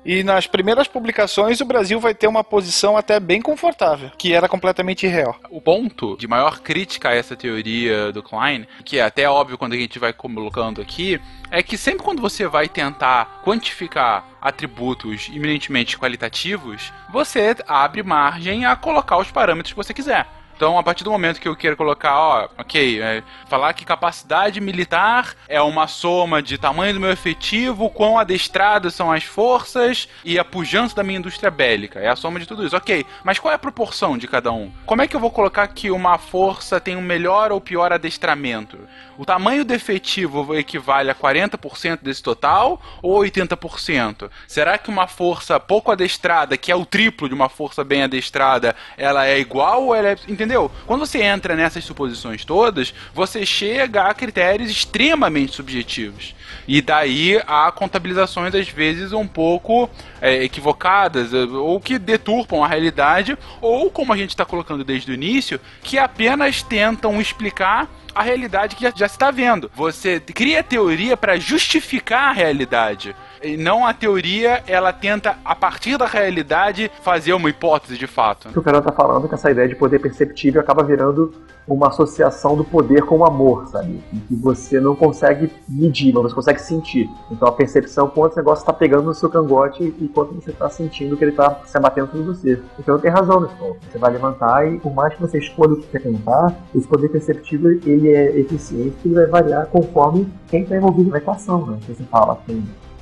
E 0.06 0.24
nas 0.24 0.46
primeiras 0.46 0.88
publicações 0.88 1.60
o 1.62 1.66
Brasil 1.66 2.00
vai 2.00 2.14
ter 2.14 2.28
uma 2.28 2.44
posição 2.44 2.96
até 2.96 3.20
bem 3.20 3.42
confortável, 3.42 4.12
que 4.16 4.34
era 4.34 4.48
completamente 4.48 5.08
irreal. 5.08 5.36
O 5.50 5.60
ponto 5.60 6.16
de 6.16 6.28
maior 6.28 6.60
crítica 6.60 7.10
a 7.10 7.16
essa 7.16 7.36
teoria 7.36 8.12
do 8.12 8.22
Klein, 8.22 8.68
que 8.84 9.00
é 9.00 9.02
até 9.02 9.28
óbvio 9.28 9.58
quando 9.58 9.74
a 9.74 9.78
gente 9.78 9.98
vai 9.98 10.14
colocando 10.14 10.80
aqui, 10.80 11.20
é 11.50 11.64
que 11.64 11.76
sempre 11.76 12.04
quando 12.04 12.22
você 12.22 12.46
vai 12.46 12.70
tentar 12.70 13.42
quantificar 13.44 14.28
atributos 14.40 15.28
eminentemente 15.34 15.98
qualitativos, 15.98 16.94
você 17.12 17.56
abre 17.68 18.04
margem 18.04 18.64
a 18.64 18.76
colocar 18.76 19.18
os 19.18 19.32
parâmetros 19.32 19.74
que 19.74 19.78
você 19.78 19.94
quiser. 19.94 20.28
Então, 20.56 20.78
a 20.78 20.84
partir 20.84 21.04
do 21.04 21.12
momento 21.12 21.42
que 21.42 21.48
eu 21.48 21.56
quero 21.56 21.76
colocar, 21.76 22.18
ó, 22.18 22.50
ok, 22.58 23.02
é, 23.02 23.24
falar 23.48 23.74
que 23.74 23.84
capacidade 23.84 24.62
militar 24.62 25.36
é 25.50 25.62
uma 25.62 25.86
soma 25.86 26.42
de 26.42 26.58
tamanho 26.58 26.94
do 26.94 27.00
meu 27.00 27.12
efetivo, 27.12 27.90
quão 27.90 28.18
adestradas 28.18 28.94
são 28.94 29.12
as 29.12 29.24
forças 29.24 30.08
e 30.24 30.40
a 30.40 30.46
pujança 30.46 30.96
da 30.96 31.04
minha 31.04 31.20
indústria 31.20 31.52
bélica. 31.52 32.00
É 32.00 32.08
a 32.08 32.16
soma 32.16 32.40
de 32.40 32.48
tudo 32.48 32.66
isso. 32.66 32.76
Ok, 32.76 33.06
mas 33.24 33.38
qual 33.38 33.52
é 33.52 33.56
a 33.56 33.60
proporção 33.60 34.18
de 34.18 34.28
cada 34.28 34.52
um? 34.52 34.72
Como 34.86 35.02
é 35.02 35.08
que 35.08 35.16
eu 35.16 35.20
vou 35.20 35.32
colocar 35.32 35.68
que 35.68 35.92
uma 35.92 36.18
força 36.18 36.80
tem 36.80 36.96
um 36.96 37.02
melhor 37.02 37.52
ou 37.52 37.60
pior 37.60 37.92
adestramento? 37.92 38.80
O 39.18 39.26
tamanho 39.26 39.64
do 39.64 39.74
efetivo 39.74 40.54
equivale 40.56 41.10
a 41.10 41.16
40% 41.16 42.00
desse 42.02 42.22
total 42.22 42.82
ou 43.02 43.22
80%? 43.22 44.30
Será 44.48 44.78
que 44.78 44.90
uma 44.90 45.08
força 45.08 45.60
pouco 45.60 45.92
adestrada, 45.92 46.58
que 46.58 46.72
é 46.72 46.76
o 46.76 46.86
triplo 46.86 47.30
de 47.30 47.34
uma 47.34 47.48
força 47.48 47.84
bem 47.84 48.04
adestrada, 48.04 48.76
ela 48.98 49.26
é 49.26 49.40
igual 49.40 49.86
ou 49.86 49.96
ela 49.96 50.10
é 50.10 50.18
entendeu? 50.28 50.70
Quando 50.86 51.06
você 51.06 51.22
entra 51.22 51.56
nessas 51.56 51.84
suposições 51.84 52.44
todas, 52.44 52.94
você 53.14 53.46
chega 53.46 54.04
a 54.04 54.14
critérios 54.14 54.70
extremamente 54.70 55.54
subjetivos. 55.54 56.36
E 56.68 56.82
daí 56.82 57.42
há 57.48 57.72
contabilizações, 57.72 58.54
às 58.54 58.68
vezes, 58.68 59.14
um 59.14 59.28
pouco 59.28 59.90
é, 60.22 60.44
equivocadas, 60.44 61.32
ou 61.34 61.80
que 61.80 61.98
deturpam 61.98 62.64
a 62.64 62.68
realidade, 62.68 63.38
ou, 63.62 63.90
como 63.90 64.12
a 64.12 64.18
gente 64.18 64.30
está 64.30 64.46
colocando 64.46 64.84
desde 64.84 65.12
o 65.12 65.14
início, 65.14 65.60
que 65.84 65.98
apenas 65.98 66.62
tentam 66.62 67.22
explicar 67.22 67.90
a 68.16 68.24
realidade 68.24 68.76
que 68.78 68.84
já, 68.84 68.94
já 68.96 69.08
se 69.08 69.16
está 69.16 69.30
vendo. 69.30 69.70
Você 69.76 70.20
cria 70.20 70.64
teoria 70.64 71.18
para 71.18 71.38
justificar 71.38 72.30
a 72.30 72.32
realidade. 72.32 73.16
E 73.46 73.56
não 73.56 73.86
a 73.86 73.94
teoria, 73.94 74.64
ela 74.66 74.92
tenta, 74.92 75.38
a 75.46 75.56
partir 75.56 75.98
da 75.98 76.08
realidade, 76.08 76.90
fazer 77.04 77.32
uma 77.34 77.48
hipótese 77.48 77.96
de 77.96 78.08
fato. 78.08 78.50
O 78.50 78.52
que 78.52 78.58
o 78.58 78.64
cara 78.64 78.82
tá 78.82 78.92
falando 78.92 79.26
é 79.26 79.28
que 79.30 79.36
essa 79.36 79.52
ideia 79.52 79.68
de 79.68 79.76
poder 79.76 80.00
perceptível 80.00 80.60
acaba 80.60 80.84
virando 80.84 81.32
uma 81.68 81.90
associação 81.90 82.56
do 82.56 82.64
poder 82.64 83.04
com 83.04 83.18
o 83.18 83.26
amor, 83.26 83.68
sabe? 83.68 84.02
Em 84.12 84.20
que 84.20 84.36
você 84.36 84.80
não 84.80 84.96
consegue 84.96 85.52
medir, 85.68 86.12
mas 86.14 86.24
você 86.24 86.36
consegue 86.36 86.62
sentir. 86.62 87.10
Então 87.32 87.48
a 87.48 87.52
percepção 87.52 88.08
quanto 88.08 88.32
esse 88.32 88.38
negócio 88.38 88.64
está 88.64 88.74
pegando 88.74 89.04
no 89.04 89.14
seu 89.14 89.30
cangote 89.30 89.84
e 89.84 90.08
quanto 90.08 90.34
você 90.34 90.52
está 90.52 90.70
sentindo 90.70 91.16
que 91.16 91.24
ele 91.24 91.32
está 91.32 91.60
se 91.66 91.78
abatendo 91.78 92.10
sobre 92.12 92.26
você. 92.26 92.60
Então 92.80 93.00
tem 93.00 93.12
razão 93.12 93.42
nesse 93.42 93.56
ponto. 93.56 93.78
Você 93.92 93.98
vai 93.98 94.12
levantar 94.12 94.68
e 94.68 94.80
por 94.80 94.94
mais 94.94 95.14
que 95.14 95.22
você 95.22 95.38
escolha 95.38 95.74
o 95.74 95.78
que 95.78 95.88
quer 95.88 96.02
contar, 96.02 96.56
esse 96.74 96.88
poder 96.88 97.10
perceptível 97.10 97.80
ele 97.86 98.10
é 98.10 98.40
eficiente 98.40 98.96
e 99.04 99.10
vai 99.10 99.26
variar 99.28 99.68
conforme 99.68 100.28
quem 100.48 100.64
está 100.64 100.76
envolvido 100.76 101.10
na 101.12 101.18
equação, 101.18 101.66
né? 101.66 101.78
Você 101.88 102.04
fala, 102.04 102.40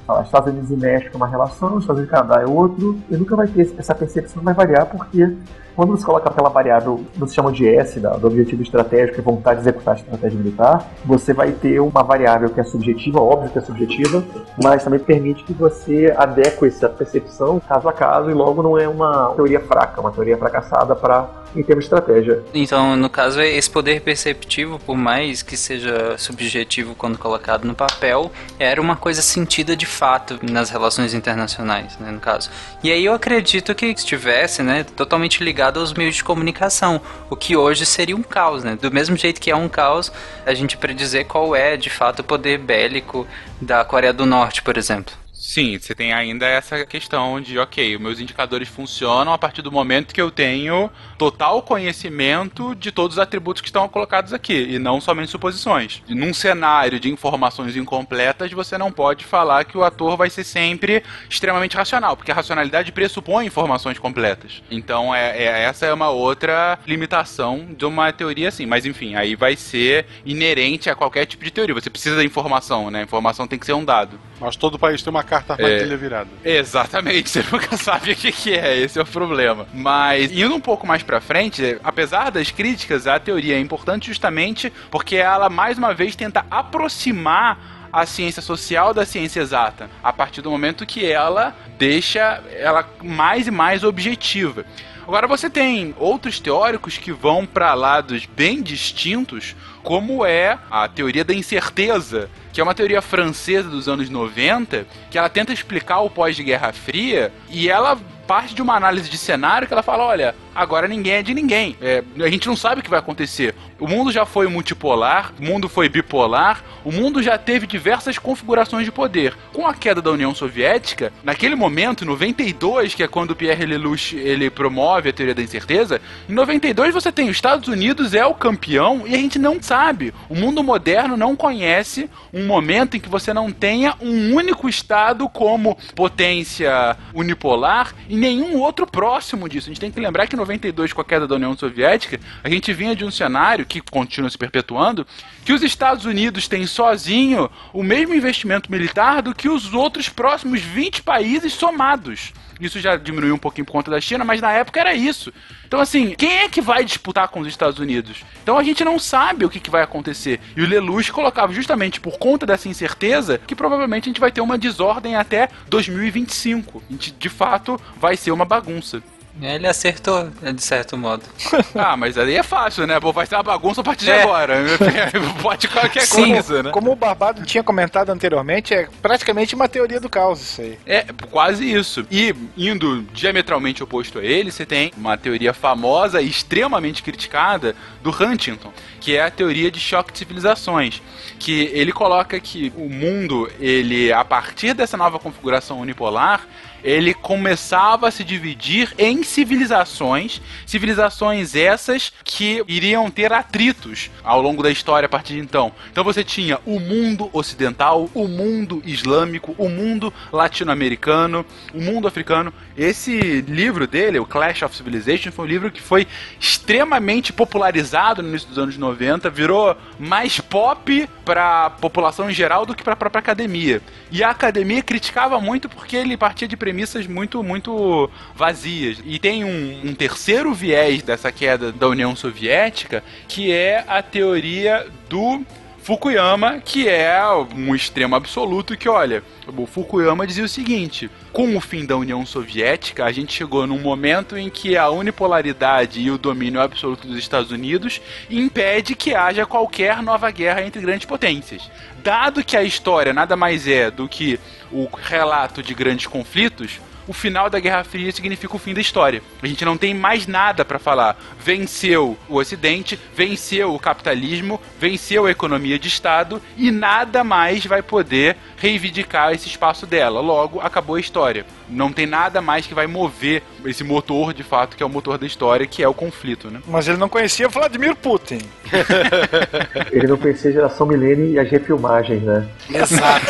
tem 0.06 0.22
Estados 0.22 0.52
Unidos 0.52 0.72
e 0.72 0.76
México 0.76 1.12
é 1.14 1.18
uma 1.18 1.28
relação, 1.28 1.80
Estados 1.80 2.02
Unidos 2.02 2.08
e 2.08 2.12
Canadá 2.12 2.42
é 2.42 2.46
outro, 2.46 3.00
e 3.10 3.16
nunca 3.16 3.36
vai 3.36 3.48
ter 3.48 3.74
essa 3.78 3.96
percepção, 3.96 4.44
vai 4.44 4.54
variar 4.54 4.86
porque 4.86 5.36
quando 5.76 5.92
você 5.92 6.06
coloca 6.06 6.30
aquela 6.30 6.50
variável, 6.50 7.04
você 7.16 7.34
chama 7.34 7.52
de 7.52 7.68
S, 7.68 8.00
da, 8.00 8.12
do 8.12 8.28
objetivo 8.28 8.62
estratégico 8.62 9.20
e 9.20 9.22
vontade 9.22 9.62
de 9.62 9.70
executar 9.70 9.96
a 9.96 9.98
estratégia 9.98 10.38
militar, 10.38 10.92
você 11.06 11.34
vai 11.34 11.52
ter 11.52 11.80
uma 11.80 12.04
variável 12.04 12.50
que 12.50 12.60
é 12.60 12.64
subjetiva, 12.64 13.22
óbvio 13.22 13.50
que 13.50 13.58
é 13.58 13.62
subjetiva, 13.62 14.24
mas 14.62 14.84
também 14.84 15.00
permite 15.00 15.44
que 15.44 15.54
você 15.54 16.14
adeque 16.18 16.66
essa 16.66 16.88
percepção 16.90 17.60
caso 17.68 17.90
a 17.90 17.94
caso 17.94 18.30
e 18.30 18.34
logo 18.34 18.62
não 18.62 18.78
é 18.78 18.88
uma 18.88 19.34
teoria 19.36 19.60
fraca, 19.60 20.02
uma 20.02 20.12
teoria 20.12 20.38
fracassada 20.38 20.96
para 20.96 21.44
em 21.56 21.64
termos 21.64 21.86
de 21.86 21.94
estratégia. 21.94 22.44
Então, 22.54 22.96
no 22.96 23.10
caso, 23.10 23.42
esse 23.42 23.70
poder 23.70 24.02
perceptivo, 24.02 24.80
por 24.80 24.96
mais 24.96 25.42
que 25.42 25.56
seja 25.56 26.18
subjetivo 26.18 26.96
quando 26.96 27.18
colocado 27.18 27.66
no 27.66 27.76
papel, 27.76 28.32
era 28.60 28.82
uma 28.82 28.96
coisa 28.96 29.22
sentida 29.22 29.76
de 29.76 29.86
fato 29.86 30.40
nas 30.42 30.70
relações 30.70 31.14
internacionais, 31.14 31.98
né, 32.00 32.12
no 32.12 32.20
caso. 32.20 32.50
E 32.84 32.92
aí 32.92 33.06
eu 33.06 33.14
acredito 33.14 33.74
que 33.76 33.86
estivesse, 33.86 34.64
né, 34.64 34.84
totalmente 34.84 35.44
ligado 35.44 35.63
ligado 35.64 35.80
aos 35.80 35.94
meios 35.94 36.16
de 36.16 36.24
comunicação, 36.26 37.00
o 37.30 37.38
que 37.38 37.56
hoje 37.56 37.86
seria 37.86 38.18
um 38.18 38.22
caos, 38.22 38.66
né? 38.66 38.78
Do 38.80 38.92
mesmo 38.92 39.16
jeito 39.16 39.40
que 39.40 39.50
é 39.50 39.56
um 39.56 39.70
caos 39.70 40.12
a 40.46 40.54
gente 40.54 40.76
predizer 40.76 41.26
qual 41.26 41.56
é 41.56 41.78
de 41.78 41.90
fato 41.90 42.20
o 42.20 42.24
poder 42.24 42.58
bélico 42.60 43.26
da 43.62 43.86
Coreia 43.86 44.12
do 44.12 44.26
Norte, 44.26 44.62
por 44.62 44.78
exemplo. 44.78 45.23
Sim, 45.44 45.78
você 45.78 45.94
tem 45.94 46.14
ainda 46.14 46.48
essa 46.48 46.86
questão 46.86 47.42
de, 47.42 47.60
ok, 47.60 47.98
meus 47.98 48.22
indicadores 48.22 48.70
funcionam 48.70 49.34
a 49.34 49.38
partir 49.38 49.62
do 49.62 49.70
momento 49.70 50.14
que 50.14 50.22
eu 50.22 50.32
tenho 50.32 50.90
total 51.18 51.62
conhecimento 51.62 52.74
de 52.74 52.94
todos 52.94 53.18
os 53.18 53.22
atributos 53.22 53.62
que 53.62 53.68
estão 53.68 53.90
colocados 53.90 54.32
aqui, 54.32 54.54
e 54.54 54.80
não 54.80 55.02
somente 55.02 55.30
suposições. 55.30 56.02
Num 56.08 56.34
cenário 56.34 56.98
de 56.98 57.12
informações 57.12 57.76
incompletas, 57.76 58.54
você 58.54 58.78
não 58.78 58.90
pode 58.90 59.26
falar 59.26 59.66
que 59.66 59.78
o 59.78 59.84
ator 59.84 60.16
vai 60.16 60.30
ser 60.30 60.46
sempre 60.46 61.04
extremamente 61.30 61.76
racional, 61.76 62.16
porque 62.16 62.32
a 62.32 62.36
racionalidade 62.36 62.94
pressupõe 62.94 63.46
informações 63.46 64.00
completas. 64.00 64.64
Então, 64.72 65.14
é, 65.14 65.44
é 65.44 65.64
essa 65.64 65.86
é 65.86 65.94
uma 65.94 66.10
outra 66.10 66.80
limitação 66.88 67.68
de 67.78 67.86
uma 67.86 68.14
teoria 68.14 68.48
assim. 68.48 68.66
Mas, 68.66 68.86
enfim, 68.86 69.16
aí 69.16 69.36
vai 69.36 69.58
ser 69.58 70.06
inerente 70.26 70.90
a 70.90 70.96
qualquer 70.96 71.26
tipo 71.26 71.44
de 71.44 71.52
teoria. 71.52 71.76
Você 71.76 71.90
precisa 71.90 72.16
da 72.16 72.24
informação, 72.24 72.90
né? 72.90 73.02
A 73.02 73.04
informação 73.04 73.46
tem 73.46 73.60
que 73.60 73.66
ser 73.66 73.74
um 73.74 73.84
dado. 73.84 74.18
Mas 74.40 74.56
todo 74.56 74.80
país 74.80 75.02
tem 75.02 75.12
uma 75.12 75.33
carta 75.34 75.54
armadilha 75.54 75.94
é, 75.94 75.98
virada. 75.98 76.30
Exatamente, 76.44 77.30
você 77.30 77.44
nunca 77.52 77.76
sabe 77.78 78.12
o 78.12 78.16
que, 78.16 78.32
que 78.32 78.54
é, 78.54 78.78
esse 78.78 79.00
é 79.00 79.02
o 79.02 79.06
problema. 79.06 79.66
Mas, 79.74 80.32
indo 80.32 80.54
um 80.54 80.60
pouco 80.60 80.86
mais 80.86 81.02
pra 81.02 81.20
frente, 81.20 81.78
apesar 81.84 82.30
das 82.30 82.52
críticas, 82.52 83.08
a 83.08 83.20
teoria 83.20 83.56
é 83.56 83.60
importante 83.60 84.08
justamente 84.08 84.72
porque 84.92 85.16
ela, 85.16 85.50
mais 85.50 85.78
uma 85.78 85.94
vez, 85.94 86.16
tenta 86.16 86.46
aproximar 86.52 87.90
a 87.92 88.06
ciência 88.06 88.42
social 88.42 88.94
da 88.94 89.06
ciência 89.06 89.40
exata, 89.40 89.90
a 90.04 90.12
partir 90.12 90.42
do 90.42 90.50
momento 90.50 90.86
que 90.86 91.06
ela 91.06 91.56
deixa 91.78 92.42
ela 92.52 92.88
mais 93.04 93.48
e 93.48 93.52
mais 93.52 93.84
objetiva. 93.84 94.66
Agora 95.06 95.28
você 95.28 95.50
tem 95.50 95.94
outros 96.00 96.40
teóricos 96.40 96.98
que 96.98 97.12
vão 97.12 97.46
para 97.46 97.74
lados 97.74 98.26
bem 98.26 98.62
distintos, 98.62 99.54
como 99.84 100.26
é 100.26 100.58
a 100.72 100.88
teoria 100.88 101.26
da 101.26 101.34
incerteza, 101.34 102.30
que 102.54 102.62
é 102.62 102.64
uma 102.64 102.76
teoria 102.76 103.02
francesa 103.02 103.68
dos 103.68 103.90
anos 103.90 104.10
90, 104.10 104.86
que 105.10 105.18
ela 105.18 105.28
tenta 105.28 105.52
explicar 105.52 106.02
o 106.02 106.10
pós-Guerra 106.10 106.72
Fria 106.72 107.34
e 107.50 107.68
ela 107.68 107.98
parte 108.28 108.56
de 108.56 108.62
uma 108.62 108.76
análise 108.76 109.10
de 109.10 109.18
cenário 109.18 109.68
que 109.68 109.74
ela 109.74 109.84
fala: 109.84 110.04
olha, 110.06 110.36
agora 110.56 110.88
ninguém 110.88 111.14
é 111.14 111.24
de 111.24 111.34
ninguém. 111.34 111.76
É, 111.82 112.04
a 112.20 112.30
gente 112.30 112.48
não 112.48 112.56
sabe 112.56 112.80
o 112.80 112.84
que 112.84 112.90
vai 112.90 113.00
acontecer. 113.00 113.54
O 113.80 113.88
mundo 113.88 114.12
já 114.12 114.26
foi 114.26 114.48
multipolar, 114.48 115.34
o 115.40 115.44
mundo 115.44 115.68
foi 115.68 115.90
bipolar, 115.90 116.64
o 116.86 116.92
mundo 116.92 117.22
já 117.22 117.38
teve 117.38 117.68
diversas 117.68 118.18
configurações 118.18 118.86
de 118.86 118.92
poder. 118.92 119.36
Com 119.52 119.68
a 119.68 119.74
queda 119.74 120.02
da 120.02 120.12
União 120.12 120.34
Soviética, 120.34 121.12
naquele 121.24 121.56
momento, 121.56 122.06
92, 122.06 122.96
que 122.96 123.04
é 123.04 123.08
quando 123.08 123.36
Pierre 123.36 123.66
Lelouch 123.66 124.16
ele 124.16 124.50
promove 124.50 125.10
a 125.10 125.14
teoria 125.14 125.36
da 125.36 125.42
incerteza, 125.42 126.02
em 126.30 126.34
92 126.34 126.94
você 126.94 127.12
tem 127.12 127.30
os 127.30 127.36
Estados 127.36 127.68
Unidos 127.68 128.14
é 128.14 128.26
o 128.26 128.34
campeão 128.34 129.04
e 129.06 129.14
a 129.14 129.18
gente 129.18 129.38
não 129.38 129.62
sabe. 129.62 130.14
O 130.30 130.36
mundo 130.36 130.64
moderno 130.64 131.18
não 131.18 131.36
conhece 131.36 132.10
um 132.34 132.43
momento 132.46 132.98
em 132.98 133.00
que 133.00 133.10
você 133.10 133.34
não 133.34 133.52
tenha 133.52 133.96
um 134.02 134.34
único 134.34 134.68
estado 134.68 135.28
como 135.30 135.78
potência 135.96 136.98
unipolar 137.14 137.94
e 138.08 138.16
nenhum 138.16 138.60
outro 138.60 138.86
próximo 138.86 139.48
disso. 139.48 139.68
A 139.68 139.72
gente 139.74 139.82
tem 139.82 139.92
que 139.92 140.00
lembrar 140.00 140.28
que 140.28 140.36
92, 140.36 140.94
com 140.94 141.02
a 141.02 141.06
queda 141.06 141.28
da 141.28 141.36
União 141.36 141.56
Soviética, 141.58 142.20
a 142.44 142.50
gente 142.50 142.74
vinha 142.74 142.96
de 142.96 143.06
um 143.06 143.12
cenário 143.12 143.66
que 143.66 143.82
continua 143.82 144.30
se 144.30 144.38
perpetuando, 144.38 145.06
que 145.44 145.54
os 145.54 145.64
Estados 145.64 146.06
Unidos 146.06 146.48
têm 146.48 146.66
sozinho 146.66 147.50
o 147.72 147.84
mesmo 147.84 148.14
investimento 148.14 148.72
militar 148.72 149.22
do 149.22 149.34
que 149.34 149.50
os 149.50 149.74
outros 149.74 150.10
próximos 150.10 150.62
20 150.62 151.04
países 151.04 151.54
somados. 151.54 152.34
Isso 152.60 152.80
já 152.80 152.96
diminuiu 152.96 153.36
um 153.36 153.40
pouquinho 153.40 153.66
por 153.66 153.72
conta 153.72 153.92
da 153.92 154.00
China, 154.00 154.24
mas 154.24 154.42
na 154.42 154.52
época 154.52 154.80
era 154.80 154.94
isso. 154.94 155.34
Então, 155.66 155.80
assim, 155.80 156.16
quem 156.16 156.40
é 156.40 156.50
que 156.50 156.62
vai 156.62 156.84
disputar 156.86 157.28
com 157.28 157.40
os 157.40 157.48
Estados 157.48 157.80
Unidos? 157.80 158.24
Então 158.42 158.58
a 158.58 158.64
gente 158.64 158.84
não 158.84 159.00
sabe 159.00 159.46
o 159.46 159.50
que, 159.50 159.60
que 159.60 159.70
vai 159.70 159.82
acontecer. 159.82 160.40
E 160.56 160.62
o 160.62 160.68
Lelouch 160.68 161.12
colocava 161.12 161.54
justamente 161.54 162.00
por 162.00 162.18
conta 162.18 162.46
dessa 162.46 162.70
incerteza 162.70 163.40
que 163.46 163.56
provavelmente 163.56 164.04
a 164.04 164.10
gente 164.10 164.22
vai 164.22 164.32
ter 164.32 164.42
uma 164.42 164.58
desordem 164.58 165.16
até 165.16 165.50
2025. 165.68 166.84
A 166.88 166.92
gente, 166.92 167.12
de 167.12 167.30
fato, 167.30 167.80
vai 167.98 168.16
ser 168.16 168.32
uma 168.32 168.46
bagunça. 168.46 169.02
Ele 169.42 169.68
acertou, 169.68 170.30
de 170.54 170.62
certo 170.62 170.96
modo. 170.96 171.24
ah, 171.76 171.98
mas 171.98 172.18
aí 172.18 172.36
é 172.36 172.44
fácil, 172.44 172.86
né? 172.86 173.00
Pô, 173.00 173.12
vai 173.12 173.26
ser 173.26 173.36
uma 173.36 173.44
bagunça 173.44 173.82
a 173.82 173.84
partir 173.84 174.06
de 174.06 174.12
é. 174.12 174.24
agora. 174.24 174.64
Pode 175.42 175.68
qualquer 175.68 176.06
Sim, 176.06 176.34
coisa, 176.34 176.64
né? 176.64 176.72
Como 176.72 176.92
o 176.92 176.96
Barbado 176.96 177.44
tinha 177.44 177.64
comentado 177.64 178.10
anteriormente, 178.10 178.74
é 178.74 178.88
praticamente 179.02 179.56
uma 179.56 179.68
teoria 179.68 180.00
do 180.00 180.10
caos 180.10 180.42
isso 180.42 180.62
aí. 180.62 180.78
É, 180.86 181.06
quase 181.32 181.70
isso. 181.70 182.06
E 182.12 182.34
indo 182.56 183.02
diametralmente 183.12 183.84
oposto 183.84 184.20
a 184.20 184.24
ele, 184.24 184.52
você 184.52 184.66
tem 184.66 184.92
uma 184.96 185.18
teoria 185.18 185.54
famosa 185.54 186.22
e 186.22 186.30
extremamente 186.30 187.02
criticada 187.02 187.76
do 188.04 188.12
Huntington, 188.12 188.72
que 189.00 189.16
é 189.16 189.24
a 189.24 189.32
teoria 189.32 189.72
de 189.72 189.80
choque 189.80 190.12
de 190.12 190.20
civilizações, 190.20 191.02
que 191.40 191.72
ele 191.74 191.92
coloca 191.92 192.40
que 192.40 192.72
o 192.78 192.88
mundo, 192.88 193.50
ele 193.60 194.14
a 194.14 194.24
partir 194.24 194.74
dessa 194.74 194.96
nova 194.96 195.18
configuração 195.18 195.80
unipolar, 195.80 196.48
ele 196.84 197.14
começava 197.14 198.08
a 198.08 198.12
se 198.12 198.24
dividir 198.24 198.94
em 198.98 199.24
civilizações, 199.24 200.42
civilizações 200.66 201.56
essas 201.56 202.12
que 202.24 202.64
iriam 202.68 203.10
ter 203.10 203.32
atritos 203.32 204.12
ao 204.24 204.42
longo 204.42 204.62
da 204.62 204.70
história 204.70 205.06
a 205.06 205.10
partir 205.10 205.34
de 205.34 205.40
então. 205.40 205.72
Então 205.92 206.04
você 206.04 206.24
tinha 206.24 206.60
o 206.66 206.80
mundo 206.80 207.30
ocidental, 207.32 208.10
o 208.14 208.28
mundo 208.28 208.82
islâmico, 208.86 209.56
o 209.58 209.70
mundo 209.70 210.14
latino-americano, 210.32 211.46
o 211.74 211.82
mundo 211.82 212.08
africano. 212.08 212.54
Esse 212.78 213.42
livro 213.42 213.88
dele, 213.88 214.20
o 214.20 214.26
Clash 214.26 214.64
of 214.64 214.76
Civilization, 214.76 215.32
foi 215.32 215.46
um 215.46 215.50
livro 215.50 215.72
que 215.72 215.82
foi 215.82 216.08
extremamente 216.40 217.32
popularizado 217.32 218.22
no 218.22 218.30
início 218.30 218.50
dos 218.50 218.58
anos 218.58 218.78
90, 218.78 219.30
virou 219.30 219.78
mais 219.98 220.40
pop 220.40 221.08
para 221.24 221.66
a 221.66 221.70
população 221.70 222.30
em 222.30 222.34
geral 222.34 222.66
do 222.66 222.76
que 222.76 222.84
para 222.84 222.94
a 222.94 222.98
própria 222.98 223.20
academia. 223.20 223.82
E 224.12 224.24
a 224.24 224.32
academia 224.32 224.82
criticava 224.82 225.40
muito 225.40 225.70
porque 225.70 225.96
ele 225.96 226.18
partia 226.18 226.48
de 226.48 226.58
premissas 226.58 226.73
muito, 227.08 227.44
muito 227.44 228.10
vazias. 228.36 228.98
E 229.06 229.20
tem 229.20 229.44
um, 229.44 229.82
um 229.86 229.94
terceiro 229.94 230.54
viés 230.54 231.02
dessa 231.02 231.32
queda 231.32 231.72
da 231.72 231.88
União 231.88 232.16
Soviética, 232.16 233.04
que 233.28 233.52
é 233.52 233.84
a 233.88 234.02
teoria 234.02 234.88
do 235.10 235.46
Fukuyama, 235.84 236.62
que 236.62 236.88
é 236.88 237.22
um 237.54 237.76
extremo 237.76 238.16
absoluto 238.16 238.78
que, 238.78 238.88
olha, 238.88 239.22
o 239.46 239.66
Fukuyama 239.66 240.26
dizia 240.26 240.46
o 240.46 240.48
seguinte: 240.48 241.12
com 241.34 241.58
o 241.58 241.60
fim 241.60 241.86
da 241.86 241.98
União 241.98 242.26
Soviética, 242.26 243.04
a 243.04 243.12
gente 243.12 243.34
chegou 243.34 243.68
num 243.68 243.80
momento 243.80 244.38
em 244.38 244.50
que 244.50 244.78
a 244.78 244.90
unipolaridade 244.90 246.00
e 246.00 246.10
o 246.10 246.18
domínio 246.18 246.62
absoluto 246.62 247.06
dos 247.06 247.18
Estados 247.18 247.52
Unidos 247.52 248.02
impede 248.30 248.96
que 248.96 249.14
haja 249.14 249.46
qualquer 249.46 250.02
nova 250.02 250.32
guerra 250.32 250.66
entre 250.66 250.82
grandes 250.82 251.06
potências. 251.06 251.70
Dado 252.02 252.46
que 252.46 252.56
a 252.56 252.64
história 252.64 253.12
nada 253.12 253.36
mais 253.36 253.68
é 253.68 253.92
do 253.92 254.08
que 254.08 254.40
o 254.72 254.88
relato 254.96 255.62
de 255.62 255.74
grandes 255.74 256.08
conflitos, 256.08 256.80
o 257.08 257.14
final 257.14 257.50
da 257.50 257.60
Guerra 257.60 257.84
Fria 257.84 258.12
significa 258.12 258.56
o 258.56 258.60
fim 258.60 258.74
da 258.74 258.82
história. 258.82 259.22
A 259.42 259.48
gente 259.48 259.66
não 259.66 259.78
tem 259.78 259.94
mais 259.94 260.28
nada 260.28 260.64
para 260.64 260.80
falar. 260.80 261.18
Venceu 261.40 262.18
o 262.30 262.38
Ocidente, 262.38 263.00
venceu 263.16 263.74
o 263.74 263.80
capitalismo, 263.80 264.60
venceu 264.80 265.26
a 265.26 265.32
economia 265.32 265.78
de 265.78 265.88
Estado 265.88 266.42
e 266.58 266.72
nada 266.72 267.24
mais 267.24 267.66
vai 267.66 267.82
poder 267.82 268.38
reivindicar 268.63 269.33
esse 269.33 269.49
espaço 269.49 269.87
dela. 269.87 270.21
Logo, 270.21 270.61
acabou 270.61 270.97
a 270.97 271.01
história. 271.01 271.45
Não 271.69 271.93
tem 271.93 272.07
nada 272.07 272.41
mais 272.41 272.67
que 272.67 272.75
vai 272.75 272.87
mover 272.87 273.43
esse 273.65 273.85
motor, 273.85 274.33
de 274.35 274.43
fato, 274.43 274.77
que 274.77 274.83
é 274.83 274.87
o 274.87 274.89
motor 274.89 275.19
da 275.19 275.27
história, 275.27 275.67
que 275.67 275.83
é 275.83 275.89
o 275.89 275.95
conflito, 275.95 276.51
né? 276.51 276.61
Mas 276.67 276.89
ele 276.89 276.99
não 276.99 277.09
conhecia 277.09 277.49
Vladimir 277.49 277.95
Putin. 277.97 278.41
ele 279.93 280.07
não 280.07 280.17
conhecia 280.17 280.51
a 280.51 280.55
geração 280.55 280.87
milênio 280.87 281.31
e 281.31 281.39
as 281.39 281.51
refilmagens, 281.51 282.23
né? 282.23 282.49
Exato. 282.71 283.27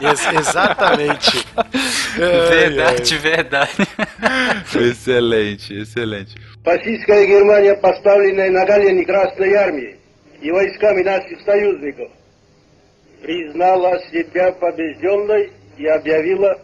Ex 0.00 0.26
exatamente. 0.32 1.46
Verdade, 2.16 3.16
verdade. 3.16 3.72
excelente, 4.74 5.74
excelente. 5.74 6.36
Фашистская 6.64 7.26
Германия, 7.26 7.74
поставленная 7.74 8.50
на 8.50 8.66
колени 8.66 9.04
Красной 9.04 9.54
Армии 9.54 9.96
и 10.40 10.50
войсками 10.50 11.02
наших 11.02 11.40
союзников, 11.42 12.08
признала 13.21 13.99
себя 14.11 14.51
побежденной 14.53 15.51
и 15.77 15.85
объявила 15.87 16.61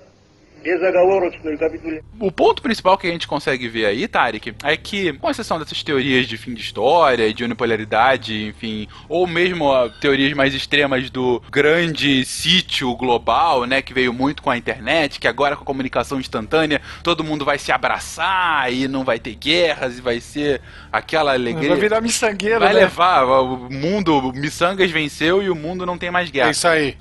O 2.19 2.31
ponto 2.31 2.61
principal 2.61 2.98
que 2.98 3.07
a 3.07 3.11
gente 3.11 3.27
consegue 3.27 3.68
ver 3.68 3.85
aí, 3.85 4.07
Tarek, 4.07 4.56
é 4.64 4.77
que, 4.77 5.14
com 5.14 5.30
exceção 5.30 5.60
dessas 5.60 5.84
teorias 5.84 6.26
de 6.26 6.38
fim 6.38 6.53
de 6.53 6.61
história, 6.61 7.34
de 7.34 7.44
unipolaridade, 7.44 8.48
enfim, 8.48 8.88
ou 9.10 9.27
mesmo 9.27 9.72
teorias 9.99 10.34
mais 10.34 10.53
extremas 10.53 11.10
do 11.10 11.41
grande 11.52 12.23
sítio 12.26 12.95
global, 12.95 13.65
né, 13.65 13.81
que 13.81 13.94
veio 13.94 14.14
muito 14.14 14.41
com 14.41 14.49
a 14.49 14.57
internet, 14.57 15.19
que 15.19 15.27
agora 15.27 15.56
com 15.56 15.64
a 15.64 15.65
comunicação 15.65 16.19
instantânea 16.19 16.81
todo 17.03 17.23
mundo 17.23 17.44
vai 17.44 17.60
se 17.60 17.72
abraçar 17.72 18.72
e 18.72 18.88
não 18.88 19.03
vai 19.03 19.19
ter 19.19 19.35
guerras 19.35 19.98
e 19.98 20.02
vai 20.02 20.19
ser 20.19 20.61
aquela 20.91 21.34
alegria. 21.34 21.69
Vai 21.69 21.80
virar 21.80 22.02
miçangueira, 22.02 22.60
Vai 22.60 22.73
né? 22.73 22.81
levar, 22.81 23.23
o 23.23 23.69
mundo, 23.69 24.18
o 24.18 24.34
miçangas 24.34 24.90
venceu 24.91 25.44
e 25.44 25.49
o 25.49 25.56
mundo 25.56 25.85
não 25.85 25.98
tem 25.98 26.10
mais 26.10 26.30
guerra. 26.30 26.49
É 26.49 26.52
isso 26.52 26.68
aí. 26.68 26.98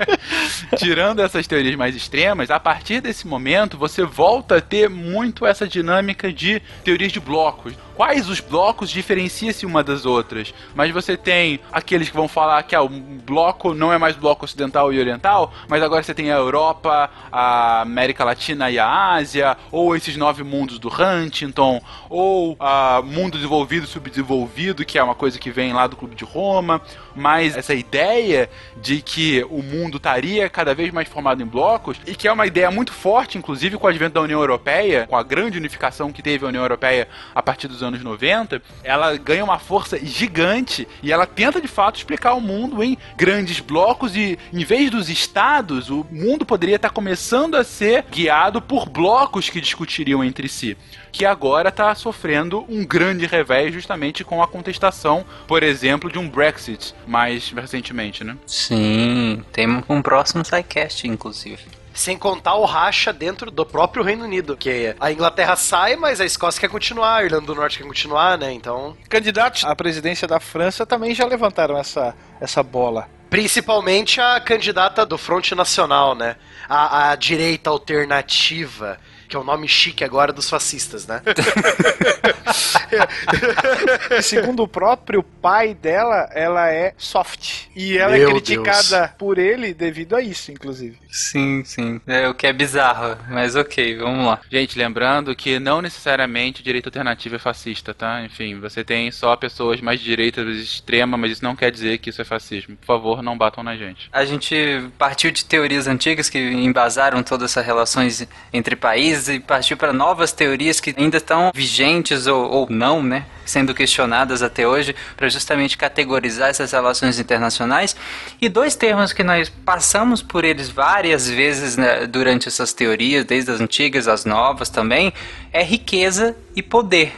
Tirando 0.76 1.20
essas 1.20 1.46
teorias 1.46 1.76
mais 1.76 1.94
extremas, 1.94 2.50
a 2.50 2.58
partir 2.58 2.79
partir 2.80 3.02
desse 3.02 3.26
momento, 3.26 3.76
você 3.76 4.02
volta 4.02 4.56
a 4.56 4.60
ter 4.60 4.88
muito 4.88 5.44
essa 5.44 5.68
dinâmica 5.68 6.32
de 6.32 6.62
teorias 6.82 7.12
de 7.12 7.20
blocos 7.20 7.74
quais 8.00 8.30
os 8.30 8.40
blocos 8.40 8.88
diferenciam-se 8.88 9.66
uma 9.66 9.84
das 9.84 10.06
outras. 10.06 10.54
Mas 10.74 10.90
você 10.90 11.18
tem 11.18 11.60
aqueles 11.70 12.08
que 12.08 12.16
vão 12.16 12.26
falar 12.26 12.62
que 12.62 12.74
ah, 12.74 12.80
o 12.80 12.88
bloco 12.88 13.74
não 13.74 13.92
é 13.92 13.98
mais 13.98 14.16
bloco 14.16 14.46
ocidental 14.46 14.90
e 14.90 14.98
oriental, 14.98 15.52
mas 15.68 15.82
agora 15.82 16.02
você 16.02 16.14
tem 16.14 16.32
a 16.32 16.36
Europa, 16.36 17.10
a 17.30 17.82
América 17.82 18.24
Latina 18.24 18.70
e 18.70 18.78
a 18.78 19.12
Ásia, 19.12 19.54
ou 19.70 19.94
esses 19.94 20.16
nove 20.16 20.42
mundos 20.42 20.78
do 20.78 20.88
Huntington, 20.88 21.78
ou 22.08 22.56
a 22.58 23.02
mundo 23.04 23.36
desenvolvido 23.36 23.84
e 23.84 23.86
subdesenvolvido, 23.86 24.82
que 24.82 24.98
é 24.98 25.02
uma 25.02 25.14
coisa 25.14 25.38
que 25.38 25.50
vem 25.50 25.74
lá 25.74 25.86
do 25.86 25.94
Clube 25.94 26.16
de 26.16 26.24
Roma. 26.24 26.80
Mas 27.14 27.54
essa 27.54 27.74
ideia 27.74 28.48
de 28.80 29.02
que 29.02 29.44
o 29.50 29.62
mundo 29.62 29.98
estaria 29.98 30.48
cada 30.48 30.74
vez 30.74 30.90
mais 30.90 31.06
formado 31.06 31.42
em 31.42 31.46
blocos, 31.46 31.98
e 32.06 32.14
que 32.14 32.26
é 32.26 32.32
uma 32.32 32.46
ideia 32.46 32.70
muito 32.70 32.94
forte, 32.94 33.36
inclusive 33.36 33.76
com 33.76 33.86
o 33.86 33.90
advento 33.90 34.14
da 34.14 34.22
União 34.22 34.40
Europeia, 34.40 35.06
com 35.06 35.16
a 35.18 35.22
grande 35.22 35.58
unificação 35.58 36.10
que 36.10 36.22
teve 36.22 36.46
a 36.46 36.48
União 36.48 36.62
Europeia 36.62 37.06
a 37.34 37.42
partir 37.42 37.68
dos 37.68 37.82
anos 37.82 37.89
anos 37.90 38.02
90, 38.02 38.62
ela 38.82 39.16
ganha 39.16 39.44
uma 39.44 39.58
força 39.58 39.98
gigante 39.98 40.86
e 41.02 41.12
ela 41.12 41.26
tenta 41.26 41.60
de 41.60 41.68
fato 41.68 41.96
explicar 41.96 42.34
o 42.34 42.40
mundo 42.40 42.82
em 42.82 42.96
grandes 43.16 43.60
blocos 43.60 44.16
e 44.16 44.38
em 44.52 44.64
vez 44.64 44.90
dos 44.90 45.08
estados, 45.08 45.90
o 45.90 46.06
mundo 46.10 46.46
poderia 46.46 46.76
estar 46.76 46.90
começando 46.90 47.56
a 47.56 47.64
ser 47.64 48.04
guiado 48.10 48.62
por 48.62 48.88
blocos 48.88 49.48
que 49.48 49.60
discutiriam 49.60 50.24
entre 50.24 50.48
si 50.48 50.76
que 51.12 51.24
agora 51.24 51.68
está 51.68 51.94
sofrendo 51.94 52.64
um 52.68 52.84
grande 52.84 53.26
revés 53.26 53.74
justamente 53.74 54.24
com 54.24 54.42
a 54.42 54.48
contestação, 54.48 55.24
por 55.46 55.62
exemplo, 55.62 56.10
de 56.10 56.18
um 56.18 56.28
Brexit 56.28 56.94
mais 57.06 57.50
recentemente, 57.50 58.24
né? 58.24 58.36
Sim, 58.46 59.42
tem 59.52 59.66
um 59.88 60.02
próximo 60.02 60.44
SciCast, 60.44 61.06
inclusive. 61.06 61.79
Sem 61.92 62.16
contar 62.16 62.54
o 62.54 62.64
racha 62.64 63.12
dentro 63.12 63.50
do 63.50 63.66
próprio 63.66 64.02
Reino 64.02 64.24
Unido, 64.24 64.56
que 64.56 64.94
a 64.98 65.10
Inglaterra 65.10 65.56
sai, 65.56 65.96
mas 65.96 66.20
a 66.20 66.24
Escócia 66.24 66.60
quer 66.60 66.68
continuar, 66.68 67.16
a 67.16 67.24
Irlanda 67.24 67.46
do 67.46 67.54
Norte 67.54 67.78
quer 67.78 67.84
continuar, 67.84 68.38
né? 68.38 68.52
Então. 68.52 68.96
Candidatos 69.08 69.64
à 69.64 69.74
presidência 69.74 70.26
da 70.26 70.40
França 70.40 70.86
também 70.86 71.14
já 71.14 71.26
levantaram 71.26 71.76
essa, 71.76 72.14
essa 72.40 72.62
bola. 72.62 73.08
Principalmente 73.28 74.20
a 74.20 74.40
candidata 74.40 75.06
do 75.06 75.16
Fronte 75.16 75.54
Nacional, 75.54 76.14
né? 76.14 76.36
A, 76.68 77.10
a 77.10 77.16
direita 77.16 77.70
alternativa 77.70 78.98
que 79.30 79.36
é 79.36 79.38
o 79.38 79.44
nome 79.44 79.68
chique 79.68 80.02
agora 80.02 80.32
dos 80.32 80.50
fascistas, 80.50 81.06
né? 81.06 81.22
Segundo 84.20 84.64
o 84.64 84.68
próprio 84.68 85.22
pai 85.22 85.72
dela, 85.72 86.28
ela 86.32 86.68
é 86.68 86.92
soft. 86.98 87.68
E 87.76 87.96
ela 87.96 88.16
é 88.16 88.18
Meu 88.18 88.30
é 88.30 88.32
criticada 88.32 89.06
Deus. 89.06 89.10
por 89.16 89.38
ele 89.38 89.72
devido 89.72 90.16
a 90.16 90.20
isso, 90.20 90.50
inclusive. 90.50 90.98
Sim, 91.10 91.64
sim. 91.64 92.00
É 92.06 92.28
o 92.28 92.34
que 92.34 92.46
é 92.46 92.52
bizarro, 92.52 93.18
mas 93.28 93.56
ok, 93.56 93.96
vamos 93.96 94.26
lá. 94.26 94.40
Gente, 94.50 94.78
lembrando 94.78 95.34
que 95.34 95.58
não 95.58 95.82
necessariamente 95.82 96.62
direita 96.62 96.88
alternativa 96.88 97.36
é 97.36 97.38
fascista, 97.38 97.92
tá? 97.92 98.22
Enfim, 98.24 98.60
você 98.60 98.84
tem 98.84 99.10
só 99.10 99.34
pessoas 99.34 99.80
mais 99.80 100.00
direitas 100.00 100.46
extrema, 100.56 101.16
mas 101.16 101.32
isso 101.32 101.44
não 101.44 101.56
quer 101.56 101.72
dizer 101.72 101.98
que 101.98 102.10
isso 102.10 102.22
é 102.22 102.24
fascismo. 102.24 102.76
Por 102.76 102.86
favor, 102.86 103.22
não 103.22 103.36
batam 103.36 103.64
na 103.64 103.76
gente. 103.76 104.08
A 104.12 104.24
gente 104.24 104.54
partiu 104.96 105.30
de 105.32 105.44
teorias 105.44 105.88
antigas 105.88 106.28
que 106.28 106.38
embasaram 106.38 107.22
todas 107.22 107.50
essas 107.50 107.66
relações 107.66 108.26
entre 108.52 108.76
países 108.76 109.28
e 109.28 109.40
partiu 109.40 109.76
para 109.76 109.92
novas 109.92 110.32
teorias 110.32 110.78
que 110.78 110.94
ainda 110.96 111.16
estão 111.16 111.50
vigentes 111.54 112.26
ou, 112.28 112.48
ou 112.48 112.66
não, 112.70 113.02
né? 113.02 113.26
Sendo 113.44 113.74
questionadas 113.74 114.42
até 114.42 114.66
hoje, 114.66 114.94
para 115.16 115.28
justamente 115.28 115.76
categorizar 115.76 116.50
essas 116.50 116.70
relações 116.70 117.18
internacionais. 117.18 117.96
E 118.40 118.48
dois 118.48 118.76
termos 118.76 119.12
que 119.12 119.24
nós 119.24 119.48
passamos 119.48 120.22
por 120.22 120.44
eles 120.44 120.70
várias 121.00 121.30
vezes 121.30 121.78
né, 121.78 122.06
durante 122.06 122.46
essas 122.46 122.74
teorias, 122.74 123.24
desde 123.24 123.50
as 123.50 123.58
antigas 123.58 124.06
às 124.06 124.26
novas 124.26 124.68
também, 124.68 125.10
é 125.50 125.62
riqueza 125.62 126.36
e 126.54 126.62
poder. 126.62 127.14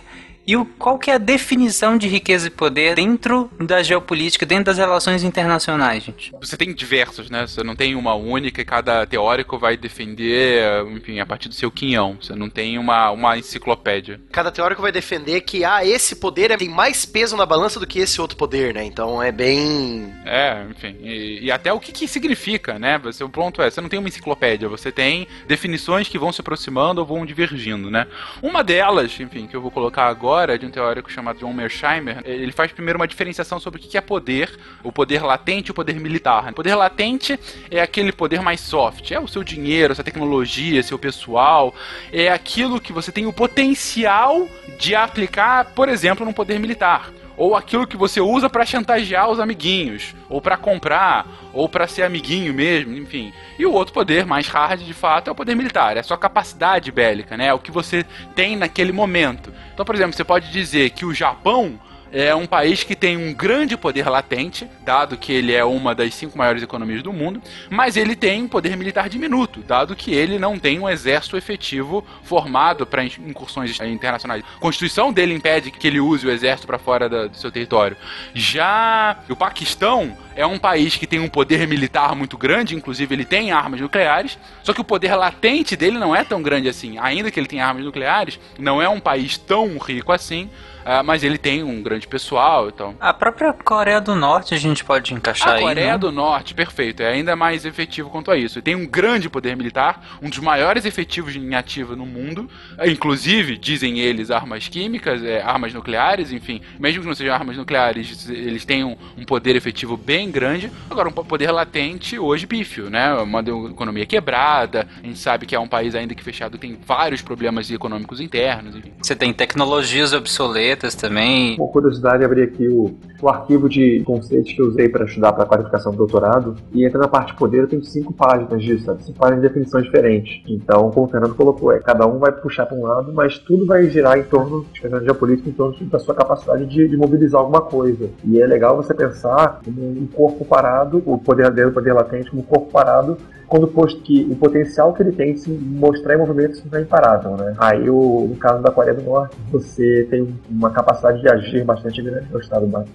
E 0.47 0.56
o, 0.56 0.64
qual 0.64 0.98
que 0.98 1.10
é 1.10 1.14
a 1.14 1.19
definição 1.19 1.97
de 1.97 2.09
riqueza 2.09 2.48
e 2.48 2.51
poder 2.51 2.97
dentro 2.97 3.48
da 3.60 3.82
geopolítica, 3.82 4.44
dentro 4.44 4.64
das 4.64 4.78
relações 4.78 5.23
internacionais, 5.23 6.02
gente? 6.02 6.32
Você 6.40 6.56
tem 6.56 6.74
diversos, 6.74 7.31
né? 7.31 7.47
Você 7.47 7.62
não 7.62 7.77
tem 7.77 7.94
uma 7.94 8.14
única 8.14 8.60
e 8.60 8.64
cada 8.64 9.06
teórico 9.06 9.56
vai 9.56 9.77
defender, 9.77 10.85
enfim, 10.86 11.20
a 11.20 11.27
partir 11.27 11.48
do 11.48 11.55
seu 11.55 11.70
quinhão. 11.70 12.19
Você 12.20 12.35
não 12.35 12.51
tem 12.51 12.77
uma, 12.77 13.10
uma 13.10 13.39
enciclopédia. 13.39 14.20
Cada 14.32 14.51
teórico 14.51 14.82
vai 14.82 14.90
defender 14.90 15.43
que, 15.43 15.64
ah, 15.64 15.85
esse 15.85 16.16
poder 16.16 16.56
tem 16.59 16.69
mais 16.69 17.06
peso 17.06 17.36
na 17.36 17.47
balança 17.47 17.78
do 17.78 17.86
que 17.86 18.01
esse 18.01 18.20
outro 18.20 18.36
poder, 18.36 18.74
né? 18.74 18.85
Então 18.85 19.23
é 19.23 19.31
bem... 19.31 20.12
É, 20.24 20.66
enfim. 20.70 20.97
E, 21.01 21.44
e 21.44 21.51
até 21.52 21.73
o 21.73 21.78
que, 21.78 21.93
que 21.93 22.09
significa, 22.09 22.78
né? 22.81 22.98
Você, 22.98 23.23
o 23.23 23.28
ponto 23.28 23.62
é, 23.62 23.70
você 23.70 23.81
não 23.81 23.89
tem 23.89 23.98
uma 23.98 24.09
enciclopédia, 24.09 24.69
você 24.69 24.90
tem 24.90 25.28
definições 25.47 26.09
que 26.09 26.19
vão 26.19 26.32
se 26.32 26.40
aproximando 26.40 27.01
ou 27.01 27.06
vão 27.06 27.24
divergindo, 27.24 27.90
né? 27.90 28.09
Uma 28.43 28.64
delas, 28.64 29.19
enfim, 29.20 29.47
que 29.47 29.55
eu 29.55 29.62
vou 29.62 29.70
colocar 29.70 30.06
agora 30.06 30.32
agora 30.33 30.59
de 30.59 30.65
um 30.65 30.71
teórico 30.71 31.13
chamado 31.13 31.41
John 31.41 31.53
Mersheimer. 31.53 32.23
Ele 32.25 32.53
faz 32.53 32.73
primeiro 32.73 32.99
uma 32.99 33.07
diferenciação 33.07 33.61
sobre 33.61 33.79
o 33.79 33.83
que 33.83 33.99
é 33.99 34.01
poder, 34.01 34.59
o 34.83 34.91
poder 34.91 35.23
latente 35.23 35.69
e 35.69 35.73
o 35.73 35.75
poder 35.75 36.01
militar. 36.01 36.51
O 36.51 36.55
poder 36.55 36.75
latente 36.75 37.39
é 37.71 37.83
aquele 37.83 38.13
poder 38.13 38.41
mais 38.41 38.59
soft, 38.61 39.11
é 39.11 39.21
o 39.21 39.29
seu 39.29 39.45
dinheiro, 39.45 39.95
sua 39.95 40.03
tecnologia, 40.03 40.83
seu 40.83 40.99
pessoal, 40.99 41.75
é 42.11 42.31
aquilo 42.31 42.81
que 42.81 42.95
você 42.95 43.13
tem 43.13 43.27
o 43.27 43.33
potencial 43.33 44.49
de 44.79 44.95
aplicar, 44.95 45.67
por 45.75 45.87
exemplo, 45.87 46.25
no 46.25 46.33
poder 46.33 46.59
militar 46.59 47.13
ou 47.37 47.57
aquilo 47.57 47.87
que 47.87 47.97
você 47.97 48.21
usa 48.21 48.49
para 48.49 48.67
chantagear 48.67 49.29
os 49.31 49.41
amiguinhos, 49.41 50.15
ou 50.29 50.41
para 50.41 50.57
comprar, 50.57 51.27
ou 51.53 51.69
para 51.69 51.87
ser 51.87 52.03
amiguinho 52.03 52.53
mesmo, 52.53 52.97
enfim. 52.97 53.33
E 53.59 53.67
o 53.67 53.73
outro 53.73 53.95
poder 53.95 54.27
mais 54.27 54.47
hard, 54.49 54.83
de 54.83 54.95
fato, 54.95 55.29
é 55.29 55.31
o 55.33 55.35
poder 55.35 55.55
militar, 55.55 55.97
é 55.97 56.01
a 56.01 56.05
sua 56.05 56.19
capacidade 56.19 56.91
bélica, 56.93 57.37
né? 57.37 57.47
É 57.47 57.55
o 57.55 57.59
que 57.59 57.71
você 57.71 58.05
tem 58.35 58.57
naquele 58.57 58.93
momento. 58.93 59.53
Então, 59.73 59.85
por 59.85 59.95
exemplo, 59.95 60.13
você 60.13 60.25
pode 60.25 60.51
dizer 60.51 60.91
que 60.91 61.05
o 61.05 61.15
Japão 61.15 61.79
é 62.13 62.35
um 62.35 62.47
país 62.47 62.85
que 62.85 62.95
tem 62.95 63.17
um 63.17 63.33
grande 63.33 63.77
poder 63.77 64.09
latente, 64.09 64.69
dado 64.85 65.17
que 65.17 65.33
ele 65.33 65.53
é 65.53 65.65
uma 65.65 65.95
das 65.95 66.15
cinco 66.15 66.37
maiores 66.37 66.63
economias 66.63 67.03
do 67.03 67.13
mundo, 67.13 67.41
mas 67.71 67.97
ele 67.97 68.15
tem 68.15 68.43
um 68.43 68.49
poder 68.49 68.77
militar 68.77 69.09
diminuto, 69.09 69.61
dado 69.61 69.97
que 69.97 70.13
ele 70.13 70.39
não 70.39 70.59
tem 70.59 70.79
um 70.79 70.89
exército 70.89 71.37
efetivo 71.37 72.05
formado 72.23 72.87
para 72.87 73.03
incursões 73.05 73.81
internacionais. 73.81 74.45
A 74.57 74.61
Constituição 74.61 75.13
dele 75.13 75.33
impede 75.33 75.71
que 75.71 75.87
ele 75.87 76.01
use 76.01 76.27
o 76.27 76.31
exército 76.31 76.67
para 76.67 76.79
fora 76.79 77.09
do 77.09 77.37
seu 77.37 77.51
território. 77.51 77.97
Já 78.35 79.17
o 79.29 79.35
Paquistão 79.35 80.17
é 80.35 80.47
um 80.47 80.59
país 80.59 80.97
que 80.97 81.07
tem 81.07 81.21
um 81.21 81.29
poder 81.29 81.67
militar 81.67 82.15
muito 82.15 82.37
grande, 82.37 82.75
inclusive 82.75 83.15
ele 83.15 83.25
tem 83.25 83.53
armas 83.53 83.81
nucleares, 83.81 84.39
só 84.63 84.73
que 84.73 84.81
o 84.81 84.85
poder 84.85 85.15
latente 85.15 85.77
dele 85.77 85.99
não 85.99 86.15
é 86.15 86.25
tão 86.25 86.43
grande 86.43 86.69
assim. 86.69 86.99
Ainda 86.99 87.31
que 87.31 87.39
ele 87.39 87.47
tenha 87.47 87.67
armas 87.67 87.85
nucleares, 87.85 88.39
não 88.59 88.81
é 88.81 88.89
um 88.89 89.01
país 89.01 89.37
tão 89.37 89.79
rico 89.79 90.13
assim 90.13 90.49
Uh, 90.83 91.03
mas 91.05 91.23
ele 91.23 91.39
tem 91.39 91.63
um 91.63 91.81
grande 91.81 92.09
pessoal, 92.09 92.69
então. 92.69 92.97
A 92.99 93.15
própria 93.15 93.53
Coreia 93.53 94.01
do 94.01 94.17
Norte 94.17 94.53
a 94.53 94.59
gente 94.59 94.85
pode 94.85 95.15
encaixar 95.15 95.51
a 95.51 95.53
aí. 95.53 95.59
A 95.59 95.69
Coreia 95.69 95.93
né? 95.93 95.99
do 95.99 96.11
Norte, 96.11 96.55
perfeito, 96.55 97.03
é 97.03 97.09
ainda 97.09 97.37
mais 97.37 97.65
efetivo 97.65 98.11
quanto 98.11 98.31
a 98.33 98.37
isso. 98.37 98.59
Ele 98.59 98.65
tem 98.65 98.75
um 98.75 98.87
grande 98.87 99.29
poder 99.29 99.57
militar, 99.57 100.19
um 100.21 100.29
dos 100.29 100.41
maiores 100.41 100.85
efetivos 100.85 101.37
em 101.37 101.55
ativa 101.55 101.95
no 101.95 102.05
mundo, 102.05 102.51
inclusive, 102.85 103.57
dizem 103.57 104.01
eles, 104.01 104.31
armas 104.31 104.67
químicas, 104.67 105.23
é, 105.23 105.41
armas 105.41 105.73
nucleares, 105.73 106.33
enfim, 106.33 106.61
mesmo 106.81 107.03
que 107.03 107.07
não 107.07 107.15
sejam 107.15 107.35
armas 107.35 107.57
nucleares, 107.57 108.29
eles 108.29 108.65
têm 108.65 108.83
um, 108.83 108.97
um 109.17 109.25
poder 109.25 109.55
efetivo 109.55 109.97
bem 109.97 110.22
grande. 110.31 110.70
Agora, 110.90 111.09
um 111.09 111.12
poder 111.12 111.51
latente 111.51 112.19
hoje 112.19 112.47
pífio, 112.47 112.90
né? 112.90 113.15
Uma 113.15 113.40
economia 113.40 114.07
quebrada, 114.07 114.86
a 115.03 115.07
gente 115.07 115.19
sabe 115.19 115.47
que 115.47 115.55
é 115.55 115.61
um 115.61 115.69
país 115.69 115.94
ainda 115.94 116.15
que 116.15 116.23
fechado 116.23 116.59
tem 116.59 116.77
vários 116.86 117.23
problemas 117.23 117.70
econômicos 117.70 118.20
internos, 118.20 118.77
enfim. 118.77 118.93
Você 119.01 119.16
tem 119.16 119.32
tecnologias 119.32 120.12
obsoletas 120.12 120.94
também. 120.94 121.57
Uma 121.57 121.69
curiosidade, 121.69 122.24
abrir 122.24 122.43
aqui 122.44 122.69
o, 122.69 122.97
o 123.23 123.28
arquivo 123.28 123.69
de 123.69 124.03
conceitos 124.05 124.53
que 124.53 124.61
eu 124.61 124.66
usei 124.66 124.89
para 124.89 125.05
estudar 125.05 125.32
para 125.32 125.44
a 125.44 125.47
qualificação 125.47 125.93
do 125.93 125.99
doutorado. 125.99 126.57
E 126.74 126.85
entra 126.85 126.99
na 126.99 127.07
parte 127.07 127.28
de 127.28 127.39
poder, 127.39 127.61
eu 127.61 127.69
tenho 127.69 127.85
cinco 127.85 128.12
páginas 128.12 128.61
disso, 128.61 128.85
sabe? 128.85 129.05
cinco 129.05 129.19
páginas 129.19 129.43
de 129.43 129.49
definições 129.49 129.85
diferentes. 129.85 130.43
Então, 130.49 130.90
como 130.90 131.07
o 131.07 131.09
Fernando 131.09 131.35
colocou, 131.36 131.70
é, 131.73 131.78
cada 131.78 132.05
um 132.05 132.19
vai 132.19 132.32
puxar 132.32 132.66
para 132.66 132.77
um 132.77 132.82
lado, 132.82 133.12
mas 133.12 133.39
tudo 133.39 133.65
vai 133.65 133.89
girar 133.89 134.19
em 134.19 134.24
torno, 134.24 134.66
especialmente 134.74 135.07
geopolítica, 135.07 135.49
em 135.49 135.53
torno 135.53 135.86
da 135.86 135.99
sua 136.01 136.15
capacidade 136.15 136.66
de, 136.66 136.89
de, 136.89 136.97
mobilizar 136.97 137.40
alguma 137.40 137.61
coisa. 137.61 138.11
E 138.24 138.43
é 138.43 138.47
legal 138.47 138.77
você 138.77 138.93
pensar 138.93 139.61
um 139.69 140.07
corpo 140.12 140.44
parado, 140.44 141.01
o 141.07 141.16
poder 141.16 141.51
dele, 141.53 141.69
o 141.69 141.73
poder 141.73 141.93
latente, 141.93 142.28
como 142.28 142.43
um 142.43 142.44
corpo 142.44 142.73
parado 142.73 143.16
quando 143.53 143.69
posto 143.69 144.01
que 144.01 144.27
o 144.31 144.35
potencial 144.35 144.95
que 144.95 145.03
ele 145.03 145.12
tem 145.12 145.35
de 145.35 145.41
se 145.41 145.51
mostrar 145.51 146.15
em 146.15 146.16
movimentos 146.16 146.65
não 146.65 146.79
é 146.79 146.81
imparável, 146.81 147.37
né? 147.37 147.55
Aí, 147.59 147.91
o, 147.91 148.27
no 148.31 148.37
caso 148.37 148.62
da 148.62 148.70
Coreia 148.70 148.97
do 148.97 149.03
Norte, 149.03 149.37
você 149.51 150.07
tem 150.09 150.27
uma 150.49 150.70
capacidade 150.70 151.20
de 151.20 151.29
agir 151.29 151.62
bastante 151.62 152.01
grande, 152.01 152.29
é 152.33 152.35
o 152.35 152.41
Estado 152.41 152.66
mais 152.66 152.89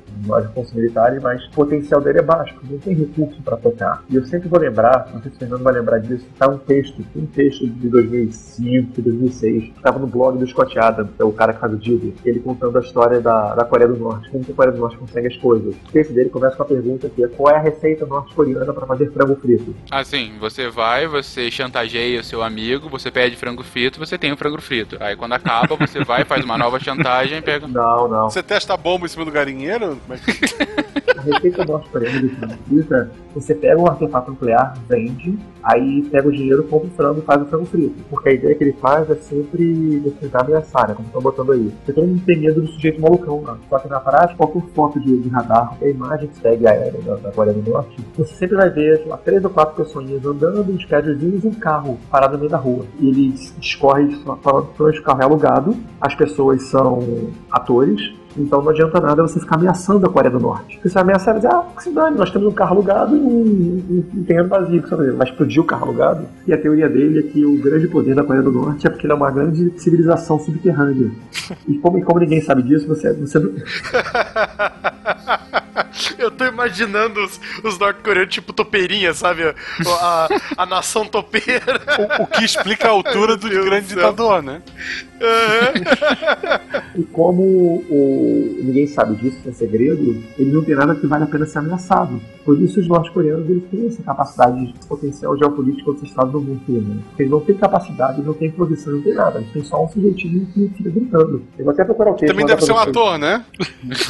recursos 0.47 0.73
militares, 0.73 1.21
mas 1.21 1.45
o 1.45 1.51
potencial 1.51 2.01
dele 2.01 2.17
é 2.17 2.21
baixo, 2.23 2.55
não 2.67 2.79
tem 2.79 2.95
recurso 2.95 3.39
para 3.43 3.55
tocar. 3.55 4.03
E 4.09 4.15
eu 4.15 4.25
sempre 4.25 4.49
vou 4.49 4.59
lembrar, 4.59 5.11
não 5.13 5.21
sei 5.21 5.29
se 5.29 5.37
o 5.37 5.39
Fernando 5.41 5.61
vai 5.61 5.73
lembrar 5.73 5.99
disso, 5.99 6.25
tá 6.39 6.47
um 6.47 6.57
texto, 6.57 7.05
um 7.15 7.27
texto 7.27 7.67
de 7.67 7.87
2005, 7.89 8.99
2006, 8.99 9.63
que 9.63 9.69
estava 9.77 9.99
no 9.99 10.07
blog 10.07 10.39
do 10.39 10.47
Scott 10.47 10.79
Adams, 10.79 11.11
que 11.15 11.21
é 11.21 11.25
o 11.25 11.31
cara 11.31 11.53
que 11.53 11.59
faz 11.59 11.71
o 11.71 11.77
Didi, 11.77 12.15
ele 12.25 12.39
contando 12.39 12.79
a 12.79 12.81
história 12.81 13.21
da, 13.21 13.53
da 13.53 13.63
Coreia 13.63 13.91
do 13.91 13.99
Norte, 13.99 14.27
como 14.31 14.43
que 14.43 14.53
a 14.53 14.55
Coreia 14.55 14.73
do 14.73 14.79
Norte 14.79 14.97
consegue 14.97 15.27
as 15.27 15.37
coisas. 15.37 15.75
O 15.75 15.91
texto 15.91 16.13
dele 16.13 16.31
começa 16.31 16.55
com 16.55 16.63
a 16.63 16.65
pergunta 16.65 17.07
que 17.09 17.23
é 17.23 17.27
qual 17.27 17.53
é 17.53 17.59
a 17.59 17.61
receita 17.61 18.07
norte-coreana 18.07 18.73
para 18.73 18.87
fazer 18.87 19.11
frango 19.11 19.35
frito? 19.35 19.75
Ah, 19.91 20.03
sim, 20.03 20.31
você 20.39 20.46
vai, 20.69 21.07
você 21.07 21.51
chantageia 21.51 22.19
o 22.19 22.23
seu 22.23 22.41
amigo, 22.41 22.89
você 22.89 23.11
pede 23.11 23.35
frango 23.35 23.63
frito, 23.63 23.99
você 23.99 24.17
tem 24.17 24.31
o 24.31 24.37
frango 24.37 24.61
frito. 24.61 24.97
Aí 24.99 25.15
quando 25.15 25.33
acaba, 25.33 25.75
você 25.75 26.03
vai, 26.03 26.23
faz 26.23 26.43
uma 26.43 26.57
nova 26.57 26.79
chantagem 26.79 27.37
e 27.37 27.41
pega. 27.41 27.67
Não, 27.67 28.07
não. 28.07 28.29
Você 28.29 28.41
testa 28.41 28.73
a 28.73 28.77
bomba 28.77 29.05
em 29.05 29.09
cima 29.09 29.25
do 29.25 29.31
galinheiro? 29.31 29.99
Como 30.05 30.13
é 30.13 30.17
que... 30.17 31.16
a 31.17 31.21
receita 31.21 31.65
de 31.65 32.29
frito 32.67 32.93
é 32.93 33.07
você 33.33 33.53
pega 33.53 33.79
um 33.79 33.87
artefato 33.87 34.31
nuclear, 34.31 34.73
vende, 34.89 35.37
aí 35.61 36.01
pega 36.09 36.27
o 36.27 36.31
dinheiro, 36.31 36.63
compra 36.63 36.87
o 36.87 36.91
frango 36.91 37.19
e 37.19 37.21
faz 37.21 37.41
o 37.41 37.45
frango 37.45 37.65
frito. 37.65 37.95
Porque 38.09 38.29
a 38.29 38.33
ideia 38.33 38.55
que 38.55 38.63
ele 38.63 38.73
faz 38.73 39.07
é 39.09 39.15
sempre 39.15 40.11
tentar 40.19 40.41
ameaçar, 40.41 40.87
né? 40.87 40.95
Como 40.95 41.07
estão 41.07 41.21
botando 41.21 41.51
aí. 41.51 41.71
Você 41.85 41.93
todo 41.93 42.07
mundo 42.07 42.23
tem 42.25 42.39
medo 42.39 42.61
do 42.61 42.67
sujeito 42.67 42.99
malucão 42.99 43.43
lá. 43.43 43.57
Só 43.69 43.77
que 43.77 43.87
na 43.87 43.99
prática, 43.99 44.37
qualquer 44.37 44.63
foto 44.73 44.99
de, 44.99 45.19
de 45.19 45.29
radar, 45.29 45.67
qualquer 45.67 45.91
imagem 45.91 46.29
que 46.29 46.37
segue 46.39 46.67
aérea 46.67 46.99
da, 47.01 47.15
da 47.15 47.31
Coreia 47.31 47.55
do 47.55 47.69
Norte, 47.69 47.95
você 48.17 48.33
sempre 48.33 48.55
vai 48.55 48.69
ver, 48.71 48.97
sei 48.97 49.07
lá, 49.07 49.17
três 49.17 49.43
ou 49.43 49.49
quatro 49.51 49.75
pessoas 49.75 50.09
andando, 50.25 50.71
uns 50.71 50.85
casualzinhos 50.85 51.43
e 51.43 51.47
um 51.47 51.53
carro 51.53 51.99
parado 52.09 52.33
no 52.33 52.39
meio 52.39 52.51
da 52.51 52.57
rua. 52.57 52.85
E 52.99 53.09
ele 53.09 53.35
discorre, 53.59 54.15
falando 54.41 54.73
que 54.73 54.99
o 54.99 55.03
carro 55.03 55.21
é 55.21 55.25
alugado, 55.25 55.75
as 56.01 56.15
pessoas 56.15 56.63
são 56.63 56.99
atores, 57.51 58.13
então 58.35 58.61
não 58.61 58.69
adianta 58.69 58.99
nada 58.99 59.21
você 59.21 59.39
ficar 59.39 59.55
ameaçando 59.55 60.05
a 60.05 60.09
Coreia 60.09 60.31
do 60.31 60.39
Norte. 60.39 60.75
Porque 60.75 60.89
você 60.89 60.99
ameaçar 60.99 61.35
e 61.35 61.39
dizer, 61.39 61.53
ah, 61.53 61.63
que 61.75 61.83
se 61.83 61.91
dane, 61.91 62.17
nós 62.17 62.31
temos 62.31 62.47
um 62.47 62.51
carro 62.51 62.75
alugado 62.75 63.15
e 63.15 63.19
um, 63.19 63.83
um, 63.89 64.03
um 64.15 64.23
terreno 64.23 64.47
vazio. 64.47 64.83
Que 64.83 64.95
vai 64.95 65.27
explodir 65.27 65.61
o 65.61 65.65
carro 65.65 65.85
alugado. 65.85 66.25
E 66.45 66.53
a 66.53 66.57
teoria 66.57 66.89
dele 66.89 67.19
é 67.19 67.23
que 67.23 67.45
o 67.45 67.61
grande 67.61 67.87
poder 67.87 68.15
da 68.15 68.23
Coreia 68.23 68.43
do 68.43 68.51
Norte 68.51 68.87
é 68.87 68.89
porque 68.89 69.05
ele 69.05 69.13
é 69.13 69.15
uma 69.15 69.31
grande 69.31 69.73
civilização 69.77 70.39
subterrânea. 70.39 71.11
e 71.67 71.77
como, 71.79 72.01
como 72.03 72.19
ninguém 72.19 72.41
sabe 72.41 72.63
disso, 72.63 72.87
você, 72.87 73.13
você 73.13 73.39
Eu 76.17 76.31
tô 76.31 76.45
imaginando 76.45 77.23
os, 77.23 77.39
os 77.63 77.77
norte-coreanos 77.77 78.33
tipo 78.33 78.53
topeirinha, 78.53 79.13
sabe? 79.13 79.43
A, 79.43 79.53
a, 79.85 80.27
a 80.57 80.65
nação 80.65 81.05
topeira. 81.05 81.81
O, 82.19 82.23
o, 82.23 82.27
que 82.27 82.43
explica 82.43 82.87
a 82.87 82.91
altura 82.91 83.35
do 83.37 83.49
grande 83.49 83.87
ditador, 83.87 84.41
né? 84.41 84.61
Uhum. 85.19 87.01
e 87.01 87.03
como 87.05 87.41
o, 87.89 88.59
ninguém 88.63 88.85
sabe 88.85 89.15
disso, 89.15 89.37
é 89.47 89.51
segredo, 89.51 90.23
ele 90.37 90.51
não 90.51 90.63
tem 90.63 90.75
nada 90.75 90.93
que 90.95 91.07
vale 91.07 91.23
a 91.23 91.27
pena 91.27 91.45
ser 91.45 91.59
ameaçado. 91.59 92.21
Por 92.45 92.59
isso 92.61 92.79
os 92.79 92.87
norte-coreanos 92.87 93.49
eles 93.49 93.63
têm 93.69 93.87
essa 93.87 94.01
capacidade 94.03 94.67
de 94.67 94.87
potencial 94.87 95.37
geopolítico 95.37 95.93
dos 95.93 96.03
Estados 96.03 96.31
do 96.31 96.39
mundo. 96.39 96.61
Né? 96.67 97.01
Eles 97.19 97.31
não 97.31 97.41
têm 97.41 97.57
capacidade, 97.57 98.21
não 98.21 98.33
têm 98.33 98.51
posição, 98.51 98.93
não 98.93 99.01
tem 99.01 99.13
nada. 99.13 99.39
Eles 99.39 99.51
têm 99.51 99.63
só 99.63 99.83
um 99.83 99.89
sujeitinho 99.89 100.45
que 100.53 100.69
fica 100.77 100.89
gritando. 100.89 101.43
Eu 101.57 101.65
vou 101.65 101.73
até 101.73 101.83
procurar 101.83 102.11
o 102.11 102.13
texto. 102.13 102.31
Também 102.31 102.45
deve 102.45 102.61
ser 102.61 102.71
um 102.71 102.77
ator, 102.77 103.17
né? 103.17 103.43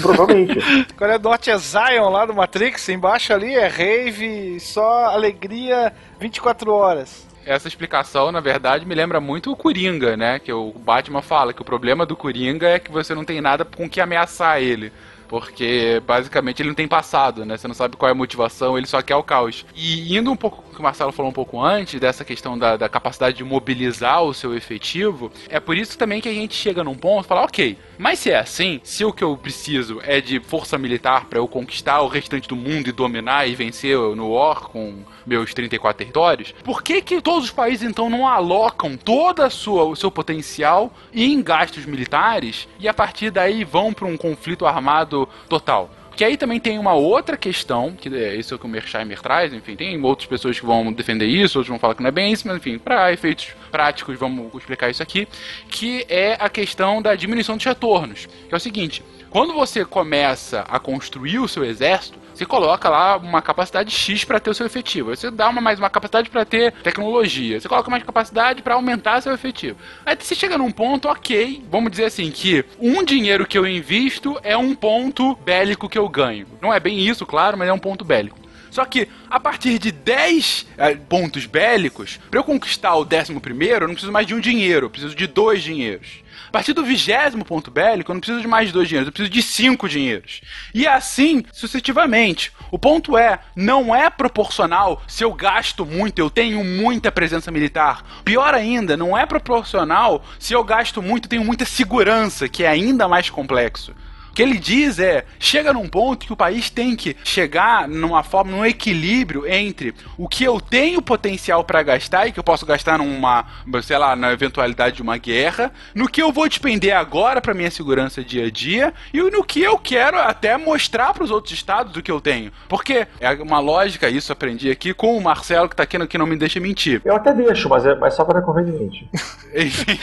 Provavelmente. 0.01 0.59
Coreia 0.95 1.18
do 1.18 1.30
Norte 1.30 1.49
é 1.49 1.57
Zion 1.78 2.10
lá 2.10 2.26
do 2.26 2.34
Matrix, 2.34 2.90
embaixo 2.90 3.32
ali 3.32 3.54
é 3.54 3.68
rave, 3.68 4.60
só 4.60 5.06
alegria 5.06 5.94
24 6.20 6.74
horas 6.74 7.28
essa 7.45 7.70
explicação, 7.70 8.30
na 8.30 8.41
verdade, 8.41 8.86
me 8.86 8.94
lembra 8.94 9.22
muito 9.22 9.49
o 9.49 9.56
Coringa, 9.56 10.18
né? 10.18 10.38
Que 10.38 10.52
o 10.52 10.74
Batman 10.74 11.22
fala 11.22 11.54
que 11.54 11.62
o 11.62 11.66
problema 11.66 12.06
do 12.06 12.14
Coringa 12.14 12.68
é 12.68 12.78
que 12.78 12.91
você 12.91 13.16
não 13.16 13.24
tem 13.24 13.40
nada 13.40 13.64
com 13.64 13.90
que 13.90 14.02
ameaçar 14.02 14.62
ele. 14.62 14.91
Porque 15.28 16.02
basicamente 16.06 16.62
ele 16.62 16.70
não 16.70 16.76
tem 16.76 16.88
passado, 16.88 17.45
né? 17.45 17.58
Você 17.58 17.68
não 17.68 17.76
sabe 17.76 17.98
qual 17.98 18.10
é 18.10 18.12
a 18.12 18.16
motivação, 18.16 18.78
ele 18.78 18.88
só 18.88 19.02
quer 19.02 19.16
o 19.16 19.24
caos. 19.24 19.66
E 19.76 20.18
indo 20.18 20.32
um 20.32 20.36
pouco 20.36 20.64
que 20.74 20.80
o 20.80 20.84
Marcelo 20.84 21.12
falou 21.12 21.32
um 21.32 21.34
pouco 21.34 21.62
antes, 21.62 21.99
dessa 21.99 22.24
questão 22.24 22.58
da, 22.58 22.78
da 22.78 22.88
capacidade 22.88 23.38
de 23.38 23.44
mobilizar 23.44 24.24
o 24.24 24.34
seu 24.34 24.56
efetivo, 24.56 25.32
é 25.49 25.60
por 25.60 25.76
isso 25.76 25.98
também 25.98 26.22
que 26.22 26.30
a 26.30 26.34
gente 26.34 26.54
chega 26.54 26.84
num 26.84 26.95
ponto 26.95 27.26
e 27.26 27.28
fala, 27.28 27.41
ok, 27.41 27.78
mas 27.98 28.20
se 28.20 28.32
é 28.32 28.38
assim, 28.38 28.80
se 28.84 29.04
o 29.04 29.12
que 29.12 29.24
eu 29.24 29.36
preciso 29.36 29.99
é 30.04 30.22
de 30.22 30.40
força 30.40 30.78
militar 30.78 31.26
para 31.26 31.40
eu 31.40 31.48
conquistar 31.48 32.02
o 32.02 32.08
restante 32.08 32.48
do 32.48 32.56
mundo 32.56 32.90
e 32.90 32.91
dominar 32.91 33.48
e 33.48 33.56
vencer 33.56 33.98
no 33.98 34.34
War 34.34 34.62
com 34.70 35.04
meus 35.26 35.54
34 35.54 35.98
territórios, 35.98 36.54
por 36.64 36.84
que 36.84 37.02
que 37.02 37.22
todos 37.22 37.45
os 37.45 37.52
países 37.52 37.90
então 37.90 38.10
não 38.10 38.28
alocam 38.28 38.95
todo 38.95 39.44
o 39.44 39.95
seu 39.95 40.12
potencial 40.12 40.94
em 41.14 41.41
gastos 41.41 41.86
militares 41.86 42.68
e 42.80 42.88
a 42.88 42.94
partir 42.94 43.32
daí 43.32 43.64
vão 43.64 43.91
para 43.91 44.06
um 44.06 44.16
conflito 44.16 44.66
armado 44.66 45.16
total? 45.49 45.89
Que 46.18 46.23
aí 46.23 46.35
também 46.35 46.60
tem 46.60 46.80
uma 46.80 46.94
outra 46.94 47.38
questão, 47.38 47.94
que 47.95 48.10
é 48.10 48.35
isso 48.35 48.57
que 48.57 48.65
o 48.65 48.68
Mersheimer 48.68 49.22
traz, 49.22 49.53
enfim, 49.53 49.76
tem 49.76 50.03
outras 50.03 50.27
pessoas 50.27 50.60
que 50.60 50.65
vão 50.65 50.91
defender 50.91 51.27
isso, 51.27 51.60
outros 51.60 51.69
vão 51.69 51.77
falar 51.77 51.94
que 51.94 52.02
não 52.02 52.07
é 52.07 52.11
bem 52.11 52.34
isso, 52.34 52.48
mas 52.48 52.57
enfim, 52.57 52.80
para 52.80 53.14
efeitos 53.14 53.49
práticos, 53.72 54.18
vamos 54.18 54.52
explicar 54.56 54.89
isso 54.89 55.03
aqui, 55.03 55.27
que 55.69 56.06
é 56.10 56.35
a 56.39 56.49
questão 56.49 57.03
da 57.03 57.14
diminuição 57.14 57.56
dos 57.56 57.64
retornos. 57.64 58.26
Que 58.26 58.53
é 58.53 58.57
o 58.57 58.60
seguinte, 58.60 59.03
quando 59.30 59.54
você 59.54 59.84
começa 59.84 60.62
a 60.70 60.80
construir 60.80 61.40
o 61.40 61.48
seu 61.48 61.64
exército, 61.64 62.18
você 62.34 62.45
coloca 62.45 62.88
lá 62.88 63.18
uma 63.18 63.41
capacidade 63.41 63.91
X 63.91 64.24
para 64.24 64.40
ter 64.40 64.52
o 64.52 64.54
seu 64.54 64.66
efetivo. 64.66 65.10
Você 65.16 65.32
dá 65.32 65.49
uma, 65.49 65.60
mais 65.60 65.80
uma 65.80 65.90
capacidade 65.90 66.30
para 66.30 66.45
ter 66.45 66.72
tecnologia. 66.84 67.60
Você 67.60 67.68
coloca 67.68 67.90
mais 67.90 68.04
capacidade 68.04 68.62
para 68.62 68.76
aumentar 68.76 69.22
seu 69.22 69.34
efetivo. 69.34 69.78
Aí 70.06 70.16
você 70.20 70.36
chega 70.36 70.58
num 70.58 70.72
ponto, 70.72 71.08
ok, 71.08 71.64
vamos 71.70 71.90
dizer 71.90 72.06
assim, 72.06 72.30
que 72.30 72.64
um 72.80 73.04
dinheiro 73.04 73.48
que 73.48 73.58
eu 73.58 73.66
invisto 73.66 74.40
é 74.44 74.56
um 74.56 74.76
ponto 74.76 75.36
bélico 75.38 75.90
que 75.90 75.98
eu 75.98 76.08
ganho. 76.08 76.45
Não 76.62 76.72
é 76.72 76.80
bem 76.80 76.99
isso, 76.99 77.26
claro, 77.26 77.58
mas 77.58 77.68
é 77.68 77.74
um 77.74 77.80
ponto 77.80 78.06
bélico. 78.06 78.38
Só 78.70 78.86
que 78.86 79.08
a 79.30 79.40
partir 79.40 79.80
de 79.80 79.91
10 79.91 80.68
é, 80.78 80.94
pontos 80.94 81.48
bélicos, 81.48 82.20
para 82.30 82.40
eu 82.40 82.44
conquistar 82.44 82.95
o 82.95 83.06
décimo 83.06 83.41
primeiro, 83.41 83.86
eu 83.86 83.88
não 83.88 83.95
preciso 83.95 84.12
mais 84.12 84.28
de 84.28 84.36
um 84.36 84.40
dinheiro, 84.40 84.86
eu 84.86 84.90
preciso 84.91 85.16
de 85.16 85.26
dois 85.26 85.64
dinheiros. 85.64 86.27
A 86.48 86.52
partir 86.52 86.74
do 86.74 86.84
vigésimo 86.84 87.44
ponto 87.44 87.69
bélico, 87.69 88.11
eu 88.11 88.14
não 88.14 88.22
preciso 88.22 88.41
de 88.41 88.48
mais 88.48 88.72
dois 88.72 88.88
dinheiros, 88.88 89.07
eu 89.07 89.11
preciso 89.11 89.30
de 89.30 89.41
cinco 89.41 89.90
dinheiros. 89.90 90.41
E 90.74 90.88
assim, 90.88 91.44
sucessivamente. 91.52 92.52
O 92.72 92.80
ponto 92.80 93.18
é, 93.18 93.40
não 93.56 93.95
é 93.95 94.10
proporcional 94.10 95.02
se 95.07 95.24
eu 95.24 95.34
gasto 95.34 95.86
muito, 95.86 96.19
eu 96.19 96.30
tenho 96.30 96.64
muita 96.64 97.11
presença 97.11 97.52
militar. 97.52 98.03
Pior 98.24 98.53
ainda, 98.53 98.95
não 98.95 99.18
é 99.18 99.26
proporcional 99.26 100.24
se 100.40 100.53
eu 100.53 100.64
gasto 100.64 101.02
muito, 101.02 101.30
tenho 101.30 101.44
muita 101.44 101.65
segurança, 101.65 102.48
que 102.48 102.64
é 102.64 102.68
ainda 102.68 103.07
mais 103.07 103.30
complexo 103.30 103.94
que 104.38 104.43
ele 104.43 104.59
diz 104.59 104.99
é: 104.99 105.26
chega 105.39 105.73
num 105.73 105.88
ponto 105.88 106.27
que 106.27 106.31
o 106.31 106.38
país 106.38 106.69
tem 106.69 106.95
que 106.95 107.18
chegar 107.23 107.88
numa 107.88 108.22
forma, 108.22 108.51
num 108.51 108.64
equilíbrio 108.64 109.47
entre 109.47 109.95
o 110.15 110.27
que 110.27 110.43
eu 110.43 110.61
tenho 110.61 111.01
potencial 111.01 111.64
para 111.64 111.81
gastar 111.81 112.27
e 112.27 112.31
que 112.31 112.38
eu 112.38 112.43
posso 112.43 112.64
gastar 112.64 112.99
numa, 112.99 113.47
sei 113.81 113.97
lá, 113.97 114.15
na 114.15 114.31
eventualidade 114.31 114.97
de 114.97 115.01
uma 115.01 115.18
guerra, 115.18 115.72
no 115.95 116.07
que 116.07 116.22
eu 116.22 116.31
vou 116.31 116.47
depender 116.47 116.91
agora 116.91 117.41
para 117.41 117.55
minha 117.55 117.72
segurança 117.72 118.23
dia 118.23 118.45
a 118.45 118.51
dia 118.51 118.93
e 119.11 119.19
no 119.23 119.43
que 119.43 119.59
eu 119.59 119.76
quero 119.80 120.19
até 120.19 120.55
mostrar 120.55 121.15
para 121.15 121.23
os 121.23 121.31
outros 121.31 121.51
estados 121.51 121.93
do 121.93 122.03
que 122.03 122.11
eu 122.11 122.22
tenho. 122.22 122.51
Porque 122.69 123.07
é 123.19 123.31
uma 123.41 123.59
lógica, 123.59 124.07
isso 124.07 124.31
aprendi 124.31 124.69
aqui 124.69 124.93
com 124.93 125.18
o 125.18 125.23
Marcelo 125.23 125.68
que 125.68 125.76
tá 125.76 125.81
aqui, 125.81 125.97
que 126.05 126.18
não 126.18 126.27
me 126.27 126.35
deixa 126.35 126.59
mentir. 126.59 127.01
Eu 127.03 127.15
até 127.15 127.34
deixo, 127.34 127.68
mas 127.68 127.88
é 127.88 127.95
mas 127.95 128.14
só 128.14 128.23
quando 128.23 128.38
é 128.38 128.41
conveniente. 128.41 129.09
Enfim. 129.55 129.99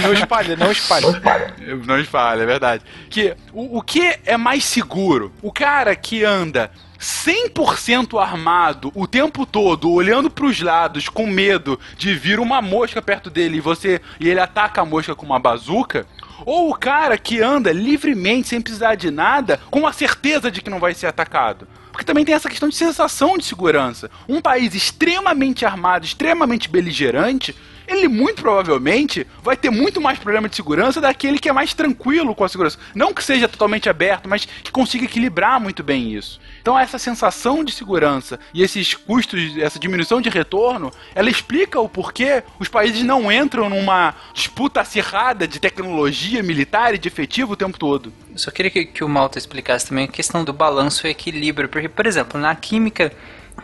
não 0.00 0.14
espalha, 0.14 0.56
não 0.56 0.72
espalha. 0.72 1.02
Não 1.02 1.10
espalha. 1.10 1.54
Não 1.86 2.00
espalha, 2.00 2.42
é 2.42 2.46
verdade. 2.46 2.84
Que 3.10 3.36
o, 3.52 3.78
o 3.78 3.82
que 3.82 4.18
é 4.24 4.36
mais 4.36 4.64
seguro? 4.64 5.32
O 5.42 5.52
cara 5.52 5.94
que 5.94 6.24
anda 6.24 6.70
100% 6.98 8.20
armado 8.20 8.92
o 8.94 9.06
tempo 9.06 9.44
todo, 9.44 9.90
olhando 9.90 10.30
para 10.30 10.46
os 10.46 10.60
lados 10.60 11.08
com 11.08 11.26
medo 11.26 11.78
de 11.96 12.14
vir 12.14 12.38
uma 12.38 12.62
mosca 12.62 13.02
perto 13.02 13.28
dele 13.28 13.56
e 13.56 13.60
você 13.60 14.00
e 14.20 14.28
ele 14.28 14.38
ataca 14.38 14.80
a 14.80 14.84
mosca 14.84 15.14
com 15.14 15.26
uma 15.26 15.40
bazuca, 15.40 16.06
ou 16.46 16.70
o 16.70 16.74
cara 16.74 17.18
que 17.18 17.40
anda 17.40 17.72
livremente 17.72 18.48
sem 18.48 18.60
precisar 18.60 18.94
de 18.94 19.10
nada, 19.10 19.60
com 19.70 19.86
a 19.86 19.92
certeza 19.92 20.50
de 20.50 20.62
que 20.62 20.70
não 20.70 20.78
vai 20.78 20.94
ser 20.94 21.06
atacado. 21.06 21.66
Porque 21.90 22.04
também 22.04 22.24
tem 22.24 22.34
essa 22.34 22.48
questão 22.48 22.68
de 22.68 22.74
sensação 22.74 23.36
de 23.36 23.44
segurança. 23.44 24.10
Um 24.28 24.40
país 24.40 24.74
extremamente 24.74 25.66
armado, 25.66 26.06
extremamente 26.06 26.68
beligerante, 26.68 27.54
ele 27.92 28.08
muito 28.08 28.42
provavelmente 28.42 29.26
vai 29.42 29.56
ter 29.56 29.70
muito 29.70 30.00
mais 30.00 30.18
problema 30.18 30.48
de 30.48 30.56
segurança 30.56 31.00
daquele 31.00 31.38
que 31.38 31.48
é 31.48 31.52
mais 31.52 31.74
tranquilo 31.74 32.34
com 32.34 32.44
a 32.44 32.48
segurança. 32.48 32.78
Não 32.94 33.12
que 33.12 33.22
seja 33.22 33.48
totalmente 33.48 33.88
aberto, 33.88 34.28
mas 34.28 34.44
que 34.44 34.70
consiga 34.70 35.04
equilibrar 35.04 35.60
muito 35.60 35.82
bem 35.82 36.12
isso. 36.14 36.40
Então 36.60 36.78
essa 36.78 36.98
sensação 36.98 37.64
de 37.64 37.72
segurança 37.72 38.38
e 38.54 38.62
esses 38.62 38.94
custos, 38.94 39.56
essa 39.58 39.78
diminuição 39.78 40.20
de 40.20 40.28
retorno, 40.28 40.92
ela 41.14 41.30
explica 41.30 41.80
o 41.80 41.88
porquê 41.88 42.42
os 42.58 42.68
países 42.68 43.02
não 43.02 43.30
entram 43.30 43.68
numa 43.68 44.14
disputa 44.32 44.80
acirrada 44.80 45.46
de 45.46 45.58
tecnologia 45.58 46.42
militar 46.42 46.94
e 46.94 46.98
de 46.98 47.08
efetivo 47.08 47.52
o 47.52 47.56
tempo 47.56 47.78
todo. 47.78 48.12
Eu 48.30 48.38
só 48.38 48.50
queria 48.50 48.70
que, 48.70 48.84
que 48.86 49.04
o 49.04 49.08
Malta 49.08 49.38
explicasse 49.38 49.88
também 49.88 50.04
a 50.04 50.08
questão 50.08 50.44
do 50.44 50.52
balanço 50.52 51.06
e 51.06 51.10
equilíbrio, 51.10 51.68
porque, 51.68 51.88
por 51.88 52.06
exemplo, 52.06 52.40
na 52.40 52.54
química, 52.54 53.12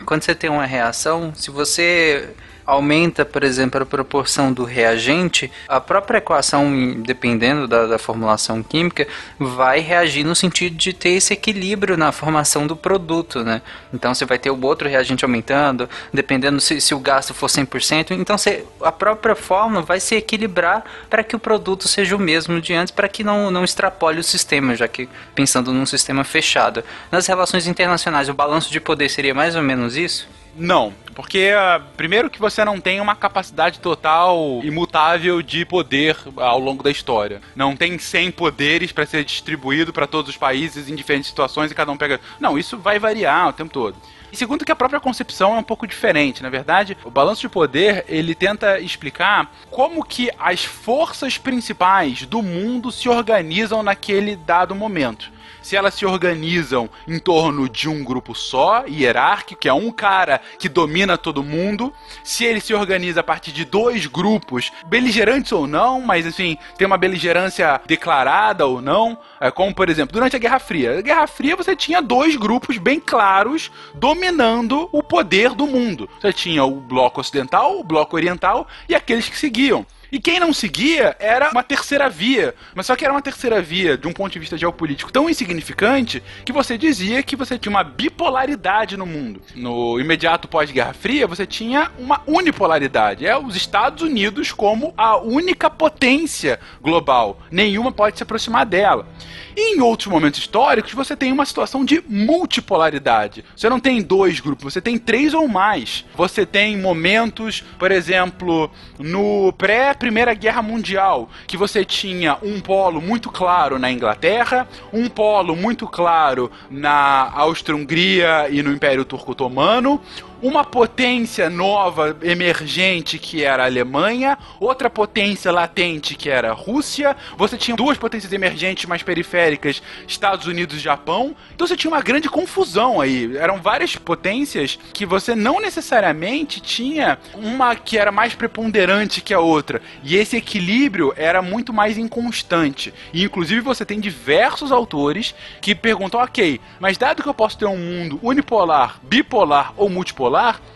quando 0.05 0.23
você 0.23 0.35
tem 0.35 0.49
uma 0.49 0.65
reação, 0.65 1.33
se 1.33 1.49
você 1.49 2.33
aumenta, 2.69 3.25
por 3.25 3.43
exemplo, 3.43 3.81
a 3.81 3.85
proporção 3.85 4.53
do 4.53 4.63
reagente, 4.63 5.51
a 5.67 5.81
própria 5.81 6.19
equação, 6.19 7.01
dependendo 7.01 7.67
da, 7.67 7.87
da, 7.87 7.97
formulação 7.97 8.61
química, 8.61 9.07
vai 9.39 9.79
reagir 9.79 10.23
no 10.23 10.35
sentido 10.35 10.75
de 10.75 10.93
ter 10.93 11.09
esse 11.09 11.33
equilíbrio 11.33 11.97
na 11.97 12.11
formação 12.11 12.67
do 12.67 12.75
produto, 12.75 13.43
né? 13.43 13.63
Então 13.91 14.13
você 14.13 14.23
vai 14.23 14.37
ter 14.37 14.51
o 14.51 14.65
outro 14.65 14.87
reagente 14.87 15.25
aumentando, 15.25 15.89
dependendo 16.13 16.61
se, 16.61 16.79
se 16.79 16.93
o 16.93 16.99
gasto 16.99 17.33
for 17.33 17.47
100%, 17.47 18.11
então 18.11 18.37
você, 18.37 18.63
a 18.81 18.91
própria 18.91 19.35
fórmula 19.35 19.81
vai 19.81 19.99
se 19.99 20.15
equilibrar 20.15 20.83
para 21.09 21.23
que 21.23 21.35
o 21.35 21.39
produto 21.39 21.87
seja 21.87 22.15
o 22.15 22.19
mesmo 22.19 22.61
de 22.61 22.73
antes, 22.73 22.91
para 22.91 23.07
que 23.07 23.23
não, 23.23 23.49
não 23.49 23.63
extrapole 23.63 24.19
o 24.19 24.23
sistema, 24.23 24.75
já 24.75 24.87
que 24.87 25.09
pensando 25.33 25.73
num 25.73 25.87
sistema 25.87 26.23
fechado. 26.23 26.83
Nas 27.11 27.25
relações 27.25 27.65
internacionais, 27.65 28.29
o 28.29 28.33
balanço 28.33 28.71
de 28.71 28.79
poder 28.79 29.09
seria 29.09 29.33
mais 29.33 29.55
ou 29.55 29.63
menos 29.63 29.97
isso? 29.97 30.27
Não, 30.59 30.93
porque 31.15 31.51
uh, 31.53 31.81
primeiro 31.95 32.29
que 32.29 32.37
você 32.37 32.65
não 32.65 32.81
tem 32.81 32.99
uma 32.99 33.15
capacidade 33.15 33.79
total 33.79 34.59
imutável 34.61 35.41
de 35.41 35.63
poder 35.63 36.17
ao 36.35 36.59
longo 36.59 36.83
da 36.83 36.91
história. 36.91 37.41
Não 37.55 37.77
tem 37.77 37.97
100 37.97 38.31
poderes 38.31 38.91
para 38.91 39.05
ser 39.05 39.23
distribuído 39.23 39.93
para 39.93 40.05
todos 40.05 40.29
os 40.29 40.37
países 40.37 40.89
em 40.89 40.95
diferentes 40.95 41.29
situações 41.29 41.71
e 41.71 41.75
cada 41.75 41.91
um 41.91 41.97
pega. 41.97 42.19
Não, 42.41 42.57
isso 42.57 42.77
vai 42.77 42.99
variar 42.99 43.47
o 43.47 43.53
tempo 43.53 43.71
todo. 43.71 43.95
E 44.31 44.37
segundo 44.37 44.65
que 44.65 44.71
a 44.71 44.75
própria 44.75 44.99
concepção 44.99 45.55
é 45.55 45.59
um 45.59 45.63
pouco 45.63 45.87
diferente. 45.87 46.43
Na 46.43 46.49
verdade, 46.49 46.95
o 47.03 47.09
balanço 47.09 47.41
de 47.41 47.49
poder, 47.49 48.03
ele 48.07 48.35
tenta 48.35 48.79
explicar 48.79 49.51
como 49.71 50.03
que 50.03 50.29
as 50.37 50.63
forças 50.65 51.37
principais 51.37 52.25
do 52.25 52.41
mundo 52.41 52.91
se 52.91 53.07
organizam 53.07 53.81
naquele 53.81 54.35
dado 54.35 54.75
momento 54.75 55.31
se 55.69 55.75
elas 55.75 55.93
se 55.93 56.03
organizam 56.03 56.89
em 57.07 57.19
torno 57.19 57.69
de 57.69 57.87
um 57.87 58.03
grupo 58.03 58.33
só, 58.33 58.85
hierárquico, 58.87 59.61
que 59.61 59.69
é 59.69 59.73
um 59.73 59.91
cara 59.91 60.41
que 60.57 60.67
domina 60.67 61.15
todo 61.15 61.43
mundo, 61.43 61.93
se 62.23 62.43
ele 62.43 62.59
se 62.59 62.73
organiza 62.73 63.19
a 63.19 63.23
partir 63.23 63.51
de 63.51 63.65
dois 63.65 64.07
grupos, 64.07 64.71
beligerantes 64.87 65.51
ou 65.51 65.67
não, 65.67 66.01
mas 66.01 66.25
enfim, 66.25 66.57
tem 66.75 66.87
uma 66.87 66.97
beligerância 66.97 67.79
declarada 67.85 68.65
ou 68.65 68.81
não, 68.81 69.15
é, 69.39 69.51
como 69.51 69.71
por 69.71 69.89
exemplo, 69.89 70.11
durante 70.11 70.35
a 70.35 70.39
Guerra 70.39 70.57
Fria. 70.57 70.95
Na 70.95 71.01
Guerra 71.01 71.27
Fria 71.27 71.55
você 71.55 71.75
tinha 71.75 72.01
dois 72.01 72.35
grupos 72.35 72.79
bem 72.79 72.99
claros 72.99 73.69
dominando 73.93 74.89
o 74.91 75.03
poder 75.03 75.51
do 75.51 75.67
mundo. 75.67 76.09
Você 76.19 76.33
tinha 76.33 76.63
o 76.63 76.79
bloco 76.79 77.21
ocidental, 77.21 77.79
o 77.79 77.83
bloco 77.83 78.15
oriental 78.15 78.67
e 78.87 78.95
aqueles 78.95 79.29
que 79.29 79.37
seguiam. 79.37 79.85
E 80.11 80.19
quem 80.19 80.39
não 80.39 80.51
seguia 80.51 81.15
era 81.19 81.49
uma 81.51 81.63
terceira 81.63 82.09
via. 82.09 82.55
Mas 82.73 82.85
só 82.85 82.95
que 82.95 83.03
era 83.03 83.13
uma 83.13 83.21
terceira 83.21 83.61
via, 83.61 83.97
de 83.97 84.07
um 84.07 84.13
ponto 84.13 84.33
de 84.33 84.39
vista 84.39 84.57
geopolítico, 84.57 85.11
tão 85.11 85.29
insignificante 85.29 86.23
que 86.43 86.51
você 86.51 86.77
dizia 86.77 87.21
que 87.21 87.35
você 87.35 87.57
tinha 87.57 87.71
uma 87.71 87.83
bipolaridade 87.83 88.97
no 88.97 89.05
mundo. 89.05 89.41
No 89.55 89.99
imediato 89.99 90.47
pós-Guerra 90.47 90.93
Fria, 90.93 91.27
você 91.27 91.45
tinha 91.45 91.91
uma 91.99 92.21
unipolaridade. 92.25 93.25
É 93.25 93.37
os 93.37 93.55
Estados 93.55 94.01
Unidos 94.03 94.51
como 94.51 94.93
a 94.97 95.17
única 95.17 95.69
potência 95.69 96.59
global. 96.81 97.41
Nenhuma 97.51 97.91
pode 97.91 98.17
se 98.17 98.23
aproximar 98.23 98.65
dela. 98.65 99.07
E 99.55 99.75
em 99.75 99.81
outros 99.81 100.07
momentos 100.07 100.39
históricos, 100.39 100.93
você 100.93 101.15
tem 101.15 101.31
uma 101.31 101.45
situação 101.45 101.83
de 101.83 102.01
multipolaridade. 102.07 103.43
Você 103.55 103.69
não 103.69 103.79
tem 103.79 104.01
dois 104.01 104.39
grupos, 104.39 104.73
você 104.73 104.81
tem 104.81 104.97
três 104.97 105.33
ou 105.33 105.47
mais. 105.47 106.05
Você 106.15 106.45
tem 106.45 106.77
momentos, 106.77 107.61
por 107.77 107.91
exemplo, 107.91 108.71
no 108.97 109.51
pré-Primeira 109.99 110.33
Guerra 110.33 110.61
Mundial, 110.61 111.29
que 111.45 111.57
você 111.57 111.83
tinha 111.83 112.37
um 112.41 112.61
polo 112.61 113.01
muito 113.01 113.29
claro 113.29 113.77
na 113.77 113.91
Inglaterra, 113.91 114.65
um 114.93 115.09
polo 115.09 115.55
muito 115.55 115.85
claro 115.85 116.49
na 116.71 117.29
Áustria-Hungria 117.35 118.47
e 118.49 118.63
no 118.63 118.71
Império 118.71 119.03
Turco-Otomano, 119.03 120.01
uma 120.41 120.63
potência 120.63 121.49
nova 121.49 122.17
emergente 122.21 123.17
que 123.17 123.43
era 123.43 123.63
a 123.63 123.65
Alemanha, 123.65 124.37
outra 124.59 124.89
potência 124.89 125.51
latente 125.51 126.15
que 126.15 126.29
era 126.29 126.51
a 126.51 126.53
Rússia, 126.53 127.15
você 127.37 127.57
tinha 127.57 127.75
duas 127.75 127.97
potências 127.97 128.31
emergentes 128.31 128.85
mais 128.85 129.03
periféricas, 129.03 129.81
Estados 130.07 130.47
Unidos 130.47 130.77
e 130.77 130.79
Japão. 130.79 131.35
Então 131.53 131.67
você 131.67 131.75
tinha 131.75 131.91
uma 131.91 132.01
grande 132.01 132.29
confusão 132.29 133.01
aí. 133.01 133.35
Eram 133.37 133.61
várias 133.61 133.95
potências 133.95 134.79
que 134.93 135.05
você 135.05 135.35
não 135.35 135.59
necessariamente 135.59 136.61
tinha 136.61 137.17
uma 137.33 137.75
que 137.75 137.97
era 137.97 138.11
mais 138.11 138.33
preponderante 138.33 139.21
que 139.21 139.33
a 139.33 139.39
outra. 139.39 139.81
E 140.03 140.15
esse 140.15 140.37
equilíbrio 140.37 141.13
era 141.15 141.41
muito 141.41 141.73
mais 141.73 141.97
inconstante. 141.97 142.93
E 143.13 143.23
inclusive 143.23 143.61
você 143.61 143.85
tem 143.85 143.99
diversos 143.99 144.71
autores 144.71 145.35
que 145.61 145.75
perguntam: 145.75 146.21
ok, 146.21 146.59
mas 146.79 146.97
dado 146.97 147.23
que 147.23 147.29
eu 147.29 147.33
posso 147.33 147.57
ter 147.57 147.65
um 147.65 147.77
mundo 147.77 148.19
unipolar, 148.21 148.99
bipolar 149.03 149.73
ou 149.75 149.89
multipolar, 149.89 150.28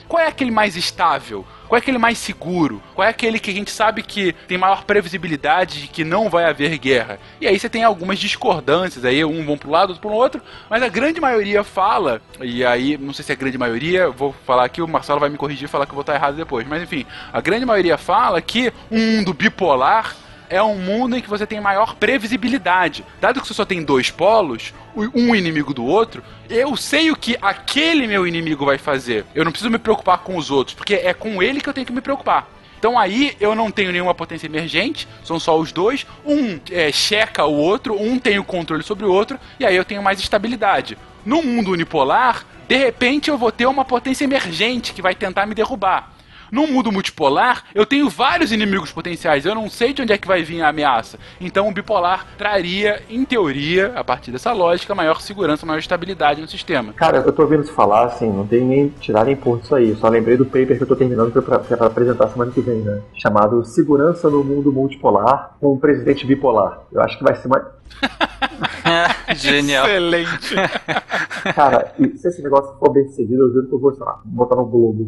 qual 0.08 0.22
é 0.22 0.28
aquele 0.28 0.52
mais 0.52 0.76
estável? 0.76 1.46
Qual 1.68 1.78
é 1.78 1.82
aquele 1.82 1.98
mais 1.98 2.20
seguro? 2.20 2.84
Qual 2.94 3.04
é 3.04 3.10
aquele 3.10 3.40
que 3.40 3.50
a 3.50 3.54
gente 3.54 3.72
sabe 3.72 4.04
que 4.04 4.34
tem 4.48 4.58
maior 4.58 4.84
previsibilidade 4.84 5.82
de 5.82 5.88
que 5.88 6.04
não 6.04 6.30
vai 6.30 6.46
haver 6.46 6.78
guerra? 6.78 7.18
E 7.42 7.48
aí 7.48 7.58
você 7.58 7.68
tem 7.68 7.84
algumas 7.84 8.20
discordâncias, 8.20 9.06
aí 9.06 9.26
um 9.26 9.44
vão 9.44 9.58
um 9.66 9.72
lado, 9.72 9.90
outro 9.90 10.02
para 10.02 10.12
o 10.12 10.14
outro, 10.14 10.42
mas 10.70 10.84
a 10.84 10.88
grande 10.88 11.20
maioria 11.20 11.64
fala, 11.64 12.22
e 12.40 12.64
aí 12.64 12.96
não 12.98 13.12
sei 13.12 13.26
se 13.26 13.32
é 13.32 13.36
a 13.36 13.38
grande 13.38 13.58
maioria, 13.58 14.10
vou 14.10 14.36
falar 14.46 14.66
aqui, 14.66 14.82
o 14.82 14.88
Marcelo 14.88 15.20
vai 15.20 15.30
me 15.30 15.38
corrigir 15.38 15.66
e 15.66 15.68
falar 15.68 15.86
que 15.86 15.92
eu 15.92 15.96
vou 15.96 16.02
estar 16.02 16.14
errado 16.14 16.36
depois, 16.36 16.68
mas 16.68 16.84
enfim, 16.84 17.06
a 17.32 17.42
grande 17.42 17.66
maioria 17.66 17.98
fala 17.98 18.40
que 18.40 18.72
um 18.92 19.18
mundo 19.18 19.34
bipolar 19.34 20.16
é 20.54 20.62
um 20.62 20.76
mundo 20.76 21.18
em 21.18 21.22
que 21.22 21.30
você 21.30 21.48
tem 21.48 21.60
maior 21.60 21.96
previsibilidade. 21.96 23.04
Dado 23.20 23.42
que 23.42 23.48
você 23.48 23.56
só 23.56 23.66
tem 23.66 23.84
dois 23.84 24.12
polos, 24.12 24.72
um 24.96 25.34
inimigo 25.34 25.74
do 25.74 25.84
outro, 25.84 26.24
eu 26.48 26.78
sei 26.78 27.10
o 27.10 27.16
que 27.16 27.36
aquele 27.42 28.06
meu 28.06 28.28
inimigo 28.28 28.64
vai 28.64 28.78
fazer. 28.78 29.26
Eu 29.34 29.44
não 29.44 29.52
preciso 29.52 29.72
me 29.72 29.80
preocupar 29.80 30.20
com 30.20 30.38
os 30.38 30.52
outros, 30.52 30.76
porque 30.76 30.94
é 30.94 31.12
com 31.12 31.42
ele 31.42 31.60
que 31.60 31.68
eu 31.68 31.74
tenho 31.74 31.88
que 31.88 31.92
me 31.92 32.02
preocupar. 32.02 32.48
Então 32.78 33.00
aí 33.00 33.36
eu 33.40 33.56
não 33.56 33.72
tenho 33.72 33.92
nenhuma 33.92 34.14
potência 34.14 34.46
emergente, 34.46 35.08
são 35.24 35.40
só 35.40 35.58
os 35.58 35.72
dois. 35.72 36.06
Um 36.24 36.60
é, 36.70 36.92
checa 36.92 37.46
o 37.46 37.56
outro, 37.56 38.00
um 38.00 38.20
tem 38.20 38.38
o 38.38 38.44
controle 38.44 38.84
sobre 38.84 39.06
o 39.06 39.12
outro, 39.12 39.40
e 39.60 39.66
aí 39.66 39.76
eu 39.76 39.84
tenho 39.84 40.04
mais 40.04 40.20
estabilidade. 40.20 41.00
No 41.26 41.42
mundo 41.42 41.72
unipolar, 41.72 42.46
de 42.68 42.78
repente 42.78 43.28
eu 43.28 43.40
vou 43.40 43.52
ter 43.52 43.66
uma 43.66 43.84
potência 43.84 44.24
emergente 44.24 44.94
que 44.94 45.02
vai 45.02 45.16
tentar 45.16 45.48
me 45.48 45.56
derrubar. 45.56 46.13
Num 46.54 46.68
mundo 46.68 46.92
multipolar, 46.92 47.64
eu 47.74 47.84
tenho 47.84 48.08
vários 48.08 48.52
inimigos 48.52 48.92
potenciais. 48.92 49.44
Eu 49.44 49.56
não 49.56 49.68
sei 49.72 49.92
de 49.92 50.04
onde 50.04 50.14
é 50.14 50.20
que 50.20 50.28
vai 50.28 50.44
vir 50.44 50.62
a 50.62 50.70
ameaça. 50.70 51.18
Então 51.42 51.68
o 51.68 51.72
bipolar 51.72 52.28
traria, 52.38 53.02
em 53.10 53.26
teoria, 53.26 53.92
a 53.96 54.04
partir 54.04 54.30
dessa 54.30 54.54
lógica, 54.54 54.94
maior 54.94 55.20
segurança, 55.20 55.66
maior 55.66 55.80
estabilidade 55.80 56.40
no 56.40 56.48
sistema. 56.48 56.94
Cara, 56.94 57.18
eu 57.18 57.34
tô 57.34 57.42
ouvindo 57.42 57.64
se 57.64 57.72
falar, 57.72 58.06
assim, 58.06 58.32
não 58.32 58.46
tem 58.46 58.64
nem 58.64 58.90
tirar 59.00 59.26
nem 59.26 59.36
pôr 59.36 59.62
disso 59.62 59.74
aí. 59.74 59.90
Eu 59.90 59.98
só 59.98 60.08
lembrei 60.08 60.38
do 60.38 60.46
paper 60.46 60.78
que 60.78 60.84
eu 60.84 60.88
tô 60.88 60.96
terminando 60.96 61.32
pra, 61.32 61.58
pra, 61.58 61.88
apresentar 61.88 62.28
semana 62.28 62.52
que 62.52 62.62
vem, 62.62 62.82
né? 62.82 63.02
Chamado 63.16 63.66
Segurança 63.66 64.30
no 64.30 64.44
Mundo 64.44 64.72
Multipolar 64.72 65.56
com 65.60 65.74
um 65.74 65.80
Presidente 65.80 66.24
Bipolar. 66.24 66.82
Eu 66.92 67.02
acho 67.02 67.18
que 67.18 67.24
vai 67.24 67.34
ser 67.34 67.48
mais. 67.48 67.64
Genial. 69.36 69.86
Excelente. 69.88 70.56
Cara, 71.56 71.94
se 72.16 72.28
esse 72.28 72.42
negócio 72.42 72.78
for 72.78 72.92
bem 72.92 73.08
seguido, 73.10 73.44
eu 73.44 73.54
juro 73.54 73.68
que 73.68 73.74
eu 73.74 73.80
vou, 73.80 73.94
sei 73.94 74.04
lá, 74.04 74.22
botar 74.26 74.56
no 74.56 74.66
Globo. 74.66 75.08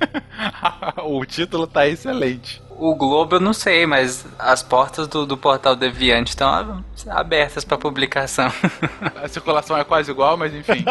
o 1.04 1.24
título 1.24 1.66
tá 1.66 1.88
excelente. 1.88 2.62
O 2.80 2.94
Globo 2.94 3.36
eu 3.36 3.40
não 3.40 3.52
sei, 3.52 3.84
mas 3.84 4.24
as 4.38 4.62
portas 4.62 5.06
do, 5.06 5.26
do 5.26 5.36
portal 5.36 5.76
Deviante 5.76 6.30
estão 6.30 6.82
abertas 7.10 7.62
para 7.62 7.76
publicação. 7.76 8.50
A 9.22 9.28
circulação 9.28 9.76
é 9.76 9.84
quase 9.84 10.10
igual, 10.10 10.34
mas 10.38 10.54
enfim. 10.54 10.82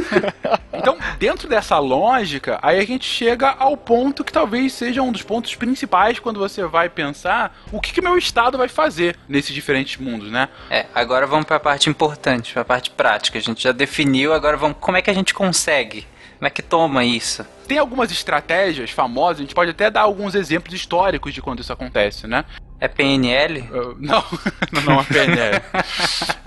então, 0.72 0.96
dentro 1.18 1.46
dessa 1.46 1.78
lógica, 1.78 2.58
aí 2.62 2.78
a 2.78 2.86
gente 2.86 3.04
chega 3.04 3.50
ao 3.50 3.76
ponto 3.76 4.24
que 4.24 4.32
talvez 4.32 4.72
seja 4.72 5.02
um 5.02 5.12
dos 5.12 5.20
pontos 5.20 5.54
principais 5.54 6.18
quando 6.18 6.40
você 6.40 6.64
vai 6.64 6.88
pensar 6.88 7.54
o 7.70 7.82
que, 7.82 7.92
que 7.92 8.00
meu 8.00 8.16
estado 8.16 8.56
vai 8.56 8.68
fazer 8.68 9.14
nesses 9.28 9.54
diferentes 9.54 9.98
mundos, 9.98 10.30
né? 10.30 10.48
É, 10.70 10.86
agora 10.94 11.26
vamos 11.26 11.44
para 11.44 11.56
a 11.56 11.60
parte 11.60 11.90
importante, 11.90 12.54
para 12.54 12.62
a 12.62 12.64
parte 12.64 12.90
prática. 12.90 13.38
A 13.38 13.42
gente 13.42 13.62
já 13.62 13.72
definiu, 13.72 14.32
agora 14.32 14.56
vamos 14.56 14.78
como 14.80 14.96
é 14.96 15.02
que 15.02 15.10
a 15.10 15.14
gente 15.14 15.34
consegue 15.34 16.06
como 16.40 16.48
é 16.48 16.50
que 16.50 16.62
toma 16.62 17.04
isso? 17.04 17.44
Tem 17.68 17.76
algumas 17.76 18.10
estratégias 18.10 18.90
famosas, 18.90 19.40
a 19.40 19.42
gente 19.42 19.54
pode 19.54 19.72
até 19.72 19.90
dar 19.90 20.00
alguns 20.00 20.34
exemplos 20.34 20.74
históricos 20.74 21.34
de 21.34 21.42
quando 21.42 21.60
isso 21.60 21.70
acontece, 21.70 22.26
né? 22.26 22.46
É 22.80 22.88
PNL? 22.88 23.68
Não, 24.00 24.24
não 24.86 25.00
é 25.00 25.04
PNL. 25.04 25.62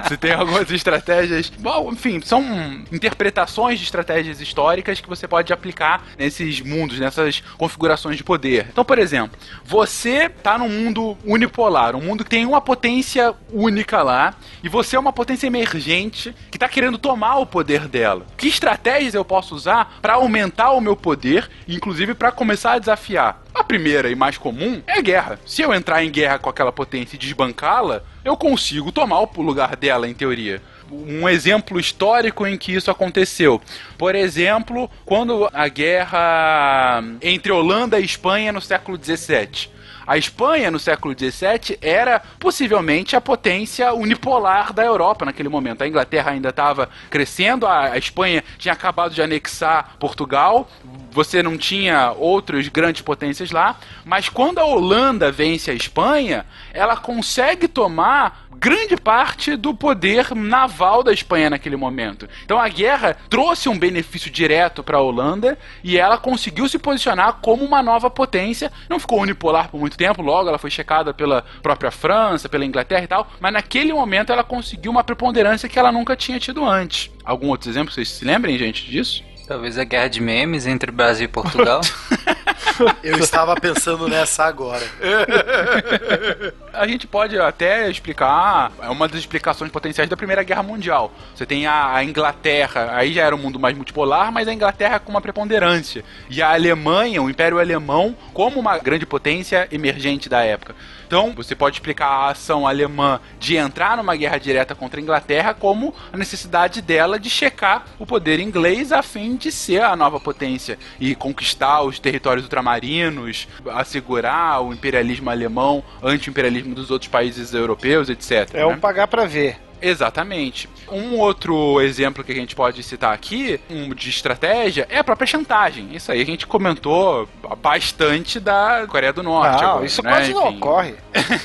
você 0.03 0.17
tem 0.17 0.31
algumas 0.31 0.69
estratégias. 0.71 1.49
Bom, 1.59 1.91
enfim, 1.91 2.19
são 2.21 2.43
interpretações 2.91 3.77
de 3.77 3.85
estratégias 3.85 4.41
históricas 4.41 4.99
que 4.99 5.07
você 5.07 5.27
pode 5.27 5.53
aplicar 5.53 6.03
nesses 6.17 6.59
mundos, 6.61 6.99
nessas 6.99 7.41
configurações 7.57 8.17
de 8.17 8.23
poder. 8.23 8.67
Então, 8.71 8.83
por 8.83 8.97
exemplo, 8.97 9.37
você 9.63 10.27
tá 10.27 10.57
num 10.57 10.69
mundo 10.69 11.15
unipolar, 11.23 11.95
um 11.95 12.01
mundo 12.01 12.23
que 12.23 12.29
tem 12.29 12.45
uma 12.45 12.61
potência 12.61 13.35
única 13.51 14.01
lá, 14.01 14.33
e 14.63 14.69
você 14.69 14.95
é 14.95 14.99
uma 14.99 15.13
potência 15.13 15.45
emergente 15.45 16.35
que 16.49 16.57
tá 16.57 16.67
querendo 16.67 16.97
tomar 16.97 17.37
o 17.37 17.45
poder 17.45 17.87
dela. 17.87 18.25
Que 18.35 18.47
estratégias 18.47 19.13
eu 19.13 19.23
posso 19.23 19.53
usar 19.55 19.99
para 20.01 20.15
aumentar 20.15 20.71
o 20.71 20.81
meu 20.81 20.95
poder, 20.95 21.49
inclusive 21.67 22.15
para 22.15 22.31
começar 22.31 22.73
a 22.73 22.79
desafiar? 22.79 23.42
A 23.53 23.63
primeira 23.63 24.09
e 24.09 24.15
mais 24.15 24.37
comum 24.37 24.81
é 24.87 25.01
guerra. 25.01 25.39
Se 25.45 25.61
eu 25.61 25.73
entrar 25.73 26.03
em 26.03 26.09
guerra 26.09 26.39
com 26.39 26.49
aquela 26.49 26.71
potência 26.71 27.15
e 27.15 27.19
desbancá-la, 27.19 28.03
eu 28.25 28.35
consigo 28.35 28.91
tomar 28.91 29.21
o 29.21 29.41
lugar 29.41 29.75
dela, 29.75 30.07
em 30.07 30.13
teoria 30.13 30.61
um 30.91 31.27
exemplo 31.27 31.79
histórico 31.79 32.45
em 32.45 32.57
que 32.57 32.73
isso 32.73 32.91
aconteceu. 32.91 33.61
Por 33.97 34.15
exemplo, 34.15 34.89
quando 35.05 35.49
a 35.51 35.67
guerra 35.67 37.03
entre 37.21 37.51
Holanda 37.51 37.99
e 37.99 38.05
Espanha 38.05 38.51
no 38.51 38.61
século 38.61 38.99
XVII. 39.01 39.71
A 40.05 40.17
Espanha, 40.17 40.69
no 40.69 40.79
século 40.79 41.15
XVII, 41.17 41.77
era 41.81 42.21
possivelmente 42.39 43.15
a 43.15 43.21
potência 43.21 43.93
unipolar 43.93 44.73
da 44.73 44.83
Europa 44.83 45.25
naquele 45.25 45.49
momento. 45.49 45.83
A 45.83 45.87
Inglaterra 45.87 46.31
ainda 46.31 46.49
estava 46.49 46.89
crescendo, 47.09 47.65
a 47.65 47.97
Espanha 47.97 48.43
tinha 48.57 48.73
acabado 48.73 49.13
de 49.13 49.21
anexar 49.21 49.95
Portugal, 49.99 50.69
você 51.11 51.41
não 51.41 51.57
tinha 51.57 52.11
outras 52.11 52.67
grandes 52.67 53.01
potências 53.01 53.51
lá, 53.51 53.77
mas 54.03 54.29
quando 54.29 54.59
a 54.59 54.65
Holanda 54.65 55.31
vence 55.31 55.71
a 55.71 55.73
Espanha, 55.73 56.45
ela 56.73 56.97
consegue 56.97 57.67
tomar 57.67 58.42
grande 58.53 58.95
parte 58.97 59.55
do 59.55 59.73
poder 59.73 60.33
naval 60.35 61.03
da 61.03 61.13
Espanha 61.13 61.49
naquele 61.49 61.75
momento. 61.75 62.27
Então 62.43 62.59
a 62.59 62.67
guerra 62.67 63.17
trouxe 63.29 63.69
um 63.69 63.77
benefício 63.77 64.31
direto 64.31 64.83
para 64.83 64.97
a 64.97 65.01
Holanda 65.01 65.57
e 65.83 65.97
ela 65.97 66.17
conseguiu 66.17 66.67
se 66.67 66.77
posicionar 66.79 67.39
como 67.41 67.63
uma 67.63 67.81
nova 67.81 68.09
potência. 68.09 68.71
Não 68.89 68.99
ficou 68.99 69.21
unipolar 69.21 69.69
por 69.69 69.79
muito 69.79 69.97
tempo, 69.97 70.21
logo 70.21 70.49
ela 70.49 70.57
foi 70.57 70.69
checada 70.69 71.13
pela 71.13 71.43
própria 71.61 71.91
França, 71.91 72.49
pela 72.49 72.65
Inglaterra 72.65 73.03
e 73.03 73.07
tal, 73.07 73.27
mas 73.39 73.53
naquele 73.53 73.93
momento 73.93 74.31
ela 74.31 74.43
conseguiu 74.43 74.91
uma 74.91 75.03
preponderância 75.03 75.69
que 75.69 75.79
ela 75.79 75.91
nunca 75.91 76.15
tinha 76.15 76.39
tido 76.39 76.65
antes. 76.65 77.11
Algum 77.23 77.47
outro 77.47 77.69
exemplo? 77.69 77.93
Vocês 77.93 78.09
se 78.09 78.25
lembrem, 78.25 78.57
gente, 78.57 78.89
disso? 78.89 79.23
Talvez 79.47 79.77
a 79.77 79.83
guerra 79.83 80.07
de 80.07 80.21
memes 80.21 80.65
entre 80.65 80.91
Brasil 80.91 81.25
e 81.25 81.27
Portugal. 81.27 81.81
Eu 83.03 83.19
estava 83.19 83.55
pensando 83.55 84.07
nessa 84.07 84.45
agora. 84.45 84.85
a 86.73 86.87
gente 86.87 87.05
pode 87.05 87.37
até 87.37 87.89
explicar, 87.89 88.71
é 88.81 88.89
uma 88.89 89.07
das 89.07 89.19
explicações 89.19 89.69
potenciais 89.69 90.09
da 90.09 90.17
Primeira 90.17 90.43
Guerra 90.43 90.63
Mundial. 90.63 91.11
Você 91.35 91.45
tem 91.45 91.67
a, 91.67 91.95
a, 91.95 92.03
Inglaterra, 92.03 92.91
aí 92.95 93.13
já 93.13 93.23
era 93.23 93.35
um 93.35 93.39
mundo 93.39 93.59
mais 93.59 93.75
multipolar, 93.75 94.31
mas 94.31 94.47
a 94.47 94.53
Inglaterra 94.53 94.99
com 94.99 95.11
uma 95.11 95.21
preponderância. 95.21 96.03
E 96.29 96.41
a 96.41 96.53
Alemanha, 96.53 97.21
o 97.21 97.29
Império 97.29 97.59
Alemão, 97.59 98.15
como 98.33 98.59
uma 98.59 98.77
grande 98.77 99.05
potência 99.05 99.67
emergente 99.71 100.27
da 100.29 100.41
época. 100.43 100.75
Então, 101.05 101.33
você 101.33 101.55
pode 101.55 101.75
explicar 101.75 102.07
a 102.07 102.29
ação 102.29 102.67
alemã 102.67 103.19
de 103.39 103.55
entrar 103.55 103.97
numa 103.97 104.15
guerra 104.15 104.37
direta 104.37 104.75
contra 104.75 104.99
a 104.99 105.03
Inglaterra 105.03 105.53
como 105.53 105.93
a 106.11 106.17
necessidade 106.17 106.81
dela 106.81 107.19
de 107.19 107.29
checar 107.29 107.85
o 107.99 108.05
poder 108.05 108.39
inglês 108.39 108.91
a 108.91 109.01
fim 109.01 109.35
de 109.35 109.51
ser 109.51 109.81
a 109.81 109.95
nova 109.95 110.19
potência 110.19 110.77
e 110.99 111.15
conquistar 111.15 111.81
os 111.81 111.99
territórios 111.99 112.45
ultramarinos, 112.45 113.47
assegurar 113.71 114.61
o 114.61 114.73
imperialismo 114.73 115.29
alemão 115.29 115.83
ante 116.01 116.29
o 116.29 116.31
imperialismo 116.31 116.75
dos 116.75 116.91
outros 116.91 117.09
países 117.09 117.53
europeus, 117.53 118.09
etc. 118.09 118.49
É 118.53 118.57
né? 118.57 118.65
um 118.65 118.79
pagar 118.79 119.07
para 119.07 119.25
ver. 119.25 119.57
Exatamente. 119.83 120.69
Um 120.89 121.17
outro 121.19 121.81
exemplo 121.81 122.23
que 122.23 122.31
a 122.31 122.35
gente 122.35 122.55
pode 122.55 122.81
citar 122.81 123.13
aqui, 123.13 123.59
um 123.69 123.93
de 123.93 124.09
estratégia, 124.09 124.87
é 124.89 124.99
a 124.99 125.03
própria 125.03 125.27
chantagem. 125.27 125.93
Isso 125.93 126.09
aí 126.09 126.21
a 126.21 126.25
gente 126.25 126.47
comentou 126.47 127.27
bastante 127.61 128.39
da 128.39 128.85
Coreia 128.87 129.11
do 129.11 129.21
Norte. 129.21 129.61
Não, 129.61 129.69
agora, 129.71 129.85
isso 129.85 130.01
né? 130.01 130.09
quase 130.09 130.33
não 130.33 130.47
ocorre. 130.47 130.95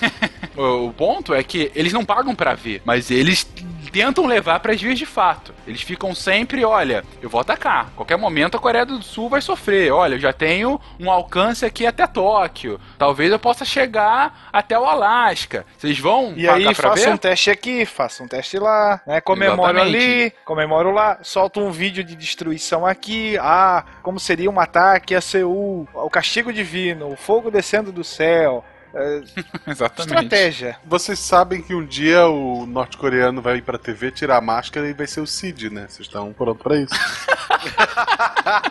o 0.57 0.93
ponto 0.93 1.35
é 1.35 1.43
que 1.43 1.73
eles 1.75 1.93
não 1.93 2.05
pagam 2.05 2.33
para 2.33 2.55
ver, 2.55 2.81
mas 2.85 3.11
eles 3.11 3.45
tentam 3.91 4.27
levar 4.27 4.61
para 4.61 4.73
as 4.73 4.81
vias 4.81 4.99
de 4.99 5.07
fato. 5.07 5.55
Eles 5.67 5.83
ficam 5.83 6.15
sempre, 6.15 6.65
olha, 6.65 7.05
eu 7.23 7.29
vou 7.29 7.41
atacar. 7.41 7.91
Qualquer 7.97 8.17
momento 8.17 8.57
a 8.57 8.61
Coreia 8.61 8.85
do 8.85 9.03
Sul 9.03 9.29
vai 9.29 9.41
sofrer. 9.41 9.93
Olha, 9.93 10.15
eu 10.15 10.19
já 10.19 10.33
tenho 10.33 10.81
um 10.99 11.11
alcance 11.11 11.65
aqui 11.65 11.87
até 11.87 12.07
Tóquio. 12.07 12.81
Talvez 12.99 13.31
eu 13.31 13.39
possa 13.39 13.65
chegar 13.65 14.49
até 14.53 14.79
o 14.79 14.85
Alasca. 14.85 15.65
Vocês 15.77 15.99
vão 15.99 16.33
E 16.37 16.49
aí 16.49 16.75
faça 16.75 17.11
um 17.11 17.17
teste 17.17 17.51
aqui, 17.51 17.85
faça 17.85 18.23
um 18.23 18.29
teste 18.29 18.59
lá, 18.59 19.01
né? 19.07 19.21
Comemoro 19.21 19.81
ali, 19.81 20.33
comemoro 20.45 20.91
lá, 20.91 21.19
solta 21.23 21.61
um 21.61 21.71
vídeo 21.71 22.03
de 22.05 22.15
destruição 22.15 22.87
aqui. 22.87 23.37
Ah, 23.41 23.85
como 24.03 24.19
seria 24.19 24.51
um 24.51 24.61
ataque 24.61 25.15
a 25.15 25.21
Seul, 25.21 25.89
o 25.93 26.11
castigo 26.11 26.53
divino, 26.53 27.13
o 27.13 27.17
fogo 27.17 27.51
descendo 27.51 27.93
do 27.93 28.05
céu. 28.05 28.65
É, 28.95 29.23
Exatamente. 29.71 30.15
Estratégia. 30.15 30.77
Vocês 30.85 31.19
sabem 31.19 31.63
que 31.63 31.75
um 31.75 31.85
dia 31.85 32.27
o 32.27 32.67
norte-coreano 32.67 33.43
vai 33.43 33.59
ir 33.59 33.63
pra 33.63 33.79
TV 33.79 34.11
tirar 34.11 34.39
a 34.39 34.41
máscara 34.41 34.89
e 34.89 34.93
vai 34.93 35.07
ser 35.07 35.21
o 35.21 35.27
Cid, 35.27 35.71
né? 35.71 35.87
Vocês 35.89 36.07
estão 36.07 36.33
prontos 36.33 36.63
pra 36.63 36.77
isso? 36.77 36.95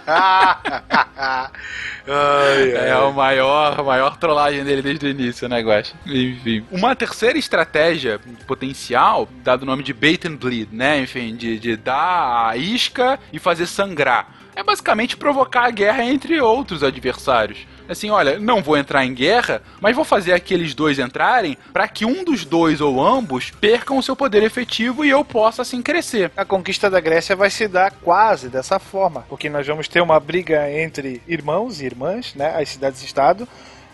ai, 0.07 1.51
ai. 2.07 2.89
É 2.89 2.97
o 2.97 3.13
maior, 3.13 3.79
a 3.79 3.83
maior 3.83 4.17
trollagem 4.17 4.63
dele 4.63 4.81
desde 4.81 5.05
o 5.05 5.09
início, 5.09 5.47
né, 5.47 5.61
Guax? 5.61 5.93
Enfim. 6.05 6.65
Uma 6.71 6.95
terceira 6.95 7.37
estratégia 7.37 8.19
potencial, 8.45 9.27
dado 9.43 9.63
o 9.63 9.65
nome 9.65 9.83
de 9.83 9.93
bait 9.93 10.25
and 10.25 10.35
bleed, 10.35 10.69
né? 10.71 10.99
Enfim, 11.01 11.35
de, 11.35 11.59
de 11.59 11.75
dar 11.75 12.49
a 12.49 12.57
isca 12.57 13.19
e 13.31 13.39
fazer 13.39 13.65
sangrar. 13.65 14.27
É 14.55 14.63
basicamente 14.63 15.15
provocar 15.15 15.65
a 15.65 15.69
guerra 15.69 16.03
entre 16.03 16.41
outros 16.41 16.83
adversários 16.83 17.59
assim, 17.89 18.09
olha, 18.09 18.39
não 18.39 18.61
vou 18.61 18.77
entrar 18.77 19.05
em 19.05 19.13
guerra, 19.13 19.61
mas 19.79 19.95
vou 19.95 20.05
fazer 20.05 20.33
aqueles 20.33 20.73
dois 20.73 20.99
entrarem 20.99 21.57
para 21.71 21.87
que 21.87 22.05
um 22.05 22.23
dos 22.23 22.45
dois 22.45 22.81
ou 22.81 23.05
ambos 23.05 23.51
percam 23.51 23.97
o 23.97 24.03
seu 24.03 24.15
poder 24.15 24.43
efetivo 24.43 25.05
e 25.05 25.09
eu 25.09 25.23
possa 25.23 25.61
assim 25.61 25.81
crescer. 25.81 26.31
A 26.35 26.45
conquista 26.45 26.89
da 26.89 26.99
Grécia 26.99 27.35
vai 27.35 27.49
se 27.49 27.67
dar 27.67 27.91
quase 27.91 28.49
dessa 28.49 28.79
forma, 28.79 29.25
porque 29.29 29.49
nós 29.49 29.65
vamos 29.65 29.87
ter 29.87 30.01
uma 30.01 30.19
briga 30.19 30.71
entre 30.71 31.21
irmãos 31.27 31.81
e 31.81 31.85
irmãs, 31.85 32.33
né, 32.35 32.55
as 32.55 32.69
cidades-estado, 32.69 33.47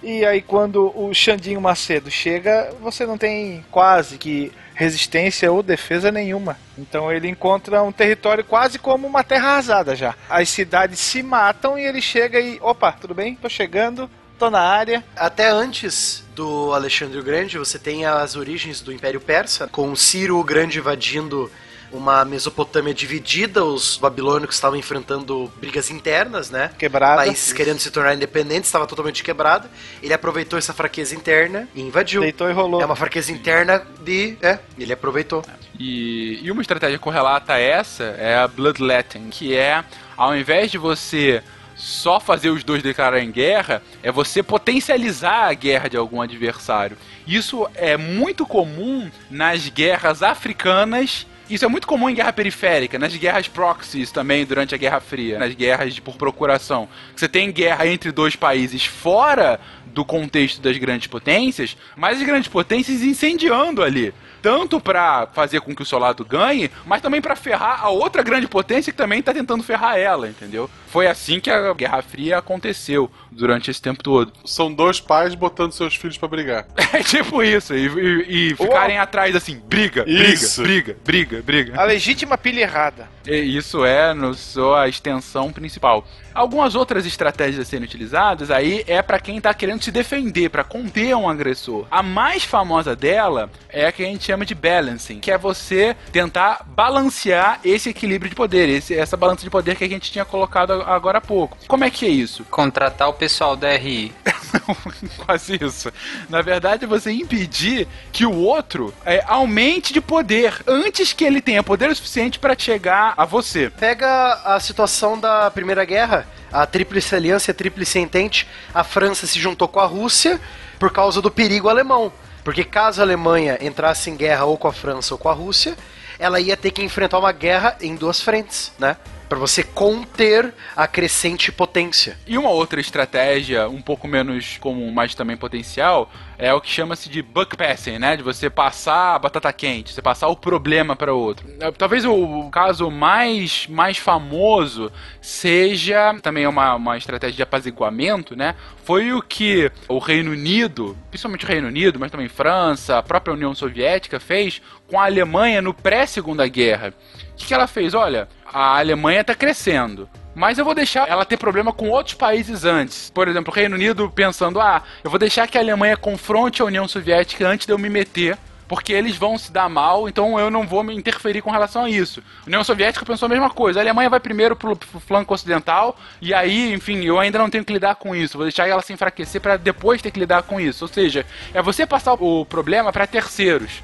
e 0.03 0.25
aí 0.25 0.41
quando 0.41 0.91
o 0.95 1.13
Xandinho 1.13 1.61
Macedo 1.61 2.11
chega, 2.11 2.73
você 2.81 3.05
não 3.05 3.17
tem 3.17 3.65
quase 3.71 4.17
que 4.17 4.51
resistência 4.75 5.51
ou 5.51 5.63
defesa 5.63 6.11
nenhuma. 6.11 6.57
Então 6.77 7.11
ele 7.11 7.27
encontra 7.27 7.81
um 7.83 7.91
território 7.91 8.43
quase 8.43 8.79
como 8.79 9.07
uma 9.07 9.23
terra 9.23 9.49
arrasada 9.51 9.95
já. 9.95 10.15
As 10.29 10.49
cidades 10.49 10.99
se 10.99 11.23
matam 11.23 11.77
e 11.77 11.85
ele 11.85 12.01
chega 12.01 12.39
e, 12.39 12.59
opa, 12.61 12.91
tudo 12.91 13.13
bem? 13.13 13.35
Tô 13.35 13.47
chegando, 13.47 14.09
tô 14.37 14.49
na 14.49 14.61
área. 14.61 15.03
Até 15.15 15.49
antes 15.49 16.23
do 16.35 16.73
Alexandre 16.73 17.19
o 17.19 17.23
Grande, 17.23 17.57
você 17.57 17.77
tem 17.77 18.05
as 18.05 18.35
origens 18.35 18.81
do 18.81 18.91
Império 18.91 19.21
Persa, 19.21 19.67
com 19.67 19.95
Ciro 19.95 20.37
o 20.37 20.43
Grande 20.43 20.79
invadindo 20.79 21.51
uma 21.93 22.25
Mesopotâmia 22.25 22.93
dividida, 22.93 23.63
os 23.63 23.97
babilônicos 23.97 24.55
estavam 24.55 24.77
enfrentando 24.77 25.51
brigas 25.57 25.91
internas, 25.91 26.49
né? 26.49 26.71
Quebrada. 26.77 27.17
Países 27.17 27.53
querendo 27.53 27.79
se 27.79 27.91
tornar 27.91 28.15
independentes, 28.15 28.67
estava 28.67 28.87
totalmente 28.87 29.23
quebrado. 29.23 29.69
Ele 30.01 30.13
aproveitou 30.13 30.57
essa 30.57 30.73
fraqueza 30.73 31.15
interna 31.15 31.67
e 31.75 31.81
invadiu. 31.81 32.21
Deitou 32.21 32.49
e 32.49 32.53
rolou. 32.53 32.81
É 32.81 32.85
uma 32.85 32.95
fraqueza 32.95 33.31
interna 33.31 33.85
de. 34.03 34.35
É, 34.41 34.59
ele 34.77 34.91
aproveitou. 34.91 35.45
E, 35.79 36.39
e 36.43 36.51
uma 36.51 36.61
estratégia 36.61 36.99
correlata 36.99 37.53
a 37.53 37.59
essa 37.59 38.03
é 38.03 38.35
a 38.35 38.47
Bloodletting, 38.47 39.29
que 39.29 39.55
é 39.55 39.83
ao 40.17 40.35
invés 40.35 40.71
de 40.71 40.77
você 40.77 41.43
só 41.75 42.19
fazer 42.19 42.49
os 42.49 42.63
dois 42.63 42.83
declararem 42.83 43.31
guerra, 43.31 43.81
é 44.01 44.11
você 44.11 44.43
potencializar 44.43 45.49
a 45.49 45.53
guerra 45.53 45.89
de 45.89 45.97
algum 45.97 46.21
adversário. 46.21 46.97
Isso 47.27 47.67
é 47.75 47.97
muito 47.97 48.45
comum 48.45 49.09
nas 49.29 49.67
guerras 49.69 50.21
africanas 50.21 51.25
isso 51.49 51.65
é 51.65 51.67
muito 51.67 51.87
comum 51.87 52.09
em 52.09 52.15
guerra 52.15 52.33
periférica, 52.33 52.97
nas 52.97 53.15
guerras 53.15 53.47
proxies 53.47 54.11
também 54.11 54.45
durante 54.45 54.73
a 54.73 54.77
Guerra 54.77 54.99
Fria, 54.99 55.39
nas 55.39 55.53
guerras 55.53 55.93
de, 55.93 56.01
por 56.01 56.15
procuração. 56.15 56.87
Você 57.15 57.27
tem 57.27 57.51
guerra 57.51 57.87
entre 57.87 58.11
dois 58.11 58.35
países 58.35 58.85
fora 58.85 59.59
do 59.87 60.03
contexto 60.03 60.61
das 60.61 60.77
grandes 60.77 61.07
potências, 61.07 61.77
mas 61.95 62.19
as 62.19 62.25
grandes 62.25 62.47
potências 62.47 63.01
incendiando 63.01 63.83
ali 63.83 64.13
tanto 64.43 64.77
para 64.77 65.25
fazer 65.27 65.61
com 65.61 65.73
que 65.73 65.81
o 65.81 65.85
seu 65.85 65.97
lado 65.97 66.25
ganhe, 66.25 66.69
mas 66.85 67.01
também 67.01 67.21
para 67.21 67.33
ferrar 67.33 67.81
a 67.81 67.89
outra 67.89 68.21
grande 68.21 68.45
potência 68.45 68.91
que 68.91 68.97
também 68.97 69.21
tá 69.21 69.33
tentando 69.33 69.63
ferrar 69.63 69.97
ela, 69.97 70.27
entendeu? 70.27 70.69
Foi 70.87 71.07
assim 71.07 71.39
que 71.39 71.49
a 71.49 71.73
Guerra 71.73 72.01
Fria 72.01 72.37
aconteceu 72.37 73.09
durante 73.31 73.71
esse 73.71 73.81
tempo 73.81 74.03
todo. 74.03 74.33
São 74.45 74.71
dois 74.71 74.99
pais 74.99 75.33
botando 75.33 75.71
seus 75.71 75.95
filhos 75.95 76.17
para 76.17 76.27
brigar. 76.27 76.67
É 76.93 77.01
tipo 77.01 77.41
isso, 77.41 77.73
e, 77.73 77.87
e, 77.87 78.51
e 78.51 78.55
ficarem 78.55 78.99
atrás 78.99 79.35
assim, 79.35 79.59
briga, 79.65 80.05
isso. 80.07 80.61
briga, 80.61 80.95
briga, 81.03 81.41
briga, 81.41 81.41
briga. 81.41 81.81
A 81.81 81.85
legítima 81.85 82.37
pilha 82.37 82.61
errada. 82.61 83.09
E 83.25 83.57
isso 83.57 83.83
é 83.83 84.13
no 84.13 84.35
sua 84.35 84.87
extensão 84.87 85.51
principal. 85.51 86.05
Algumas 86.33 86.73
outras 86.75 87.05
estratégias 87.05 87.59
a 87.59 87.65
serem 87.65 87.85
utilizadas 87.85 88.49
aí 88.49 88.83
é 88.87 89.01
para 89.01 89.19
quem 89.19 89.39
tá 89.39 89.53
querendo 89.53 89.83
se 89.83 89.91
defender, 89.91 90.49
para 90.49 90.63
conter 90.63 91.15
um 91.15 91.29
agressor. 91.29 91.85
A 91.91 92.01
mais 92.01 92.43
famosa 92.43 92.95
dela 92.95 93.49
é 93.69 93.85
a 93.85 93.91
que 93.91 94.03
a 94.03 94.07
gente 94.07 94.31
chama 94.33 94.45
de 94.45 94.55
balancing, 94.55 95.19
que 95.19 95.29
é 95.29 95.37
você 95.37 95.95
tentar 96.11 96.65
balancear 96.65 97.59
esse 97.63 97.89
equilíbrio 97.89 98.29
de 98.29 98.35
poder, 98.35 98.67
esse, 98.67 98.95
essa 98.95 99.15
balança 99.15 99.43
de 99.43 99.49
poder 99.49 99.75
que 99.75 99.83
a 99.83 99.87
gente 99.87 100.11
tinha 100.11 100.25
colocado 100.25 100.73
agora 100.73 101.19
há 101.19 101.21
pouco. 101.21 101.55
Como 101.67 101.83
é 101.83 101.91
que 101.91 102.05
é 102.05 102.09
isso? 102.09 102.43
Contratar 102.45 103.07
o 103.09 103.13
pessoal 103.13 103.55
da 103.55 103.69
RI. 103.77 104.11
Não, 104.53 104.75
quase 105.25 105.63
isso. 105.63 105.93
Na 106.29 106.41
verdade, 106.41 106.87
você 106.87 107.11
impedir 107.11 107.87
que 108.11 108.25
o 108.25 108.35
outro 108.35 108.91
é, 109.05 109.23
aumente 109.27 109.93
de 109.93 110.01
poder 110.01 110.63
antes 110.65 111.13
que 111.13 111.23
ele 111.23 111.39
tenha 111.39 111.61
poder 111.61 111.91
o 111.91 111.95
suficiente 111.95 112.39
para 112.39 112.57
chegar 112.57 113.13
a 113.15 113.25
você. 113.25 113.69
Pega 113.69 114.33
a 114.43 114.59
situação 114.59 115.19
da 115.19 115.51
Primeira 115.51 115.85
Guerra 115.85 116.27
a 116.51 116.67
Tríplice 116.67 117.15
Aliança 117.15 117.49
e 117.49 117.51
a 117.51 117.55
Tríplice 117.55 117.97
Entente, 117.97 118.47
a 118.71 118.83
França 118.83 119.25
se 119.25 119.39
juntou 119.39 119.67
com 119.67 119.79
a 119.79 119.87
Rússia 119.87 120.39
por 120.77 120.91
causa 120.91 121.19
do 121.19 121.31
perigo 121.31 121.67
alemão. 121.67 122.13
Porque 122.43 122.63
caso 122.63 123.01
a 123.01 123.03
Alemanha 123.03 123.57
entrasse 123.61 124.09
em 124.09 124.15
guerra 124.15 124.45
ou 124.45 124.57
com 124.57 124.67
a 124.67 124.73
França 124.73 125.13
ou 125.13 125.17
com 125.17 125.29
a 125.29 125.33
Rússia, 125.33 125.77
ela 126.19 126.39
ia 126.39 126.57
ter 126.57 126.71
que 126.71 126.83
enfrentar 126.83 127.19
uma 127.19 127.31
guerra 127.31 127.77
em 127.81 127.95
duas 127.95 128.21
frentes, 128.21 128.71
né? 128.77 128.97
para 129.33 129.39
você 129.39 129.63
conter 129.63 130.53
a 130.75 130.85
crescente 130.85 131.51
potência. 131.51 132.15
E 132.27 132.37
uma 132.37 132.51
outra 132.51 132.79
estratégia, 132.79 133.67
um 133.67 133.81
pouco 133.81 134.07
menos 134.07 134.59
comum, 134.59 134.91
mas 134.91 135.15
também 135.15 135.35
potencial, 135.35 136.11
é 136.37 136.53
o 136.53 136.61
que 136.61 136.69
chama-se 136.69 137.09
de 137.09 137.21
buck 137.21 137.55
passing, 137.55 137.99
né? 137.99 138.15
De 138.17 138.23
você 138.23 138.49
passar 138.49 139.15
a 139.15 139.19
batata 139.19 139.51
quente, 139.53 139.93
você 139.93 140.01
passar 140.01 140.27
o 140.27 140.35
problema 140.35 140.95
para 140.95 141.13
outro. 141.13 141.47
É, 141.59 141.71
talvez 141.71 142.05
o 142.05 142.49
caso 142.49 142.89
mais, 142.89 143.67
mais 143.67 143.97
famoso 143.97 144.91
seja 145.21 146.15
também 146.21 146.47
uma, 146.47 146.75
uma 146.75 146.97
estratégia 146.97 147.35
de 147.35 147.43
apaziguamento, 147.43 148.35
né? 148.35 148.55
Foi 148.83 149.13
o 149.13 149.21
que 149.21 149.71
o 149.87 149.99
Reino 149.99 150.31
Unido, 150.31 150.97
principalmente 151.09 151.45
o 151.45 151.47
Reino 151.47 151.67
Unido, 151.67 151.99
mas 151.99 152.11
também 152.11 152.27
França, 152.27 152.97
a 152.97 153.03
própria 153.03 153.33
União 153.33 153.53
Soviética 153.55 154.19
fez 154.19 154.61
com 154.87 154.99
a 154.99 155.05
Alemanha 155.05 155.61
no 155.61 155.73
pré-segunda 155.73 156.47
guerra. 156.47 156.93
O 157.31 157.35
que, 157.35 157.47
que 157.47 157.53
ela 157.53 157.67
fez? 157.67 157.93
Olha, 157.93 158.27
a 158.45 158.77
Alemanha 158.77 159.21
está 159.21 159.33
crescendo. 159.33 160.09
Mas 160.35 160.57
eu 160.57 160.65
vou 160.65 160.73
deixar 160.73 161.07
ela 161.07 161.25
ter 161.25 161.37
problema 161.37 161.71
com 161.71 161.89
outros 161.89 162.15
países 162.15 162.65
antes. 162.65 163.09
Por 163.09 163.27
exemplo, 163.27 163.51
o 163.51 163.55
Reino 163.55 163.75
Unido 163.75 164.11
pensando: 164.13 164.59
ah, 164.59 164.81
eu 165.03 165.09
vou 165.09 165.19
deixar 165.19 165.47
que 165.47 165.57
a 165.57 165.61
Alemanha 165.61 165.97
confronte 165.97 166.61
a 166.61 166.65
União 166.65 166.87
Soviética 166.87 167.47
antes 167.47 167.65
de 167.65 167.73
eu 167.73 167.77
me 167.77 167.89
meter 167.89 168.37
porque 168.73 168.91
eles 168.91 169.15
vão 169.15 169.37
se 169.37 169.51
dar 169.51 169.69
mal, 169.69 170.09
então 170.09 170.39
eu 170.39 170.49
não 170.49 170.65
vou 170.65 170.83
me 170.83 170.95
interferir 170.95 171.43
com 171.43 171.51
relação 171.51 171.85
a 171.85 171.89
isso. 171.89 172.23
A 172.41 172.47
União 172.47 172.63
Soviética 172.63 173.05
pensou 173.05 173.27
a 173.27 173.29
mesma 173.29 173.49
coisa. 173.49 173.79
A 173.79 173.83
Alemanha 173.83 174.09
vai 174.09 174.19
primeiro 174.19 174.55
pro, 174.55 174.75
pro 174.75 174.99
flanco 174.99 175.31
ocidental, 175.31 175.95
e 176.19 176.33
aí, 176.33 176.73
enfim, 176.73 177.03
eu 177.03 177.19
ainda 177.19 177.37
não 177.37 177.51
tenho 177.51 177.63
que 177.63 177.71
lidar 177.71 177.95
com 177.95 178.15
isso. 178.15 178.35
Vou 178.35 178.45
deixar 178.45 178.67
ela 178.67 178.81
se 178.81 178.91
enfraquecer 178.91 179.39
para 179.41 179.57
depois 179.57 180.01
ter 180.01 180.09
que 180.09 180.19
lidar 180.19 180.41
com 180.41 180.59
isso. 180.59 180.85
Ou 180.85 180.87
seja, 180.87 181.23
é 181.53 181.61
você 181.61 181.85
passar 181.85 182.13
o 182.13 182.45
problema 182.45 182.91
para 182.91 183.05
terceiros. 183.05 183.83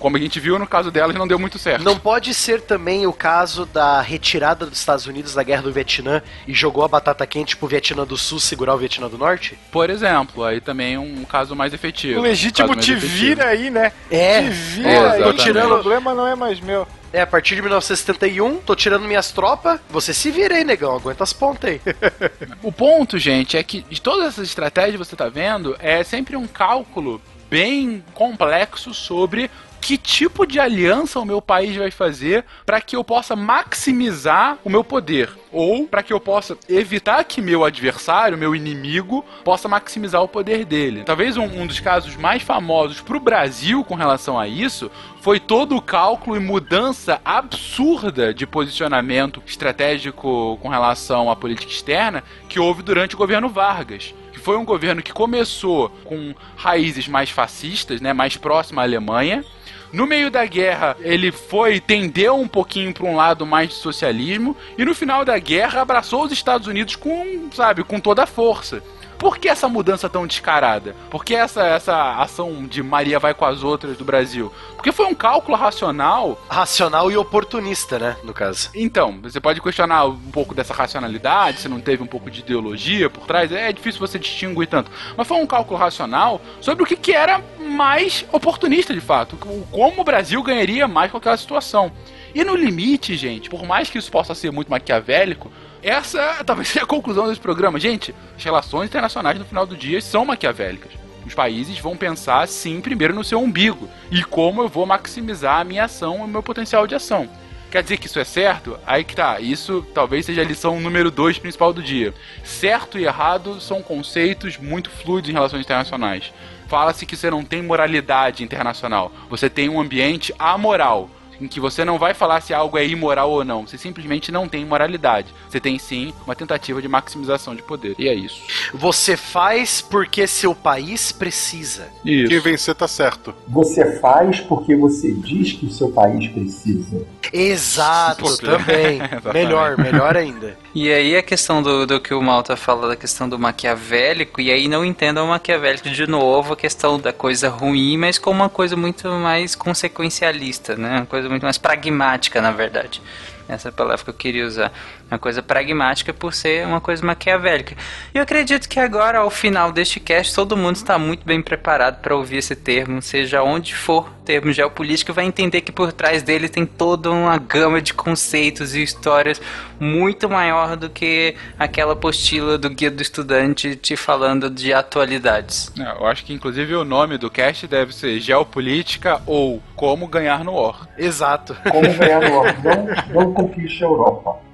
Como 0.00 0.16
a 0.16 0.20
gente 0.20 0.40
viu 0.40 0.58
no 0.58 0.66
caso 0.66 0.90
delas, 0.90 1.14
não 1.14 1.28
deu 1.28 1.38
muito 1.38 1.58
certo. 1.58 1.84
Não 1.84 1.98
pode 1.98 2.32
ser 2.34 2.62
também 2.62 3.06
o 3.06 3.12
caso 3.12 3.66
da 3.66 4.00
retirada 4.00 4.64
dos 4.66 4.78
Estados 4.78 5.06
Unidos 5.06 5.34
da 5.34 5.42
guerra 5.42 5.62
do 5.62 5.72
Vietnã 5.72 6.22
e 6.48 6.54
jogou 6.54 6.82
a 6.82 6.88
batata 6.88 7.26
quente 7.26 7.54
pro 7.56 7.68
Vietnã 7.68 8.04
do 8.06 8.16
Sul 8.16 8.40
segurar 8.40 8.74
o 8.74 8.78
Vietnã 8.78 9.08
do 9.08 9.18
Norte? 9.18 9.58
Por 9.70 9.90
exemplo, 9.90 10.42
aí 10.42 10.60
também 10.60 10.96
um 10.96 11.22
caso 11.24 11.54
mais 11.54 11.74
efetivo. 11.74 12.18
O 12.18 12.22
legítimo 12.22 12.72
um 12.72 12.76
te 12.76 12.92
efetivo. 12.92 13.12
vira 13.14 13.44
aí, 13.46 13.70
né? 13.70 13.92
É. 14.10 14.42
Te 14.42 14.48
vira 14.50 14.88
É, 14.88 14.96
aí. 14.98 15.06
exatamente. 15.20 15.42
tirando 15.44 15.66
o 15.66 15.80
problema 15.80 16.14
não 16.14 16.26
é 16.26 16.34
mais 16.34 16.58
meu. 16.60 16.88
É, 17.12 17.20
a 17.20 17.26
partir 17.26 17.56
de 17.56 17.60
1971, 17.62 18.58
tô 18.58 18.74
tirando 18.74 19.02
minhas 19.04 19.30
tropas. 19.32 19.80
Você 19.90 20.14
se 20.14 20.30
vira 20.30 20.54
aí, 20.54 20.64
negão. 20.64 20.94
Aguenta 20.96 21.24
as 21.24 21.32
pontas 21.32 21.70
aí. 21.70 21.80
O 22.62 22.70
ponto, 22.72 23.18
gente, 23.18 23.56
é 23.56 23.62
que 23.62 23.82
de 23.90 24.00
todas 24.00 24.28
essas 24.28 24.46
estratégias 24.48 24.92
que 24.92 25.04
você 25.04 25.16
tá 25.16 25.28
vendo, 25.28 25.76
é 25.78 26.02
sempre 26.04 26.36
um 26.36 26.46
cálculo 26.46 27.20
bem 27.50 28.02
complexo 28.14 28.94
sobre 28.94 29.50
que 29.80 29.96
tipo 29.96 30.46
de 30.46 30.60
aliança 30.60 31.18
o 31.18 31.24
meu 31.24 31.40
país 31.40 31.74
vai 31.74 31.90
fazer 31.90 32.44
para 32.66 32.80
que 32.80 32.94
eu 32.94 33.02
possa 33.02 33.34
maximizar 33.34 34.58
o 34.64 34.70
meu 34.70 34.84
poder 34.84 35.30
ou 35.50 35.86
para 35.86 36.02
que 36.02 36.12
eu 36.12 36.20
possa 36.20 36.56
evitar 36.68 37.24
que 37.24 37.40
meu 37.40 37.64
adversário, 37.64 38.38
meu 38.38 38.54
inimigo, 38.54 39.24
possa 39.44 39.68
maximizar 39.68 40.22
o 40.22 40.28
poder 40.28 40.64
dele. 40.64 41.02
Talvez 41.04 41.36
um, 41.36 41.44
um 41.44 41.66
dos 41.66 41.80
casos 41.80 42.14
mais 42.16 42.42
famosos 42.42 43.00
para 43.00 43.16
o 43.16 43.20
Brasil 43.20 43.82
com 43.82 43.94
relação 43.94 44.38
a 44.38 44.46
isso 44.46 44.90
foi 45.20 45.40
todo 45.40 45.76
o 45.76 45.82
cálculo 45.82 46.36
e 46.36 46.40
mudança 46.40 47.20
absurda 47.24 48.32
de 48.32 48.46
posicionamento 48.46 49.42
estratégico 49.46 50.58
com 50.62 50.68
relação 50.68 51.30
à 51.30 51.36
política 51.36 51.72
externa 51.72 52.22
que 52.48 52.60
houve 52.60 52.82
durante 52.82 53.14
o 53.14 53.18
governo 53.18 53.48
Vargas 53.48 54.14
que 54.32 54.38
foi 54.38 54.56
um 54.56 54.64
governo 54.64 55.02
que 55.02 55.12
começou 55.12 55.90
com 56.04 56.34
raízes 56.56 57.06
mais 57.06 57.28
fascistas, 57.28 58.00
né, 58.00 58.12
mais 58.12 58.36
próximo 58.36 58.80
à 58.80 58.84
Alemanha. 58.84 59.44
No 59.92 60.06
meio 60.06 60.30
da 60.30 60.46
guerra, 60.46 60.96
ele 61.00 61.32
foi 61.32 61.80
tendeu 61.80 62.36
um 62.36 62.46
pouquinho 62.46 62.94
para 62.94 63.06
um 63.06 63.16
lado 63.16 63.44
mais 63.44 63.70
de 63.70 63.74
socialismo 63.74 64.56
e 64.78 64.84
no 64.84 64.94
final 64.94 65.24
da 65.24 65.38
guerra 65.38 65.82
abraçou 65.82 66.24
os 66.24 66.32
Estados 66.32 66.68
Unidos 66.68 66.94
com, 66.94 67.48
sabe, 67.52 67.82
com 67.82 67.98
toda 67.98 68.22
a 68.22 68.26
força. 68.26 68.82
Por 69.20 69.36
que 69.36 69.50
essa 69.50 69.68
mudança 69.68 70.08
tão 70.08 70.26
descarada? 70.26 70.96
Por 71.10 71.26
que 71.26 71.34
essa, 71.34 71.62
essa 71.62 72.14
ação 72.14 72.66
de 72.66 72.82
Maria 72.82 73.18
vai 73.18 73.34
com 73.34 73.44
as 73.44 73.62
outras 73.62 73.94
do 73.98 74.02
Brasil? 74.02 74.50
Porque 74.74 74.90
foi 74.90 75.04
um 75.04 75.14
cálculo 75.14 75.58
racional 75.58 76.40
Racional 76.48 77.12
e 77.12 77.18
oportunista, 77.18 77.98
né? 77.98 78.16
No 78.24 78.32
caso. 78.32 78.70
então, 78.74 79.20
você 79.20 79.38
pode 79.38 79.60
questionar 79.60 80.06
um 80.06 80.16
pouco 80.32 80.54
dessa 80.54 80.72
racionalidade, 80.72 81.60
se 81.60 81.68
não 81.68 81.82
teve 81.82 82.02
um 82.02 82.06
pouco 82.06 82.30
de 82.30 82.40
ideologia 82.40 83.10
por 83.10 83.26
trás, 83.26 83.52
é 83.52 83.70
difícil 83.70 84.00
você 84.00 84.18
distinguir 84.18 84.66
tanto. 84.66 84.90
Mas 85.14 85.28
foi 85.28 85.36
um 85.36 85.46
cálculo 85.46 85.78
racional 85.78 86.40
sobre 86.58 86.82
o 86.82 86.86
que, 86.86 86.96
que 86.96 87.12
era 87.12 87.42
mais 87.58 88.24
oportunista 88.32 88.94
de 88.94 89.02
fato, 89.02 89.36
como 89.70 90.00
o 90.00 90.04
Brasil 90.04 90.42
ganharia 90.42 90.88
mais 90.88 91.10
com 91.10 91.18
aquela 91.18 91.36
situação. 91.36 91.92
E 92.34 92.42
no 92.42 92.56
limite, 92.56 93.16
gente, 93.16 93.50
por 93.50 93.66
mais 93.66 93.90
que 93.90 93.98
isso 93.98 94.10
possa 94.10 94.34
ser 94.34 94.50
muito 94.50 94.70
maquiavélico, 94.70 95.52
essa 95.82 96.42
talvez 96.44 96.68
seja 96.68 96.84
a 96.84 96.88
conclusão 96.88 97.28
desse 97.28 97.40
programa. 97.40 97.80
Gente, 97.80 98.14
as 98.36 98.44
relações 98.44 98.86
internacionais 98.86 99.38
no 99.38 99.44
final 99.44 99.66
do 99.66 99.76
dia 99.76 100.00
são 100.00 100.24
maquiavélicas. 100.24 100.92
Os 101.26 101.34
países 101.34 101.78
vão 101.78 101.96
pensar, 101.96 102.48
sim, 102.48 102.80
primeiro 102.80 103.14
no 103.14 103.22
seu 103.22 103.40
umbigo 103.40 103.88
e 104.10 104.24
como 104.24 104.62
eu 104.62 104.68
vou 104.68 104.86
maximizar 104.86 105.60
a 105.60 105.64
minha 105.64 105.84
ação 105.84 106.18
e 106.18 106.22
o 106.22 106.26
meu 106.26 106.42
potencial 106.42 106.86
de 106.86 106.94
ação. 106.94 107.28
Quer 107.70 107.84
dizer 107.84 107.98
que 107.98 108.06
isso 108.06 108.18
é 108.18 108.24
certo? 108.24 108.76
Aí 108.84 109.04
que 109.04 109.14
tá. 109.14 109.38
Isso 109.38 109.86
talvez 109.94 110.26
seja 110.26 110.40
a 110.40 110.44
lição 110.44 110.80
número 110.80 111.08
2 111.08 111.38
principal 111.38 111.72
do 111.72 111.80
dia. 111.80 112.12
Certo 112.42 112.98
e 112.98 113.04
errado 113.04 113.60
são 113.60 113.80
conceitos 113.80 114.58
muito 114.58 114.90
fluidos 114.90 115.30
em 115.30 115.34
relações 115.34 115.64
internacionais. 115.64 116.32
Fala-se 116.66 117.06
que 117.06 117.16
você 117.16 117.30
não 117.30 117.44
tem 117.44 117.62
moralidade 117.62 118.42
internacional. 118.42 119.12
Você 119.28 119.48
tem 119.48 119.68
um 119.68 119.80
ambiente 119.80 120.34
amoral. 120.36 121.08
Em 121.40 121.48
que 121.48 121.60
você 121.60 121.84
não 121.84 121.98
vai 121.98 122.14
falar 122.14 122.40
se 122.40 122.52
algo 122.52 122.76
é 122.78 122.86
imoral 122.86 123.30
ou 123.30 123.44
não. 123.44 123.66
Você 123.66 123.78
simplesmente 123.78 124.30
não 124.30 124.48
tem 124.48 124.64
moralidade. 124.64 125.28
Você 125.48 125.60
tem 125.60 125.78
sim 125.78 126.12
uma 126.24 126.34
tentativa 126.34 126.80
de 126.82 126.88
maximização 126.88 127.54
de 127.54 127.62
poder. 127.62 127.94
E 127.98 128.08
é 128.08 128.14
isso. 128.14 128.42
Você 128.74 129.16
faz 129.16 129.80
porque 129.80 130.26
seu 130.26 130.54
país 130.54 131.12
precisa. 131.12 131.88
Quem 132.02 132.24
Isso. 132.24 132.42
vencer 132.42 132.74
tá 132.74 132.88
certo. 132.88 133.34
Você 133.48 133.98
faz 133.98 134.40
porque 134.40 134.76
você 134.76 135.12
diz 135.12 135.52
que 135.52 135.66
o 135.66 135.70
seu 135.70 135.90
país 135.90 136.28
precisa. 136.28 137.06
Exato, 137.32 138.36
também. 138.38 139.00
melhor, 139.32 139.76
melhor 139.78 140.16
ainda. 140.16 140.56
E 140.72 140.92
aí 140.92 141.16
a 141.16 141.22
questão 141.22 141.60
do, 141.60 141.84
do 141.84 142.00
que 142.00 142.14
o 142.14 142.22
Malta 142.22 142.54
fala 142.54 142.86
da 142.86 142.96
questão 142.96 143.28
do 143.28 143.36
maquiavélico, 143.36 144.40
e 144.40 144.52
aí 144.52 144.68
não 144.68 144.84
entendam 144.84 145.24
o 145.24 145.28
maquiavélico 145.28 145.90
de 145.90 146.06
novo, 146.06 146.52
a 146.52 146.56
questão 146.56 146.98
da 146.98 147.12
coisa 147.12 147.48
ruim, 147.48 147.96
mas 147.96 148.18
como 148.18 148.40
uma 148.40 148.48
coisa 148.48 148.76
muito 148.76 149.08
mais 149.08 149.56
consequencialista, 149.56 150.76
né? 150.76 150.98
Uma 150.98 151.06
coisa 151.06 151.28
muito 151.28 151.42
mais 151.42 151.58
pragmática, 151.58 152.40
na 152.40 152.52
verdade. 152.52 153.02
Essa 153.48 153.68
é 153.68 153.72
palavra 153.72 154.04
que 154.04 154.10
eu 154.10 154.14
queria 154.14 154.46
usar. 154.46 154.72
Uma 155.10 155.18
coisa 155.18 155.42
pragmática 155.42 156.12
por 156.12 156.32
ser 156.32 156.66
uma 156.66 156.80
coisa 156.80 157.04
maquiavélica. 157.04 157.74
E 158.14 158.18
eu 158.18 158.22
acredito 158.22 158.68
que 158.68 158.78
agora, 158.78 159.18
ao 159.18 159.30
final 159.30 159.72
deste 159.72 159.98
cast, 159.98 160.34
todo 160.34 160.56
mundo 160.56 160.76
está 160.76 160.98
muito 160.98 161.24
bem 161.24 161.42
preparado 161.42 162.00
para 162.00 162.14
ouvir 162.14 162.36
esse 162.36 162.54
termo, 162.54 163.02
seja 163.02 163.42
onde 163.42 163.74
for 163.74 164.08
termo 164.30 164.52
geopolítico, 164.52 165.12
vai 165.12 165.24
entender 165.24 165.60
que 165.60 165.72
por 165.72 165.92
trás 165.92 166.22
dele 166.22 166.48
tem 166.48 166.64
toda 166.64 167.10
uma 167.10 167.36
gama 167.36 167.82
de 167.82 167.92
conceitos 167.92 168.76
e 168.76 168.82
histórias 168.82 169.42
muito 169.80 170.28
maior 170.28 170.76
do 170.76 170.88
que 170.88 171.34
aquela 171.58 171.94
apostila 171.94 172.56
do 172.56 172.70
guia 172.70 172.92
do 172.92 173.02
estudante 173.02 173.74
te 173.74 173.96
falando 173.96 174.48
de 174.48 174.72
atualidades. 174.72 175.72
É, 175.76 175.82
Eu 175.82 176.06
acho 176.06 176.24
que 176.24 176.32
inclusive 176.32 176.76
o 176.76 176.84
nome 176.84 177.18
do 177.18 177.28
cast 177.28 177.66
deve 177.66 177.92
ser 177.92 178.20
Geopolítica 178.20 179.20
ou 179.26 179.60
Como 179.74 180.06
Ganhar 180.06 180.44
no 180.44 180.52
War. 180.52 180.88
Exato. 180.96 181.56
Como 181.68 181.92
ganhar 181.98 182.20
no 182.20 182.36
War? 182.36 182.56
Não, 182.62 183.22
não 183.24 183.34
conquiste 183.34 183.82
a 183.82 183.86
Europa. 183.88 184.49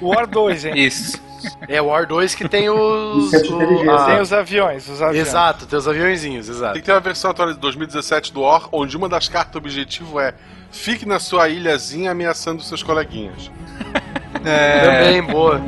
War 0.00 0.26
2, 0.26 0.64
hein? 0.66 0.72
Isso. 0.76 1.20
É 1.68 1.82
o 1.82 1.86
War 1.86 2.06
2 2.06 2.34
que 2.34 2.48
tem 2.48 2.68
os. 2.70 3.32
É 3.32 3.90
a- 3.90 4.04
Tem 4.06 4.20
os 4.20 4.32
aviões, 4.32 4.88
os 4.88 5.02
aviões. 5.02 5.26
Exato, 5.28 5.66
tem 5.66 5.78
os 5.78 5.88
aviãozinhos, 5.88 6.48
exato. 6.48 6.74
Tem 6.74 6.82
que 6.82 6.86
ter 6.86 6.92
uma 6.92 7.00
versão 7.00 7.30
atual 7.30 7.52
de 7.52 7.58
2017 7.58 8.32
do 8.32 8.42
War, 8.42 8.68
onde 8.70 8.96
uma 8.96 9.08
das 9.08 9.28
cartas 9.28 9.56
objetivo 9.56 10.20
é 10.20 10.34
fique 10.70 11.04
na 11.06 11.18
sua 11.18 11.48
ilhazinha 11.48 12.10
ameaçando 12.12 12.62
seus 12.62 12.82
coleguinhas. 12.82 13.50
Também, 14.42 15.22
boa. 15.22 15.60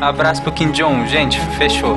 Abraço 0.00 0.42
pro 0.42 0.52
Kim 0.52 0.70
Jong, 0.72 1.06
gente, 1.08 1.38
fechou. 1.58 1.96